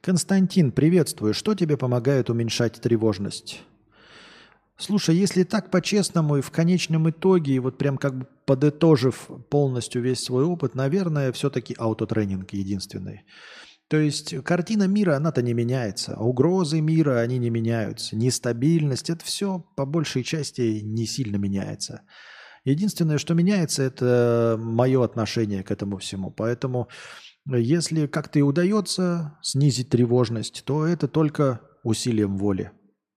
[0.03, 1.33] Константин, приветствую.
[1.33, 3.63] Что тебе помогает уменьшать тревожность?
[4.77, 10.03] Слушай, если так по-честному и в конечном итоге, и вот прям как бы подытожив полностью
[10.03, 13.25] весь свой опыт, наверное, все-таки аутотренинг единственный.
[13.93, 16.15] То есть картина мира, она-то не меняется.
[16.17, 18.17] А угрозы мира, они не меняются.
[18.17, 22.01] Нестабильность, это все по большей части не сильно меняется.
[22.65, 26.31] Единственное, что меняется, это мое отношение к этому всему.
[26.31, 26.89] Поэтому
[27.45, 32.73] если как-то и удается снизить тревожность, то это только усилием воли.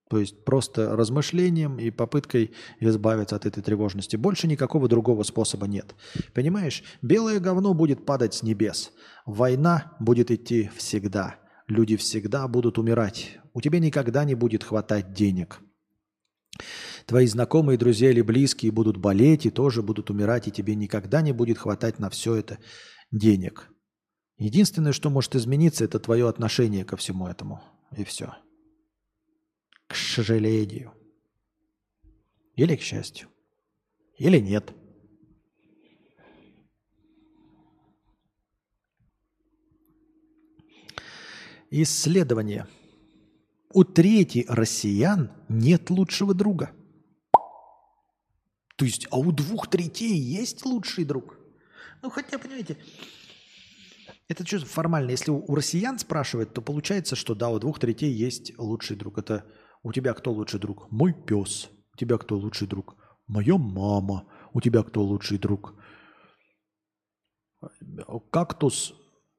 [0.08, 4.14] То есть просто размышлением и попыткой избавиться от этой тревожности.
[4.16, 5.94] Больше никакого другого способа нет.
[6.32, 8.92] Понимаешь, белое говно будет падать с небес.
[9.24, 11.36] Война будет идти всегда.
[11.66, 13.38] Люди всегда будут умирать.
[13.52, 15.60] У тебя никогда не будет хватать денег.
[17.06, 21.32] Твои знакомые, друзья или близкие будут болеть и тоже будут умирать, и тебе никогда не
[21.32, 22.58] будет хватать на все это
[23.10, 23.68] денег.
[24.38, 27.62] Единственное, что может измениться, это твое отношение ко всему этому.
[27.96, 28.34] И все.
[29.86, 30.92] К сожалению.
[32.54, 33.28] Или к счастью.
[34.18, 34.72] Или нет.
[41.70, 42.66] Исследование.
[43.72, 46.72] У трети россиян нет лучшего друга.
[48.76, 51.36] То есть, а у двух третей есть лучший друг?
[52.02, 52.78] Ну, хотя, понимаете,
[54.28, 55.10] это что формально?
[55.10, 59.18] Если у, россиян спрашивают, то получается, что да, у двух третей есть лучший друг.
[59.18, 59.44] Это
[59.86, 60.90] у тебя кто лучший друг?
[60.90, 61.70] Мой пес.
[61.94, 62.96] У тебя кто лучший друг?
[63.28, 64.24] Моя мама.
[64.52, 65.74] У тебя кто лучший друг?
[68.32, 68.94] Кактус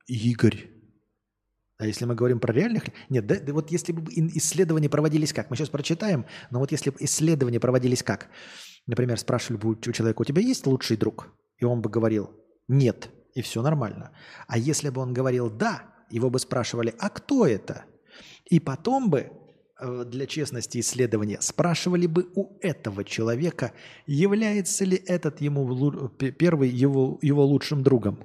[0.08, 0.70] Игорь.
[1.80, 2.84] А если мы говорим про реальных...
[3.10, 5.50] Нет, да, да вот если бы исследования проводились как?
[5.50, 8.30] Мы сейчас прочитаем, но вот если бы исследования проводились как?
[8.86, 11.28] Например, спрашивали бы у человека, у тебя есть лучший друг?
[11.58, 12.32] И он бы говорил,
[12.70, 14.18] нет, и все нормально.
[14.48, 17.84] А если бы он говорил «да», его бы спрашивали, а кто это?
[18.46, 19.30] И потом бы
[19.80, 23.74] для честности исследования спрашивали бы у этого человека,
[24.06, 28.24] является ли этот ему первый его, его лучшим другом.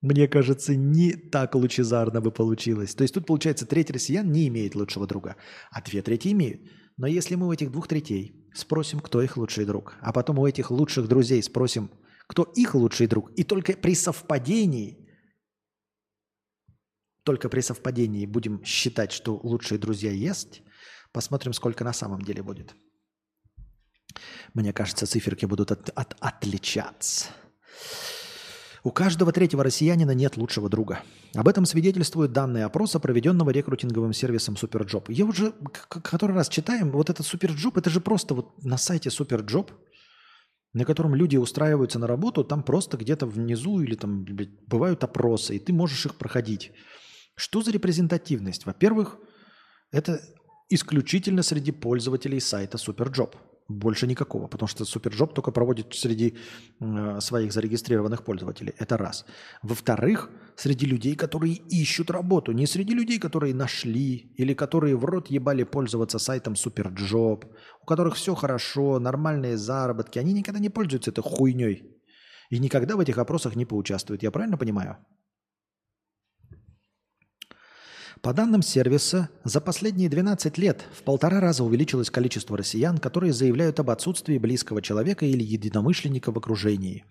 [0.00, 2.94] Мне кажется, не так лучезарно бы получилось.
[2.94, 5.36] То есть тут, получается, треть россиян не имеет лучшего друга,
[5.70, 6.62] а две трети имеют.
[6.96, 10.46] Но если мы у этих двух третей спросим, кто их лучший друг, а потом у
[10.46, 11.90] этих лучших друзей спросим,
[12.26, 15.07] кто их лучший друг, и только при совпадении
[17.28, 20.62] только при совпадении будем считать, что лучшие друзья есть,
[21.12, 22.74] посмотрим, сколько на самом деле будет.
[24.54, 27.26] Мне кажется, циферки будут от, от, отличаться.
[28.82, 31.02] У каждого третьего россиянина нет лучшего друга.
[31.34, 35.12] Об этом свидетельствуют данные опроса, проведенного рекрутинговым сервисом Superjob.
[35.12, 35.52] Я уже
[35.90, 39.70] который раз читаем, вот этот Superjob, это же просто вот на сайте Superjob,
[40.72, 44.24] на котором люди устраиваются на работу, там просто где-то внизу или там
[44.66, 46.72] бывают опросы, и ты можешь их проходить.
[47.38, 48.66] Что за репрезентативность?
[48.66, 49.16] Во-первых,
[49.92, 50.20] это
[50.70, 53.36] исключительно среди пользователей сайта Superjob.
[53.68, 56.36] Больше никакого, потому что Superjob только проводит среди
[56.80, 58.74] э, своих зарегистрированных пользователей.
[58.78, 59.24] Это раз.
[59.62, 65.30] Во-вторых, среди людей, которые ищут работу, не среди людей, которые нашли или которые в рот
[65.30, 67.44] ебали пользоваться сайтом Superjob,
[67.82, 71.82] у которых все хорошо, нормальные заработки, они никогда не пользуются этой хуйней
[72.50, 74.24] и никогда в этих опросах не поучаствуют.
[74.24, 74.96] Я правильно понимаю?
[78.22, 83.78] По данным сервиса, за последние 12 лет в полтора раза увеличилось количество россиян, которые заявляют
[83.80, 87.04] об отсутствии близкого человека или единомышленника в окружении.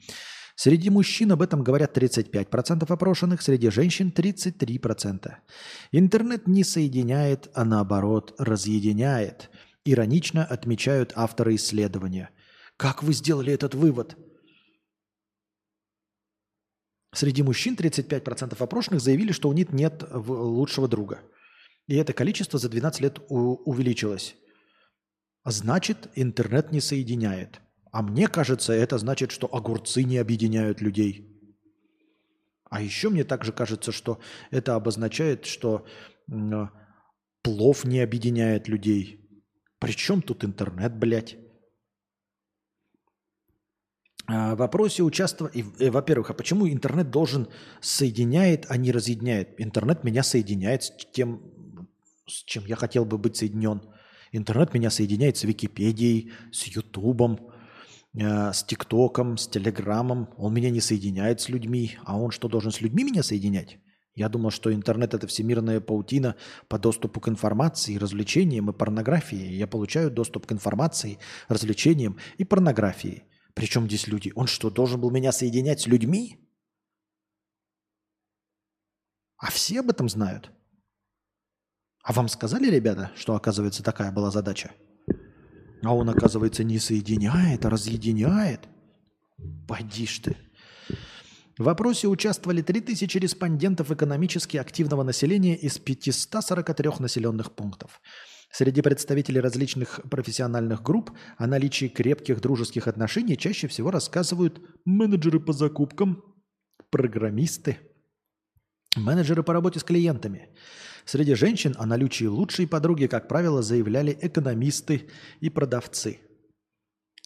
[0.55, 5.31] Среди мужчин об этом говорят 35% опрошенных, среди женщин 33%.
[5.91, 9.49] Интернет не соединяет, а наоборот разъединяет.
[9.85, 12.31] Иронично отмечают авторы исследования.
[12.75, 14.17] Как вы сделали этот вывод?
[17.17, 21.21] Среди мужчин 35% опрошенных заявили, что у них нет лучшего друга.
[21.87, 24.35] И это количество за 12 лет увеличилось.
[25.43, 27.59] Значит, интернет не соединяет.
[27.91, 31.41] А мне кажется, это значит, что огурцы не объединяют людей.
[32.69, 34.19] А еще мне также кажется, что
[34.51, 35.87] это обозначает, что
[37.41, 39.27] плов не объединяет людей.
[39.79, 41.35] Причем тут интернет, блядь?
[44.27, 45.55] В вопросе участвовать...
[45.55, 47.47] Э, во-первых, а почему интернет должен
[47.79, 49.55] соединяет, а не разъединяет?
[49.57, 51.41] Интернет меня соединяет с тем,
[52.27, 53.81] с чем я хотел бы быть соединен.
[54.33, 57.39] Интернет меня соединяет с Википедией, с Ютубом,
[58.15, 60.29] э, с ТикТоком, с Телеграмом.
[60.37, 61.97] Он меня не соединяет с людьми.
[62.03, 63.79] А он что, должен с людьми меня соединять?
[64.13, 66.35] Я думал, что интернет– это всемирная паутина
[66.67, 69.53] по доступу к информации, развлечениям и порнографии.
[69.53, 73.23] Я получаю доступ к информации, развлечениям и порнографии.
[73.57, 74.31] Причем здесь люди?
[74.35, 76.37] Он что, должен был меня соединять с людьми?
[79.37, 80.51] А все об этом знают?
[82.03, 84.75] А вам сказали, ребята, что, оказывается, такая была задача?
[85.81, 88.67] А он, оказывается, не соединяет, а разъединяет.
[89.67, 90.37] Пойди ж ты.
[91.57, 98.01] В вопросе участвовали 3000 респондентов экономически активного населения из 543 населенных пунктов.
[98.49, 105.53] Среди представителей различных профессиональных групп о наличии крепких дружеских отношений чаще всего рассказывают менеджеры по
[105.53, 106.23] закупкам,
[106.89, 107.77] программисты,
[108.95, 110.49] менеджеры по работе с клиентами–
[111.07, 115.09] Среди женщин о наличии лучшей подруги, как правило, заявляли экономисты
[115.39, 116.19] и продавцы.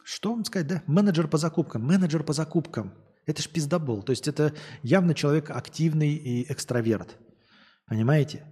[0.04, 0.84] Что вам сказать, да?
[0.86, 1.88] Менеджер по закупкам.
[1.88, 2.94] Менеджер по закупкам.
[3.26, 4.04] Это ж пиздобол.
[4.04, 7.18] То есть это явно человек активный и экстраверт.
[7.88, 8.44] Понимаете?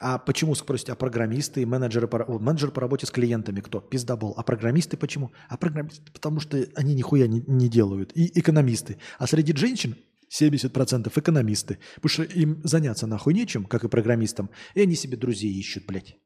[0.00, 3.80] А почему, спросите, а программисты менеджеры по, менеджер по работе с клиентами кто?
[3.80, 4.34] Пиздобол.
[4.36, 5.32] А программисты почему?
[5.48, 8.10] А программисты, потому что они нихуя не, не делают.
[8.16, 8.98] И экономисты.
[9.18, 9.96] А среди женщин
[10.36, 11.78] 70% экономисты.
[11.96, 14.50] Потому что им заняться нахуй нечем, как и программистам.
[14.74, 16.16] И они себе друзей ищут, блядь.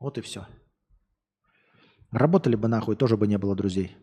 [0.00, 0.46] Вот и все.
[2.10, 3.96] Работали бы нахуй, тоже бы не было друзей.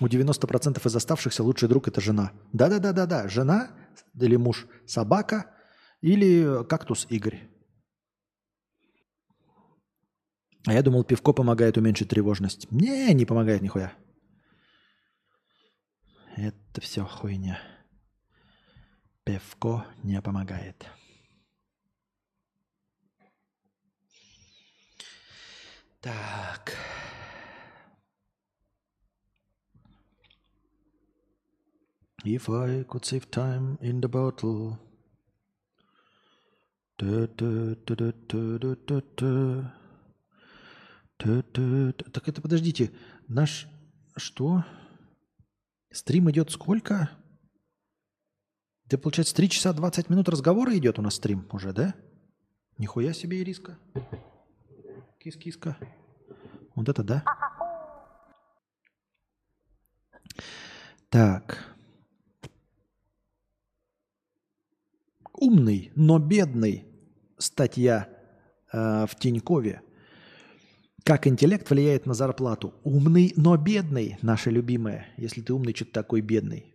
[0.00, 2.32] У 90% из оставшихся лучший друг– это жена.
[2.52, 3.28] Да-да-да-да-да.
[3.28, 3.70] Жена
[4.18, 5.53] или муж– собака
[6.04, 7.48] или кактус Игорь.
[10.66, 12.70] А я думал, пивко помогает уменьшить тревожность.
[12.70, 13.96] Не, не помогает нихуя.
[16.36, 17.58] Это все хуйня.
[19.24, 20.86] Пивко не помогает.
[26.02, 26.76] Так.
[32.24, 34.83] If I could save time in the bottle.
[36.96, 37.08] Так
[42.28, 42.92] это подождите,
[43.26, 43.66] наш
[44.16, 44.64] что?
[45.90, 47.10] Стрим идет сколько?
[48.86, 51.94] Да, получается, 3 часа 20 минут разговора идет у нас стрим уже, да?
[52.78, 53.78] Нихуя себе, Ириска.
[55.18, 55.76] Кис-киска.
[56.74, 57.24] Вот это да.
[61.08, 61.73] Так.
[65.34, 66.86] Умный, но бедный.
[67.38, 68.08] Статья
[68.72, 69.82] э, в Тинькове.
[71.02, 72.74] Как интеллект влияет на зарплату?
[72.84, 75.06] Умный, но бедный, наша любимая.
[75.18, 76.74] Если ты умный, что-то такой бедный.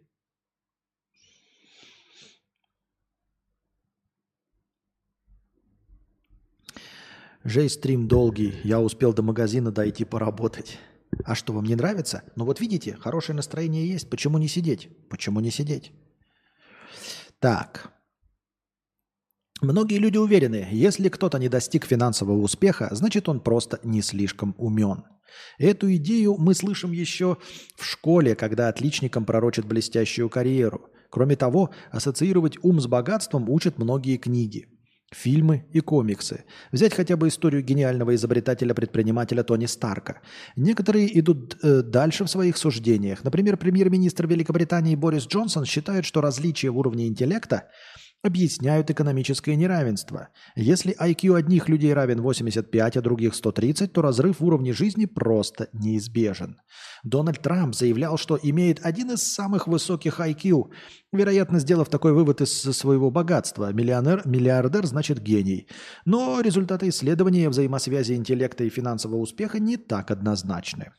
[7.45, 10.77] Жей стрим долгий, я успел до магазина дойти поработать.
[11.23, 12.23] А что, вам не нравится?
[12.35, 14.89] Ну вот видите, хорошее настроение есть, почему не сидеть?
[15.09, 15.91] Почему не сидеть?
[17.39, 17.93] Так,
[19.61, 25.03] Многие люди уверены, если кто-то не достиг финансового успеха, значит он просто не слишком умен.
[25.57, 27.37] Эту идею мы слышим еще
[27.75, 30.89] в школе, когда отличникам пророчат блестящую карьеру.
[31.09, 34.67] Кроме того, ассоциировать ум с богатством учат многие книги,
[35.11, 36.45] фильмы и комиксы.
[36.71, 40.21] Взять хотя бы историю гениального изобретателя-предпринимателя Тони Старка.
[40.55, 43.25] Некоторые идут э, дальше в своих суждениях.
[43.25, 47.67] Например, премьер-министр Великобритании Борис Джонсон считает, что различие в уровне интеллекта–
[48.21, 50.29] объясняют экономическое неравенство.
[50.55, 55.69] Если IQ одних людей равен 85, а других 130, то разрыв в уровне жизни просто
[55.73, 56.57] неизбежен.
[57.03, 60.71] Дональд Трамп заявлял, что имеет один из самых высоких IQ,
[61.13, 63.71] вероятно, сделав такой вывод из своего богатства.
[63.71, 65.67] Миллионер, миллиардер значит гений.
[66.05, 70.91] Но результаты исследования взаимосвязи интеллекта и финансового успеха не так однозначны.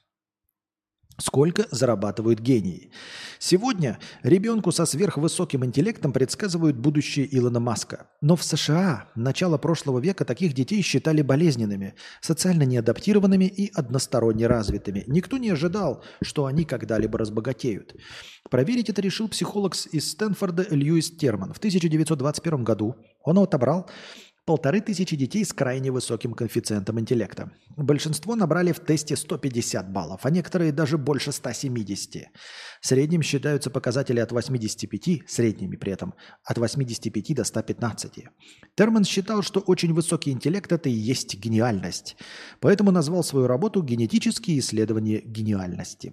[1.20, 2.90] Сколько зарабатывают гении?
[3.38, 8.06] Сегодня ребенку со сверхвысоким интеллектом предсказывают будущее Илона Маска.
[8.20, 15.04] Но в США начало прошлого века таких детей считали болезненными, социально неадаптированными и односторонне развитыми.
[15.06, 17.94] Никто не ожидал, что они когда-либо разбогатеют.
[18.48, 21.52] Проверить это решил психолог из Стэнфорда Льюис Терман.
[21.52, 23.88] В 1921 году он отобрал
[24.50, 27.52] полторы тысячи детей с крайне высоким коэффициентом интеллекта.
[27.76, 32.26] Большинство набрали в тесте 150 баллов, а некоторые даже больше 170.
[32.80, 38.24] Средним считаются показатели от 85, средними при этом, от 85 до 115.
[38.74, 42.16] Терман считал, что очень высокий интеллект– это и есть гениальность.
[42.58, 46.12] Поэтому назвал свою работу «Генетические исследования гениальности».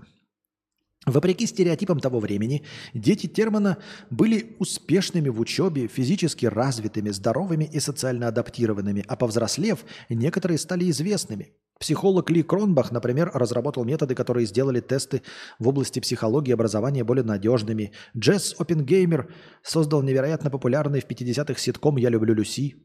[1.08, 2.64] Вопреки стереотипам того времени,
[2.94, 3.78] дети Термана
[4.10, 11.54] были успешными в учебе, физически развитыми, здоровыми и социально адаптированными, а повзрослев, некоторые стали известными.
[11.80, 15.22] Психолог Ли Кронбах, например, разработал методы, которые сделали тесты
[15.60, 17.94] в области психологии и образования более надежными.
[18.16, 19.32] Джесс Оппенгеймер
[19.64, 22.76] создал невероятно популярный в 50-х ситком «Я люблю Люси».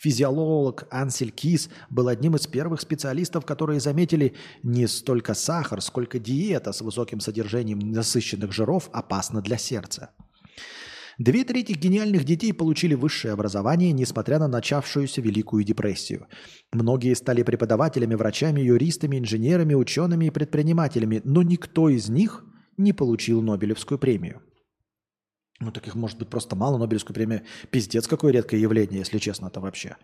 [0.00, 6.72] Физиолог Ансель Кис был одним из первых специалистов, которые заметили не столько сахар, сколько диета
[6.72, 10.10] с высоким содержанием насыщенных жиров опасна для сердца.
[11.18, 16.28] Две трети гениальных детей получили высшее образование, несмотря на начавшуюся Великую депрессию.
[16.72, 22.42] Многие стали преподавателями, врачами, юристами, инженерами, учеными и предпринимателями, но никто из них
[22.78, 24.40] не получил Нобелевскую премию.
[25.60, 26.78] Ну, таких может быть просто мало.
[26.78, 29.96] Нобелевскую премию пиздец, какое редкое явление, если честно, это вообще.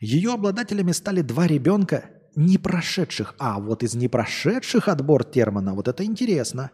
[0.00, 5.88] Ее обладателями стали два ребенка, не прошедших, а вот из не прошедших отбор Термана, вот
[5.88, 6.70] это интересно,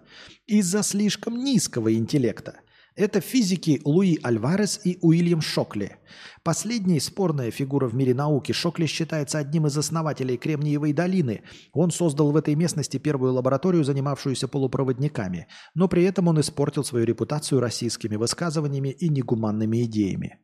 [0.46, 2.60] из-за слишком низкого интеллекта.
[2.98, 5.92] Это физики Луи Альварес и Уильям Шокли.
[6.42, 8.50] Последняя спорная фигура в мире науки.
[8.50, 11.42] Шокли считается одним из основателей Кремниевой долины.
[11.72, 15.46] Он создал в этой местности первую лабораторию, занимавшуюся полупроводниками.
[15.76, 20.40] Но при этом он испортил свою репутацию российскими высказываниями и негуманными идеями.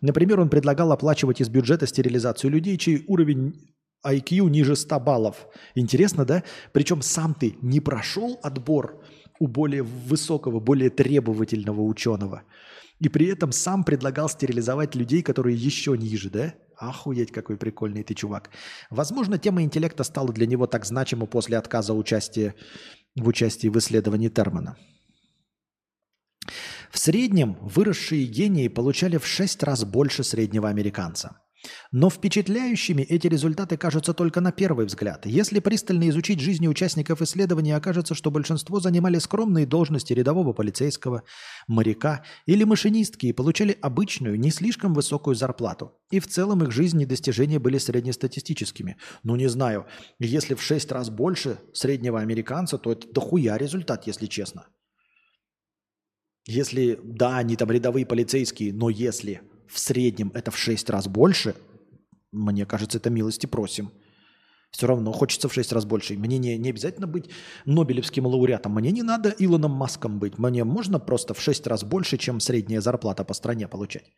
[0.00, 3.74] Например, он предлагал оплачивать из бюджета стерилизацию людей, чей уровень
[4.06, 5.48] IQ ниже 100 баллов.
[5.74, 6.44] Интересно, да?
[6.72, 9.02] Причем сам ты не прошел отбор
[9.40, 12.42] у более высокого, более требовательного ученого.
[13.00, 16.54] И при этом сам предлагал стерилизовать людей, которые еще ниже, да?
[16.76, 18.50] Охуеть, какой прикольный ты чувак.
[18.90, 22.54] Возможно, тема интеллекта стала для него так значима после отказа участия,
[23.16, 24.76] в участии в исследовании Термана.
[26.90, 31.40] В среднем выросшие гении получали в шесть раз больше среднего американца.
[31.92, 35.26] Но впечатляющими эти результаты кажутся только на первый взгляд.
[35.26, 41.22] Если пристально изучить жизни участников исследования, окажется, что большинство занимали скромные должности рядового полицейского,
[41.66, 45.98] моряка или машинистки и получали обычную, не слишком высокую зарплату.
[46.10, 48.96] И в целом их жизни и достижения были среднестатистическими.
[49.22, 49.86] Ну не знаю,
[50.18, 54.66] если в шесть раз больше среднего американца, то это дохуя результат, если честно.
[56.46, 61.54] Если, да, они там рядовые полицейские, но если в среднем это в 6 раз больше,
[62.32, 63.90] мне кажется, это милости просим.
[64.70, 66.14] Все равно хочется в 6 раз больше.
[66.14, 67.30] Мне не, не обязательно быть
[67.64, 68.74] Нобелевским лауреатом.
[68.74, 70.38] Мне не надо Илоном Маском быть.
[70.38, 74.12] Мне можно просто в 6 раз больше, чем средняя зарплата по стране получать.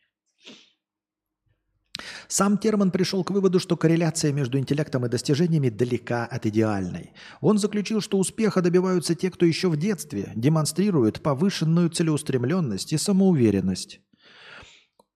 [2.29, 7.13] Сам Терман пришел к выводу, что корреляция между интеллектом и достижениями далека от идеальной.
[7.41, 14.01] Он заключил, что успеха добиваются те, кто еще в детстве демонстрирует повышенную целеустремленность и самоуверенность.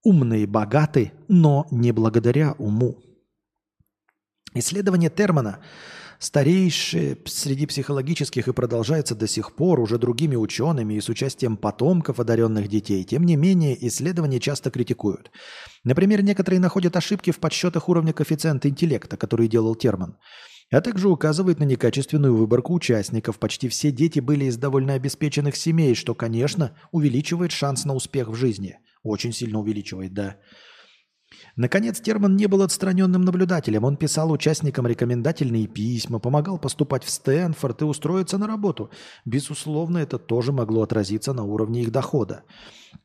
[0.07, 3.03] Умные богаты, но не благодаря уму.
[4.55, 5.59] Исследование Термана
[6.21, 12.21] старейшее среди психологических и продолжается до сих пор уже другими учеными и с участием потомков
[12.21, 13.03] одаренных детей.
[13.03, 15.33] Тем не менее, исследования часто критикуют.
[15.83, 20.19] Например, некоторые находят ошибки в подсчетах уровня коэффициента интеллекта, который делал Терман
[20.71, 23.39] а также указывает на некачественную выборку участников.
[23.39, 28.35] Почти все дети были из довольно обеспеченных семей, что, конечно, увеличивает шанс на успех в
[28.35, 28.79] жизни.
[29.07, 30.37] Очень сильно увеличивает, да.
[31.57, 33.85] Наконец, Терман не был отстраненным наблюдателем.
[33.85, 38.91] Он писал участникам рекомендательные письма, помогал поступать в Стэнфорд и устроиться на работу.
[39.25, 42.43] Безусловно, это тоже могло отразиться на уровне их дохода.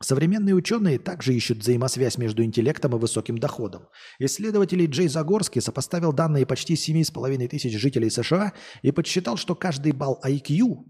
[0.00, 3.82] Современные ученые также ищут взаимосвязь между интеллектом и высоким доходом.
[4.18, 10.20] Исследователь Джей Загорский сопоставил данные почти 7,5 тысяч жителей США и подсчитал, что каждый балл
[10.24, 10.84] IQ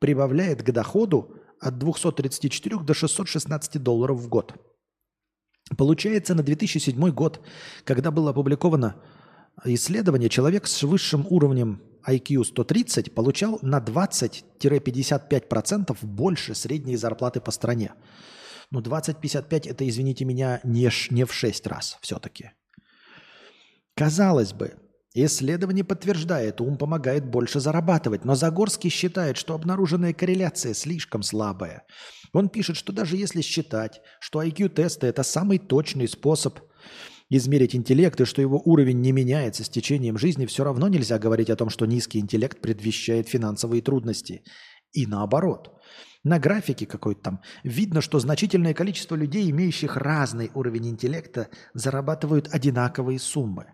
[0.00, 1.34] прибавляет к доходу
[1.64, 4.54] от 234 до 616 долларов в год.
[5.76, 7.40] Получается, на 2007 год,
[7.84, 8.96] когда было опубликовано
[9.64, 17.94] исследование, человек с высшим уровнем IQ 130 получал на 20-55% больше средней зарплаты по стране.
[18.70, 22.50] Ну, 20-55 это, извините меня, не, не в 6 раз все-таки.
[23.94, 24.74] Казалось бы,
[25.16, 31.84] Исследование подтверждает, ум помогает больше зарабатывать, но Загорский считает, что обнаруженная корреляция слишком слабая.
[32.32, 36.58] Он пишет, что даже если считать, что IQ-тесты– это самый точный способ
[37.30, 41.48] измерить интеллект и что его уровень не меняется с течением жизни, все равно нельзя говорить
[41.48, 44.42] о том, что низкий интеллект предвещает финансовые трудности.
[44.92, 45.70] И наоборот.
[46.24, 53.18] На графике какой-то там видно, что значительное количество людей, имеющих разный уровень интеллекта, зарабатывают одинаковые
[53.18, 53.66] суммы.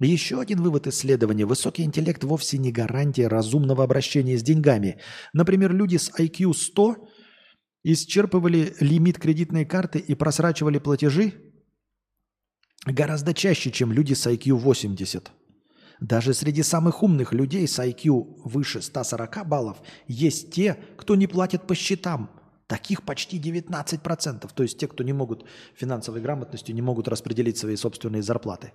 [0.00, 1.46] Еще один вывод исследования.
[1.46, 4.98] Высокий интеллект вовсе не гарантия разумного обращения с деньгами.
[5.32, 7.08] Например, люди с IQ 100
[7.84, 11.34] исчерпывали лимит кредитной карты и просрачивали платежи
[12.86, 15.30] гораздо чаще, чем люди с IQ 80.
[16.00, 21.66] Даже среди самых умных людей с IQ выше 140 баллов есть те, кто не платит
[21.66, 22.30] по счетам.
[22.66, 24.50] Таких почти 19%.
[24.54, 25.44] То есть те, кто не могут
[25.76, 28.72] финансовой грамотностью, не могут распределить свои собственные зарплаты.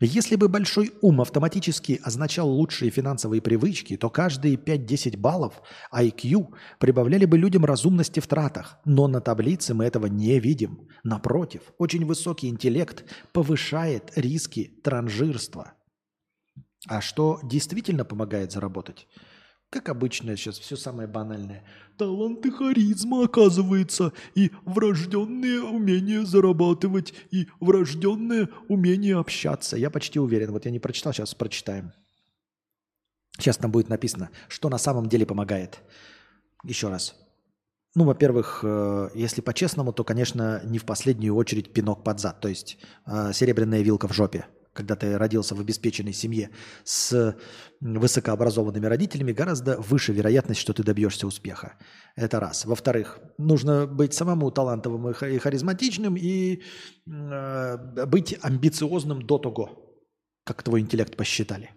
[0.00, 5.60] Если бы большой ум автоматически означал лучшие финансовые привычки, то каждые 5-10 баллов
[5.92, 8.78] IQ прибавляли бы людям разумности в тратах.
[8.84, 10.88] Но на таблице мы этого не видим.
[11.02, 15.72] Напротив, очень высокий интеллект повышает риски транжирства–
[16.86, 19.08] а что действительно помогает заработать?
[19.70, 21.62] Как обычно сейчас все самое банальное.
[21.98, 29.76] Талант и харизма, оказывается, и врожденное умение зарабатывать, и врожденное умение общаться.
[29.76, 30.52] Я почти уверен.
[30.52, 31.92] Вот я не прочитал, сейчас прочитаем.
[33.36, 35.80] Сейчас там будет написано, что на самом деле помогает.
[36.64, 37.14] Еще раз.
[37.94, 42.48] Ну, во-первых, э, если по-честному, то, конечно, не в последнюю очередь пинок под зад, то
[42.48, 44.46] есть э, серебряная вилка в жопе
[44.78, 46.50] когда ты родился в обеспеченной семье
[46.84, 47.36] с
[47.80, 51.72] высокообразованными родителями, гораздо выше вероятность, что ты добьешься успеха.
[52.14, 52.64] Это раз.
[52.64, 56.62] Во-вторых, нужно быть самому талантовым и харизматичным и
[57.06, 59.68] э, быть амбициозным до того,
[60.44, 61.70] как твой интеллект посчитали.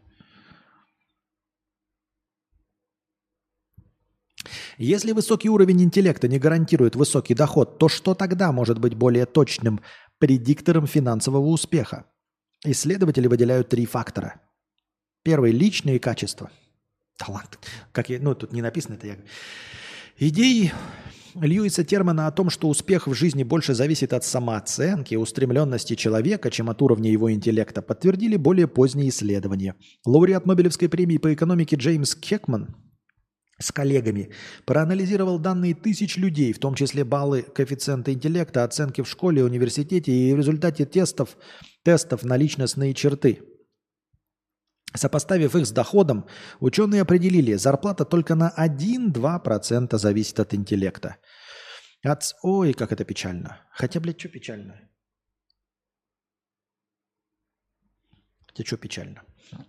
[4.77, 9.79] Если высокий уровень интеллекта не гарантирует высокий доход, то что тогда может быть более точным
[10.19, 12.05] предиктором финансового успеха?
[12.63, 14.39] Исследователи выделяют три фактора.
[15.23, 16.51] Первый– личные качества.
[17.17, 17.59] Талант.
[17.91, 19.07] Как я, ну, тут не написано это.
[19.07, 19.17] Я...
[20.17, 20.71] Идеи
[21.35, 26.69] Льюиса Термана о том, что успех в жизни больше зависит от самооценки, устремленности человека, чем
[26.69, 29.75] от уровня его интеллекта, подтвердили более поздние исследования.
[30.05, 32.75] Лауреат Нобелевской премии по экономике Джеймс Кекман
[33.61, 34.31] с коллегами
[34.65, 40.33] проанализировал данные тысяч людей, в том числе баллы коэффициента интеллекта, оценки в школе, университете, и
[40.33, 41.37] в результате тестов–
[41.83, 43.41] тестов на личностные черты.
[44.93, 46.27] Сопоставив их с доходом,
[46.59, 51.17] ученые определили, зарплата только на 1-2% зависит от интеллекта.
[52.03, 52.35] От...
[52.43, 53.61] Ой, как это печально.
[53.71, 54.89] Хотя, блядь, что печально?
[58.47, 59.23] Хотя что печально?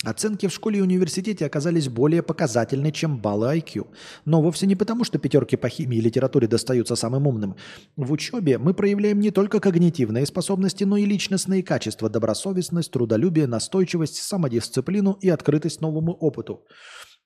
[0.04, 3.86] Оценки в школе и университете оказались более показательны, чем баллы IQ.
[4.24, 7.56] Но вовсе не потому, что пятерки по химии и литературе достаются самым умным.
[7.96, 14.22] В учебе мы проявляем не только когнитивные способности, но и личностные качества– добросовестность, трудолюбие, настойчивость,
[14.22, 16.64] самодисциплину и открытость новому опыту.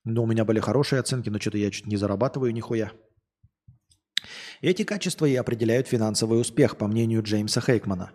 [0.04, 2.92] Но у меня были хорошие оценки, но что-то я чуть не зарабатываю нихуя.
[4.62, 8.12] Эти качества и определяют финансовый успех, по мнению Джеймса Хейкмана.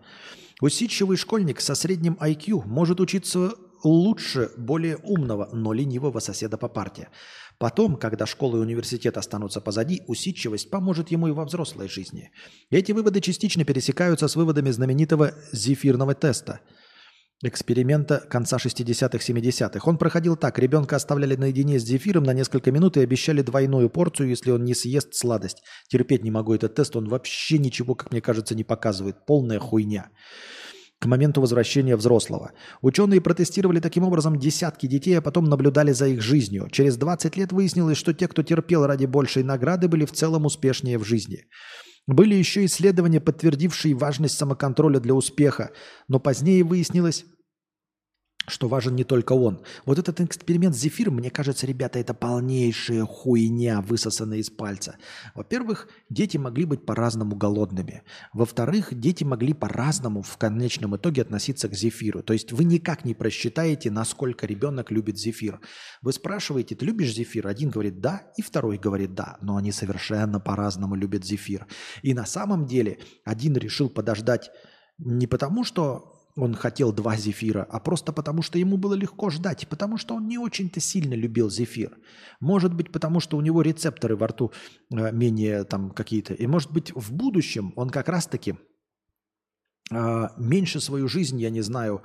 [0.61, 3.53] Усидчивый школьник со средним IQ может учиться
[3.84, 7.10] лучше более умного, но ленивого соседа по парте.
[7.58, 12.32] Потом, когда школа и университет останутся позади, усидчивость поможет ему и во взрослой жизни.
[12.69, 16.61] Эти выводы частично пересекаются с выводами знаменитого зефирного теста
[17.43, 19.90] эксперимента конца 60-х, 70-х.
[19.90, 20.60] Он проходил так.
[20.60, 24.74] Ребенка оставляли наедине с зефиром на несколько минут и обещали двойную порцию, если он не
[24.74, 25.64] съест сладость.
[25.88, 29.26] Терпеть не могу этот тест, он вообще ничего, как мне кажется, не показывает.
[29.26, 30.10] Полная хуйня
[31.02, 32.52] к моменту возвращения взрослого.
[32.82, 36.70] Ученые протестировали таким образом десятки детей, а потом наблюдали за их жизнью.
[36.72, 41.00] Через 20 лет выяснилось, что те, кто терпел ради большей награды, были в целом успешнее
[41.00, 41.46] в жизни.
[42.06, 45.72] Были еще исследования, подтвердившие важность самоконтроля для успеха,
[46.08, 47.26] но позднее выяснилось,
[48.48, 49.61] что важен не только он.
[49.86, 54.98] Вот этот эксперимент с зефиром, мне кажется, ребята, это полнейшая хуйня, высосанная из пальца.
[55.36, 58.03] Во-первых, дети могли быть по-разному голодными.
[58.34, 62.24] Во-вторых, дети могли по-разному в конечном итоге относиться к зефиру.
[62.24, 65.60] То есть вы никак не просчитаете, насколько ребенок любит зефир.
[66.02, 67.48] Вы спрашиваете, ты любишь зефир?
[67.48, 69.38] Один говорит да, и второй говорит да.
[69.42, 71.68] Но они совершенно по-разному любят зефир.
[72.02, 74.50] И на самом деле один решил подождать
[74.98, 79.68] не потому, что он хотел два зефира, а просто потому, что ему было легко ждать,
[79.68, 81.98] потому что он не очень-то сильно любил зефир.
[82.40, 84.51] Может быть, потому что у него рецепторы во рту
[84.92, 86.34] э, менее там какие-то.
[86.34, 88.56] И может быть, в будущем он как раз-таки
[89.92, 92.01] э, меньше свою жизнь, я не знаю,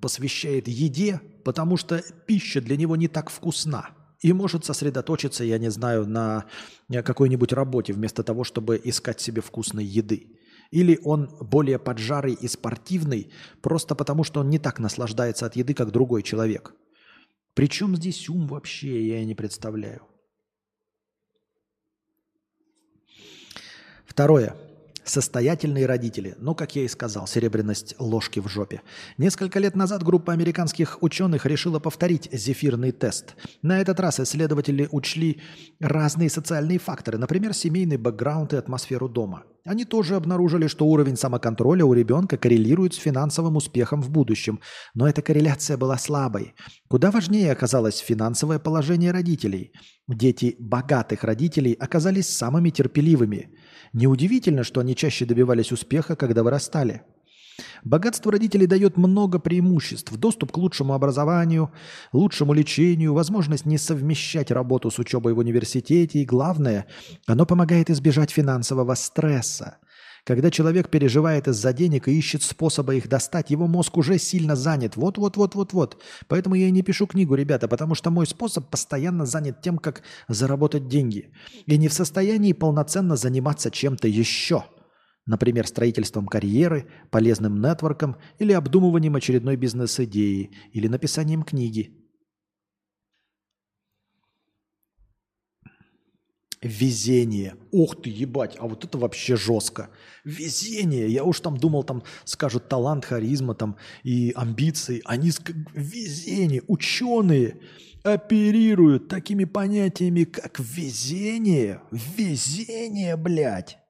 [0.00, 3.90] посвящает еде, потому что пища для него не так вкусна.
[4.20, 6.46] И может сосредоточиться, я не знаю, на
[6.88, 10.38] э, какой-нибудь работе, вместо того, чтобы искать себе вкусной еды.
[10.72, 15.74] Или он более поджарый и спортивный, просто потому что он не так наслаждается от еды,
[15.74, 16.74] как другой человек.
[17.54, 20.02] Причем здесь ум вообще, я не представляю.
[24.06, 24.56] Второе.
[25.04, 26.36] Состоятельные родители.
[26.38, 28.82] Ну, как я и сказал, серебряность ложки в жопе.
[29.18, 33.34] Несколько лет назад группа американских ученых решила повторить зефирный тест.
[33.62, 35.42] На этот раз исследователи учли
[35.80, 39.42] разные социальные факторы, например, семейный бэкграунд и атмосферу дома.
[39.64, 44.60] Они тоже обнаружили, что уровень самоконтроля у ребенка коррелирует с финансовым успехом в будущем.
[44.94, 46.54] Но эта корреляция была слабой.
[46.88, 49.72] Куда важнее оказалось финансовое положение родителей.
[50.08, 53.50] Дети богатых родителей оказались самыми терпеливыми–
[53.92, 57.02] Неудивительно, что они чаще добивались успеха, когда вырастали.
[57.84, 60.12] Богатство родителей дает много преимуществ.
[60.16, 61.72] Доступ к лучшему образованию,
[62.12, 66.86] лучшему лечению, возможность не совмещать работу с учебой в университете и, главное,
[67.26, 69.78] оно помогает избежать финансового стресса–
[70.24, 74.94] когда человек переживает из-за денег и ищет способа их достать, его мозг уже сильно занят.
[74.94, 76.00] Вот-вот-вот-вот-вот.
[76.28, 80.02] Поэтому я и не пишу книгу, ребята, потому что мой способ постоянно занят тем, как
[80.28, 81.32] заработать деньги.
[81.66, 84.64] И не в состоянии полноценно заниматься чем-то еще.
[85.24, 91.96] Например, строительством карьеры, полезным нетворком или обдумыванием очередной бизнес-идеи или написанием книги.
[96.60, 97.56] Везение.
[97.72, 99.90] Ух ты, ебать, а вот это вообще жестко.
[100.24, 101.08] Везение.
[101.08, 105.02] Я уж там думал, там скажут талант, харизма там и амбиции.
[105.04, 105.50] Они ск...
[105.74, 106.62] везение.
[106.68, 107.60] Ученые
[108.04, 111.82] оперируют такими понятиями, как везение.
[111.90, 113.81] Везение, блядь.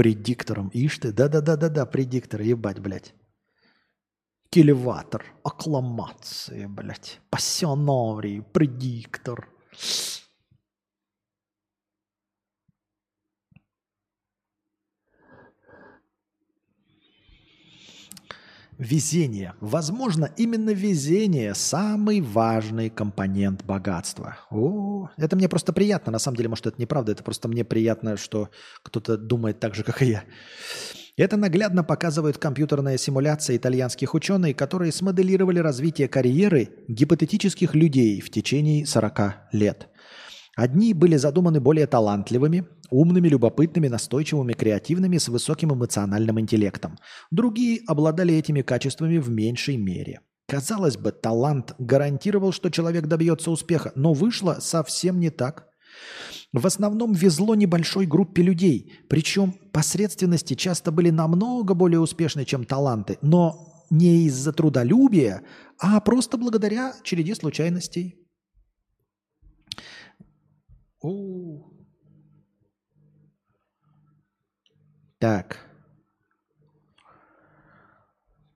[0.00, 0.70] Предиктором.
[0.72, 3.12] Ишь ты, да-да-да-да-да, предиктор, ебать, блядь.
[4.48, 9.50] Келеватор, аккламации, блядь, пассионарий, предиктор.
[18.80, 19.52] Везение.
[19.60, 24.38] Возможно, именно везение– самый важный компонент богатства.
[24.50, 26.10] О, это мне просто приятно.
[26.12, 27.12] На самом деле, может, это неправда.
[27.12, 28.48] Это просто мне приятно, что
[28.82, 30.24] кто-то думает так же, как и я.
[31.18, 38.86] Это наглядно показывает компьютерная симуляция итальянских ученых, которые смоделировали развитие карьеры гипотетических людей в течение
[38.86, 39.89] 40 лет.
[40.56, 46.98] Одни были задуманы более талантливыми, умными, любопытными, настойчивыми, креативными, с высоким эмоциональным интеллектом.
[47.30, 50.20] Другие обладали этими качествами в меньшей мере.
[50.48, 55.68] Казалось бы, талант гарантировал, что человек добьется успеха, но вышло совсем не так.
[56.52, 63.18] В основном везло небольшой группе людей, причем посредственности часто были намного более успешны, чем таланты,
[63.22, 65.42] но не из-за трудолюбия,
[65.78, 68.19] а просто благодаря череде случайностей.
[71.00, 71.70] О.
[75.18, 75.66] Так.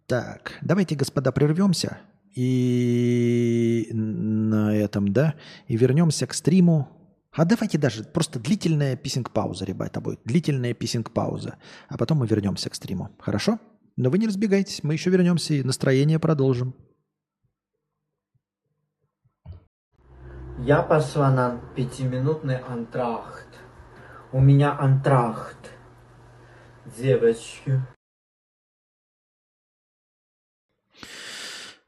[0.07, 1.99] Так, давайте, господа, прервемся
[2.35, 5.35] и на этом, да,
[5.67, 6.95] и вернемся к стриму
[7.37, 10.21] а давайте даже просто длительная писинг-пауза, ребята, будет.
[10.25, 11.57] Длительная писинг-пауза.
[11.89, 13.11] А потом мы вернемся к стриму.
[13.19, 13.59] Хорошо?
[13.97, 16.75] Но вы не разбегайтесь, мы еще вернемся и настроение продолжим.
[20.67, 23.49] Я пошла на пятиминутный антрахт.
[24.33, 25.59] У меня антрахт.
[26.97, 27.83] Девочки.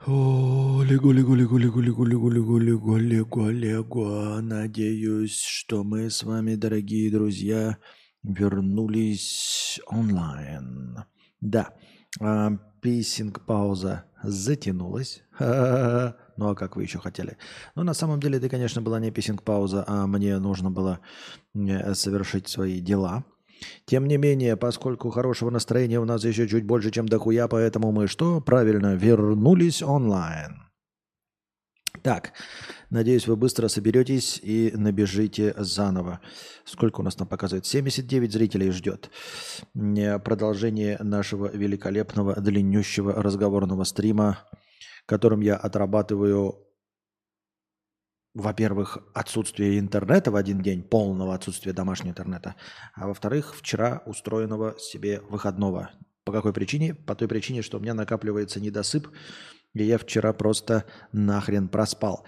[0.06, 4.40] О, лего, лего, лего, лего, лего, лего, лего, лего, лего, лего.
[4.42, 7.78] Надеюсь, что мы с вами, дорогие друзья,
[8.22, 10.98] вернулись онлайн.
[11.40, 11.70] Да,
[12.86, 15.22] а, писинг-пауза затянулась.
[16.38, 17.38] Ну а как вы еще хотели?
[17.76, 21.00] Ну на самом деле это, конечно, была не писинг-пауза, а мне нужно было
[21.54, 23.24] э, совершить свои дела–
[23.86, 28.06] тем не менее, поскольку хорошего настроения у нас еще чуть больше, чем дохуя, поэтому мы
[28.06, 28.40] что?
[28.40, 30.62] Правильно, вернулись онлайн.
[32.02, 32.32] Так,
[32.90, 36.20] надеюсь, вы быстро соберетесь и набежите заново.
[36.64, 37.66] Сколько у нас там показывает?
[37.66, 39.10] 79 зрителей ждет.
[39.74, 44.38] Продолжение нашего великолепного, длиннющего разговорного стрима,
[45.06, 46.62] которым я отрабатываю
[48.34, 52.54] во-первых, отсутствие интернета в один день, полного отсутствия домашнего интернета,
[52.94, 55.92] а во-вторых, вчера устроенного себе выходного.
[56.24, 56.94] По какой причине?
[56.94, 59.08] По той причине, что у меня накапливается недосып,
[59.82, 62.24] и я вчера просто нахрен проспал.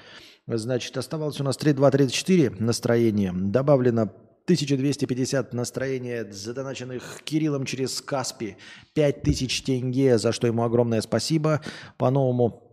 [0.47, 3.33] Значит, оставалось у нас 3.2.34 настроение.
[3.35, 8.57] Добавлено 1250 настроения, задоначенных Кириллом через Каспи.
[8.95, 11.61] 5000 тенге, за что ему огромное спасибо.
[11.99, 12.65] По-новому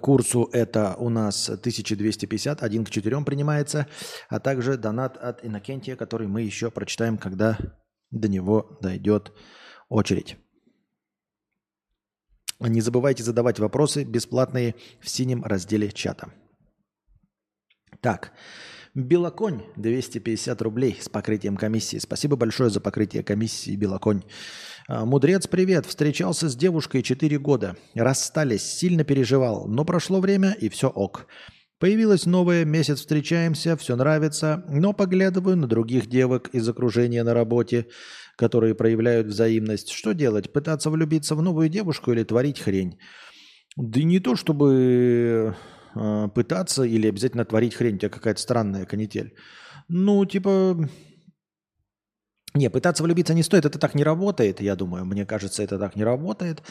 [0.00, 3.86] курсу это у нас 1250, 1 к 4 принимается,
[4.28, 7.58] а также донат от Иннокентия, который мы еще прочитаем, когда
[8.10, 9.32] до него дойдет
[9.88, 10.36] очередь.
[12.60, 16.32] Не забывайте задавать вопросы бесплатные в синем разделе чата.
[18.00, 18.32] Так,
[18.94, 21.98] Белоконь 250 рублей с покрытием комиссии.
[21.98, 24.22] Спасибо большое за покрытие комиссии, Белоконь.
[24.88, 25.86] А, Мудрец, привет.
[25.86, 27.76] Встречался с девушкой 4 года.
[27.94, 29.68] Расстались, сильно переживал.
[29.68, 31.26] Но прошло время и все ок.
[31.78, 37.86] Появилась новая, месяц встречаемся, все нравится, но поглядываю на других девок из окружения на работе,
[38.38, 39.90] которые проявляют взаимность.
[39.90, 40.52] Что делать?
[40.52, 42.98] Пытаться влюбиться в новую девушку или творить хрень?
[43.76, 45.54] Да не то, чтобы
[45.94, 49.34] э, пытаться или обязательно творить хрень, у тебя какая-то странная канитель.
[49.88, 50.88] Ну, типа,
[52.54, 55.04] не, пытаться влюбиться не стоит, это так не работает, я думаю.
[55.04, 56.62] Мне кажется, это так не работает.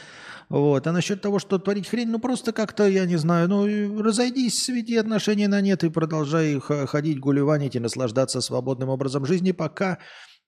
[0.50, 0.88] Вот.
[0.88, 4.96] А насчет того, что творить хрень, ну просто как-то, я не знаю, ну разойдись, сведи
[4.96, 9.98] отношения на нет и продолжай ходить, гулеванить и наслаждаться свободным образом жизни, пока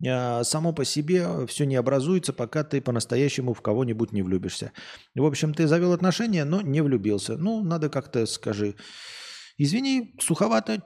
[0.02, 4.72] само по себе все не образуется, пока ты по-настоящему в кого-нибудь не влюбишься.
[5.16, 7.38] В общем, ты завел отношения, но не влюбился.
[7.38, 8.76] Ну, надо как-то, скажи,
[9.58, 10.82] извини, суховато,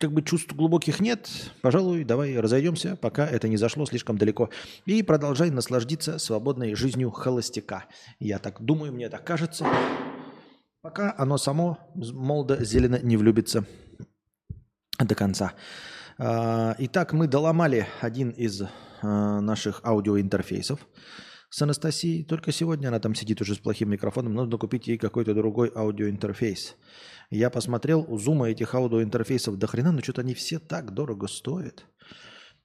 [0.00, 1.28] как бы чувств глубоких нет,
[1.60, 4.48] пожалуй, давай разойдемся, пока это не зашло слишком далеко.
[4.86, 7.86] И продолжай наслаждиться свободной жизнью холостяка.
[8.20, 9.66] Я так думаю, мне так кажется.
[10.82, 13.64] Пока оно само молодо-зелено не влюбится
[14.98, 15.54] до конца.
[16.20, 18.62] А, итак, мы доломали один из
[19.02, 20.80] а, наших аудиоинтерфейсов
[21.48, 22.24] с Анастасией.
[22.24, 24.34] Только сегодня она там сидит уже с плохим микрофоном.
[24.34, 26.74] Нужно купить ей какой-то другой аудиоинтерфейс.
[27.30, 31.86] Я посмотрел, у Зума этих аудиоинтерфейсов до хрена, но что-то они все так дорого стоят.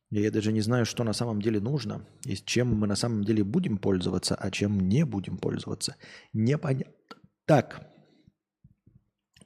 [0.09, 3.43] Я даже не знаю, что на самом деле нужно, и чем мы на самом деле
[3.43, 5.95] будем пользоваться, а чем не будем пользоваться.
[6.33, 6.93] Непонятно.
[7.45, 7.92] Так,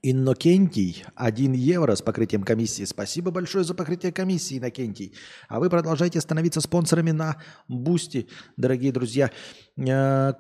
[0.10, 2.86] Иннокентий, 1 евро с покрытием комиссии.
[2.86, 5.14] Спасибо большое за покрытие комиссии, Иннокентий.
[5.50, 9.32] А вы продолжайте становиться спонсорами на Бусти, дорогие друзья.
[9.77, 10.32] Э,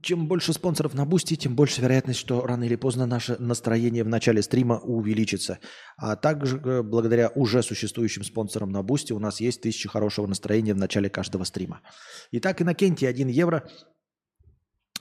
[0.00, 4.08] чем больше спонсоров на Бусти, тем больше вероятность, что рано или поздно наше настроение в
[4.08, 5.58] начале стрима увеличится.
[5.98, 10.72] А также э, благодаря уже существующим спонсорам на Бусти у нас есть тысяча хорошего настроения
[10.72, 11.82] в начале каждого стрима.
[12.30, 13.68] Итак, Иннокентий, 1 евро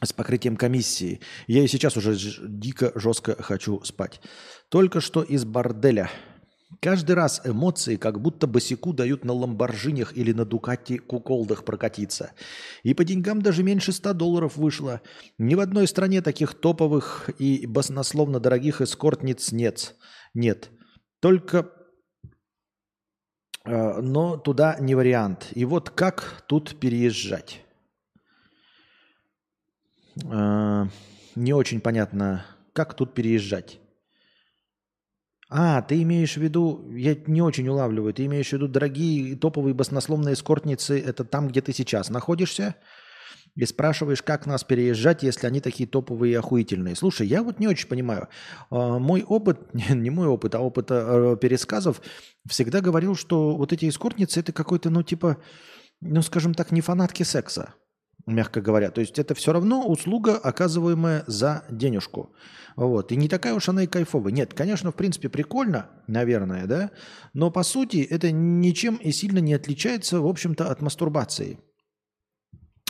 [0.04, 1.20] с покрытием комиссии.
[1.48, 2.16] Я и сейчас уже
[2.48, 4.22] дико жестко хочу спать.
[4.70, 6.10] Только что из борделя–
[6.80, 12.32] Каждый раз эмоции как будто босику дают на ламборжинях или на Дукати куколдах прокатиться.
[12.84, 15.02] И по деньгам даже меньше 100 долларов вышло.
[15.38, 19.96] Ни в одной стране таких топовых и баснословно дорогих эскортниц нет.
[20.34, 20.70] Нет.
[21.20, 21.70] Только...
[23.66, 25.50] Э, но туда не вариант.
[25.54, 27.64] И вот как тут переезжать?
[30.24, 30.86] Э,
[31.36, 33.80] не очень понятно, как тут переезжать.
[35.54, 39.74] А, ты имеешь в виду, я не очень улавливаю, ты имеешь в виду дорогие топовые
[39.74, 42.76] баснословные эскортницы, это там, где ты сейчас находишься,
[43.56, 46.96] и спрашиваешь, как нас переезжать, если они такие топовые и охуительные.
[46.96, 48.30] Слушай, я вот не очень понимаю.
[48.70, 52.02] А, мой опыт, не мой опыт, а опыт а, пересказов
[52.48, 55.38] всегда говорил, что вот эти эскортницы это какой-то, ну типа,
[56.00, 57.74] ну скажем так, не фанатки секса
[58.26, 58.92] мягко говоря.
[58.92, 62.34] То есть это все равно услуга, оказываемая за денежку.
[62.76, 63.12] Вот.
[63.12, 64.34] И не такая уж она и кайфовая.
[64.34, 66.92] Нет, конечно, в принципе, прикольно, наверное, да,
[67.34, 71.60] но по сути это ничем и сильно не отличается, в общем-то, от мастурбации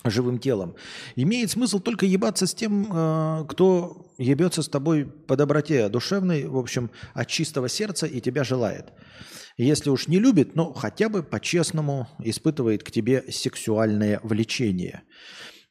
[0.03, 0.75] живым телом.
[1.15, 6.57] Имеет смысл только ебаться с тем, э, кто ебется с тобой по доброте душевной, в
[6.57, 8.93] общем, от чистого сердца и тебя желает.
[9.57, 15.03] Если уж не любит, но хотя бы по-честному испытывает к тебе сексуальное влечение.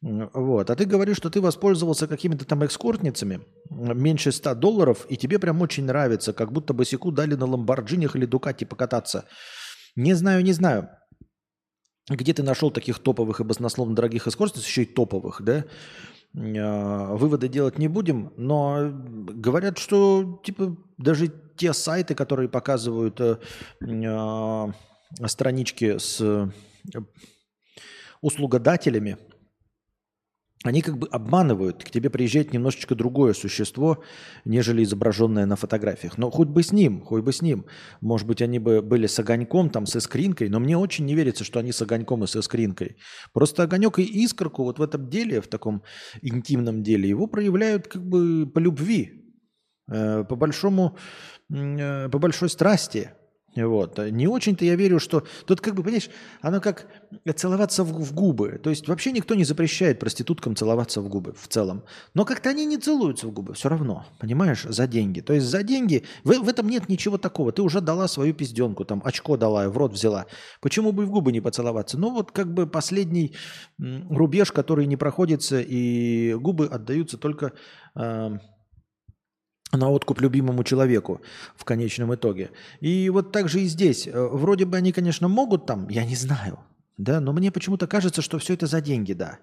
[0.02, 0.70] Вот.
[0.70, 5.60] А ты говоришь, что ты воспользовался какими-то там экскортницами, меньше 100 долларов, и тебе прям
[5.60, 9.26] очень нравится, как будто босику дали на ламборджинях или Дукате покататься.
[9.97, 10.89] Не знаю, не знаю.
[12.11, 15.65] Где ты нашел таких топовых и баснословно дорогих эскортниц, еще и топовых, да?
[16.37, 23.39] А, выводы делать не будем, но говорят, что типа даже те сайты, которые показывают э,
[23.81, 24.73] э,
[25.27, 26.49] странички с э,
[28.21, 29.17] услугодателями,
[30.63, 34.05] они как бы обманывают, к тебе приезжает немножечко другое существо,
[34.45, 36.19] нежели изображенное на фотографиях.
[36.19, 37.65] Но хоть бы с ним, хоть бы с ним.
[38.03, 41.45] Может быть, они бы были с огоньком, там, с искринкой, но мне очень не верится,
[41.45, 42.99] что они с огоньком и с искринкой.
[43.33, 45.83] Просто огонек и искорку вот в этом деле, в таком
[46.21, 49.35] интимном деле, его проявляют как бы по любви,
[49.91, 50.99] э, по большому,
[51.51, 53.13] э, по большой страсти.
[53.57, 53.99] Вот.
[53.99, 55.25] Не очень-то я верю, что...
[55.47, 56.09] Тут как бы, понимаешь,
[56.41, 56.87] оно как
[57.35, 58.61] целоваться в, губы.
[58.62, 61.83] То есть вообще никто не запрещает проституткам целоваться в губы в целом.
[62.15, 65.20] Но как-то они не целуются в губы все равно, понимаешь, за деньги.
[65.20, 66.05] То есть за деньги...
[66.23, 67.51] В, в этом нет ничего такого.
[67.51, 70.27] Ты уже дала свою пизденку, там очко дала, в рот взяла.
[70.61, 71.99] Почему бы в губы не поцеловаться?
[71.99, 73.35] Ну вот как бы последний
[73.79, 77.53] рубеж, который не проходится, и губы отдаются только...
[77.97, 78.39] Э,
[79.73, 81.21] на откуп любимому человеку
[81.57, 82.51] в конечном итоге.
[82.81, 84.07] И вот так же и здесь.
[84.07, 86.59] Э, вроде бы они, конечно, могут там, я не знаю,
[86.97, 89.39] да, но мне почему-то кажется, что все это за деньги, да.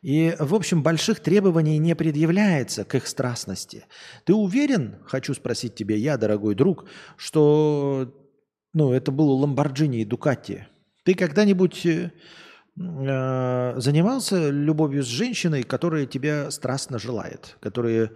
[0.00, 3.86] И, в общем, больших требований не предъявляется к их страстности.
[4.24, 6.84] Ты уверен, хочу спросить тебя, я, дорогой друг,
[7.16, 8.14] что
[8.72, 10.68] ну, это был Ламборджини и Дукати?
[11.04, 12.12] Ты когда-нибудь э,
[12.76, 18.12] э, занимался любовью с женщиной, которая тебя страстно желает, которая,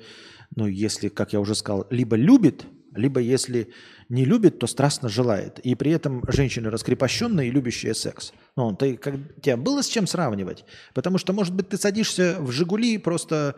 [0.57, 3.73] ну, если, как я уже сказал, либо любит, либо если
[4.09, 5.59] не любит, то страстно желает.
[5.61, 8.33] И при этом женщина раскрепощенная и любящая секс.
[8.57, 10.65] Ну, ты, как, тебе было с чем сравнивать?
[10.93, 13.57] Потому что, может быть, ты садишься в «Жигули» просто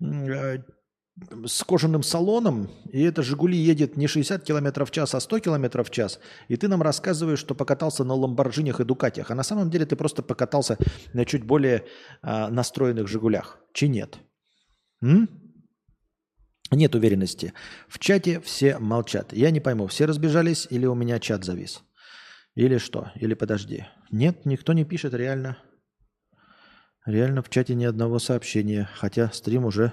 [0.00, 0.58] э,
[1.44, 5.82] с кожаным салоном, и это «Жигули» едет не 60 км в час, а 100 км
[5.82, 9.68] в час, и ты нам рассказываешь, что покатался на ламборджинях и дукатях, а на самом
[9.68, 10.78] деле ты просто покатался
[11.12, 11.84] на чуть более
[12.22, 13.58] э, настроенных «Жигулях».
[13.74, 14.18] Чи нет?
[15.02, 15.49] М?
[16.70, 17.52] Нет уверенности.
[17.88, 19.32] В чате все молчат.
[19.32, 21.82] Я не пойму, все разбежались или у меня чат завис?
[22.54, 23.10] Или что?
[23.16, 23.86] Или подожди.
[24.10, 25.58] Нет, никто не пишет реально.
[27.04, 29.92] Реально в чате ни одного сообщения, хотя стрим уже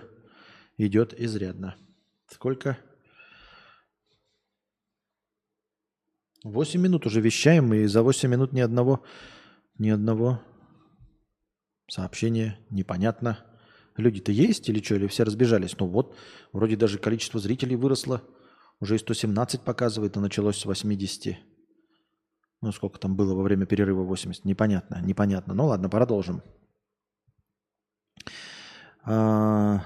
[0.78, 1.76] идет изрядно.
[2.28, 2.78] Сколько?
[6.44, 9.04] Восемь минут уже вещаем, и за восемь минут ни одного,
[9.80, 10.42] ни одного
[11.90, 13.44] сообщения непонятно.
[13.98, 15.78] Люди-то есть или что, или все разбежались?
[15.80, 16.16] Ну вот,
[16.54, 18.22] вроде даже количество зрителей выросло.
[18.80, 21.36] Уже и 117 показывает, а началось с 80.
[22.62, 24.46] Ну, сколько там было во время перерыва 80?
[24.46, 25.54] Непонятно, непонятно.
[25.54, 26.44] Ну ладно, продолжим.
[29.04, 29.84] А...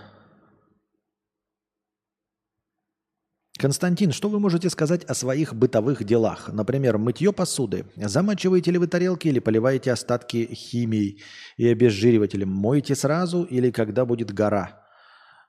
[3.62, 6.50] Константин, что вы можете сказать о своих бытовых делах?
[6.52, 7.86] Например, мытье посуды.
[7.96, 11.22] Замачиваете ли вы тарелки или поливаете остатки химией
[11.58, 12.50] и обезжиривателем?
[12.50, 14.82] Моете сразу или когда будет гора?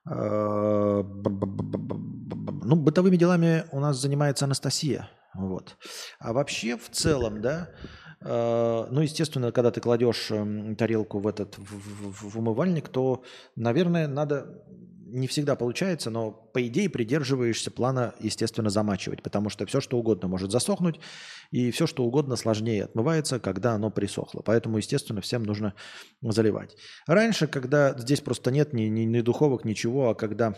[0.04, 1.02] Э,
[2.64, 5.08] ну, бытовыми делами у нас занимается Анастасия.
[5.32, 5.78] Вот.
[6.18, 7.70] А вообще, в целом, да,
[8.20, 13.22] э, ну, естественно, когда ты кладешь эм, тарелку в этот в, в, в умывальник, то,
[13.56, 14.62] наверное, надо
[15.12, 20.28] не всегда получается, но по идее придерживаешься плана, естественно, замачивать, потому что все, что угодно
[20.28, 20.98] может засохнуть,
[21.50, 24.42] и все, что угодно сложнее отмывается, когда оно присохло.
[24.44, 25.74] Поэтому, естественно, всем нужно
[26.22, 26.76] заливать.
[27.06, 30.56] Раньше, когда здесь просто нет ни, ни, ни духовок, ничего, а когда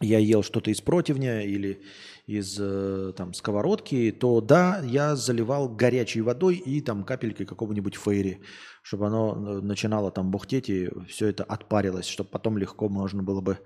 [0.00, 1.82] я ел что-то из противня или
[2.26, 8.40] из э, там, сковородки, то да, я заливал горячей водой и там капелькой какого-нибудь фейри,
[8.82, 13.40] чтобы оно э, начинало там бухтеть и все это отпарилось, чтобы потом легко можно было
[13.40, 13.58] бы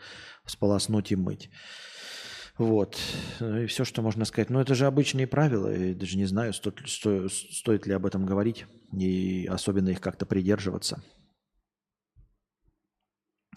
[0.44, 1.50] сполоснуть и мыть.
[2.58, 2.98] Вот.
[3.40, 4.50] И все, что можно сказать.
[4.50, 5.72] Но это же обычные правила.
[5.72, 10.26] Я даже не знаю, стоит, стоит, стоит ли об этом говорить и особенно их как-то
[10.26, 11.00] придерживаться.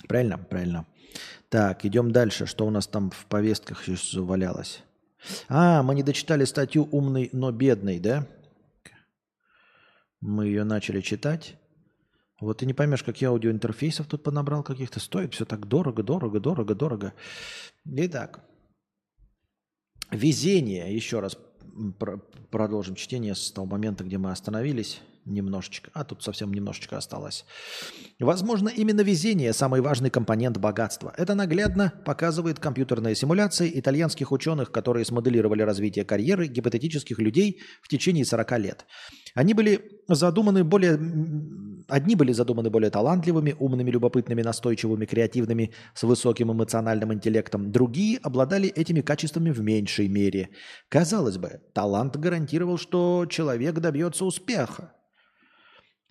[0.08, 0.38] Правильно?
[0.38, 0.86] Правильно.
[1.52, 2.46] Так, идем дальше.
[2.46, 4.84] Что у нас там в повестках сейчас завалялось?
[5.50, 8.26] А, мы не дочитали статью «Умный, но бедный», да?
[10.22, 11.56] Мы ее начали читать.
[12.40, 15.02] Вот ты не поймешь, какие аудиоинтерфейсов тут понабрал каких-то.
[15.02, 17.14] Стоит все так дорого, дорого, дорого, дорого.
[17.84, 18.40] Итак,
[20.10, 20.96] везение.
[20.96, 21.38] Еще раз
[22.50, 27.46] продолжим чтение с того момента, где мы остановились немножечко, а тут совсем немножечко осталось.
[28.20, 31.14] Возможно, именно везение– самый важный компонент богатства.
[31.18, 38.26] Это наглядно показывает компьютерная симуляция итальянских ученых, которые смоделировали развитие карьеры гипотетических людей в течение
[38.26, 38.86] 40 лет.
[39.36, 41.00] Они были задуманы более...
[41.88, 47.72] Одни были задуманы более талантливыми, умными, любопытными, настойчивыми, креативными, с высоким эмоциональным интеллектом.
[47.72, 50.50] Другие обладали этими качествами в меньшей мере.
[50.90, 54.94] Казалось бы, талант гарантировал, что человек добьется успеха.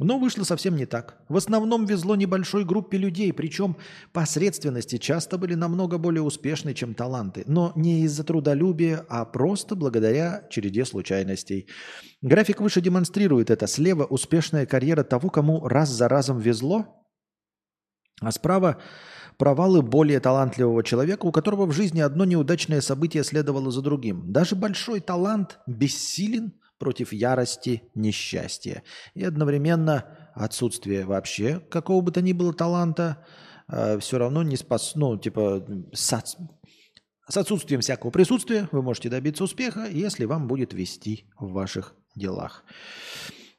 [0.01, 1.19] Но вышло совсем не так.
[1.29, 3.77] В основном везло небольшой группе людей, причем
[4.13, 7.45] посредственности часто были намного более успешны, чем таланты.
[7.47, 11.69] Но не из-за трудолюбия, а просто благодаря череде случайностей.
[12.23, 13.67] График выше демонстрирует это.
[13.67, 16.87] Слева успешная карьера того, кому раз за разом везло,
[18.23, 18.81] а справа
[19.37, 24.33] провалы более талантливого человека, у которого в жизни одно неудачное событие следовало за другим.
[24.33, 28.83] Даже большой талант бессилен против ярости, несчастья.
[29.15, 33.25] И одновременно отсутствие вообще какого бы то ни было таланта
[33.69, 36.37] э, все равно не спас, ну, типа, с,
[37.29, 42.65] с отсутствием всякого присутствия вы можете добиться успеха, если вам будет вести в ваших делах.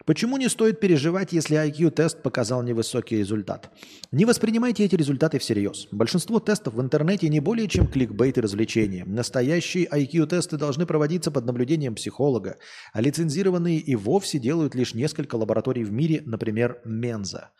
[0.05, 3.71] Почему не стоит переживать, если IQ-тест показал невысокий результат?
[4.11, 5.87] Не воспринимайте эти результаты всерьез.
[5.91, 9.05] Большинство тестов в интернете не более чем кликбейт и развлечения.
[9.05, 12.57] Настоящие IQ-тесты должны проводиться под наблюдением психолога,
[12.93, 17.51] а лицензированные и вовсе делают лишь несколько лабораторий в мире, например, Менза.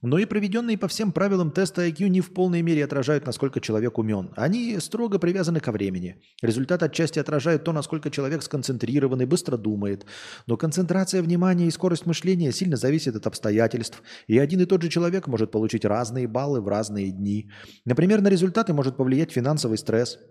[0.00, 3.98] Но и проведенные по всем правилам тесты IQ не в полной мере отражают, насколько человек
[3.98, 4.30] умен.
[4.36, 6.22] Они строго привязаны ко времени.
[6.40, 10.06] Результат отчасти отражает то, насколько человек сконцентрирован и быстро думает.
[10.46, 14.02] Но концентрация внимания и скорость мышления сильно зависит от обстоятельств.
[14.26, 17.50] И один и тот же человек может получить разные баллы в разные дни.
[17.84, 20.18] Например, на результаты может повлиять финансовый стресс–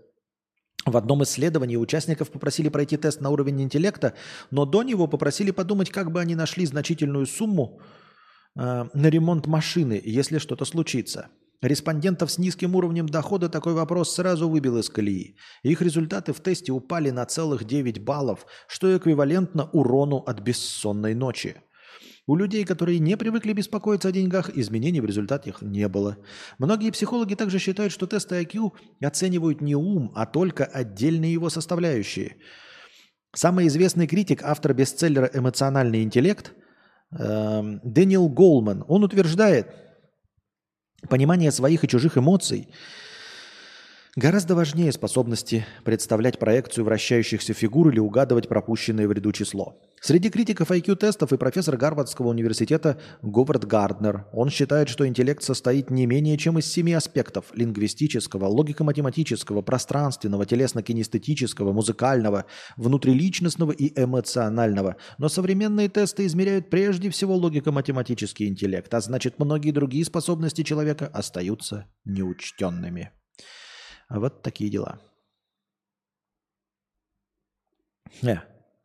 [0.85, 4.15] в одном исследовании участников попросили пройти тест на уровень интеллекта,
[4.49, 7.79] но до него попросили подумать, как бы они нашли значительную сумму
[8.55, 11.29] э, на ремонт машины, если что-то случится.
[11.61, 15.35] Респондентов с низким уровнем дохода такой вопрос сразу выбил из колеи.
[15.61, 21.61] Их результаты в тесте упали на целых 9 баллов, что эквивалентно урону от бессонной ночи.
[22.25, 26.17] У людей, которые не привыкли беспокоиться о деньгах, изменений в результате их не было.
[26.57, 28.71] Многие психологи также считают, что тесты IQ
[29.03, 32.37] оценивают не ум, а только отдельные его составляющие.
[33.35, 36.53] Самый известный критик, автор бестселлера «Эмоциональный интеллект»
[37.11, 39.67] Дэниел Голман, он утверждает,
[41.09, 42.69] понимание своих и чужих эмоций–
[44.17, 49.79] Гораздо важнее способности представлять проекцию вращающихся фигур или угадывать пропущенное в ряду число.
[50.01, 54.25] Среди критиков IQ-тестов и профессор Гарвардского университета Говард Гарднер.
[54.33, 61.71] Он считает, что интеллект состоит не менее чем из семи аспектов– лингвистического, логико-математического, пространственного, телесно-кинестетического,
[61.71, 64.97] музыкального, внутриличностного и эмоционального.
[65.19, 71.85] Но современные тесты измеряют прежде всего логико-математический интеллект, а значит многие другие способности человека остаются
[72.03, 73.11] неучтенными.
[74.19, 74.99] Вот такие дела.
[78.21, 78.43] Не.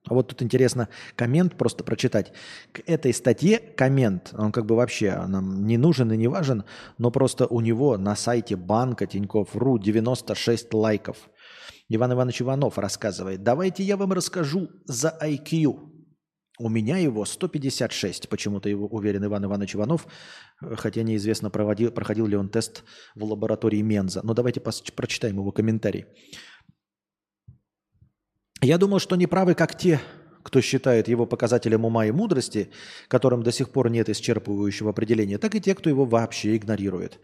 [0.09, 2.33] А вот тут интересно коммент просто прочитать.
[2.73, 6.65] К этой статье коммент, он как бы вообще нам не нужен и не важен,
[6.97, 11.29] но просто у него на сайте банка Тинькофф.ру 96 лайков.
[11.89, 13.43] Иван Иванович Иванов рассказывает.
[13.43, 15.96] Давайте я вам расскажу за IQ.
[16.59, 20.07] У меня его 156, почему-то его уверен Иван Иванович Иванов,
[20.59, 24.21] хотя неизвестно, проводил, проходил ли он тест в лаборатории Менза.
[24.25, 26.07] Но давайте прочитаем его комментарий.
[28.63, 30.01] Я думал, что неправы как те,
[30.43, 32.71] кто считает его показателем ума и мудрости,
[33.09, 37.21] которым до сих пор нет исчерпывающего определения, так и те, кто его вообще игнорирует.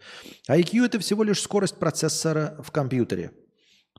[0.47, 3.31] IQ– это всего лишь скорость процессора в компьютере–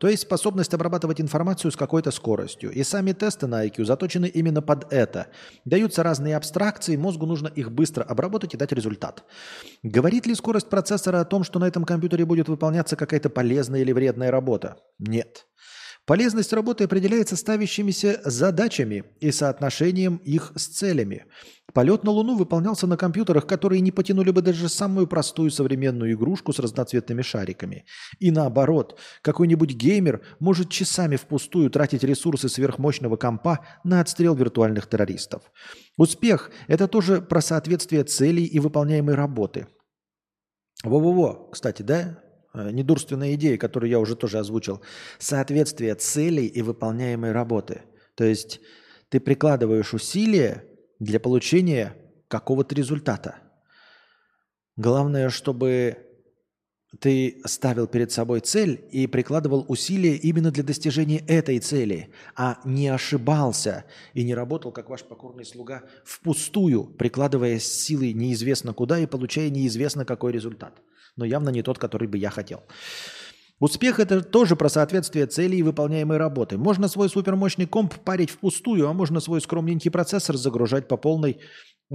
[0.00, 2.72] то есть способность обрабатывать информацию с какой-то скоростью.
[2.72, 5.28] И сами тесты на IQ заточены именно под это.
[5.64, 9.24] Даются разные абстракции, мозгу нужно их быстро обработать и дать результат.
[9.82, 13.92] Говорит ли скорость процессора о том, что на этом компьютере будет выполняться какая-то полезная или
[13.92, 14.78] вредная работа?
[14.98, 15.46] Нет.
[16.06, 21.24] Полезность работы определяется ставящимися задачами и соотношением их с целями.
[21.72, 26.52] Полет на Луну выполнялся на компьютерах, которые не потянули бы даже самую простую современную игрушку
[26.52, 27.86] с разноцветными шариками.
[28.20, 35.50] И наоборот, какой-нибудь геймер может часами впустую тратить ресурсы сверхмощного компа на отстрел виртуальных террористов.
[35.96, 39.68] Успех– это тоже про соответствие целей и выполняемой работы.
[40.84, 42.23] Во-во-во, кстати, да?
[42.54, 44.80] Э, недурственная идея, которую я уже тоже озвучил.
[45.18, 47.82] Соответствие целей и выполняемой работы.
[48.14, 48.60] То есть
[49.08, 50.64] ты прикладываешь усилия
[51.00, 51.96] для получения
[52.28, 53.36] какого-то результата.
[54.76, 55.98] Главное, чтобы
[57.00, 62.86] ты ставил перед собой цель и прикладывал усилия именно для достижения этой цели, а не
[62.86, 63.84] ошибался
[64.14, 70.04] и не работал, как ваш покорный слуга, впустую, прикладывая силы неизвестно куда и получая неизвестно
[70.04, 70.80] какой результат–
[71.16, 72.62] но явно не тот, который бы я хотел.
[73.60, 76.58] Успех– это тоже про соответствие целей и выполняемой работы.
[76.58, 81.38] Можно свой супермощный комп парить впустую, а можно свой скромненький процессор загружать по полной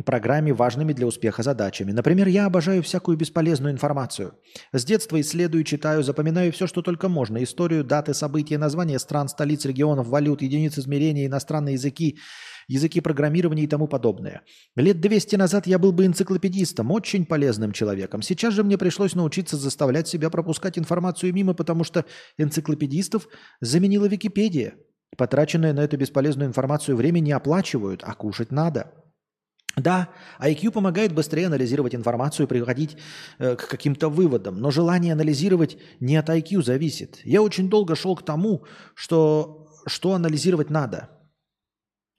[0.06, 1.92] программе важными для успеха задачами.
[1.92, 4.36] Например, я обожаю всякую бесполезную информацию.
[4.72, 7.44] С детства исследую, читаю, запоминаю все, что только можно.
[7.44, 12.20] Историю, даты, события, названия стран, столиц, регионов, валют, единиц измерения, иностранные языки–
[12.70, 14.44] языки программирования и тому подобное.
[14.76, 18.22] Лет 200 назад я был бы энциклопедистом, очень полезным человеком.
[18.22, 22.06] Сейчас же мне пришлось научиться заставлять себя пропускать информацию мимо, потому что
[22.38, 23.28] энциклопедистов
[23.60, 24.76] заменила Википедия.
[25.18, 28.94] Потраченное на эту бесполезную информацию время не оплачивают, а кушать надо.
[29.76, 32.98] Да, IQ помогает быстрее анализировать информацию и приходить
[33.40, 37.20] э, к каким-то выводам, но желание анализировать не от IQ зависит.
[37.24, 41.10] Я очень долго шел к тому, что, что анализировать надо–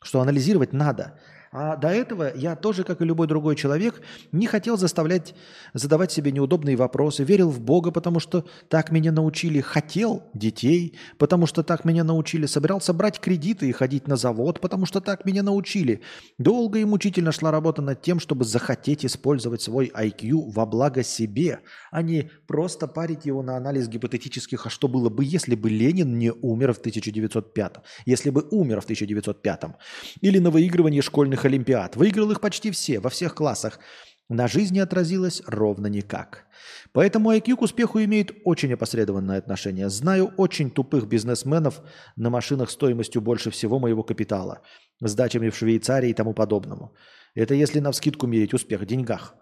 [0.02, 1.18] что анализировать надо.
[1.52, 5.34] А до этого я тоже, как и любой другой человек, не хотел заставлять
[5.74, 11.46] задавать себе неудобные вопросы, верил в Бога, потому что так меня научили, хотел детей, потому
[11.46, 15.42] что так меня научили, собирался брать кредиты и ходить на завод, потому что так меня
[15.42, 16.02] научили.
[16.38, 21.60] Долго и мучительно шла работа над тем, чтобы захотеть использовать свой IQ во благо себе,
[21.90, 26.16] а не просто парить его на анализ гипотетических, а что было бы, если бы Ленин
[26.16, 29.60] не умер в 1905, если бы умер в 1905,
[30.20, 31.96] или на выигрывание школьных школьных олимпиад.
[31.96, 33.78] Выиграл их почти все, во всех классах.
[34.32, 36.46] на жизни отразилось ровно никак.
[36.92, 39.88] Поэтому IQ к успеху имеет очень опосредованное отношение.
[39.88, 41.80] Знаю очень тупых бизнесменов
[42.16, 44.60] на машинах стоимостью больше всего моего капитала,
[45.00, 46.92] с дачами в Швейцарии и тому подобному.
[47.34, 49.34] Это если на вскидку мерить успех в деньгах.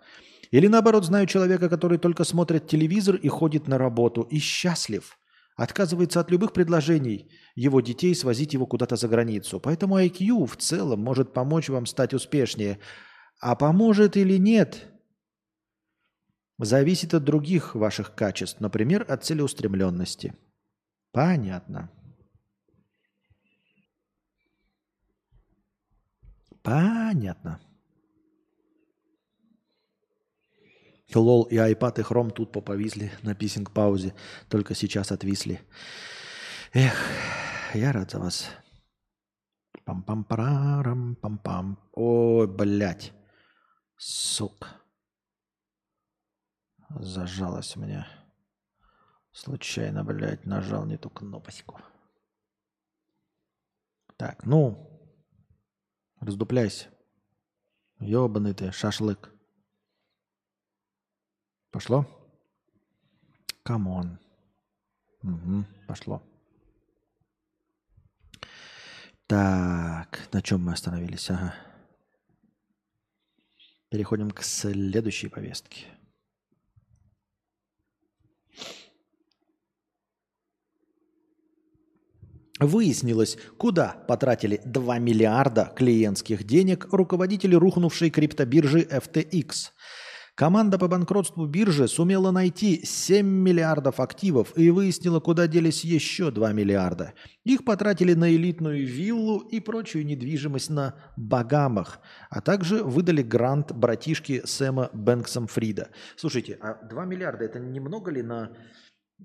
[0.53, 5.19] Или наоборот, знаю человека, который только смотрит телевизор и ходит на работу и счастлив.
[5.59, 9.61] Отказывается от любых предложений его детей свозить его куда-то за границу.
[9.61, 12.79] Поэтому IQ в целом может помочь вам стать успешнее–
[13.41, 14.89] а поможет или нет,
[16.59, 20.37] зависит от других ваших качеств, например, от целеустремленности.
[21.13, 21.91] Понятно.
[26.63, 27.61] Понятно.
[31.15, 34.15] Лол и iPad и Chrome тут поповисли на писинг-паузе.
[34.49, 35.61] Только сейчас отвисли.
[36.75, 36.95] Эх,
[37.75, 38.51] я рад за вас.
[39.85, 41.79] Пам-пам-парам, пам-пам.
[41.93, 43.13] Ой, блядь.
[43.97, 44.69] Сука.
[46.91, 48.07] Зажалась у меня.
[49.33, 51.81] Случайно, блядь, нажал не ту кнопочку.
[54.17, 55.01] Так, ну,
[56.21, 56.89] раздупляйся.
[57.99, 59.33] Ёбаный ты, шашлык.
[61.71, 62.07] Пошло?
[63.63, 64.19] Come on.
[65.23, 66.23] Угу, пошло.
[69.27, 71.29] Так, на чем мы остановились?
[71.31, 71.55] Ага.
[73.91, 75.87] Переходим к следующей повестке.
[82.59, 89.73] Выяснилось, куда потратили 2 миллиарда клиентских денег руководители рухнувшей криптобиржи FTX–
[90.39, 96.53] Команда по банкротству биржи сумела найти 7 миллиардов активов и выяснила, куда делись еще 2
[96.53, 97.15] миллиарда.
[97.43, 101.99] Их потратили на элитную виллу и прочую недвижимость на Багамах,
[102.31, 105.89] а также выдали грант братишке Сэма Бэнксом Фрида.
[106.15, 108.53] Слушайте, а 2 миллиарда это немного ли на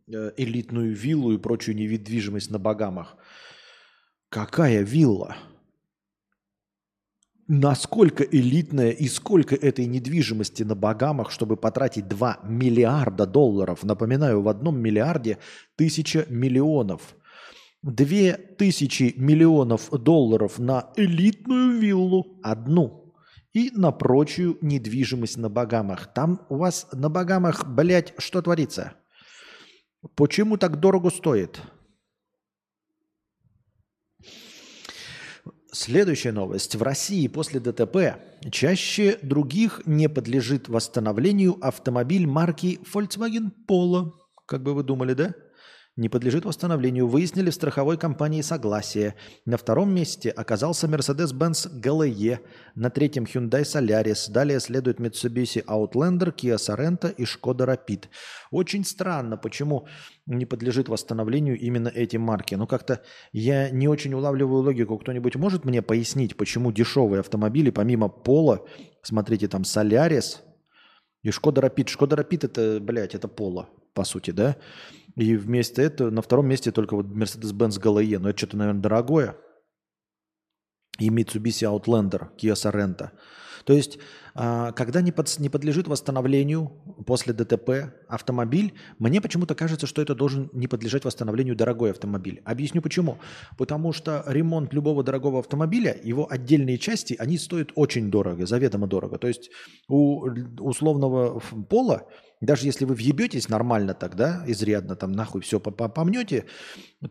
[0.08, 3.18] э, элитную виллу и прочую недвижимость на Багамах?
[4.30, 5.36] Какая вилла?
[7.48, 13.84] Насколько элитная и сколько этой недвижимости на Багамах, чтобы потратить 2 миллиарда долларов.
[13.84, 15.38] Напоминаю, в одном миллиарде
[15.76, 17.16] тысяча миллионов.
[17.82, 23.14] Две тысячи миллионов долларов на элитную виллу, одну,
[23.52, 26.14] и на прочую недвижимость на Багамах.
[26.14, 28.94] Там у вас на Багамах, блядь, что творится?
[30.16, 31.62] Почему так дорого стоит?
[35.74, 36.76] Следующая новость.
[36.76, 38.20] В России после ДТП
[38.52, 44.12] чаще других не подлежит восстановлению автомобиль марки Volkswagen Polo.
[44.46, 45.34] Как бы вы думали, да?
[45.96, 49.14] Не подлежит восстановлению, выяснили в страховой компании «Согласие».
[49.46, 52.40] На втором месте оказался Mercedes-Benz GLE,
[52.74, 58.06] на третьем Hyundai Solaris, далее следует Mitsubishi Outlander, Kia Sorento и Skoda Rapid.
[58.50, 59.88] Очень странно, почему
[60.26, 62.56] не подлежит восстановлению именно эти марки.
[62.56, 64.98] Но как-то я не очень улавливаю логику.
[64.98, 68.66] Кто-нибудь может мне пояснить, почему дешевые автомобили, помимо Пола,
[69.04, 70.38] смотрите, там Solaris
[71.22, 71.86] и Skoda Rapid.
[71.86, 74.58] Skoda Rapid это, блядь, это Пола, по сути, да?
[75.16, 79.38] И вместо этого на втором месте только вот Mercedes-Benz GLE, но это что-то, наверное, дорогое.
[81.00, 83.12] И Mitsubishi Outlander, Kia Sorento.
[83.66, 84.00] То есть,
[84.36, 86.72] когда не, под, не подлежит восстановлению
[87.06, 92.42] после ДТП автомобиль, мне почему-то кажется, что это должен не подлежать восстановлению дорогой автомобиль.
[92.46, 93.20] Объясню почему.
[93.58, 99.18] Потому что ремонт любого дорогого автомобиля, его отдельные части, они стоят очень дорого, заведомо дорого.
[99.18, 99.50] То есть
[99.88, 100.28] у
[100.60, 101.40] условного
[101.70, 102.08] пола
[102.44, 106.46] даже если вы въебетесь нормально тогда, изрядно там нахуй все помнете,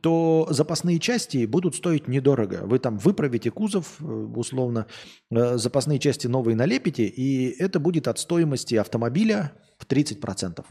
[0.03, 2.61] то запасные части будут стоить недорого.
[2.65, 4.87] Вы там выправите кузов, э, условно,
[5.31, 10.65] э, запасные части новые налепите, и это будет от стоимости автомобиля в 30%.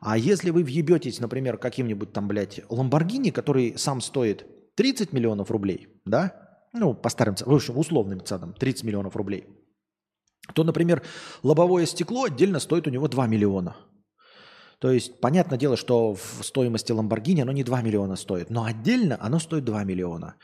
[0.00, 5.88] А если вы въебетесь, например, каким-нибудь там, блядь, Ламборгини, который сам стоит 30 миллионов рублей,
[6.04, 9.46] да, ну, по старым, в общем, условным ценам, 30 миллионов рублей–
[10.54, 11.02] то, например,
[11.42, 13.76] лобовое стекло отдельно стоит у него 2 миллиона.
[14.82, 19.16] То есть, понятное дело, что в стоимости Lamborghini оно не 2 миллиона стоит, но отдельно
[19.20, 20.34] оно стоит 2 миллиона.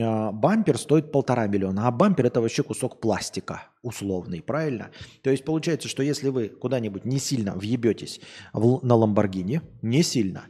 [0.00, 4.90] А, бампер стоит полтора миллиона, а бампер это вообще кусок пластика условный, правильно?
[5.24, 8.20] То есть получается, что если вы куда-нибудь не сильно въебетесь
[8.54, 10.44] на Lamborghini, не сильно,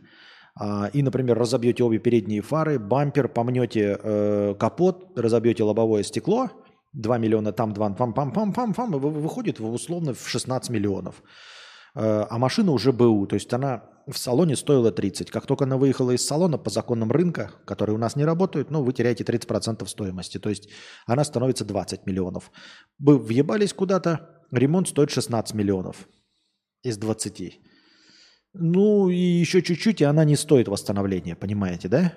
[0.54, 6.50] а, и, например, разобьете обе передние фары, бампер, помнете э, капот, разобьете лобовое стекло–
[6.92, 11.22] 2 миллиона там, 2, пам пам пам пам пам выходит условно в 16 миллионов.
[11.94, 15.30] Э, а машина уже БУ, то есть она в салоне стоила 30.
[15.30, 18.82] Как только она выехала из салона по законам рынка, которые у нас не работают, ну,
[18.82, 20.38] вы теряете 30% стоимости.
[20.38, 20.68] То есть
[21.06, 22.50] она становится 20 миллионов.
[22.98, 26.08] Вы въебались куда-то, ремонт стоит 16 миллионов
[26.82, 27.60] из 20.
[28.52, 32.14] Ну, и еще чуть-чуть, и она не стоит восстановления, понимаете, да?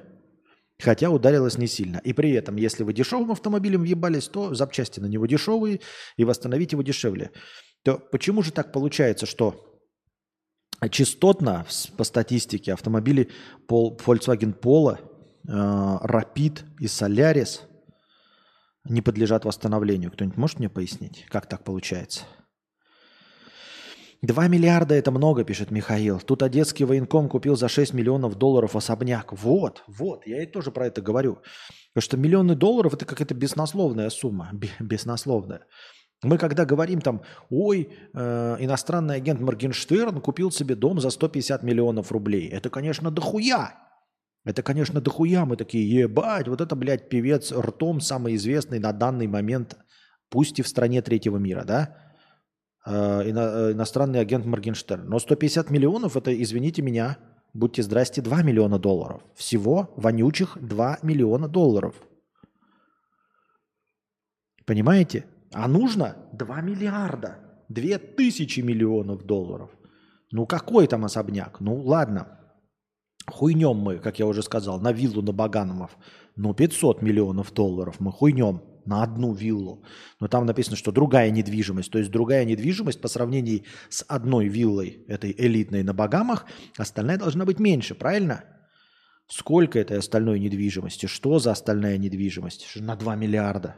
[0.79, 1.97] Хотя ударилась не сильно.
[1.97, 5.81] И при этом, если вы дешевым автомобилем въебались, то запчасти на него дешевые,
[6.17, 7.31] и восстановить его дешевле.
[7.83, 9.81] То почему же так получается, что
[10.89, 11.65] частотно
[11.97, 13.29] по статистике автомобили
[13.69, 14.97] Volkswagen Polo,
[15.47, 17.61] э, Rapid и Solaris
[18.85, 20.11] не подлежат восстановлению?
[20.11, 22.23] Кто-нибудь может мне пояснить, как так получается?
[24.21, 26.21] 2 миллиарда это много, пишет Михаил.
[26.21, 29.33] Тут одесский военком купил за 6 миллионов долларов особняк.
[29.33, 31.39] Вот, вот, я и тоже про это говорю.
[31.93, 34.51] Потому что миллионы долларов это какая-то беснословная сумма.
[34.79, 35.65] Беснословная.
[36.23, 42.11] Мы когда говорим там, ой, э, иностранный агент Моргенштерн купил себе дом за 150 миллионов
[42.11, 42.47] рублей.
[42.47, 43.75] Это, конечно, дохуя.
[44.45, 45.45] Это, конечно, дохуя.
[45.45, 49.77] Мы такие, ебать, вот это, блядь, певец ртом самый известный на данный момент,
[50.29, 51.97] пусть и в стране третьего мира, да?
[52.85, 55.07] Э, ино, иностранный агент Моргенштерн.
[55.07, 57.17] Но 150 миллионов это, извините меня,
[57.53, 59.21] будьте здрасте, 2 миллиона долларов.
[59.35, 61.95] Всего вонючих 2 миллиона долларов.
[64.65, 65.25] Понимаете?
[65.53, 67.37] А нужно 2 миллиарда,
[67.69, 69.69] 2 тысячи миллионов долларов.
[70.31, 71.59] Ну какой там особняк?
[71.59, 72.39] Ну ладно,
[73.27, 75.97] хуйнем мы, как я уже сказал, на виллу на Баганомов.
[76.35, 79.83] Ну 500 миллионов долларов мы хуйнем на одну виллу.
[80.19, 81.91] Но там написано, что другая недвижимость.
[81.91, 86.45] То есть другая недвижимость по сравнению с одной виллой, этой элитной на Багамах,
[86.77, 88.43] остальная должна быть меньше, правильно?
[89.27, 91.05] Сколько этой остальной недвижимости?
[91.05, 92.75] Что за остальная недвижимость?
[92.75, 93.75] На 2 миллиарда.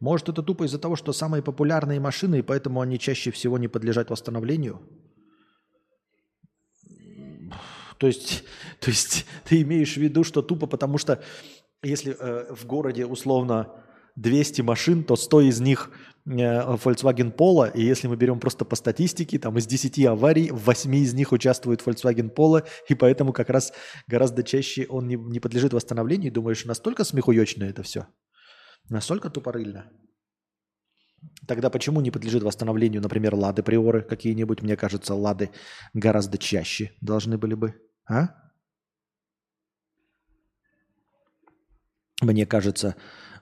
[0.00, 3.68] Может, это тупо из-за того, что самые популярные машины, и поэтому они чаще всего не
[3.68, 4.80] подлежат восстановлению?
[7.98, 8.44] То есть,
[8.80, 11.22] то есть ты имеешь в виду, что тупо потому что
[11.82, 13.72] если э, в городе условно
[14.16, 15.90] 200 машин, то 100 из них
[16.26, 20.64] э, Volkswagen Polo, и если мы берем просто по статистике, там из 10 аварий, в
[20.64, 23.72] 8 из них участвует Volkswagen Polo, и поэтому как раз
[24.06, 26.32] гораздо чаще он не, не подлежит восстановлению.
[26.32, 28.06] Думаешь, настолько смехуечно это все?
[28.90, 29.90] Настолько тупорыльно?
[31.46, 34.62] Тогда почему не подлежит восстановлению, например, лады приоры какие-нибудь?
[34.62, 35.50] Мне кажется, лады
[35.94, 37.74] гораздо чаще должны были бы.
[38.08, 38.28] А?
[42.22, 42.96] Мне кажется,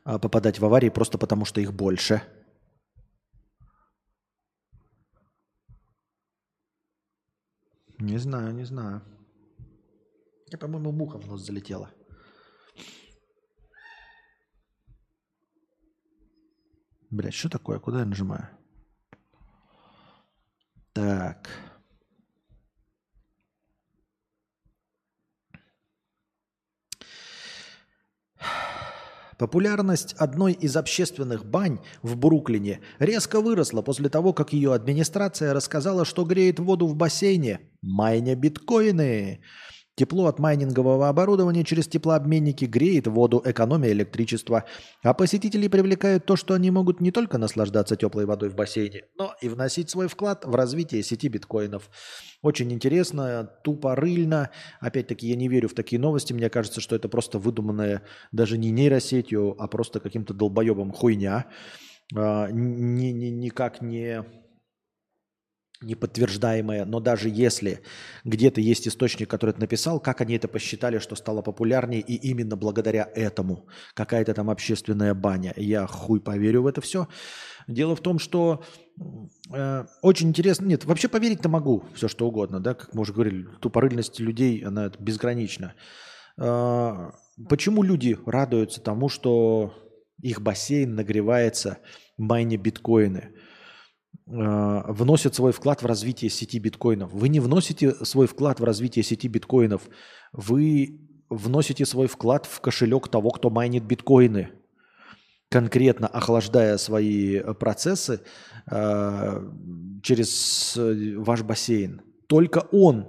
[0.05, 2.23] а, попадать в аварии просто потому, что их больше.
[7.99, 9.02] Не знаю, не знаю.
[10.49, 11.91] Я, по-моему, муха в нос залетела.
[17.10, 17.78] Блять, что такое?
[17.78, 18.48] Куда я нажимаю?
[20.92, 21.48] Так.
[29.38, 36.06] Популярность одной из общественных бань в Бруклине резко выросла после того, как ее администрация рассказала,
[36.06, 39.42] что греет воду в бассейне, майня биткоины.
[39.97, 44.65] Тепло от майнингового оборудования через теплообменники греет воду, экономия электричества.
[45.02, 49.34] А посетителей привлекает то, что они могут не только наслаждаться теплой водой в бассейне, но
[49.41, 51.89] и вносить свой вклад в развитие сети биткоинов.
[52.42, 54.50] Очень интересно, тупо рыльно.
[54.81, 56.34] Опять-таки, я не верю в такие новости.
[56.34, 58.02] Мне кажется, что это просто выдуманная
[58.33, 61.47] даже не нейросетью, а просто каким-то долбоебом хуйня.
[62.15, 64.25] А, ни, ни, никак не
[65.82, 67.82] неподтверждаемое, но даже если
[68.24, 72.56] где-то есть источник, который это написал, как они это посчитали, что стало популярнее, и именно
[72.56, 75.52] благодаря этому какая-то там общественная баня.
[75.56, 77.08] Я хуй поверю в это все.
[77.68, 78.62] Дело в том, что
[79.52, 83.46] э, очень интересно, нет, вообще поверить-то могу все что угодно, да, как мы уже говорили,
[83.60, 85.74] тупорыльность людей, она безгранична.
[86.38, 87.10] Э,
[87.48, 89.74] почему люди радуются тому, что
[90.22, 91.78] их бассейн нагревается
[92.16, 93.32] майне биткоины?
[94.26, 97.12] Э, вносят свой вклад в развитие сети биткоинов.
[97.12, 99.82] Вы не вносите свой вклад в развитие сети биткоинов.
[100.32, 104.50] Вы вносите свой вклад в кошелек того, кто майнит биткоины,
[105.48, 108.20] конкретно охлаждая свои процессы
[108.70, 109.42] э,
[110.02, 112.02] через э, ваш бассейн.
[112.28, 113.08] Только он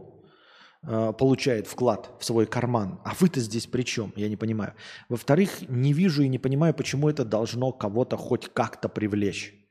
[0.83, 3.01] э, получает вклад в свой карман.
[3.05, 4.13] А вы-то здесь при чем?
[4.15, 4.73] Я не понимаю.
[5.09, 9.66] Во-вторых, не вижу и не понимаю, почему это должно кого-то хоть как-то привлечь.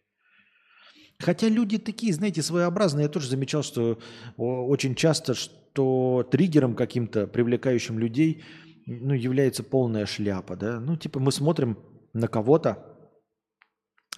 [1.18, 3.04] Хотя люди такие, знаете, своеобразные.
[3.04, 3.98] Я тоже замечал, что
[4.36, 8.44] очень часто, что триггером каким-то, привлекающим людей,
[8.86, 10.80] ну, является полная шляпа, да.
[10.80, 11.78] Ну, типа мы смотрим
[12.12, 12.96] на кого-то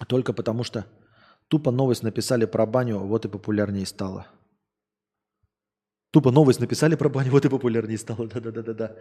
[0.07, 0.85] только потому, что
[1.49, 4.27] Тупо новость написали про баню, вот и популярнее стало.
[6.11, 8.27] Тупо новость написали про баню, вот и популярнее стало.
[8.33, 8.95] Да-да-да-да-да.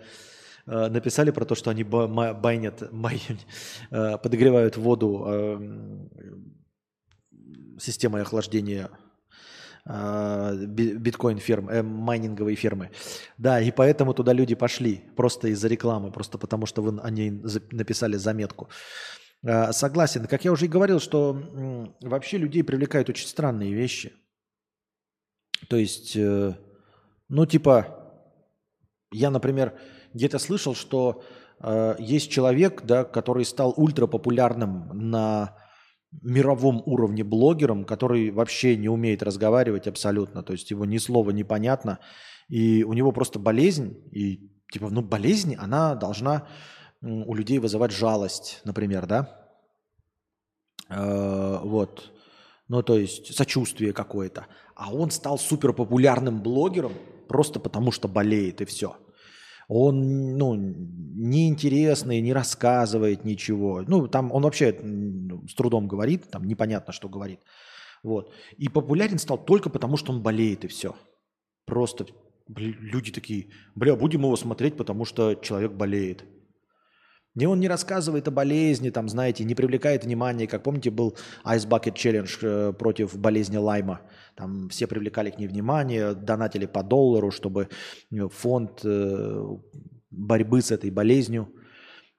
[0.66, 2.82] Э, написали про то, что они байнят,
[3.90, 6.10] э, подогревают воду эм,
[7.78, 8.90] системой охлаждения
[9.84, 12.90] э, биткоин ферм, э, майнинговые фермы.
[13.36, 18.16] Да, и поэтому туда люди пошли, просто из-за рекламы, просто потому что вы, они написали
[18.16, 18.68] заметку.
[19.70, 20.26] Согласен.
[20.26, 24.12] Как я уже и говорил, что вообще людей привлекают очень странные вещи.
[25.68, 27.98] То есть, ну типа,
[29.12, 29.78] я, например,
[30.12, 31.22] где-то слышал, что
[31.60, 35.56] э, есть человек, да, который стал ультрапопулярным на
[36.22, 41.44] мировом уровне блогером, который вообще не умеет разговаривать абсолютно, то есть его ни слова не
[41.44, 41.98] понятно,
[42.48, 46.48] и у него просто болезнь, и типа, ну болезнь, она должна
[47.00, 49.50] у людей вызывать жалость, например, да,
[50.88, 52.10] э, вот,
[52.68, 56.92] ну то есть сочувствие какое-то, а он стал суперпопулярным блогером
[57.28, 58.96] просто потому, что болеет и все–
[59.68, 63.82] он ну, неинтересный, не рассказывает ничего.
[63.86, 67.40] Ну, там он вообще ну, с трудом говорит, там непонятно, что говорит.
[68.02, 68.32] Вот.
[68.56, 70.96] И популярен стал только потому, что он болеет, и все.
[71.66, 72.06] Просто
[72.48, 76.24] люди такие, бля, будем его смотреть, потому что человек болеет.
[77.36, 80.46] И он не рассказывает о болезни, там, знаете, не привлекает внимания.
[80.46, 84.00] Как помните, был Ice Bucket Challenge э, против болезни Лайма.
[84.34, 87.68] Там все привлекали к ней внимание, донатили по доллару, чтобы
[88.10, 89.44] э, фонд э,
[90.10, 91.52] борьбы с этой болезнью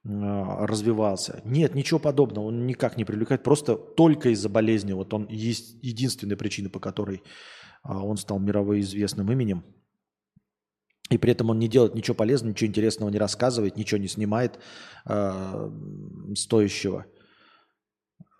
[0.02, 1.42] развивался.
[1.44, 4.94] Нет, ничего подобного, он никак не привлекает, просто только из-за болезни.
[4.94, 7.22] Вот он есть единственная причина, по которой
[7.82, 9.64] а, он стал мировой известным именем.
[11.10, 14.60] И при этом он не делает ничего полезного, ничего интересного не рассказывает, ничего не снимает
[15.06, 15.70] э,
[16.36, 17.04] стоящего.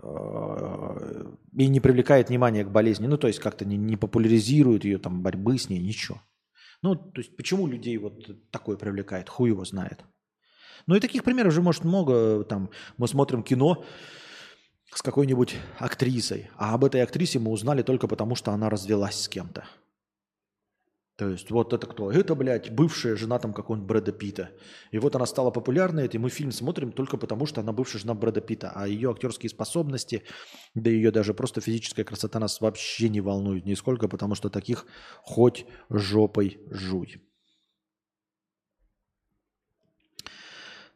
[0.02, 1.24] Э,
[1.56, 3.06] и не привлекает внимания к болезни.
[3.06, 6.22] Ну, то есть как-то не, не популяризирует ее, там, борьбы с ней, ничего.
[6.82, 10.04] Ну, то есть почему людей вот такое привлекает, хуй его знает.
[10.86, 12.44] Ну и таких примеров же может много.
[12.44, 13.84] Там мы смотрим кино
[14.94, 19.28] с какой-нибудь актрисой, а об этой актрисе мы узнали только потому, что она развелась с
[19.28, 19.64] кем-то.
[21.20, 22.10] То есть вот это кто?
[22.10, 24.52] Это, блядь, бывшая жена там какого-нибудь Брэда Питта.
[24.90, 28.14] И вот она стала популярной, и мы фильм смотрим только потому, что она бывшая жена
[28.14, 28.72] Брэда Питта.
[28.74, 30.22] А ее актерские способности,
[30.72, 34.86] да ее даже просто физическая красота нас вообще не волнует нисколько, потому что таких
[35.22, 37.22] хоть жопой жуй.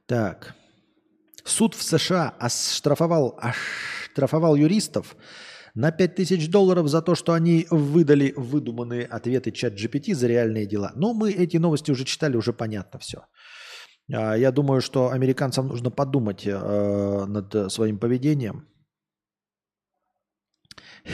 [0.06, 0.54] Так.
[1.44, 5.16] Суд в США оштрафовал, оштрафовал юристов
[5.74, 10.92] на 5000 долларов за то, что они выдали выдуманные ответы чат GPT за реальные дела.
[10.94, 13.26] Но мы эти новости уже читали, уже понятно все.
[14.12, 18.68] А, я думаю, что американцам нужно подумать э, над своим поведением.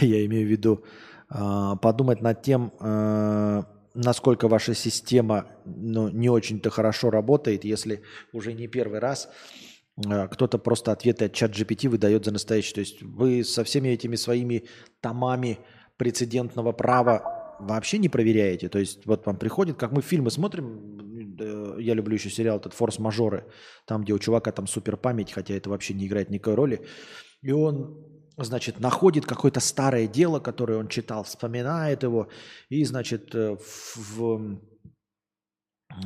[0.01, 0.85] Я имею в виду
[1.31, 3.63] э, подумать над тем, э,
[3.95, 9.29] насколько ваша система ну, не очень-то хорошо работает, если уже не первый раз
[10.03, 12.75] кто-то просто ответы от чат GPT выдает за настоящий.
[12.75, 14.65] То есть вы со всеми этими своими
[15.01, 15.59] томами
[15.97, 18.69] прецедентного права вообще не проверяете.
[18.69, 22.73] То есть вот вам приходит, как мы фильмы смотрим, э, я люблю еще сериал этот
[22.73, 23.45] «Форс-мажоры»,
[23.87, 26.87] там, где у чувака там супер память, хотя это вообще не играет никакой роли.
[27.43, 28.03] И он,
[28.39, 32.29] значит, находит какое-то старое дело, которое он читал, вспоминает его,
[32.71, 33.57] и, значит, э,
[33.95, 34.59] в,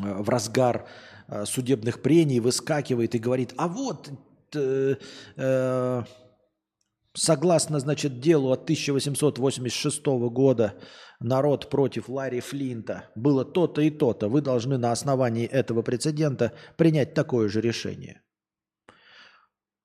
[0.00, 1.13] в разгар Э,
[1.44, 4.10] судебных прений выскакивает и говорит, а вот
[4.54, 4.96] э,
[5.36, 6.02] э,
[7.14, 10.74] согласно, значит, делу от 1886 года
[11.20, 14.28] народ против Ларри Флинта было то-то и то-то.
[14.28, 18.20] Вы должны на основании этого прецедента принять такое же решение.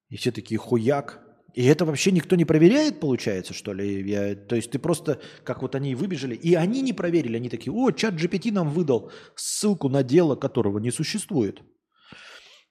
[0.09, 1.21] И все такие хуяк,
[1.53, 4.07] и это вообще никто не проверяет, получается, что ли?
[4.09, 7.73] Я, то есть ты просто, как вот они выбежали, и они не проверили, они такие,
[7.73, 11.61] о, чат GPT нам выдал ссылку на дело, которого не существует.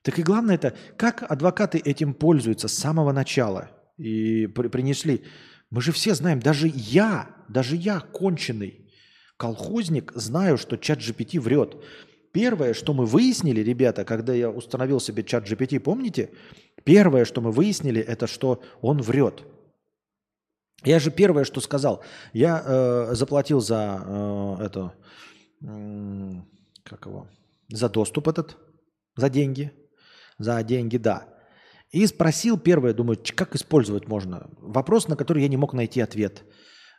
[0.03, 5.25] Так и главное это, как адвокаты этим пользуются с самого начала и при, принесли.
[5.71, 8.89] Мы же все знаем, даже я, даже я, конченый
[9.39, 11.83] колхозник, знаю, что чат GPT врет.
[12.33, 16.31] Первое, что мы выяснили, ребята, когда я установил себе чат GPT, помните,
[16.89, 19.43] Первое, что мы выяснили, это что он врет.
[20.85, 24.95] Я же первое, что сказал, я э, заплатил за э, это,
[25.61, 26.35] э,
[26.85, 27.29] как его,
[27.69, 28.57] за доступ этот,
[29.17, 29.71] за деньги,
[30.39, 31.29] за деньги, да.
[31.91, 34.49] И спросил первое, думаю, как использовать можно.
[34.59, 36.43] Вопрос, на который я не мог найти ответ.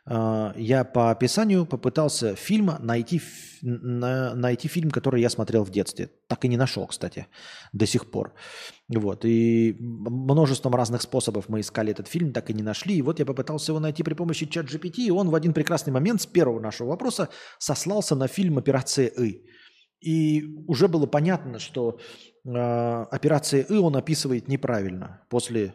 [0.06, 3.20] Э, я по описанию попытался фильма найти,
[3.62, 6.10] найти фильм, который я смотрел в детстве.
[6.28, 7.26] Так и не нашел, кстати,
[7.72, 8.34] до сих пор.
[8.88, 9.24] Вот.
[9.24, 12.96] И множеством разных способов мы искали этот фильм, так и не нашли.
[12.96, 15.92] И вот я попытался его найти при помощи чат GPT, и он в один прекрасный
[15.92, 19.42] момент с первого нашего вопроса сослался на фильм «Операция И».
[20.00, 21.98] И уже было понятно, что
[22.44, 25.22] э, «Операция И» он описывает неправильно.
[25.28, 25.74] После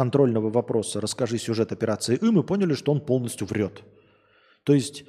[0.00, 3.82] контрольного вопроса «Расскажи сюжет операции И», мы поняли, что он полностью врет.
[4.64, 5.04] То есть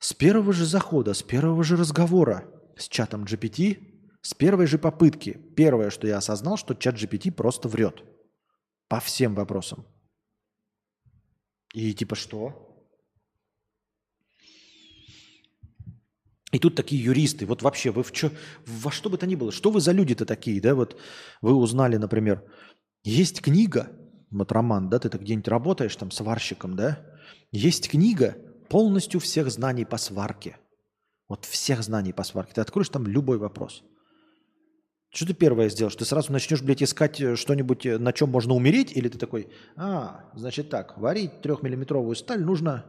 [0.00, 2.44] с первого же захода, с первого же разговора
[2.76, 3.78] с чатом GPT,
[4.20, 8.04] с первой же попытки, первое, что я осознал, что чат GPT просто врет.
[8.88, 9.86] По всем вопросам.
[11.72, 12.86] И типа что?
[16.52, 18.30] И тут такие юристы, вот вообще, вы в чё,
[18.66, 21.00] во что бы то ни было, что вы за люди-то такие, да, вот
[21.40, 22.44] вы узнали, например,
[23.04, 23.97] есть книга,
[24.30, 27.00] вот роман, да, ты так где-нибудь работаешь там сварщиком, да,
[27.50, 28.36] есть книга
[28.68, 30.58] полностью всех знаний по сварке,
[31.28, 33.82] вот всех знаний по сварке, ты откроешь там любой вопрос.
[35.10, 35.96] Что ты первое сделаешь?
[35.96, 39.48] Ты сразу начнешь, блядь, искать э, что-нибудь, э, на чем можно умереть, или ты такой,
[39.74, 42.84] а, значит так, варить трехмиллиметровую сталь нужно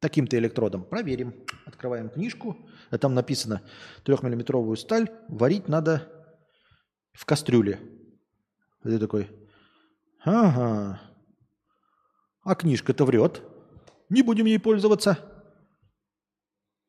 [0.00, 0.84] таким-то электродом.
[0.84, 1.34] Проверим.
[1.66, 2.56] Открываем книжку,
[2.90, 3.62] а там написано
[4.04, 6.08] трехмиллиметровую сталь варить надо
[7.12, 7.78] в кастрюле.
[8.84, 9.28] И ты такой,
[10.24, 11.00] ага,
[12.42, 13.42] а книжка-то врет.
[14.08, 15.18] Не будем ей пользоваться.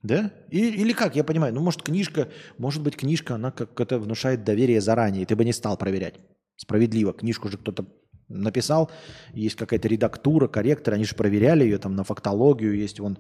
[0.02, 0.32] Да?
[0.50, 4.80] И, или как, я понимаю, ну может книжка, может быть книжка, она как-то внушает доверие
[4.80, 6.16] заранее, ты бы не стал проверять.
[6.56, 7.86] Справедливо, книжку же кто-то
[8.30, 8.90] написал,
[9.34, 13.18] есть какая-то редактура, корректор, они же проверяли ее там на фактологию, есть вон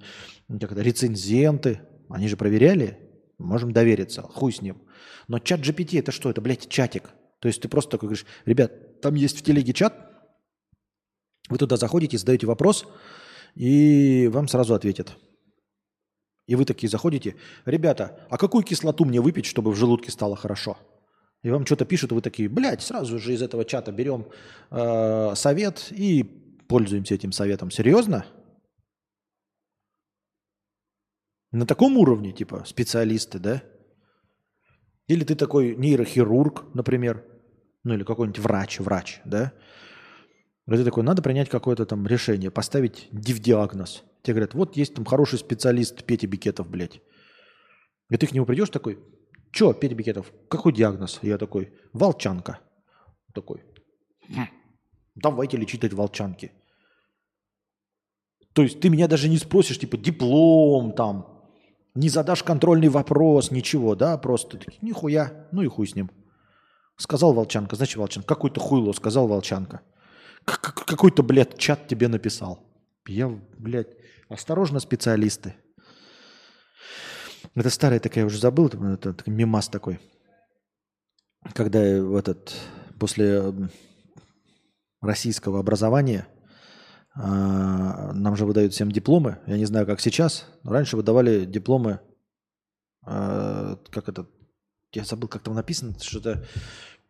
[0.47, 2.97] как это, рецензенты, они же проверяли,
[3.37, 4.81] можем довериться, хуй с ним.
[5.27, 6.29] Но чат GPT это что?
[6.29, 7.09] Это, блядь, чатик.
[7.39, 8.71] То есть ты просто такой говоришь, ребят,
[9.01, 9.93] там есть в телеге чат,
[11.49, 12.85] вы туда заходите, задаете вопрос,
[13.55, 15.17] и вам сразу ответят.
[16.45, 20.77] И вы такие заходите, ребята, а какую кислоту мне выпить, чтобы в желудке стало хорошо?
[21.43, 24.27] И вам что-то пишут, и вы такие, блядь, сразу же из этого чата берем
[24.71, 26.23] э, совет и
[26.67, 27.71] пользуемся этим советом.
[27.71, 28.25] Серьезно?
[31.51, 33.63] На таком уровне, типа, специалисты, да?
[35.07, 37.25] Или ты такой нейрохирург, например,
[37.83, 39.53] ну или какой-нибудь врач, врач, да?
[40.67, 44.03] И ты такой, надо принять какое-то там решение, поставить див-диагноз.
[44.21, 47.01] Тебе говорят, вот есть там хороший специалист Петя Бикетов, блядь.
[48.11, 48.99] И ты к нему придешь такой,
[49.51, 51.19] Че, Петя Бикетов, какой диагноз?
[51.23, 52.59] Я такой, волчанка.
[53.33, 53.63] Такой,
[54.27, 54.47] «Хм,
[55.15, 56.51] давайте лечить от волчанки.
[58.53, 61.47] То есть ты меня даже не спросишь, типа, диплом там,
[61.95, 66.11] не задашь контрольный вопрос, ничего, да, просто нихуя, ну и хуй с ним.
[66.99, 69.81] Сказал волчанка, значит волчанка, какой-то хуйло, сказал волчанка.
[70.43, 72.59] Какой-то, блядь, чат тебе написал.
[73.07, 73.95] Я, блядь,
[74.27, 75.55] осторожно, специалисты.
[77.55, 80.01] Это старая такая, уже забыл, это, это мимас такой.
[81.53, 82.53] Когда в этот,
[82.99, 83.71] после м,
[84.99, 86.27] российского образования
[87.15, 89.39] а, нам же выдают всем дипломы.
[89.47, 92.01] Я не знаю, как сейчас, но раньше выдавали дипломы,
[93.03, 94.27] а, как это,
[94.93, 96.45] я забыл, как там написано, что-то,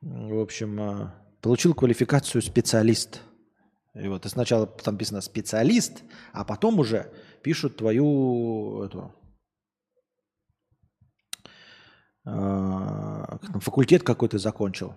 [0.01, 3.21] в общем, а, получил квалификацию специалист.
[3.95, 9.13] И вот и сначала там написано специалист, а потом уже пишут твою эту,
[12.25, 14.93] а, факультет какой ты закончил,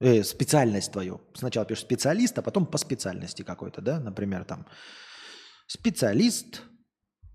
[0.00, 1.20] э, специальность твою.
[1.34, 4.66] Сначала пишешь специалист, а потом по специальности какой-то, да, например, там
[5.66, 6.62] специалист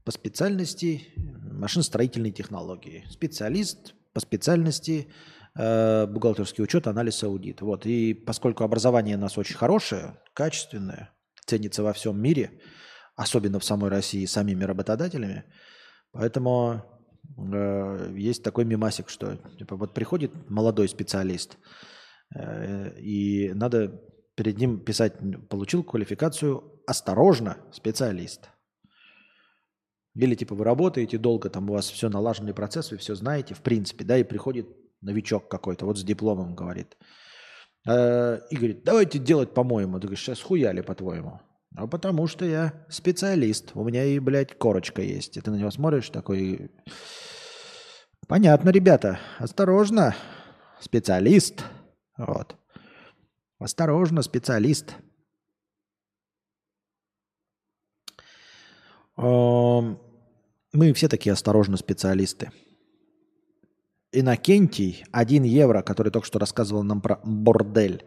[0.06, 5.08] по специальности машиностроительной технологии, специалист по специальности
[5.56, 7.61] э, бухгалтерский учет, анализ, аудит.
[7.61, 7.85] Вот.
[7.85, 11.11] И поскольку образование у нас очень хорошее, качественное,
[11.45, 12.61] ценится во всем мире,
[13.16, 15.43] особенно в самой России самими работодателями,
[16.11, 16.83] поэтому
[17.38, 21.58] э, есть такой мимасик, что типа вот приходит молодой специалист,
[22.35, 24.01] э, и надо
[24.35, 25.14] перед ним писать,
[25.50, 28.50] получил квалификацию осторожно, специалист.
[30.16, 33.61] Или типа вы работаете долго, там у вас все налаженный процесс, вы все знаете, в
[33.61, 34.67] принципе, да, и приходит
[35.01, 36.95] новичок какой-то, вот с дипломом говорит.
[37.88, 40.00] Э, И говорит, давайте делать по-моему.
[40.00, 41.42] Ты говоришь, сейчас хуяли по-твоему.
[41.75, 43.72] А потому что я специалист.
[43.74, 45.38] У меня и, блядь, корочка есть.
[45.38, 46.72] И ты на него смотришь такой...
[48.27, 49.19] Понятно, ребята.
[49.38, 50.16] Осторожно.
[50.80, 51.64] Специалист.
[52.17, 52.56] Вот.
[53.59, 54.95] Осторожно, специалист.
[58.11, 62.51] Эм, Мы все такие осторожно специалисты.
[64.11, 68.03] Иннокентий, 1 евро, который только что рассказывал нам про бордель.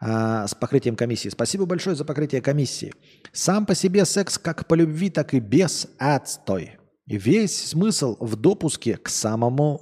[0.00, 1.28] а, с покрытием комиссии.
[1.28, 2.92] Спасибо большое за покрытие комиссии.
[3.32, 6.72] Сам по себе секс как по любви, так и без отстой.
[7.06, 9.80] Весь смысл в допуске к самому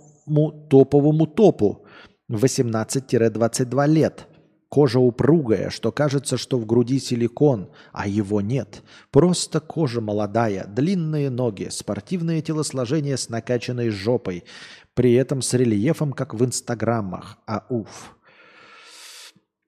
[0.70, 1.86] топовому топу
[2.31, 4.26] 18-22 лет.
[4.75, 8.83] Кожа упругая, что кажется, что в груди силикон, а его нет.
[9.12, 14.43] Просто кожа молодая, длинные ноги, спортивное телосложение с накачанной жопой,
[14.94, 17.39] при этом с рельефом, как в инстаграмах.
[17.47, 18.17] А уф.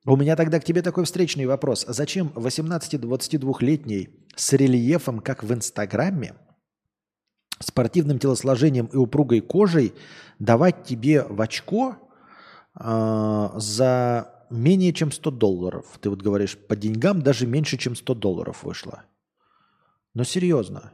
[0.05, 1.85] У меня тогда к тебе такой встречный вопрос.
[1.87, 6.35] Зачем 18-22-летний с рельефом, как в инстаграме,
[7.61, 9.95] спортивным телосложением и упругой кожей
[10.41, 11.95] давать тебе в очко
[12.81, 15.99] э, за менее чем 100 долларов.
[16.01, 19.05] Ты вот говоришь, по деньгам даже меньше, чем 100 долларов вышло.
[20.15, 20.93] Но серьезно.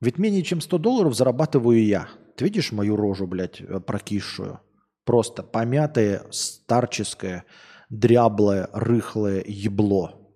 [0.00, 2.08] Ведь менее чем 100 долларов зарабатываю я.
[2.36, 4.60] Ты видишь мою рожу, блядь, э, прокисшую?
[5.04, 7.44] Просто помятое, старческое,
[7.88, 10.30] дряблое, рыхлое ебло.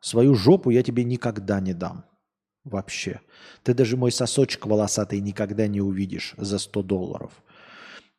[0.00, 2.04] Свою жопу я тебе никогда не дам.
[2.64, 3.20] Вообще.
[3.62, 7.42] Ты даже мой сосочек волосатый никогда не увидишь за 100 долларов.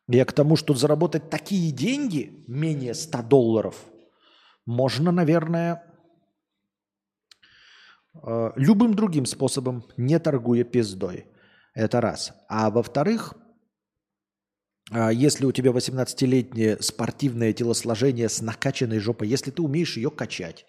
[0.08, 3.86] Я к тому, что заработать такие деньги, менее 100 долларов,
[4.66, 5.84] можно, наверное,
[8.14, 11.28] э, любым другим способом, не торгуя пиздой.
[11.74, 12.34] Это раз.
[12.48, 13.34] А во-вторых,
[14.92, 20.66] э, если у тебя 18-летнее спортивное телосложение с накачанной жопой, если ты умеешь ее качать,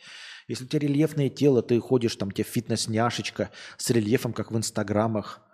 [0.48, 5.45] если у тебя рельефное тело, ты ходишь, там, тебе фитнес-няшечка с рельефом, как в инстаграмах,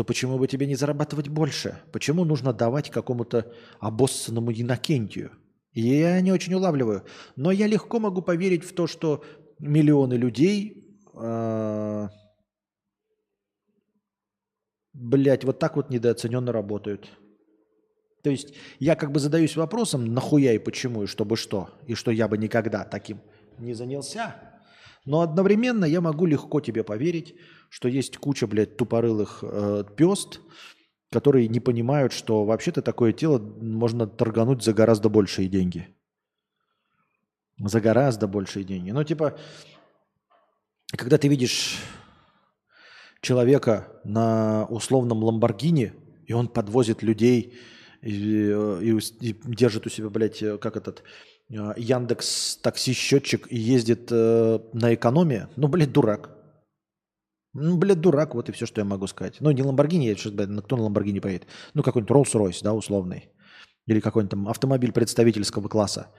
[0.00, 1.78] то почему бы тебе не зарабатывать больше?
[1.92, 5.32] Почему нужно давать какому-то обоссанному Иннокентию?
[5.74, 7.04] Я не очень улавливаю.
[7.36, 9.22] Но я легко могу поверить в то, что
[9.58, 12.08] миллионы людей, э,
[14.94, 17.10] блядь, вот так вот недооцененно работают.
[18.22, 22.10] То есть я как бы задаюсь вопросом, нахуя и почему, и чтобы что, и что
[22.10, 23.20] я бы никогда таким
[23.58, 24.49] не занялся.
[25.04, 27.34] Но одновременно я могу легко тебе поверить,
[27.68, 30.40] что есть куча, блядь, тупорылых э, пест,
[31.10, 35.88] которые не понимают, что вообще-то такое тело можно торгануть за гораздо большие деньги.
[37.58, 38.90] За гораздо большие деньги.
[38.90, 39.38] Ну, типа,
[40.92, 41.78] когда ты видишь
[43.20, 45.94] человека на условном Ламборгини,
[46.26, 47.58] и он подвозит людей
[48.02, 53.58] и, э, и, и держит у себя, блядь, как этот э, Яндекс такси счетчик и
[53.58, 56.30] ездит э, на экономии, ну, блядь, дурак.
[57.52, 59.38] Ну, блядь, дурак, вот и все, что я могу сказать.
[59.40, 61.48] Ну, не Ламборгини, я сейчас, блядь, кто на Ламборгини поедет?
[61.74, 63.30] Ну, какой-нибудь Rolls-Royce, да, условный.
[63.86, 66.10] Или какой-нибудь там автомобиль представительского класса.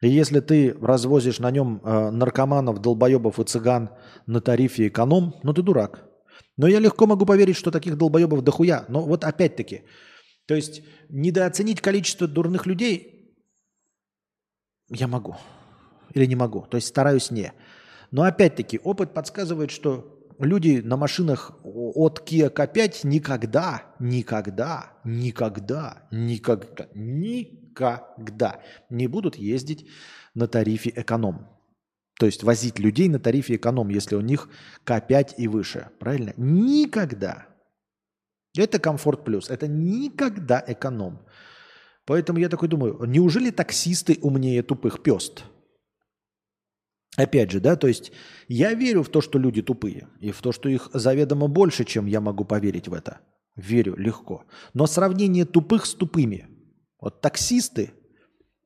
[0.00, 3.90] И если ты развозишь на нем э, наркоманов, долбоебов и цыган
[4.26, 6.08] на тарифе эконом, ну ты дурак.
[6.56, 8.86] Но я легко могу поверить, что таких долбоебов дохуя.
[8.88, 9.82] Но вот опять-таки,
[10.46, 13.15] то есть недооценить количество дурных людей
[14.88, 15.36] я могу.
[16.12, 16.62] Или не могу.
[16.62, 17.52] То есть стараюсь не.
[18.10, 26.88] Но опять-таки опыт подсказывает, что люди на машинах от Kia K5 никогда, никогда, никогда, никогда,
[26.94, 29.88] никогда не будут ездить
[30.34, 31.48] на тарифе эконом.
[32.18, 34.48] То есть возить людей на тарифе эконом, если у них
[34.84, 35.90] К5 и выше.
[35.98, 36.32] Правильно?
[36.36, 37.46] Никогда.
[38.56, 39.50] Это комфорт плюс.
[39.50, 41.26] Это никогда эконом.
[42.06, 45.44] Поэтому я такой думаю, неужели таксисты умнее тупых пест?
[47.16, 48.12] Опять же, да, то есть
[48.46, 52.06] я верю в то, что люди тупые, и в то, что их заведомо больше, чем
[52.06, 53.20] я могу поверить в это.
[53.56, 54.44] Верю легко.
[54.74, 56.46] Но сравнение тупых с тупыми.
[57.00, 57.92] Вот таксисты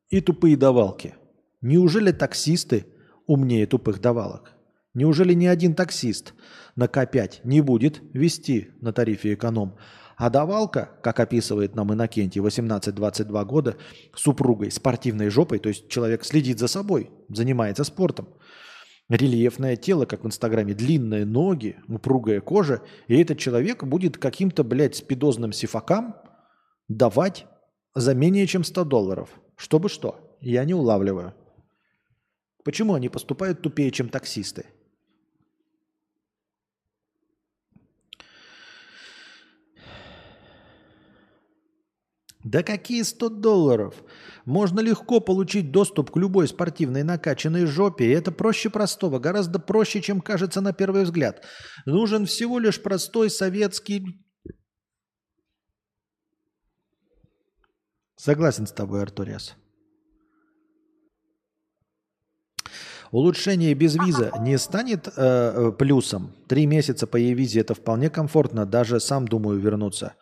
[0.08, 1.14] и тупые давалки.
[1.60, 2.86] Неужели таксисты
[3.26, 4.52] умнее тупых давалок?
[4.94, 6.34] Неужели ни один таксист
[6.74, 9.76] на К5 не будет вести на тарифе эконом,
[10.20, 13.78] а давалка, как описывает нам Иннокентий, 18-22 года,
[14.14, 18.28] супругой, спортивной жопой, то есть человек следит за собой, занимается спортом.
[19.08, 24.96] Рельефное тело, как в Инстаграме, длинные ноги, упругая кожа, и этот человек будет каким-то, блядь,
[24.96, 26.14] спидозным сифакам
[26.88, 27.46] давать
[27.94, 29.30] за менее чем 100 долларов.
[29.56, 30.36] Чтобы что?
[30.42, 31.32] Я не улавливаю.
[32.62, 34.66] Почему они поступают тупее, чем таксисты?
[42.44, 44.02] Да какие 100 долларов?
[44.46, 50.00] Можно легко получить доступ к любой спортивной накачанной жопе, и это проще простого, гораздо проще,
[50.00, 51.44] чем кажется на первый взгляд.
[51.84, 54.24] Нужен всего лишь простой советский...
[58.16, 59.54] Согласен с тобой, Артуриас.
[63.12, 66.32] Улучшение без виза не станет э, э плюсом.
[66.46, 70.14] Три месяца по e-визе это вполне комфортно, даже сам думаю вернуться.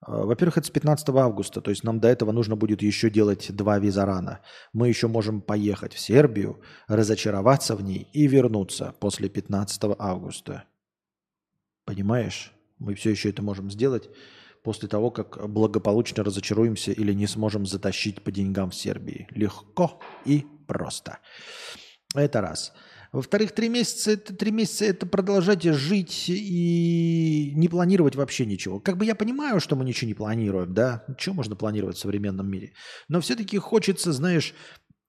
[0.00, 3.54] А, Во-первых, это с 15 августа, то есть нам до этого нужно будет еще делать
[3.54, 4.40] два визарана.
[4.72, 10.64] Мы еще можем поехать в Сербию, разочароваться в ней и вернуться после 15 августа.
[11.84, 12.52] Понимаешь?
[12.78, 14.10] Мы все еще это можем сделать
[14.62, 19.28] после того, как благополучно разочаруемся или не сможем затащить по деньгам в Сербии.
[19.30, 21.18] Легко и просто.
[22.14, 22.72] Это раз.
[23.12, 28.80] Во-вторых, три месяца это три месяца это продолжать жить и не планировать вообще ничего.
[28.80, 31.04] Как бы я понимаю, что мы ничего не планируем, да?
[31.18, 32.72] Что можно планировать в современном мире?
[33.08, 34.54] Но все-таки хочется, знаешь,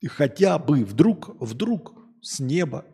[0.05, 2.85] хотя бы вдруг, вдруг с неба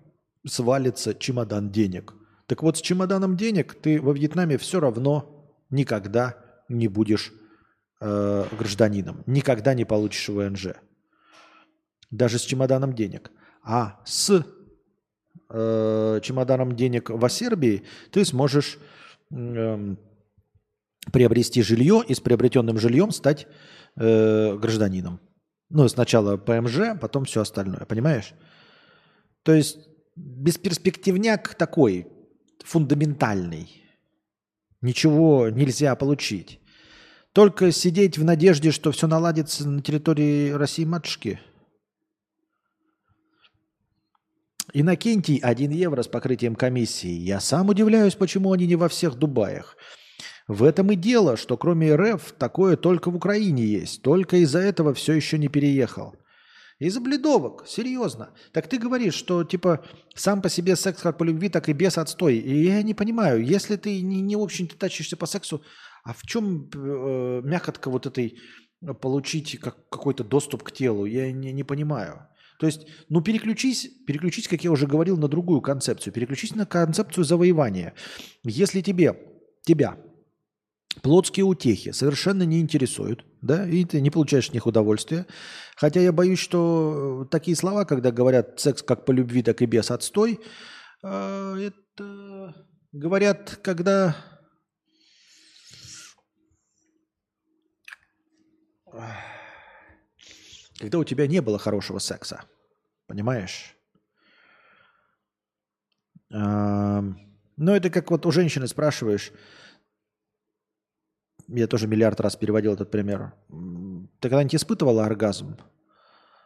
[0.48, 2.14] свалится чемодан денег.
[2.48, 6.38] Так вот, с чемоданом денег ты во Вьетнаме все равно никогда
[6.70, 7.34] не будешь
[8.02, 10.76] э, гражданином, никогда не получишь ВНЖ.
[12.12, 13.32] Даже с чемоданом денег.
[13.64, 14.46] А с
[15.54, 18.78] э, чемоданом денег в Сербии ты сможешь
[19.32, 19.96] э,
[21.12, 23.48] приобрести жилье и с приобретенным жильем стать
[23.96, 25.20] э, гражданином.
[25.70, 28.34] Ну, сначала ПМЖ, потом все остальное, понимаешь?
[29.44, 29.78] То есть
[30.16, 32.08] бесперспективняк такой,
[32.64, 33.82] фундаментальный.
[34.82, 36.60] Ничего нельзя получить.
[37.34, 40.86] Только сидеть в надежде, что все наладится на территории России
[44.72, 47.10] Иннокентий 1 евро с покрытием комиссии.
[47.10, 49.76] Я сам удивляюсь, почему они не во всех Дубаях.
[50.48, 54.02] В этом и дело, что кроме РФ такое только в Украине есть.
[54.02, 56.16] Только из-за этого все еще не переехал.
[56.80, 58.34] Из-за бледовок, серьезно.
[58.52, 59.86] Так ты говоришь, что типа
[60.16, 62.38] сам по себе секс как по любви, так и без отстой.
[62.38, 65.62] И я не понимаю, если ты не, не в общем-то тачишься по сексу,
[66.04, 68.40] а в чем э, мякотка вот этой
[68.82, 71.06] э, получить как, какой-то доступ к телу?
[71.06, 72.28] Я не, не понимаю.
[72.64, 76.14] То есть, ну переключись, переключись, как я уже говорил, на другую концепцию.
[76.14, 77.94] Переключись на концепцию завоевания.
[78.46, 79.20] Если тебе,
[79.66, 79.98] тебя
[81.02, 85.26] плотские утехи совершенно не интересуют, да, и ты не получаешь от них удовольствия.
[85.76, 89.92] Хотя я боюсь, что такие слова, когда говорят секс как по любви, так и без
[89.92, 90.40] отстой,
[91.04, 92.56] э, это
[92.94, 94.16] говорят, когда
[100.80, 102.46] когда у тебя не было хорошего секса.
[103.14, 103.76] Понимаешь?
[106.32, 107.16] Ну,
[107.58, 109.32] это как вот у женщины спрашиваешь,
[111.48, 113.36] я тоже миллиард раз переводил этот пример.
[114.20, 115.58] Ты когда-нибудь испытывала оргазм?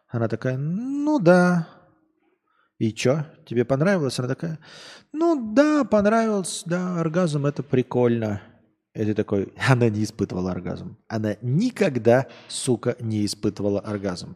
[0.09, 1.69] Она такая, ну да.
[2.79, 3.25] И чё?
[3.45, 4.19] Тебе понравилось?
[4.19, 4.59] Она такая,
[5.13, 8.41] ну да, понравилось, да, оргазм это прикольно.
[8.93, 10.97] И ты такой, она не испытывала оргазм.
[11.07, 14.35] Она никогда, сука, не испытывала оргазм.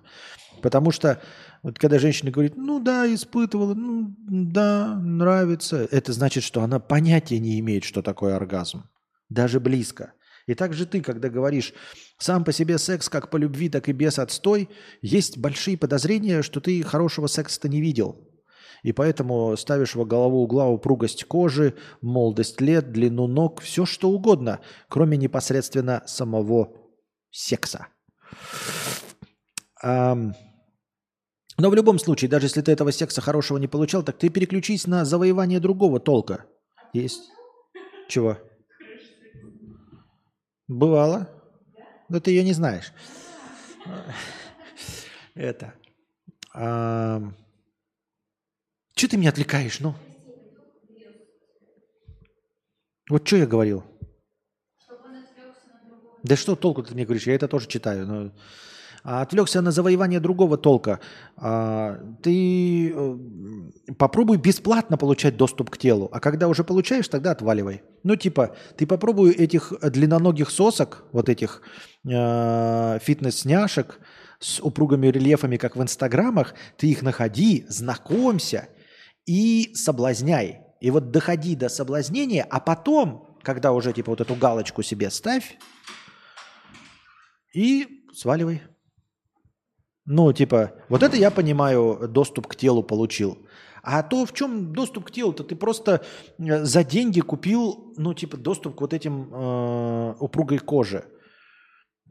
[0.61, 1.19] Потому что
[1.63, 7.39] вот когда женщина говорит, ну да, испытывала, ну да, нравится, это значит, что она понятия
[7.39, 8.89] не имеет, что такое оргазм.
[9.29, 10.13] Даже близко.
[10.47, 11.73] И также ты, когда говоришь
[12.17, 14.69] сам по себе секс как по любви, так и без отстой,
[15.01, 18.27] есть большие подозрения, что ты хорошего секса-то не видел.
[18.83, 24.61] И поэтому ставишь во голову угла упругость кожи, молодость лет, длину ног, все что угодно,
[24.89, 26.73] кроме непосредственно самого
[27.29, 27.87] секса.
[31.61, 34.87] Но в любом случае, даже если ты этого секса хорошего не получал, так ты переключись
[34.87, 36.47] на завоевание другого толка.
[36.91, 37.29] Есть.
[38.09, 38.39] Чего?
[40.67, 41.29] Бывало.
[42.09, 42.91] Но ты ее не знаешь.
[45.35, 45.75] Это.
[48.95, 49.93] Че ты меня отвлекаешь, ну?
[53.07, 53.83] Вот что я говорил?
[56.23, 57.27] Да что толку ты мне говоришь?
[57.27, 58.07] Я это тоже читаю.
[58.07, 58.31] Но...
[59.03, 60.99] А отвлекся на завоевание другого толка.
[61.35, 63.17] А, ты э,
[63.97, 67.81] попробуй бесплатно получать доступ к телу, а когда уже получаешь, тогда отваливай.
[68.03, 71.61] Ну, типа, ты попробуй этих длинноногих сосок, вот этих
[72.07, 73.99] э, фитнес-няшек
[74.39, 78.69] с упругими рельефами, как в инстаграмах, ты их находи, знакомься
[79.25, 80.61] и соблазняй.
[80.79, 85.57] И вот доходи до соблазнения, а потом, когда уже типа вот эту галочку себе ставь,
[87.53, 88.61] и сваливай.
[90.05, 93.37] Ну, типа, вот это я понимаю, доступ к телу получил.
[93.83, 96.01] А то, в чем доступ к телу-то, ты просто
[96.37, 101.05] э, за деньги купил, ну, типа, доступ к вот этим э, упругой коже.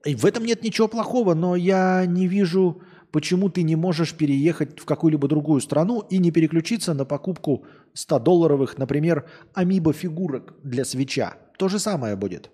[0.04, 4.80] И в этом нет ничего плохого, но я не вижу, почему ты не можешь переехать
[4.80, 11.36] в какую-либо другую страну и не переключиться на покупку 100-долларовых, например, амибо-фигурок для свеча.
[11.58, 12.50] То же самое будет.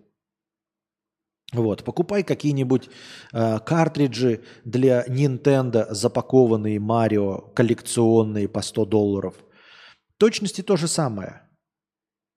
[1.52, 2.90] Вот, покупай какие-нибудь
[3.32, 9.34] э, картриджи для Nintendo, запакованные Марио, коллекционные по 100 долларов.
[10.16, 11.42] В точности то же самое.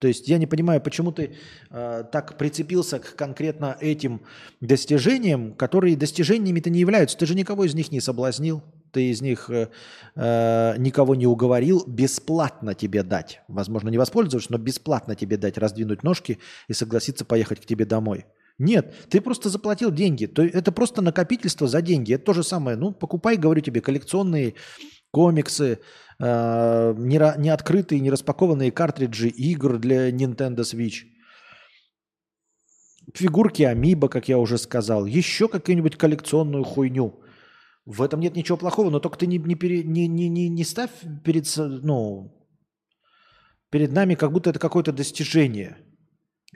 [0.00, 1.36] То есть я не понимаю, почему ты
[1.70, 4.22] э, так прицепился к конкретно этим
[4.60, 7.18] достижениям, которые достижениями-то не являются.
[7.18, 9.68] Ты же никого из них не соблазнил, ты из них э,
[10.14, 13.42] э, никого не уговорил бесплатно тебе дать.
[13.46, 18.24] Возможно, не воспользоваться, но бесплатно тебе дать раздвинуть ножки и согласиться поехать к тебе домой.
[18.60, 20.26] Нет, ты просто заплатил деньги.
[20.26, 22.12] То это просто накопительство за деньги.
[22.12, 22.76] Это то же самое.
[22.76, 24.54] Ну, покупай, говорю тебе, коллекционные
[25.10, 25.78] комиксы,
[26.18, 31.06] э, не, не открытые, не распакованные картриджи игр для Nintendo Switch.
[33.14, 35.06] Фигурки Амиба, как я уже сказал.
[35.06, 37.18] Еще какую-нибудь коллекционную хуйню.
[37.86, 40.64] В этом нет ничего плохого, но только ты не, не, пере, не, не, не, не
[40.64, 40.90] ставь
[41.24, 42.30] перед, ну,
[43.70, 45.78] перед нами, как будто это какое-то достижение.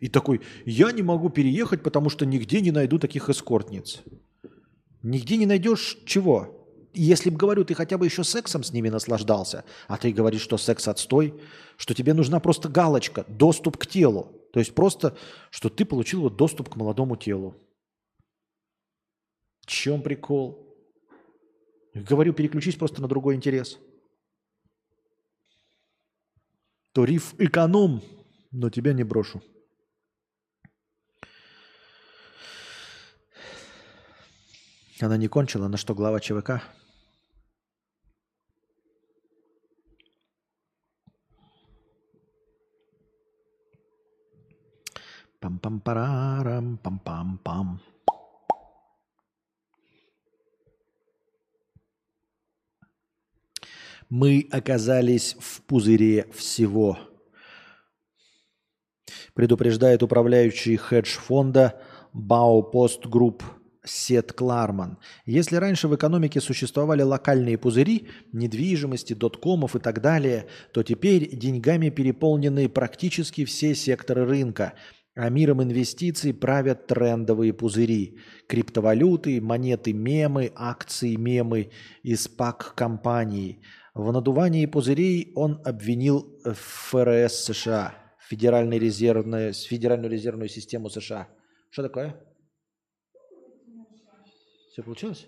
[0.01, 4.03] И такой, я не могу переехать, потому что нигде не найду таких эскортниц.
[5.03, 6.65] Нигде не найдешь чего?
[6.95, 10.57] если бы, говорю, ты хотя бы еще сексом с ними наслаждался, а ты говоришь, что
[10.57, 11.35] секс отстой,
[11.77, 14.33] что тебе нужна просто галочка, доступ к телу.
[14.53, 15.17] То есть просто,
[15.51, 17.57] что ты получил вот доступ к молодому телу.
[19.61, 20.61] В чем прикол?
[21.95, 23.79] Говорю, переключись просто на другой интерес.
[26.93, 28.03] Тариф эконом,
[28.53, 29.43] но тебя не брошу.
[35.01, 36.63] Она не кончила, на что глава ЧВК?
[45.41, 47.81] Пам-пам-парарам, пам-пам-пам.
[54.09, 56.99] Мы оказались в пузыре всего.
[59.35, 63.43] Предупреждает управляющий хедж-фонда Baupost Group
[63.85, 64.99] Сет Кларман.
[65.27, 71.91] Если раньше в экономике существовали локальные пузыри, недвижимости, доткомов и так далее, то теперь деньгами
[71.91, 74.73] переполнены практически все секторы рынка,
[75.15, 78.19] а миром инвестиций правят трендовые пузыри.
[78.49, 81.71] Криптовалюты, монеты, мемы, акции, мемы
[82.03, 83.63] из пак-компаний.
[83.95, 87.95] В надувании пузырей он обвинил ФРС США,
[88.29, 91.29] Федеральную резервную, Федеральную резервную систему США.
[91.71, 92.17] Что такое?
[94.75, 95.27] Все получилось?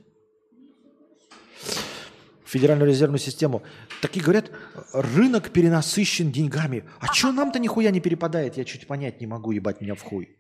[2.45, 3.63] Федеральную резервную систему.
[4.03, 4.51] Такие говорят,
[4.93, 6.83] рынок перенасыщен деньгами.
[6.99, 8.57] А что нам-то нихуя не перепадает?
[8.57, 10.37] Я чуть понять не могу, ебать меня в хуй.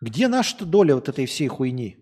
[0.00, 1.96] Где наша доля вот этой всей хуйни?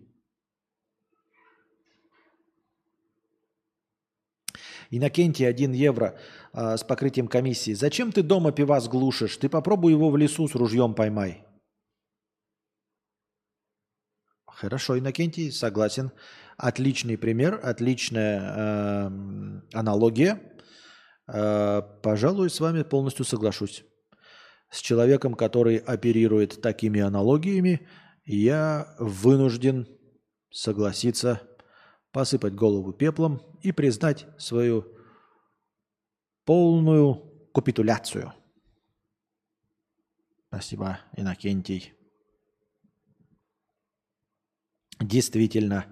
[4.89, 6.17] Иннокентий 1 евро
[6.53, 7.73] э, с покрытием комиссии.
[7.73, 9.35] Зачем ты дома пивас глушишь?
[9.35, 11.46] Ты попробуй его в лесу с ружьем поймай.
[14.57, 16.11] Хорошо, Иннокентий, согласен.
[16.57, 19.11] Отличный пример, отличная э,
[19.71, 20.41] аналогия.
[21.27, 23.85] Э, пожалуй, с вами полностью соглашусь.
[24.71, 27.87] С человеком, который оперирует такими аналогиями,
[28.25, 29.87] я вынужден
[30.49, 31.43] согласиться,
[32.11, 34.87] посыпать голову пеплом и признать свою
[36.45, 38.33] полную капитуляцию.
[40.47, 41.96] Спасибо, Иннокентий.
[44.99, 45.85] Действительно,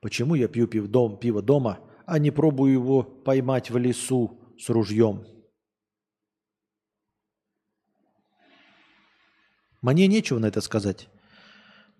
[0.00, 4.68] почему я пью пив дом, пиво дома, а не пробую его поймать в лесу с
[4.68, 5.26] ружьем?
[9.82, 11.08] Мне нечего на это сказать.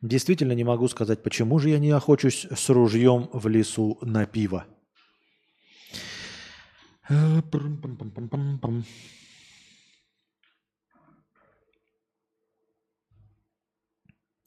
[0.01, 4.67] Действительно не могу сказать, почему же я не охочусь с ружьем в лесу на пиво.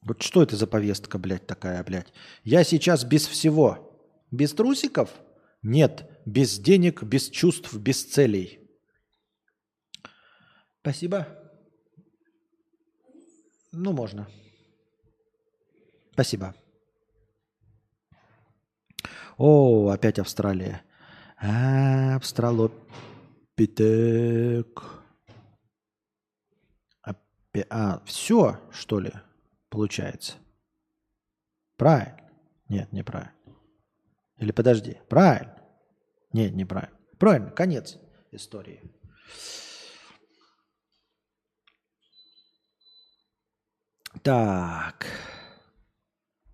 [0.08, 2.14] Вот что это за повестка, блядь, такая, блядь?
[2.46, 4.00] Я сейчас без всего.
[4.32, 5.10] Без трусиков?
[5.62, 6.10] Нет.
[6.26, 8.62] Без денег, без чувств, без целей.
[10.80, 11.28] Спасибо.
[13.74, 14.30] Ну, можно.
[16.14, 16.56] Спасибо.
[19.38, 20.84] О, опять Австралия.
[21.38, 24.84] А, Австралопитек.
[27.70, 29.12] А, все, что ли?
[29.70, 30.34] Получается.
[31.76, 32.30] Правильно?
[32.70, 33.34] Нет, неправильно.
[34.38, 35.62] Или подожди, правильно?
[36.34, 36.98] Нет, неправильно.
[37.18, 37.98] Правильно, конец
[38.32, 38.82] истории.
[44.22, 45.06] Так.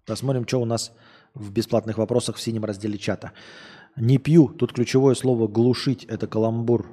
[0.05, 0.93] Посмотрим, что у нас
[1.33, 3.33] в бесплатных вопросах в синем разделе чата.
[3.95, 4.49] Не пью.
[4.49, 6.05] Тут ключевое слово глушить.
[6.05, 6.87] Это каламбур.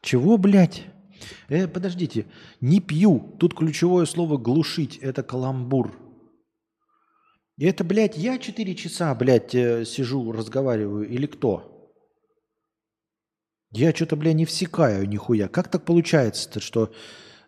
[0.00, 0.86] Чего, блядь?
[1.48, 2.26] Э, подождите,
[2.60, 3.36] не пью.
[3.38, 4.98] Тут ключевое слово глушить.
[4.98, 5.92] Это каламбур.
[7.56, 11.70] И это, блядь, я 4 часа, блядь, э, сижу, разговариваю или кто?
[13.70, 15.48] Я что-то, бля, не всекаю нихуя.
[15.48, 16.92] Как так получается-то, что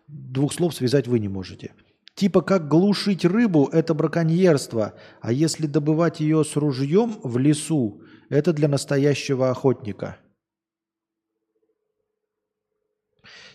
[0.07, 1.73] двух слов связать вы не можете?
[2.15, 8.53] Типа как глушить рыбу– это браконьерство, а если добывать ее с ружьем в лесу– это
[8.53, 10.17] для настоящего охотника.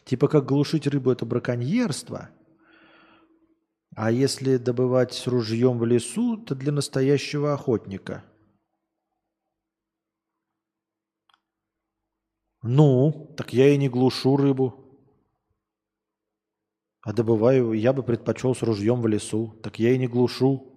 [0.05, 2.31] Типа как глушить рыбу– это браконьерство,
[3.95, 8.25] а если добывать с ружьем в лесу, то для настоящего охотника.
[12.63, 14.79] Ну, так я и не глушу рыбу.
[17.03, 19.59] А добываю, я бы предпочел с ружьем в лесу.
[19.63, 20.73] Так я и не глушу.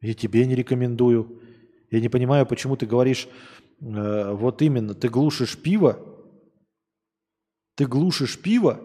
[0.00, 1.42] И тебе не рекомендую.
[1.90, 3.28] Я не понимаю, почему ты говоришь,
[3.80, 6.07] э, вот именно, ты глушишь пиво,
[7.78, 8.80] ты глушишь пиво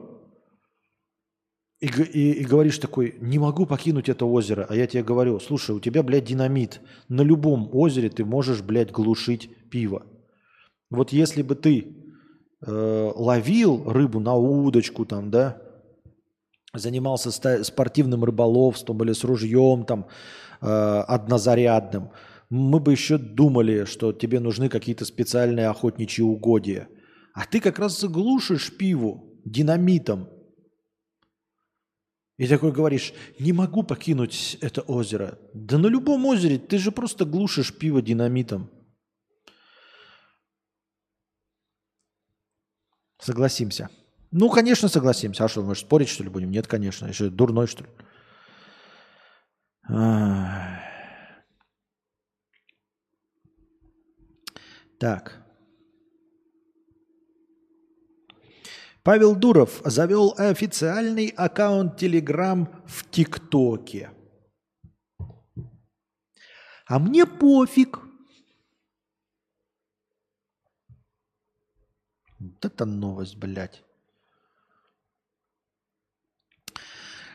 [1.81, 4.67] и, и, и говоришь такой, не могу покинуть это озеро.
[4.69, 6.79] А я тебе говорю, слушай, у тебя, блядь, динамит.
[7.09, 10.03] На любом озере ты можешь, блядь, глушить пиво.
[10.91, 11.87] Вот если бы ты
[12.61, 15.59] э, ловил рыбу на удочку там, да,
[16.75, 17.31] занимался
[17.63, 20.05] спортивным рыболовством или с ружьем там
[20.61, 22.11] э, однозарядным,
[22.51, 26.87] мы бы еще думали, что тебе нужны какие-то специальные охотничьи угодья.
[27.33, 30.29] А ты как раз заглушишь пиву динамитом.
[32.37, 35.39] И такой говоришь, не могу покинуть это озеро.
[35.53, 38.71] Да на любом озере ты же просто глушишь пиво динамитом.
[43.19, 43.89] Согласимся.
[44.31, 45.45] Ну, конечно, согласимся.
[45.45, 46.51] А что, мы спорить, что ли, будем?
[46.51, 47.05] Нет, конечно.
[47.05, 47.89] Еще дурной, что ли.
[54.99, 55.42] Так.
[59.03, 64.11] Павел Дуров завел официальный аккаунт Telegram в ТикТоке.
[66.87, 67.99] А мне пофиг.
[72.39, 73.83] Вот это новость, блядь.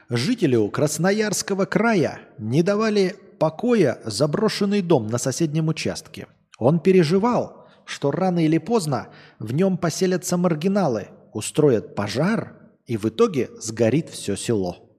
[0.08, 6.28] Жителю Красноярского края не давали покоя заброшенный дом на соседнем участке.
[6.58, 13.50] Он переживал, что рано или поздно в нем поселятся маргиналы, устроят пожар, и в итоге
[13.58, 14.98] сгорит все село.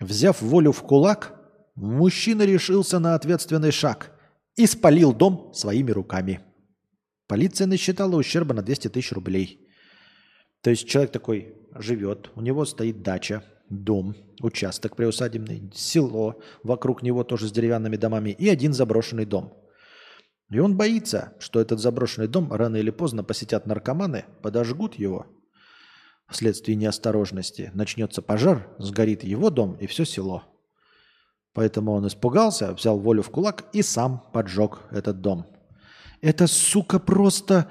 [0.00, 1.40] Взяв волю в кулак,
[1.74, 4.12] мужчина решился на ответственный шаг
[4.56, 6.40] и спалил дом своими руками.
[7.26, 9.66] Полиция насчитала ущерба на 200 тысяч рублей.
[10.60, 17.24] То есть человек такой живет, у него стоит дача, дом, участок приусадебный, село, вокруг него
[17.24, 19.54] тоже с деревянными домами и один заброшенный дом.
[20.52, 25.26] И он боится, что этот заброшенный дом рано или поздно посетят наркоманы, подожгут его
[26.28, 27.70] вследствие неосторожности.
[27.72, 30.44] Начнется пожар, сгорит его дом и все село.
[31.54, 35.46] Поэтому он испугался, взял волю в кулак и сам поджег этот дом.
[36.20, 37.70] Это, сука, просто...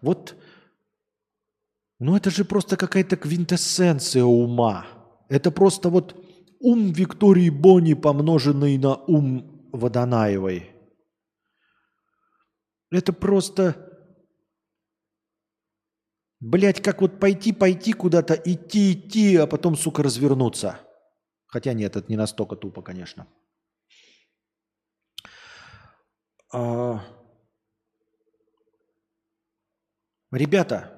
[0.00, 0.36] Вот...
[1.98, 4.86] Ну это же просто какая-то квинтэссенция ума.
[5.28, 6.16] Это просто вот
[6.60, 10.70] ум Виктории Бони, помноженный на ум Водонаевой.
[12.90, 13.86] Это просто...
[16.40, 20.80] Блять, как вот пойти, пойти куда-то, идти, идти, а потом, сука, развернуться.
[21.46, 23.26] Хотя нет, это не настолько тупо, конечно.
[26.52, 27.04] А...
[30.32, 30.96] Ребята,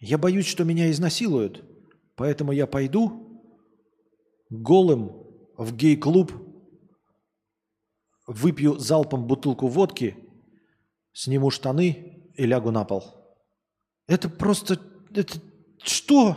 [0.00, 1.64] я боюсь, что меня изнасилуют,
[2.14, 3.42] поэтому я пойду
[4.50, 5.26] голым
[5.56, 6.32] в гей-клуб,
[8.26, 10.27] выпью залпом бутылку водки,
[11.18, 13.02] сниму штаны и лягу на пол.
[14.06, 14.78] Это просто...
[15.14, 15.38] Это
[15.82, 16.36] что?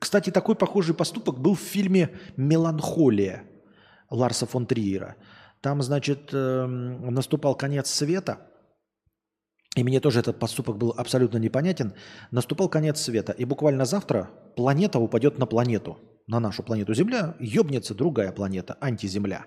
[0.00, 3.44] Кстати, такой похожий поступок был в фильме «Меланхолия»
[4.10, 5.16] Ларса фон Триера–
[5.64, 8.50] там, значит, эм, наступал конец света,
[9.74, 11.94] и мне тоже этот поступок был абсолютно непонятен.
[12.30, 17.94] Наступал конец света, и буквально завтра планета упадет на планету, на нашу планету Земля, ёбнется
[17.94, 19.46] другая планета, антиземля.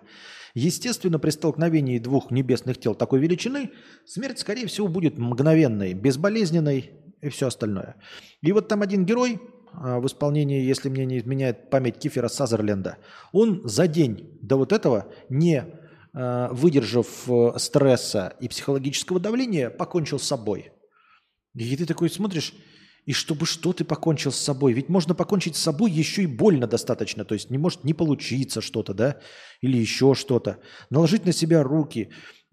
[0.53, 3.71] Естественно, при столкновении двух небесных тел такой величины,
[4.05, 6.91] смерть, скорее всего, будет мгновенной, безболезненной
[7.21, 7.95] и все остальное.
[8.41, 9.39] И вот там один герой
[9.73, 12.97] а, в исполнении, если мне не изменяет память Кифера Сазерленда,
[13.31, 15.65] он за день до вот этого не
[16.19, 20.71] Э, выдержав э, стресса и психологического давления, покончил с собой.
[21.53, 22.55] И ты такой смотришь,
[23.07, 24.73] и чтобы что ты покончил с собой?
[24.73, 27.23] Ведь можно покончить с собой еще и больно достаточно.
[27.23, 29.21] То есть не может не получиться что-то, да?
[29.61, 30.59] Или еще что-то.
[30.89, 32.11] Наложить на себя руки.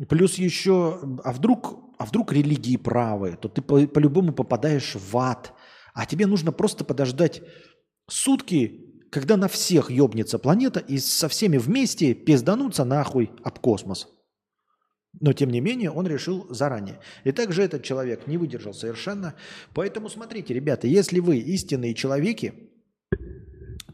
[0.08, 5.52] Плюс еще, а вдруг, а вдруг религии правы, то ты по- по-любому попадаешь в ад.
[5.92, 7.42] А тебе нужно просто подождать
[8.08, 14.06] сутки, когда на всех ёбнется планета и со всеми вместе пиздануться нахуй об космос.
[15.20, 17.00] Но, тем не менее, он решил заранее.
[17.22, 19.34] И также этот человек не выдержал совершенно.
[19.72, 22.70] Поэтому смотрите, ребята, если вы истинные человеки,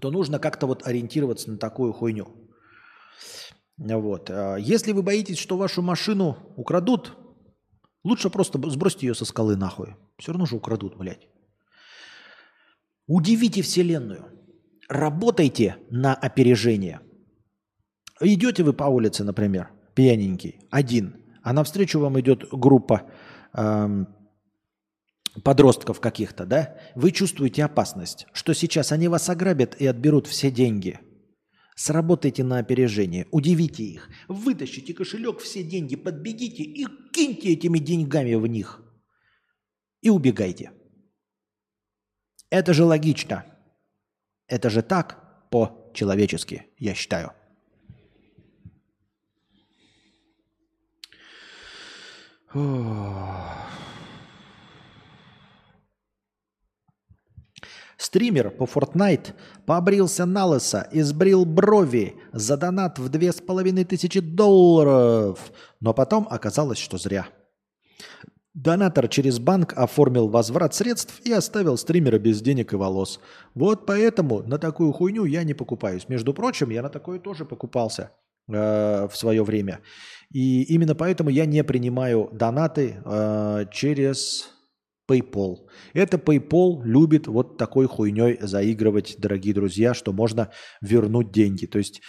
[0.00, 2.28] то нужно как-то вот ориентироваться на такую хуйню.
[3.76, 4.30] Вот.
[4.30, 7.16] А Если вы боитесь, что вашу машину украдут,
[8.02, 9.96] лучше просто сбросьте ее со скалы нахуй.
[10.18, 11.28] Все равно же украдут, блядь.
[13.06, 14.26] Удивите Вселенную.
[14.88, 17.00] Работайте на опережение.
[18.20, 19.70] Идете вы по улице, например,
[20.00, 23.02] пьяненький, один, а навстречу вам идет группа
[23.52, 24.08] эм,
[25.44, 26.78] подростков каких-то, да?
[26.94, 30.98] Вы чувствуете опасность, что сейчас они вас ограбят и отберут все деньги.
[31.76, 38.46] Сработайте на опережение, удивите их, вытащите кошелек, все деньги, подбегите и киньте этими деньгами в
[38.46, 38.82] них.
[40.00, 40.72] И убегайте.
[42.48, 43.44] Это же логично.
[44.46, 47.34] Это же так по-человечески, я считаю.
[57.96, 59.34] Стример по Fortnite
[59.66, 65.52] побрился на лысо и сбрил брови за донат в две с половиной тысячи долларов.
[65.78, 67.28] Но потом оказалось, что зря.
[68.52, 73.20] Донатор через банк оформил возврат средств и оставил стримера без денег и волос.
[73.54, 76.08] Вот поэтому на такую хуйню я не покупаюсь.
[76.08, 78.10] Между прочим, я на такое тоже покупался
[78.52, 79.80] э, в свое время.
[80.32, 84.50] И именно поэтому я не принимаю донаты э, через
[85.10, 85.68] PayPal.
[85.92, 91.66] Это PayPal любит вот такой хуйней заигрывать, дорогие друзья, что можно вернуть деньги.
[91.66, 92.00] То есть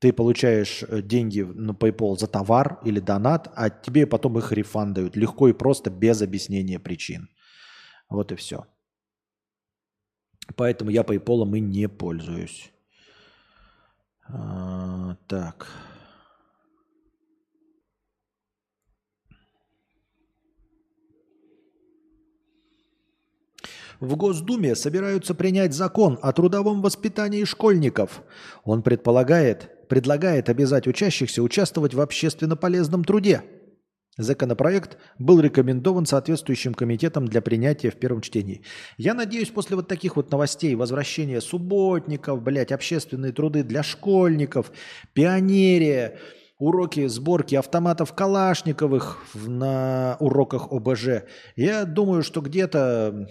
[0.00, 5.16] ты получаешь э, деньги на PayPal за товар или донат, а тебе потом их рефандают
[5.16, 7.28] легко и просто, без объяснения причин.
[8.08, 8.66] Вот и все.
[10.56, 12.72] Поэтому я PayPal и не пользуюсь.
[14.30, 15.66] А, так.
[24.00, 28.22] В Госдуме собираются принять закон о трудовом воспитании школьников.
[28.62, 33.42] Он предполагает, предлагает обязать учащихся участвовать в общественно полезном труде.
[34.18, 38.62] Законопроект был рекомендован соответствующим комитетом для принятия в первом чтении.
[38.96, 44.72] Я надеюсь, после вот таких вот новостей, возвращения субботников, блядь, общественные труды для школьников,
[45.12, 46.18] пионерия,
[46.58, 51.22] уроки сборки автоматов Калашниковых на уроках ОБЖ,
[51.54, 53.28] я думаю, что где-то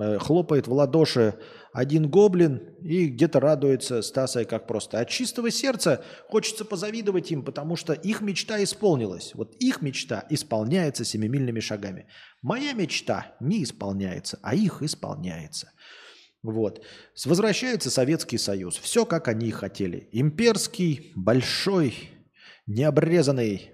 [0.00, 1.34] э, хлопает в ладоши
[1.72, 5.00] один гоблин и где-то радуется Стасой как просто.
[5.00, 9.32] От чистого сердца хочется позавидовать им, потому что их мечта исполнилась.
[9.34, 12.06] Вот их мечта исполняется семимильными шагами.
[12.42, 15.72] Моя мечта не исполняется, а их исполняется.
[16.42, 16.84] Вот.
[17.24, 18.76] Возвращается Советский Союз.
[18.76, 20.08] Все, как они и хотели.
[20.12, 21.94] Имперский, большой,
[22.66, 23.70] необрезанный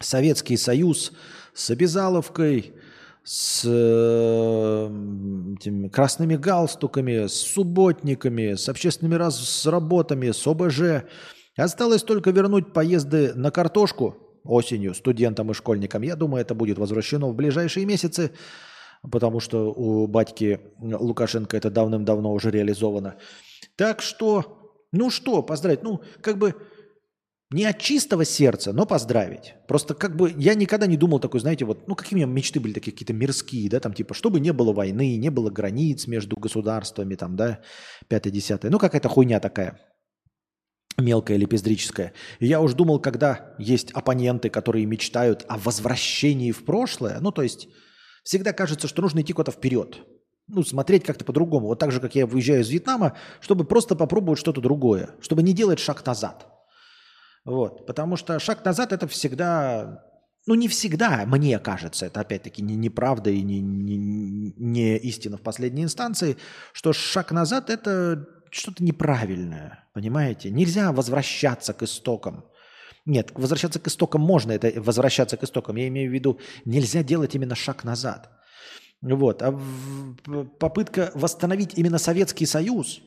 [0.00, 1.12] Советский Союз
[1.52, 2.74] с обязаловкой,
[3.24, 4.86] с э,
[5.56, 11.04] этими красными галстуками, с субботниками, с общественными раз, с работами, с ОБЖ.
[11.56, 16.02] Осталось только вернуть поезды на картошку осенью студентам и школьникам.
[16.02, 18.32] Я думаю, это будет возвращено в ближайшие месяцы,
[19.08, 23.16] потому что у батьки Лукашенко это давным-давно уже реализовано.
[23.76, 26.56] Так что, ну что, поздравить, ну как бы
[27.52, 29.54] не от чистого сердца, но поздравить.
[29.68, 32.60] Просто как бы я никогда не думал такой, знаете, вот, ну какие у меня мечты
[32.60, 36.36] были такие какие-то мирские, да, там типа, чтобы не было войны, не было границ между
[36.36, 37.60] государствами, там, да,
[38.08, 38.70] пятое-десятое.
[38.70, 39.80] Ну какая-то хуйня такая
[40.98, 42.12] мелкая или пиздрическая.
[42.38, 47.42] И я уж думал, когда есть оппоненты, которые мечтают о возвращении в прошлое, ну то
[47.42, 47.68] есть
[48.24, 49.98] всегда кажется, что нужно идти куда-то вперед.
[50.48, 51.68] Ну, смотреть как-то по-другому.
[51.68, 55.52] Вот так же, как я выезжаю из Вьетнама, чтобы просто попробовать что-то другое, чтобы не
[55.52, 56.61] делать шаг назад.
[57.44, 60.04] Вот, потому что шаг назад это всегда,
[60.46, 65.42] ну не всегда, мне кажется, это опять-таки не неправда и не, не, не истина в
[65.42, 66.36] последней инстанции,
[66.72, 70.50] что шаг назад это что-то неправильное, понимаете?
[70.50, 72.44] Нельзя возвращаться к истокам.
[73.06, 75.76] Нет, возвращаться к истокам можно, это возвращаться к истокам.
[75.76, 78.30] Я имею в виду, нельзя делать именно шаг назад.
[79.00, 79.42] Вот.
[79.42, 79.58] А
[80.60, 83.00] попытка восстановить именно Советский Союз,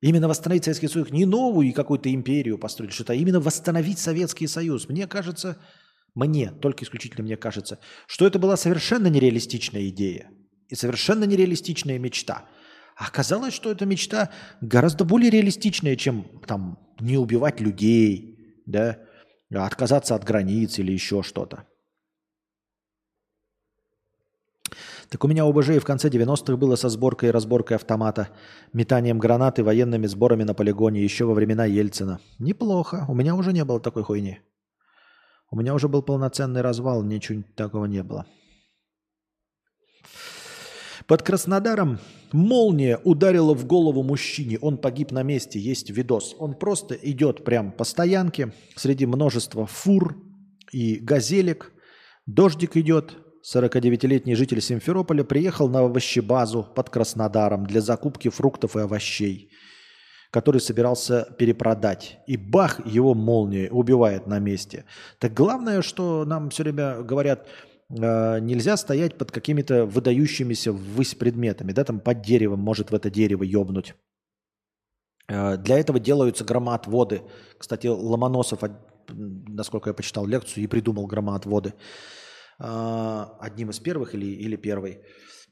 [0.00, 4.88] Именно восстановить Советский Союз, не новую какую-то империю построить, что-то, а именно восстановить Советский Союз.
[4.88, 5.58] Мне кажется,
[6.14, 10.30] мне, только исключительно мне кажется, что это была совершенно нереалистичная идея
[10.68, 12.46] и совершенно нереалистичная мечта.
[12.96, 14.30] А оказалось, что эта мечта
[14.60, 18.98] гораздо более реалистичная, чем там не убивать людей, да,
[19.52, 21.66] а отказаться от границ или еще что-то.
[25.10, 28.28] Так у меня ОБЖ и в конце 90-х было со сборкой и разборкой автомата,
[28.72, 32.20] метанием гранаты, военными сборами на полигоне еще во времена Ельцина.
[32.38, 33.06] Неплохо.
[33.08, 34.38] У меня уже не было такой хуйни.
[35.50, 38.24] У меня уже был полноценный развал, ничего такого не было.
[41.08, 41.98] Под Краснодаром
[42.30, 44.60] молния ударила в голову мужчине.
[44.60, 45.58] Он погиб на месте.
[45.58, 46.36] Есть видос.
[46.38, 50.22] Он просто идет прям по стоянке среди множества фур
[50.70, 51.72] и газелек.
[52.26, 53.16] Дождик идет.
[53.42, 59.50] 49-летний житель Симферополя приехал на овощебазу под Краснодаром для закупки фруктов и овощей,
[60.30, 62.18] который собирался перепродать.
[62.26, 64.84] И бах, его молния убивает на месте.
[65.18, 67.46] Так главное, что нам все время говорят–
[67.90, 73.10] Э, нельзя стоять под какими-то выдающимися ввысь предметами, да, там под деревом может в это
[73.10, 73.94] дерево ёбнуть.
[75.28, 77.22] Э, для этого делаются громоотводы.
[77.58, 78.60] Кстати, Ломоносов,
[79.08, 81.74] насколько я почитал лекцию, и придумал громоотводы.
[82.60, 85.00] Э, одним из первых или, или первый.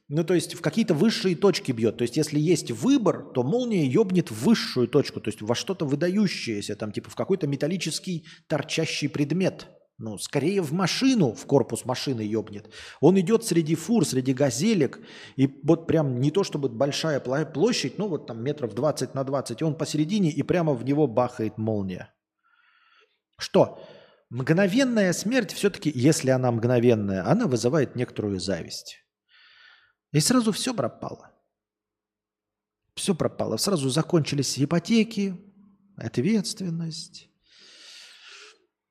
[0.07, 1.97] Ну, то есть в какие-то высшие точки бьет.
[1.97, 5.85] То есть если есть выбор, то молния ёбнет в высшую точку, то есть во что-то
[5.85, 9.67] выдающееся, там типа в какой-то металлический торчащий предмет–
[9.99, 12.69] ну, скорее в машину, в корпус машины ёбнет.
[13.01, 14.99] Он идет среди фур, среди газелек,
[15.35, 19.59] и вот прям не то чтобы большая площадь, ну вот там метров 20 на 20,
[19.59, 22.13] и он посередине, и прямо в него бахает молния.
[23.37, 23.83] Что?
[24.29, 28.97] Мгновенная смерть все-таки, если она мгновенная, она вызывает некоторую зависть.
[30.11, 31.31] И сразу все пропало.
[32.95, 33.57] Все пропало.
[33.57, 35.39] Сразу закончились ипотеки,
[35.95, 37.29] ответственность,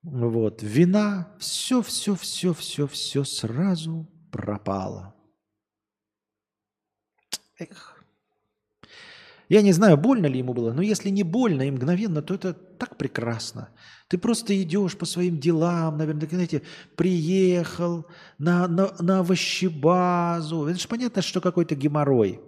[0.02, 5.14] вот, вина, все, все, все, все, все сразу пропало.
[7.58, 7.97] Эх.
[9.48, 12.52] Я не знаю, больно ли ему было, но если не больно и мгновенно, то это
[12.52, 13.70] так прекрасно.
[14.08, 16.62] Ты просто идешь по своим делам, наверное, знаете,
[16.96, 18.06] приехал
[18.38, 20.66] на, на, на овощебазу.
[20.66, 22.40] Это же понятно, что какой-то геморрой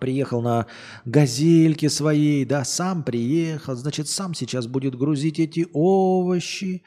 [0.00, 0.66] приехал на
[1.04, 6.82] газельке своей, да, сам приехал, значит, сам сейчас будет грузить эти овощи,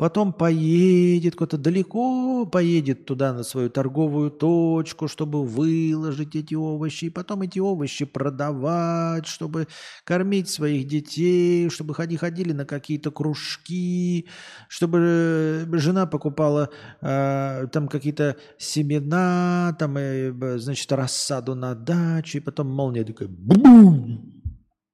[0.00, 7.10] потом поедет куда-то далеко, поедет туда на свою торговую точку, чтобы выложить эти овощи, и
[7.10, 9.68] потом эти овощи продавать, чтобы
[10.04, 14.26] кормить своих детей, чтобы ходи, ходили на какие-то кружки,
[14.68, 16.70] чтобы жена покупала
[17.02, 24.42] э, там какие-то семена, там, э, значит, рассаду на даче, и потом молния такая бум,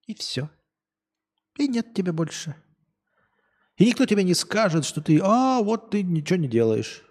[0.08, 0.50] и все.
[1.60, 2.56] И нет тебя больше.
[3.78, 7.02] И никто тебе не скажет, что ты, а, вот ты ничего не делаешь.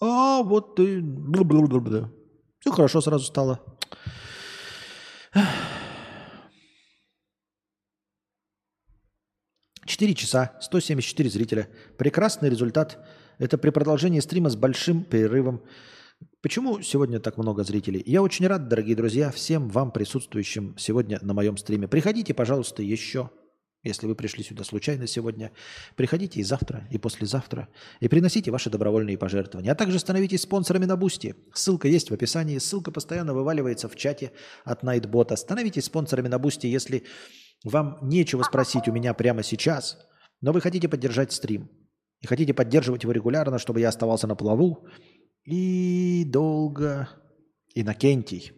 [0.00, 1.02] А, вот ты...
[2.60, 3.60] Все хорошо сразу стало.
[9.86, 11.68] Четыре часа, 174 зрителя.
[11.96, 12.98] Прекрасный результат.
[13.38, 15.62] Это при продолжении стрима с большим перерывом.
[16.42, 18.02] Почему сегодня так много зрителей?
[18.04, 21.88] Я очень рад, дорогие друзья, всем вам, присутствующим сегодня на моем стриме.
[21.88, 23.30] Приходите, пожалуйста, еще.
[23.82, 25.52] Если вы пришли сюда случайно сегодня,
[25.94, 27.68] приходите и завтра, и послезавтра,
[28.00, 29.70] и приносите ваши добровольные пожертвования.
[29.70, 31.36] А также становитесь спонсорами на Boosty.
[31.54, 34.32] Ссылка есть в описании, ссылка постоянно вываливается в чате
[34.64, 35.36] от Nightbot а.
[35.36, 37.04] Становитесь спонсорами на Boosty, если
[37.64, 39.98] вам нечего спросить у меня прямо сейчас,
[40.40, 41.70] но вы хотите поддержать стрим.
[42.22, 44.86] И хотите поддерживать его регулярно, чтобы я оставался на плаву.
[45.44, 47.08] И долго.
[47.74, 48.52] Иннокентий.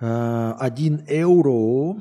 [0.00, 2.00] Э, один евро.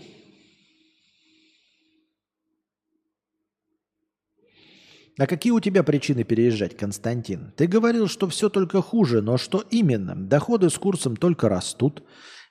[5.18, 7.52] А какие у тебя причины переезжать, Константин?
[7.58, 10.16] Ты говорил, что все только хуже, но что именно?
[10.16, 12.04] Доходы с курсом только растут.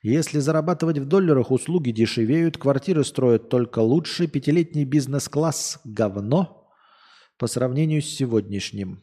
[0.02, 6.70] Если зарабатывать в долларах, услуги дешевеют, квартиры строят только лучше, пятилетний бизнес-класс– говно
[7.38, 9.02] по сравнению с сегодняшним.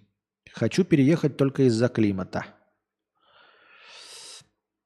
[0.53, 2.45] Хочу переехать только из-за климата.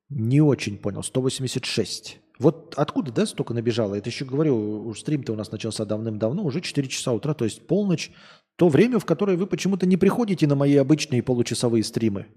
[0.09, 1.03] Не очень понял.
[1.03, 2.19] 186.
[2.39, 3.95] Вот откуда, да, столько набежало?
[3.95, 8.11] Это еще говорю, стрим-то у нас начался давным-давно, уже 4 часа утра, то есть полночь.
[8.55, 12.27] То время, в которое вы почему-то не приходите на мои обычные получасовые стримы.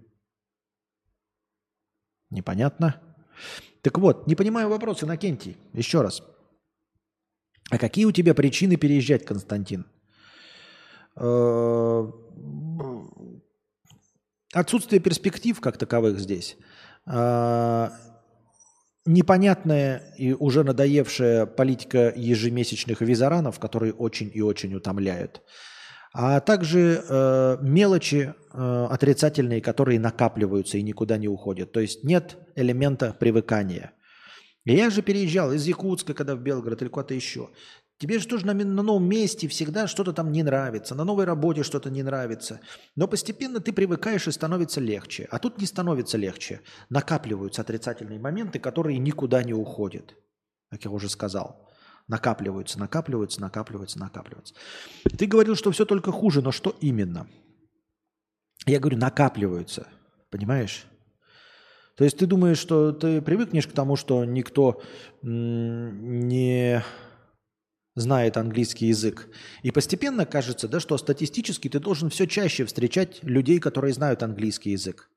[2.31, 3.01] Непонятно.
[3.81, 5.57] Так вот, не понимаю вопросы, Иннокентий.
[5.73, 6.23] Еще раз.
[7.71, 9.87] А какие у тебя причины переезжать, Константин?
[11.17, 12.13] Э,
[14.53, 16.57] отсутствие перспектив как таковых здесь–
[19.05, 25.43] непонятная и уже надоевшая политика ежемесячных визаранов, которые очень и очень утомляют,
[26.15, 31.73] а также э, мелочи э, отрицательные, которые накапливаются и никуда не уходят.
[31.73, 33.93] То есть нет элемента привыкания.
[34.65, 37.49] Я же переезжал из Якутска, когда в Белгород или куда-то еще.
[38.03, 41.63] Тебе же тоже на, на новом месте всегда что-то там не нравится, на новой работе
[41.63, 42.59] что-то не нравится.
[42.97, 45.29] Но постепенно ты привыкаешь и становится легче.
[45.31, 46.63] А тут не становится легче.
[46.91, 50.17] Накапливаются отрицательные моменты, которые никуда не уходят.
[50.69, 51.71] Как я уже сказал.
[52.09, 54.55] Накапливаются, накапливаются, накапливаются, накапливаются.
[55.17, 57.29] Ты говорил, что все только хуже, но что именно?
[58.67, 59.87] Я говорю, накапливаются.
[60.29, 60.87] Понимаешь?
[61.97, 64.83] То есть ты думаешь, что ты привыкнешь к тому, что никто
[65.23, 66.83] не
[67.95, 69.29] знает английский язык.
[69.63, 74.71] И постепенно кажется, да, что статистически ты должен все чаще встречать людей, которые знают английский
[74.71, 75.11] язык.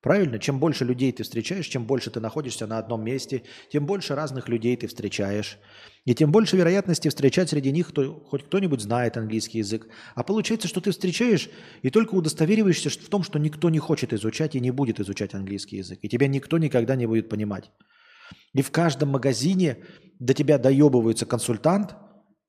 [0.00, 0.38] Правильно?
[0.38, 3.42] Чем больше людей ты встречаешь, чем больше ты находишься на одном месте,
[3.72, 5.58] тем больше разных людей ты встречаешь.
[6.04, 9.88] И тем больше вероятности встречать среди них кто, хоть кто-нибудь знает английский язык.
[10.14, 11.50] А получается, что ты встречаешь
[11.82, 15.78] и только удостовериваешься в том, что никто не хочет изучать и не будет изучать английский
[15.78, 15.98] язык.
[16.00, 17.72] И тебя никто никогда не будет понимать.
[18.54, 19.78] И в каждом магазине
[20.18, 21.94] до тебя доебывается консультант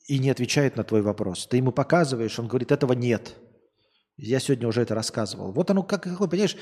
[0.07, 1.47] и не отвечает на твой вопрос.
[1.47, 3.35] Ты ему показываешь, он говорит, этого нет.
[4.17, 5.53] Я сегодня уже это рассказывал.
[5.53, 6.57] Вот оно как, какое, понимаешь,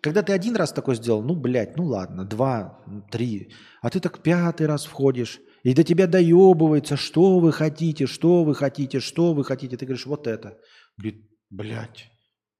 [0.00, 4.20] когда ты один раз такое сделал, ну, блядь, ну ладно, два, три, а ты так
[4.22, 9.44] пятый раз входишь, и до тебя доебывается, что вы хотите, что вы хотите, что вы
[9.44, 9.76] хотите.
[9.76, 10.58] Ты говоришь, вот это.
[10.96, 12.10] Говорит, блядь,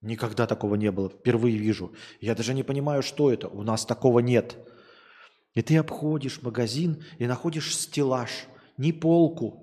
[0.02, 1.94] никогда такого не было, впервые вижу.
[2.20, 4.56] Я даже не понимаю, что это, у нас такого нет.
[5.54, 8.30] И ты обходишь магазин и находишь стеллаж,
[8.78, 9.62] не полку,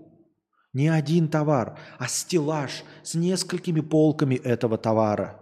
[0.74, 5.40] не один товар, а стеллаж с несколькими полками этого товара.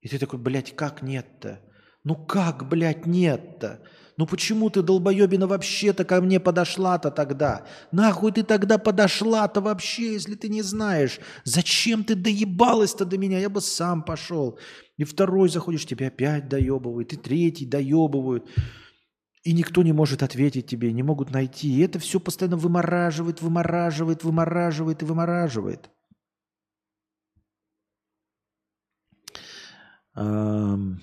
[0.00, 1.60] И ты такой, блядь, как нет-то?
[2.04, 3.82] Ну как, блядь, нет-то?
[4.16, 7.66] Ну почему ты, долбоебина, вообще-то ко мне подошла-то тогда?
[7.92, 11.20] Нахуй ты тогда подошла-то вообще, если ты не знаешь?
[11.44, 13.38] Зачем ты доебалась-то до меня?
[13.38, 14.58] Я бы сам пошел.
[14.96, 18.48] И второй заходишь, тебя опять доебывают, и третий доебывают
[19.42, 21.68] и никто не может ответить тебе, не могут найти.
[21.68, 25.90] И это все постоянно вымораживает, вымораживает, вымораживает и вымораживает.
[30.14, 31.00] Эм,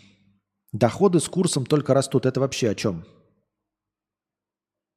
[0.73, 2.25] доходы с курсом только растут.
[2.25, 3.05] Это вообще о чем?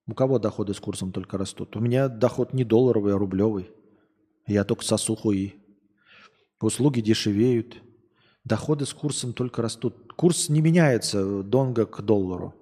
[0.09, 1.77] У кого доходы с курсом только растут?
[1.77, 3.71] У меня доход не долларовый, а рублевый.
[4.47, 5.55] Я только сосу хуи.
[6.61, 7.77] Услуги дешевеют.
[8.43, 10.13] Доходы с курсом только растут.
[10.15, 12.58] Курс не меняется донга к доллару.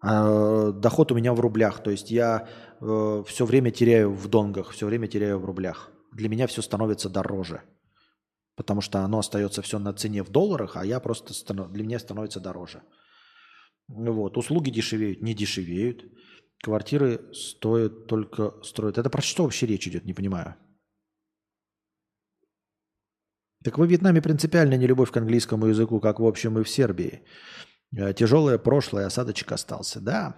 [0.00, 1.82] А доход у меня в рублях.
[1.82, 2.48] То есть я
[2.80, 5.90] э, все время теряю в донгах, все время теряю в рублях.
[6.12, 7.62] Для меня все становится дороже.
[8.56, 11.32] Потому что оно остается все на цене в долларах, а я просто
[11.68, 12.82] для меня становится дороже.
[13.88, 14.36] Вот.
[14.36, 16.04] Услуги дешевеют, не дешевеют.
[16.62, 18.98] Квартиры стоят только строят.
[18.98, 20.56] Это про что вообще речь идет, не понимаю.
[23.64, 27.22] Так во Вьетнаме принципиально не любовь к английскому языку, как в общем и в Сербии.
[27.96, 30.00] Э, Тяжелое прошлое, осадочек остался.
[30.00, 30.36] Да.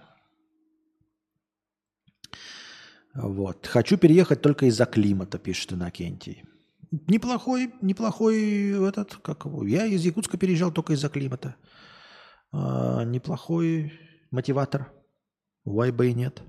[3.15, 3.67] Вот.
[3.67, 6.45] Хочу переехать только из-за климата, пишет Иннокентий.
[7.07, 9.65] Неплохой, неплохой этот, как его.
[9.67, 11.57] Я из Якутска переезжал только из-за климата.
[12.53, 13.93] А, неплохой
[14.31, 14.93] мотиватор.
[15.65, 16.43] Why бы и нет.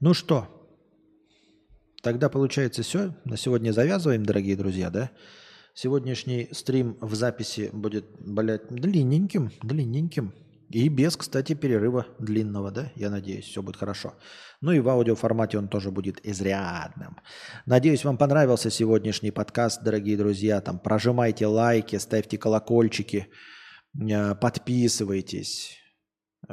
[0.00, 0.59] Ну что,
[2.02, 3.14] Тогда получается все.
[3.24, 5.10] На сегодня завязываем, дорогие друзья, да?
[5.74, 10.32] Сегодняшний стрим в записи будет, блядь, длинненьким, длинненьким.
[10.70, 12.92] И без, кстати, перерыва длинного, да?
[12.94, 14.14] Я надеюсь, все будет хорошо.
[14.60, 17.18] Ну и в аудиоформате он тоже будет изрядным.
[17.66, 20.60] Надеюсь, вам понравился сегодняшний подкаст, дорогие друзья.
[20.60, 23.28] Там прожимайте лайки, ставьте колокольчики,
[24.00, 25.79] э, подписывайтесь.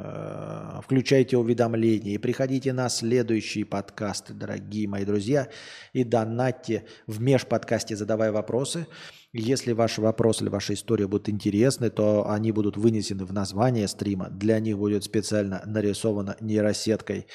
[0.00, 5.48] Э, включайте уведомления и приходите на следующие подкасты, дорогие мои друзья,
[5.92, 8.86] и донатьте в межподкасте, задавая вопросы.
[9.32, 14.28] Если ваш вопрос или ваша история будут интересны, то они будут вынесены в название стрима.
[14.30, 17.26] Для них будет специально нарисована нейросеткой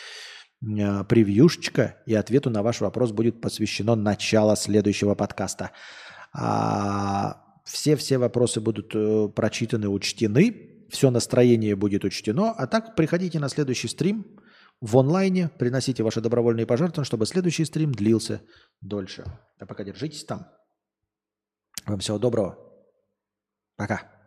[0.61, 5.71] э, превьюшечка, и ответу на ваш вопрос будет посвящено начало следующего подкаста.
[6.31, 12.51] А все-все вопросы будут э, прочитаны, учтены все настроение будет учтено.
[12.51, 14.39] А так приходите на следующий стрим
[14.79, 18.41] в онлайне, приносите ваши добровольные пожертвования, чтобы следующий стрим длился
[18.79, 19.25] дольше.
[19.59, 20.45] А пока держитесь там.
[21.85, 22.57] Вам всего доброго.
[23.75, 24.22] Пока.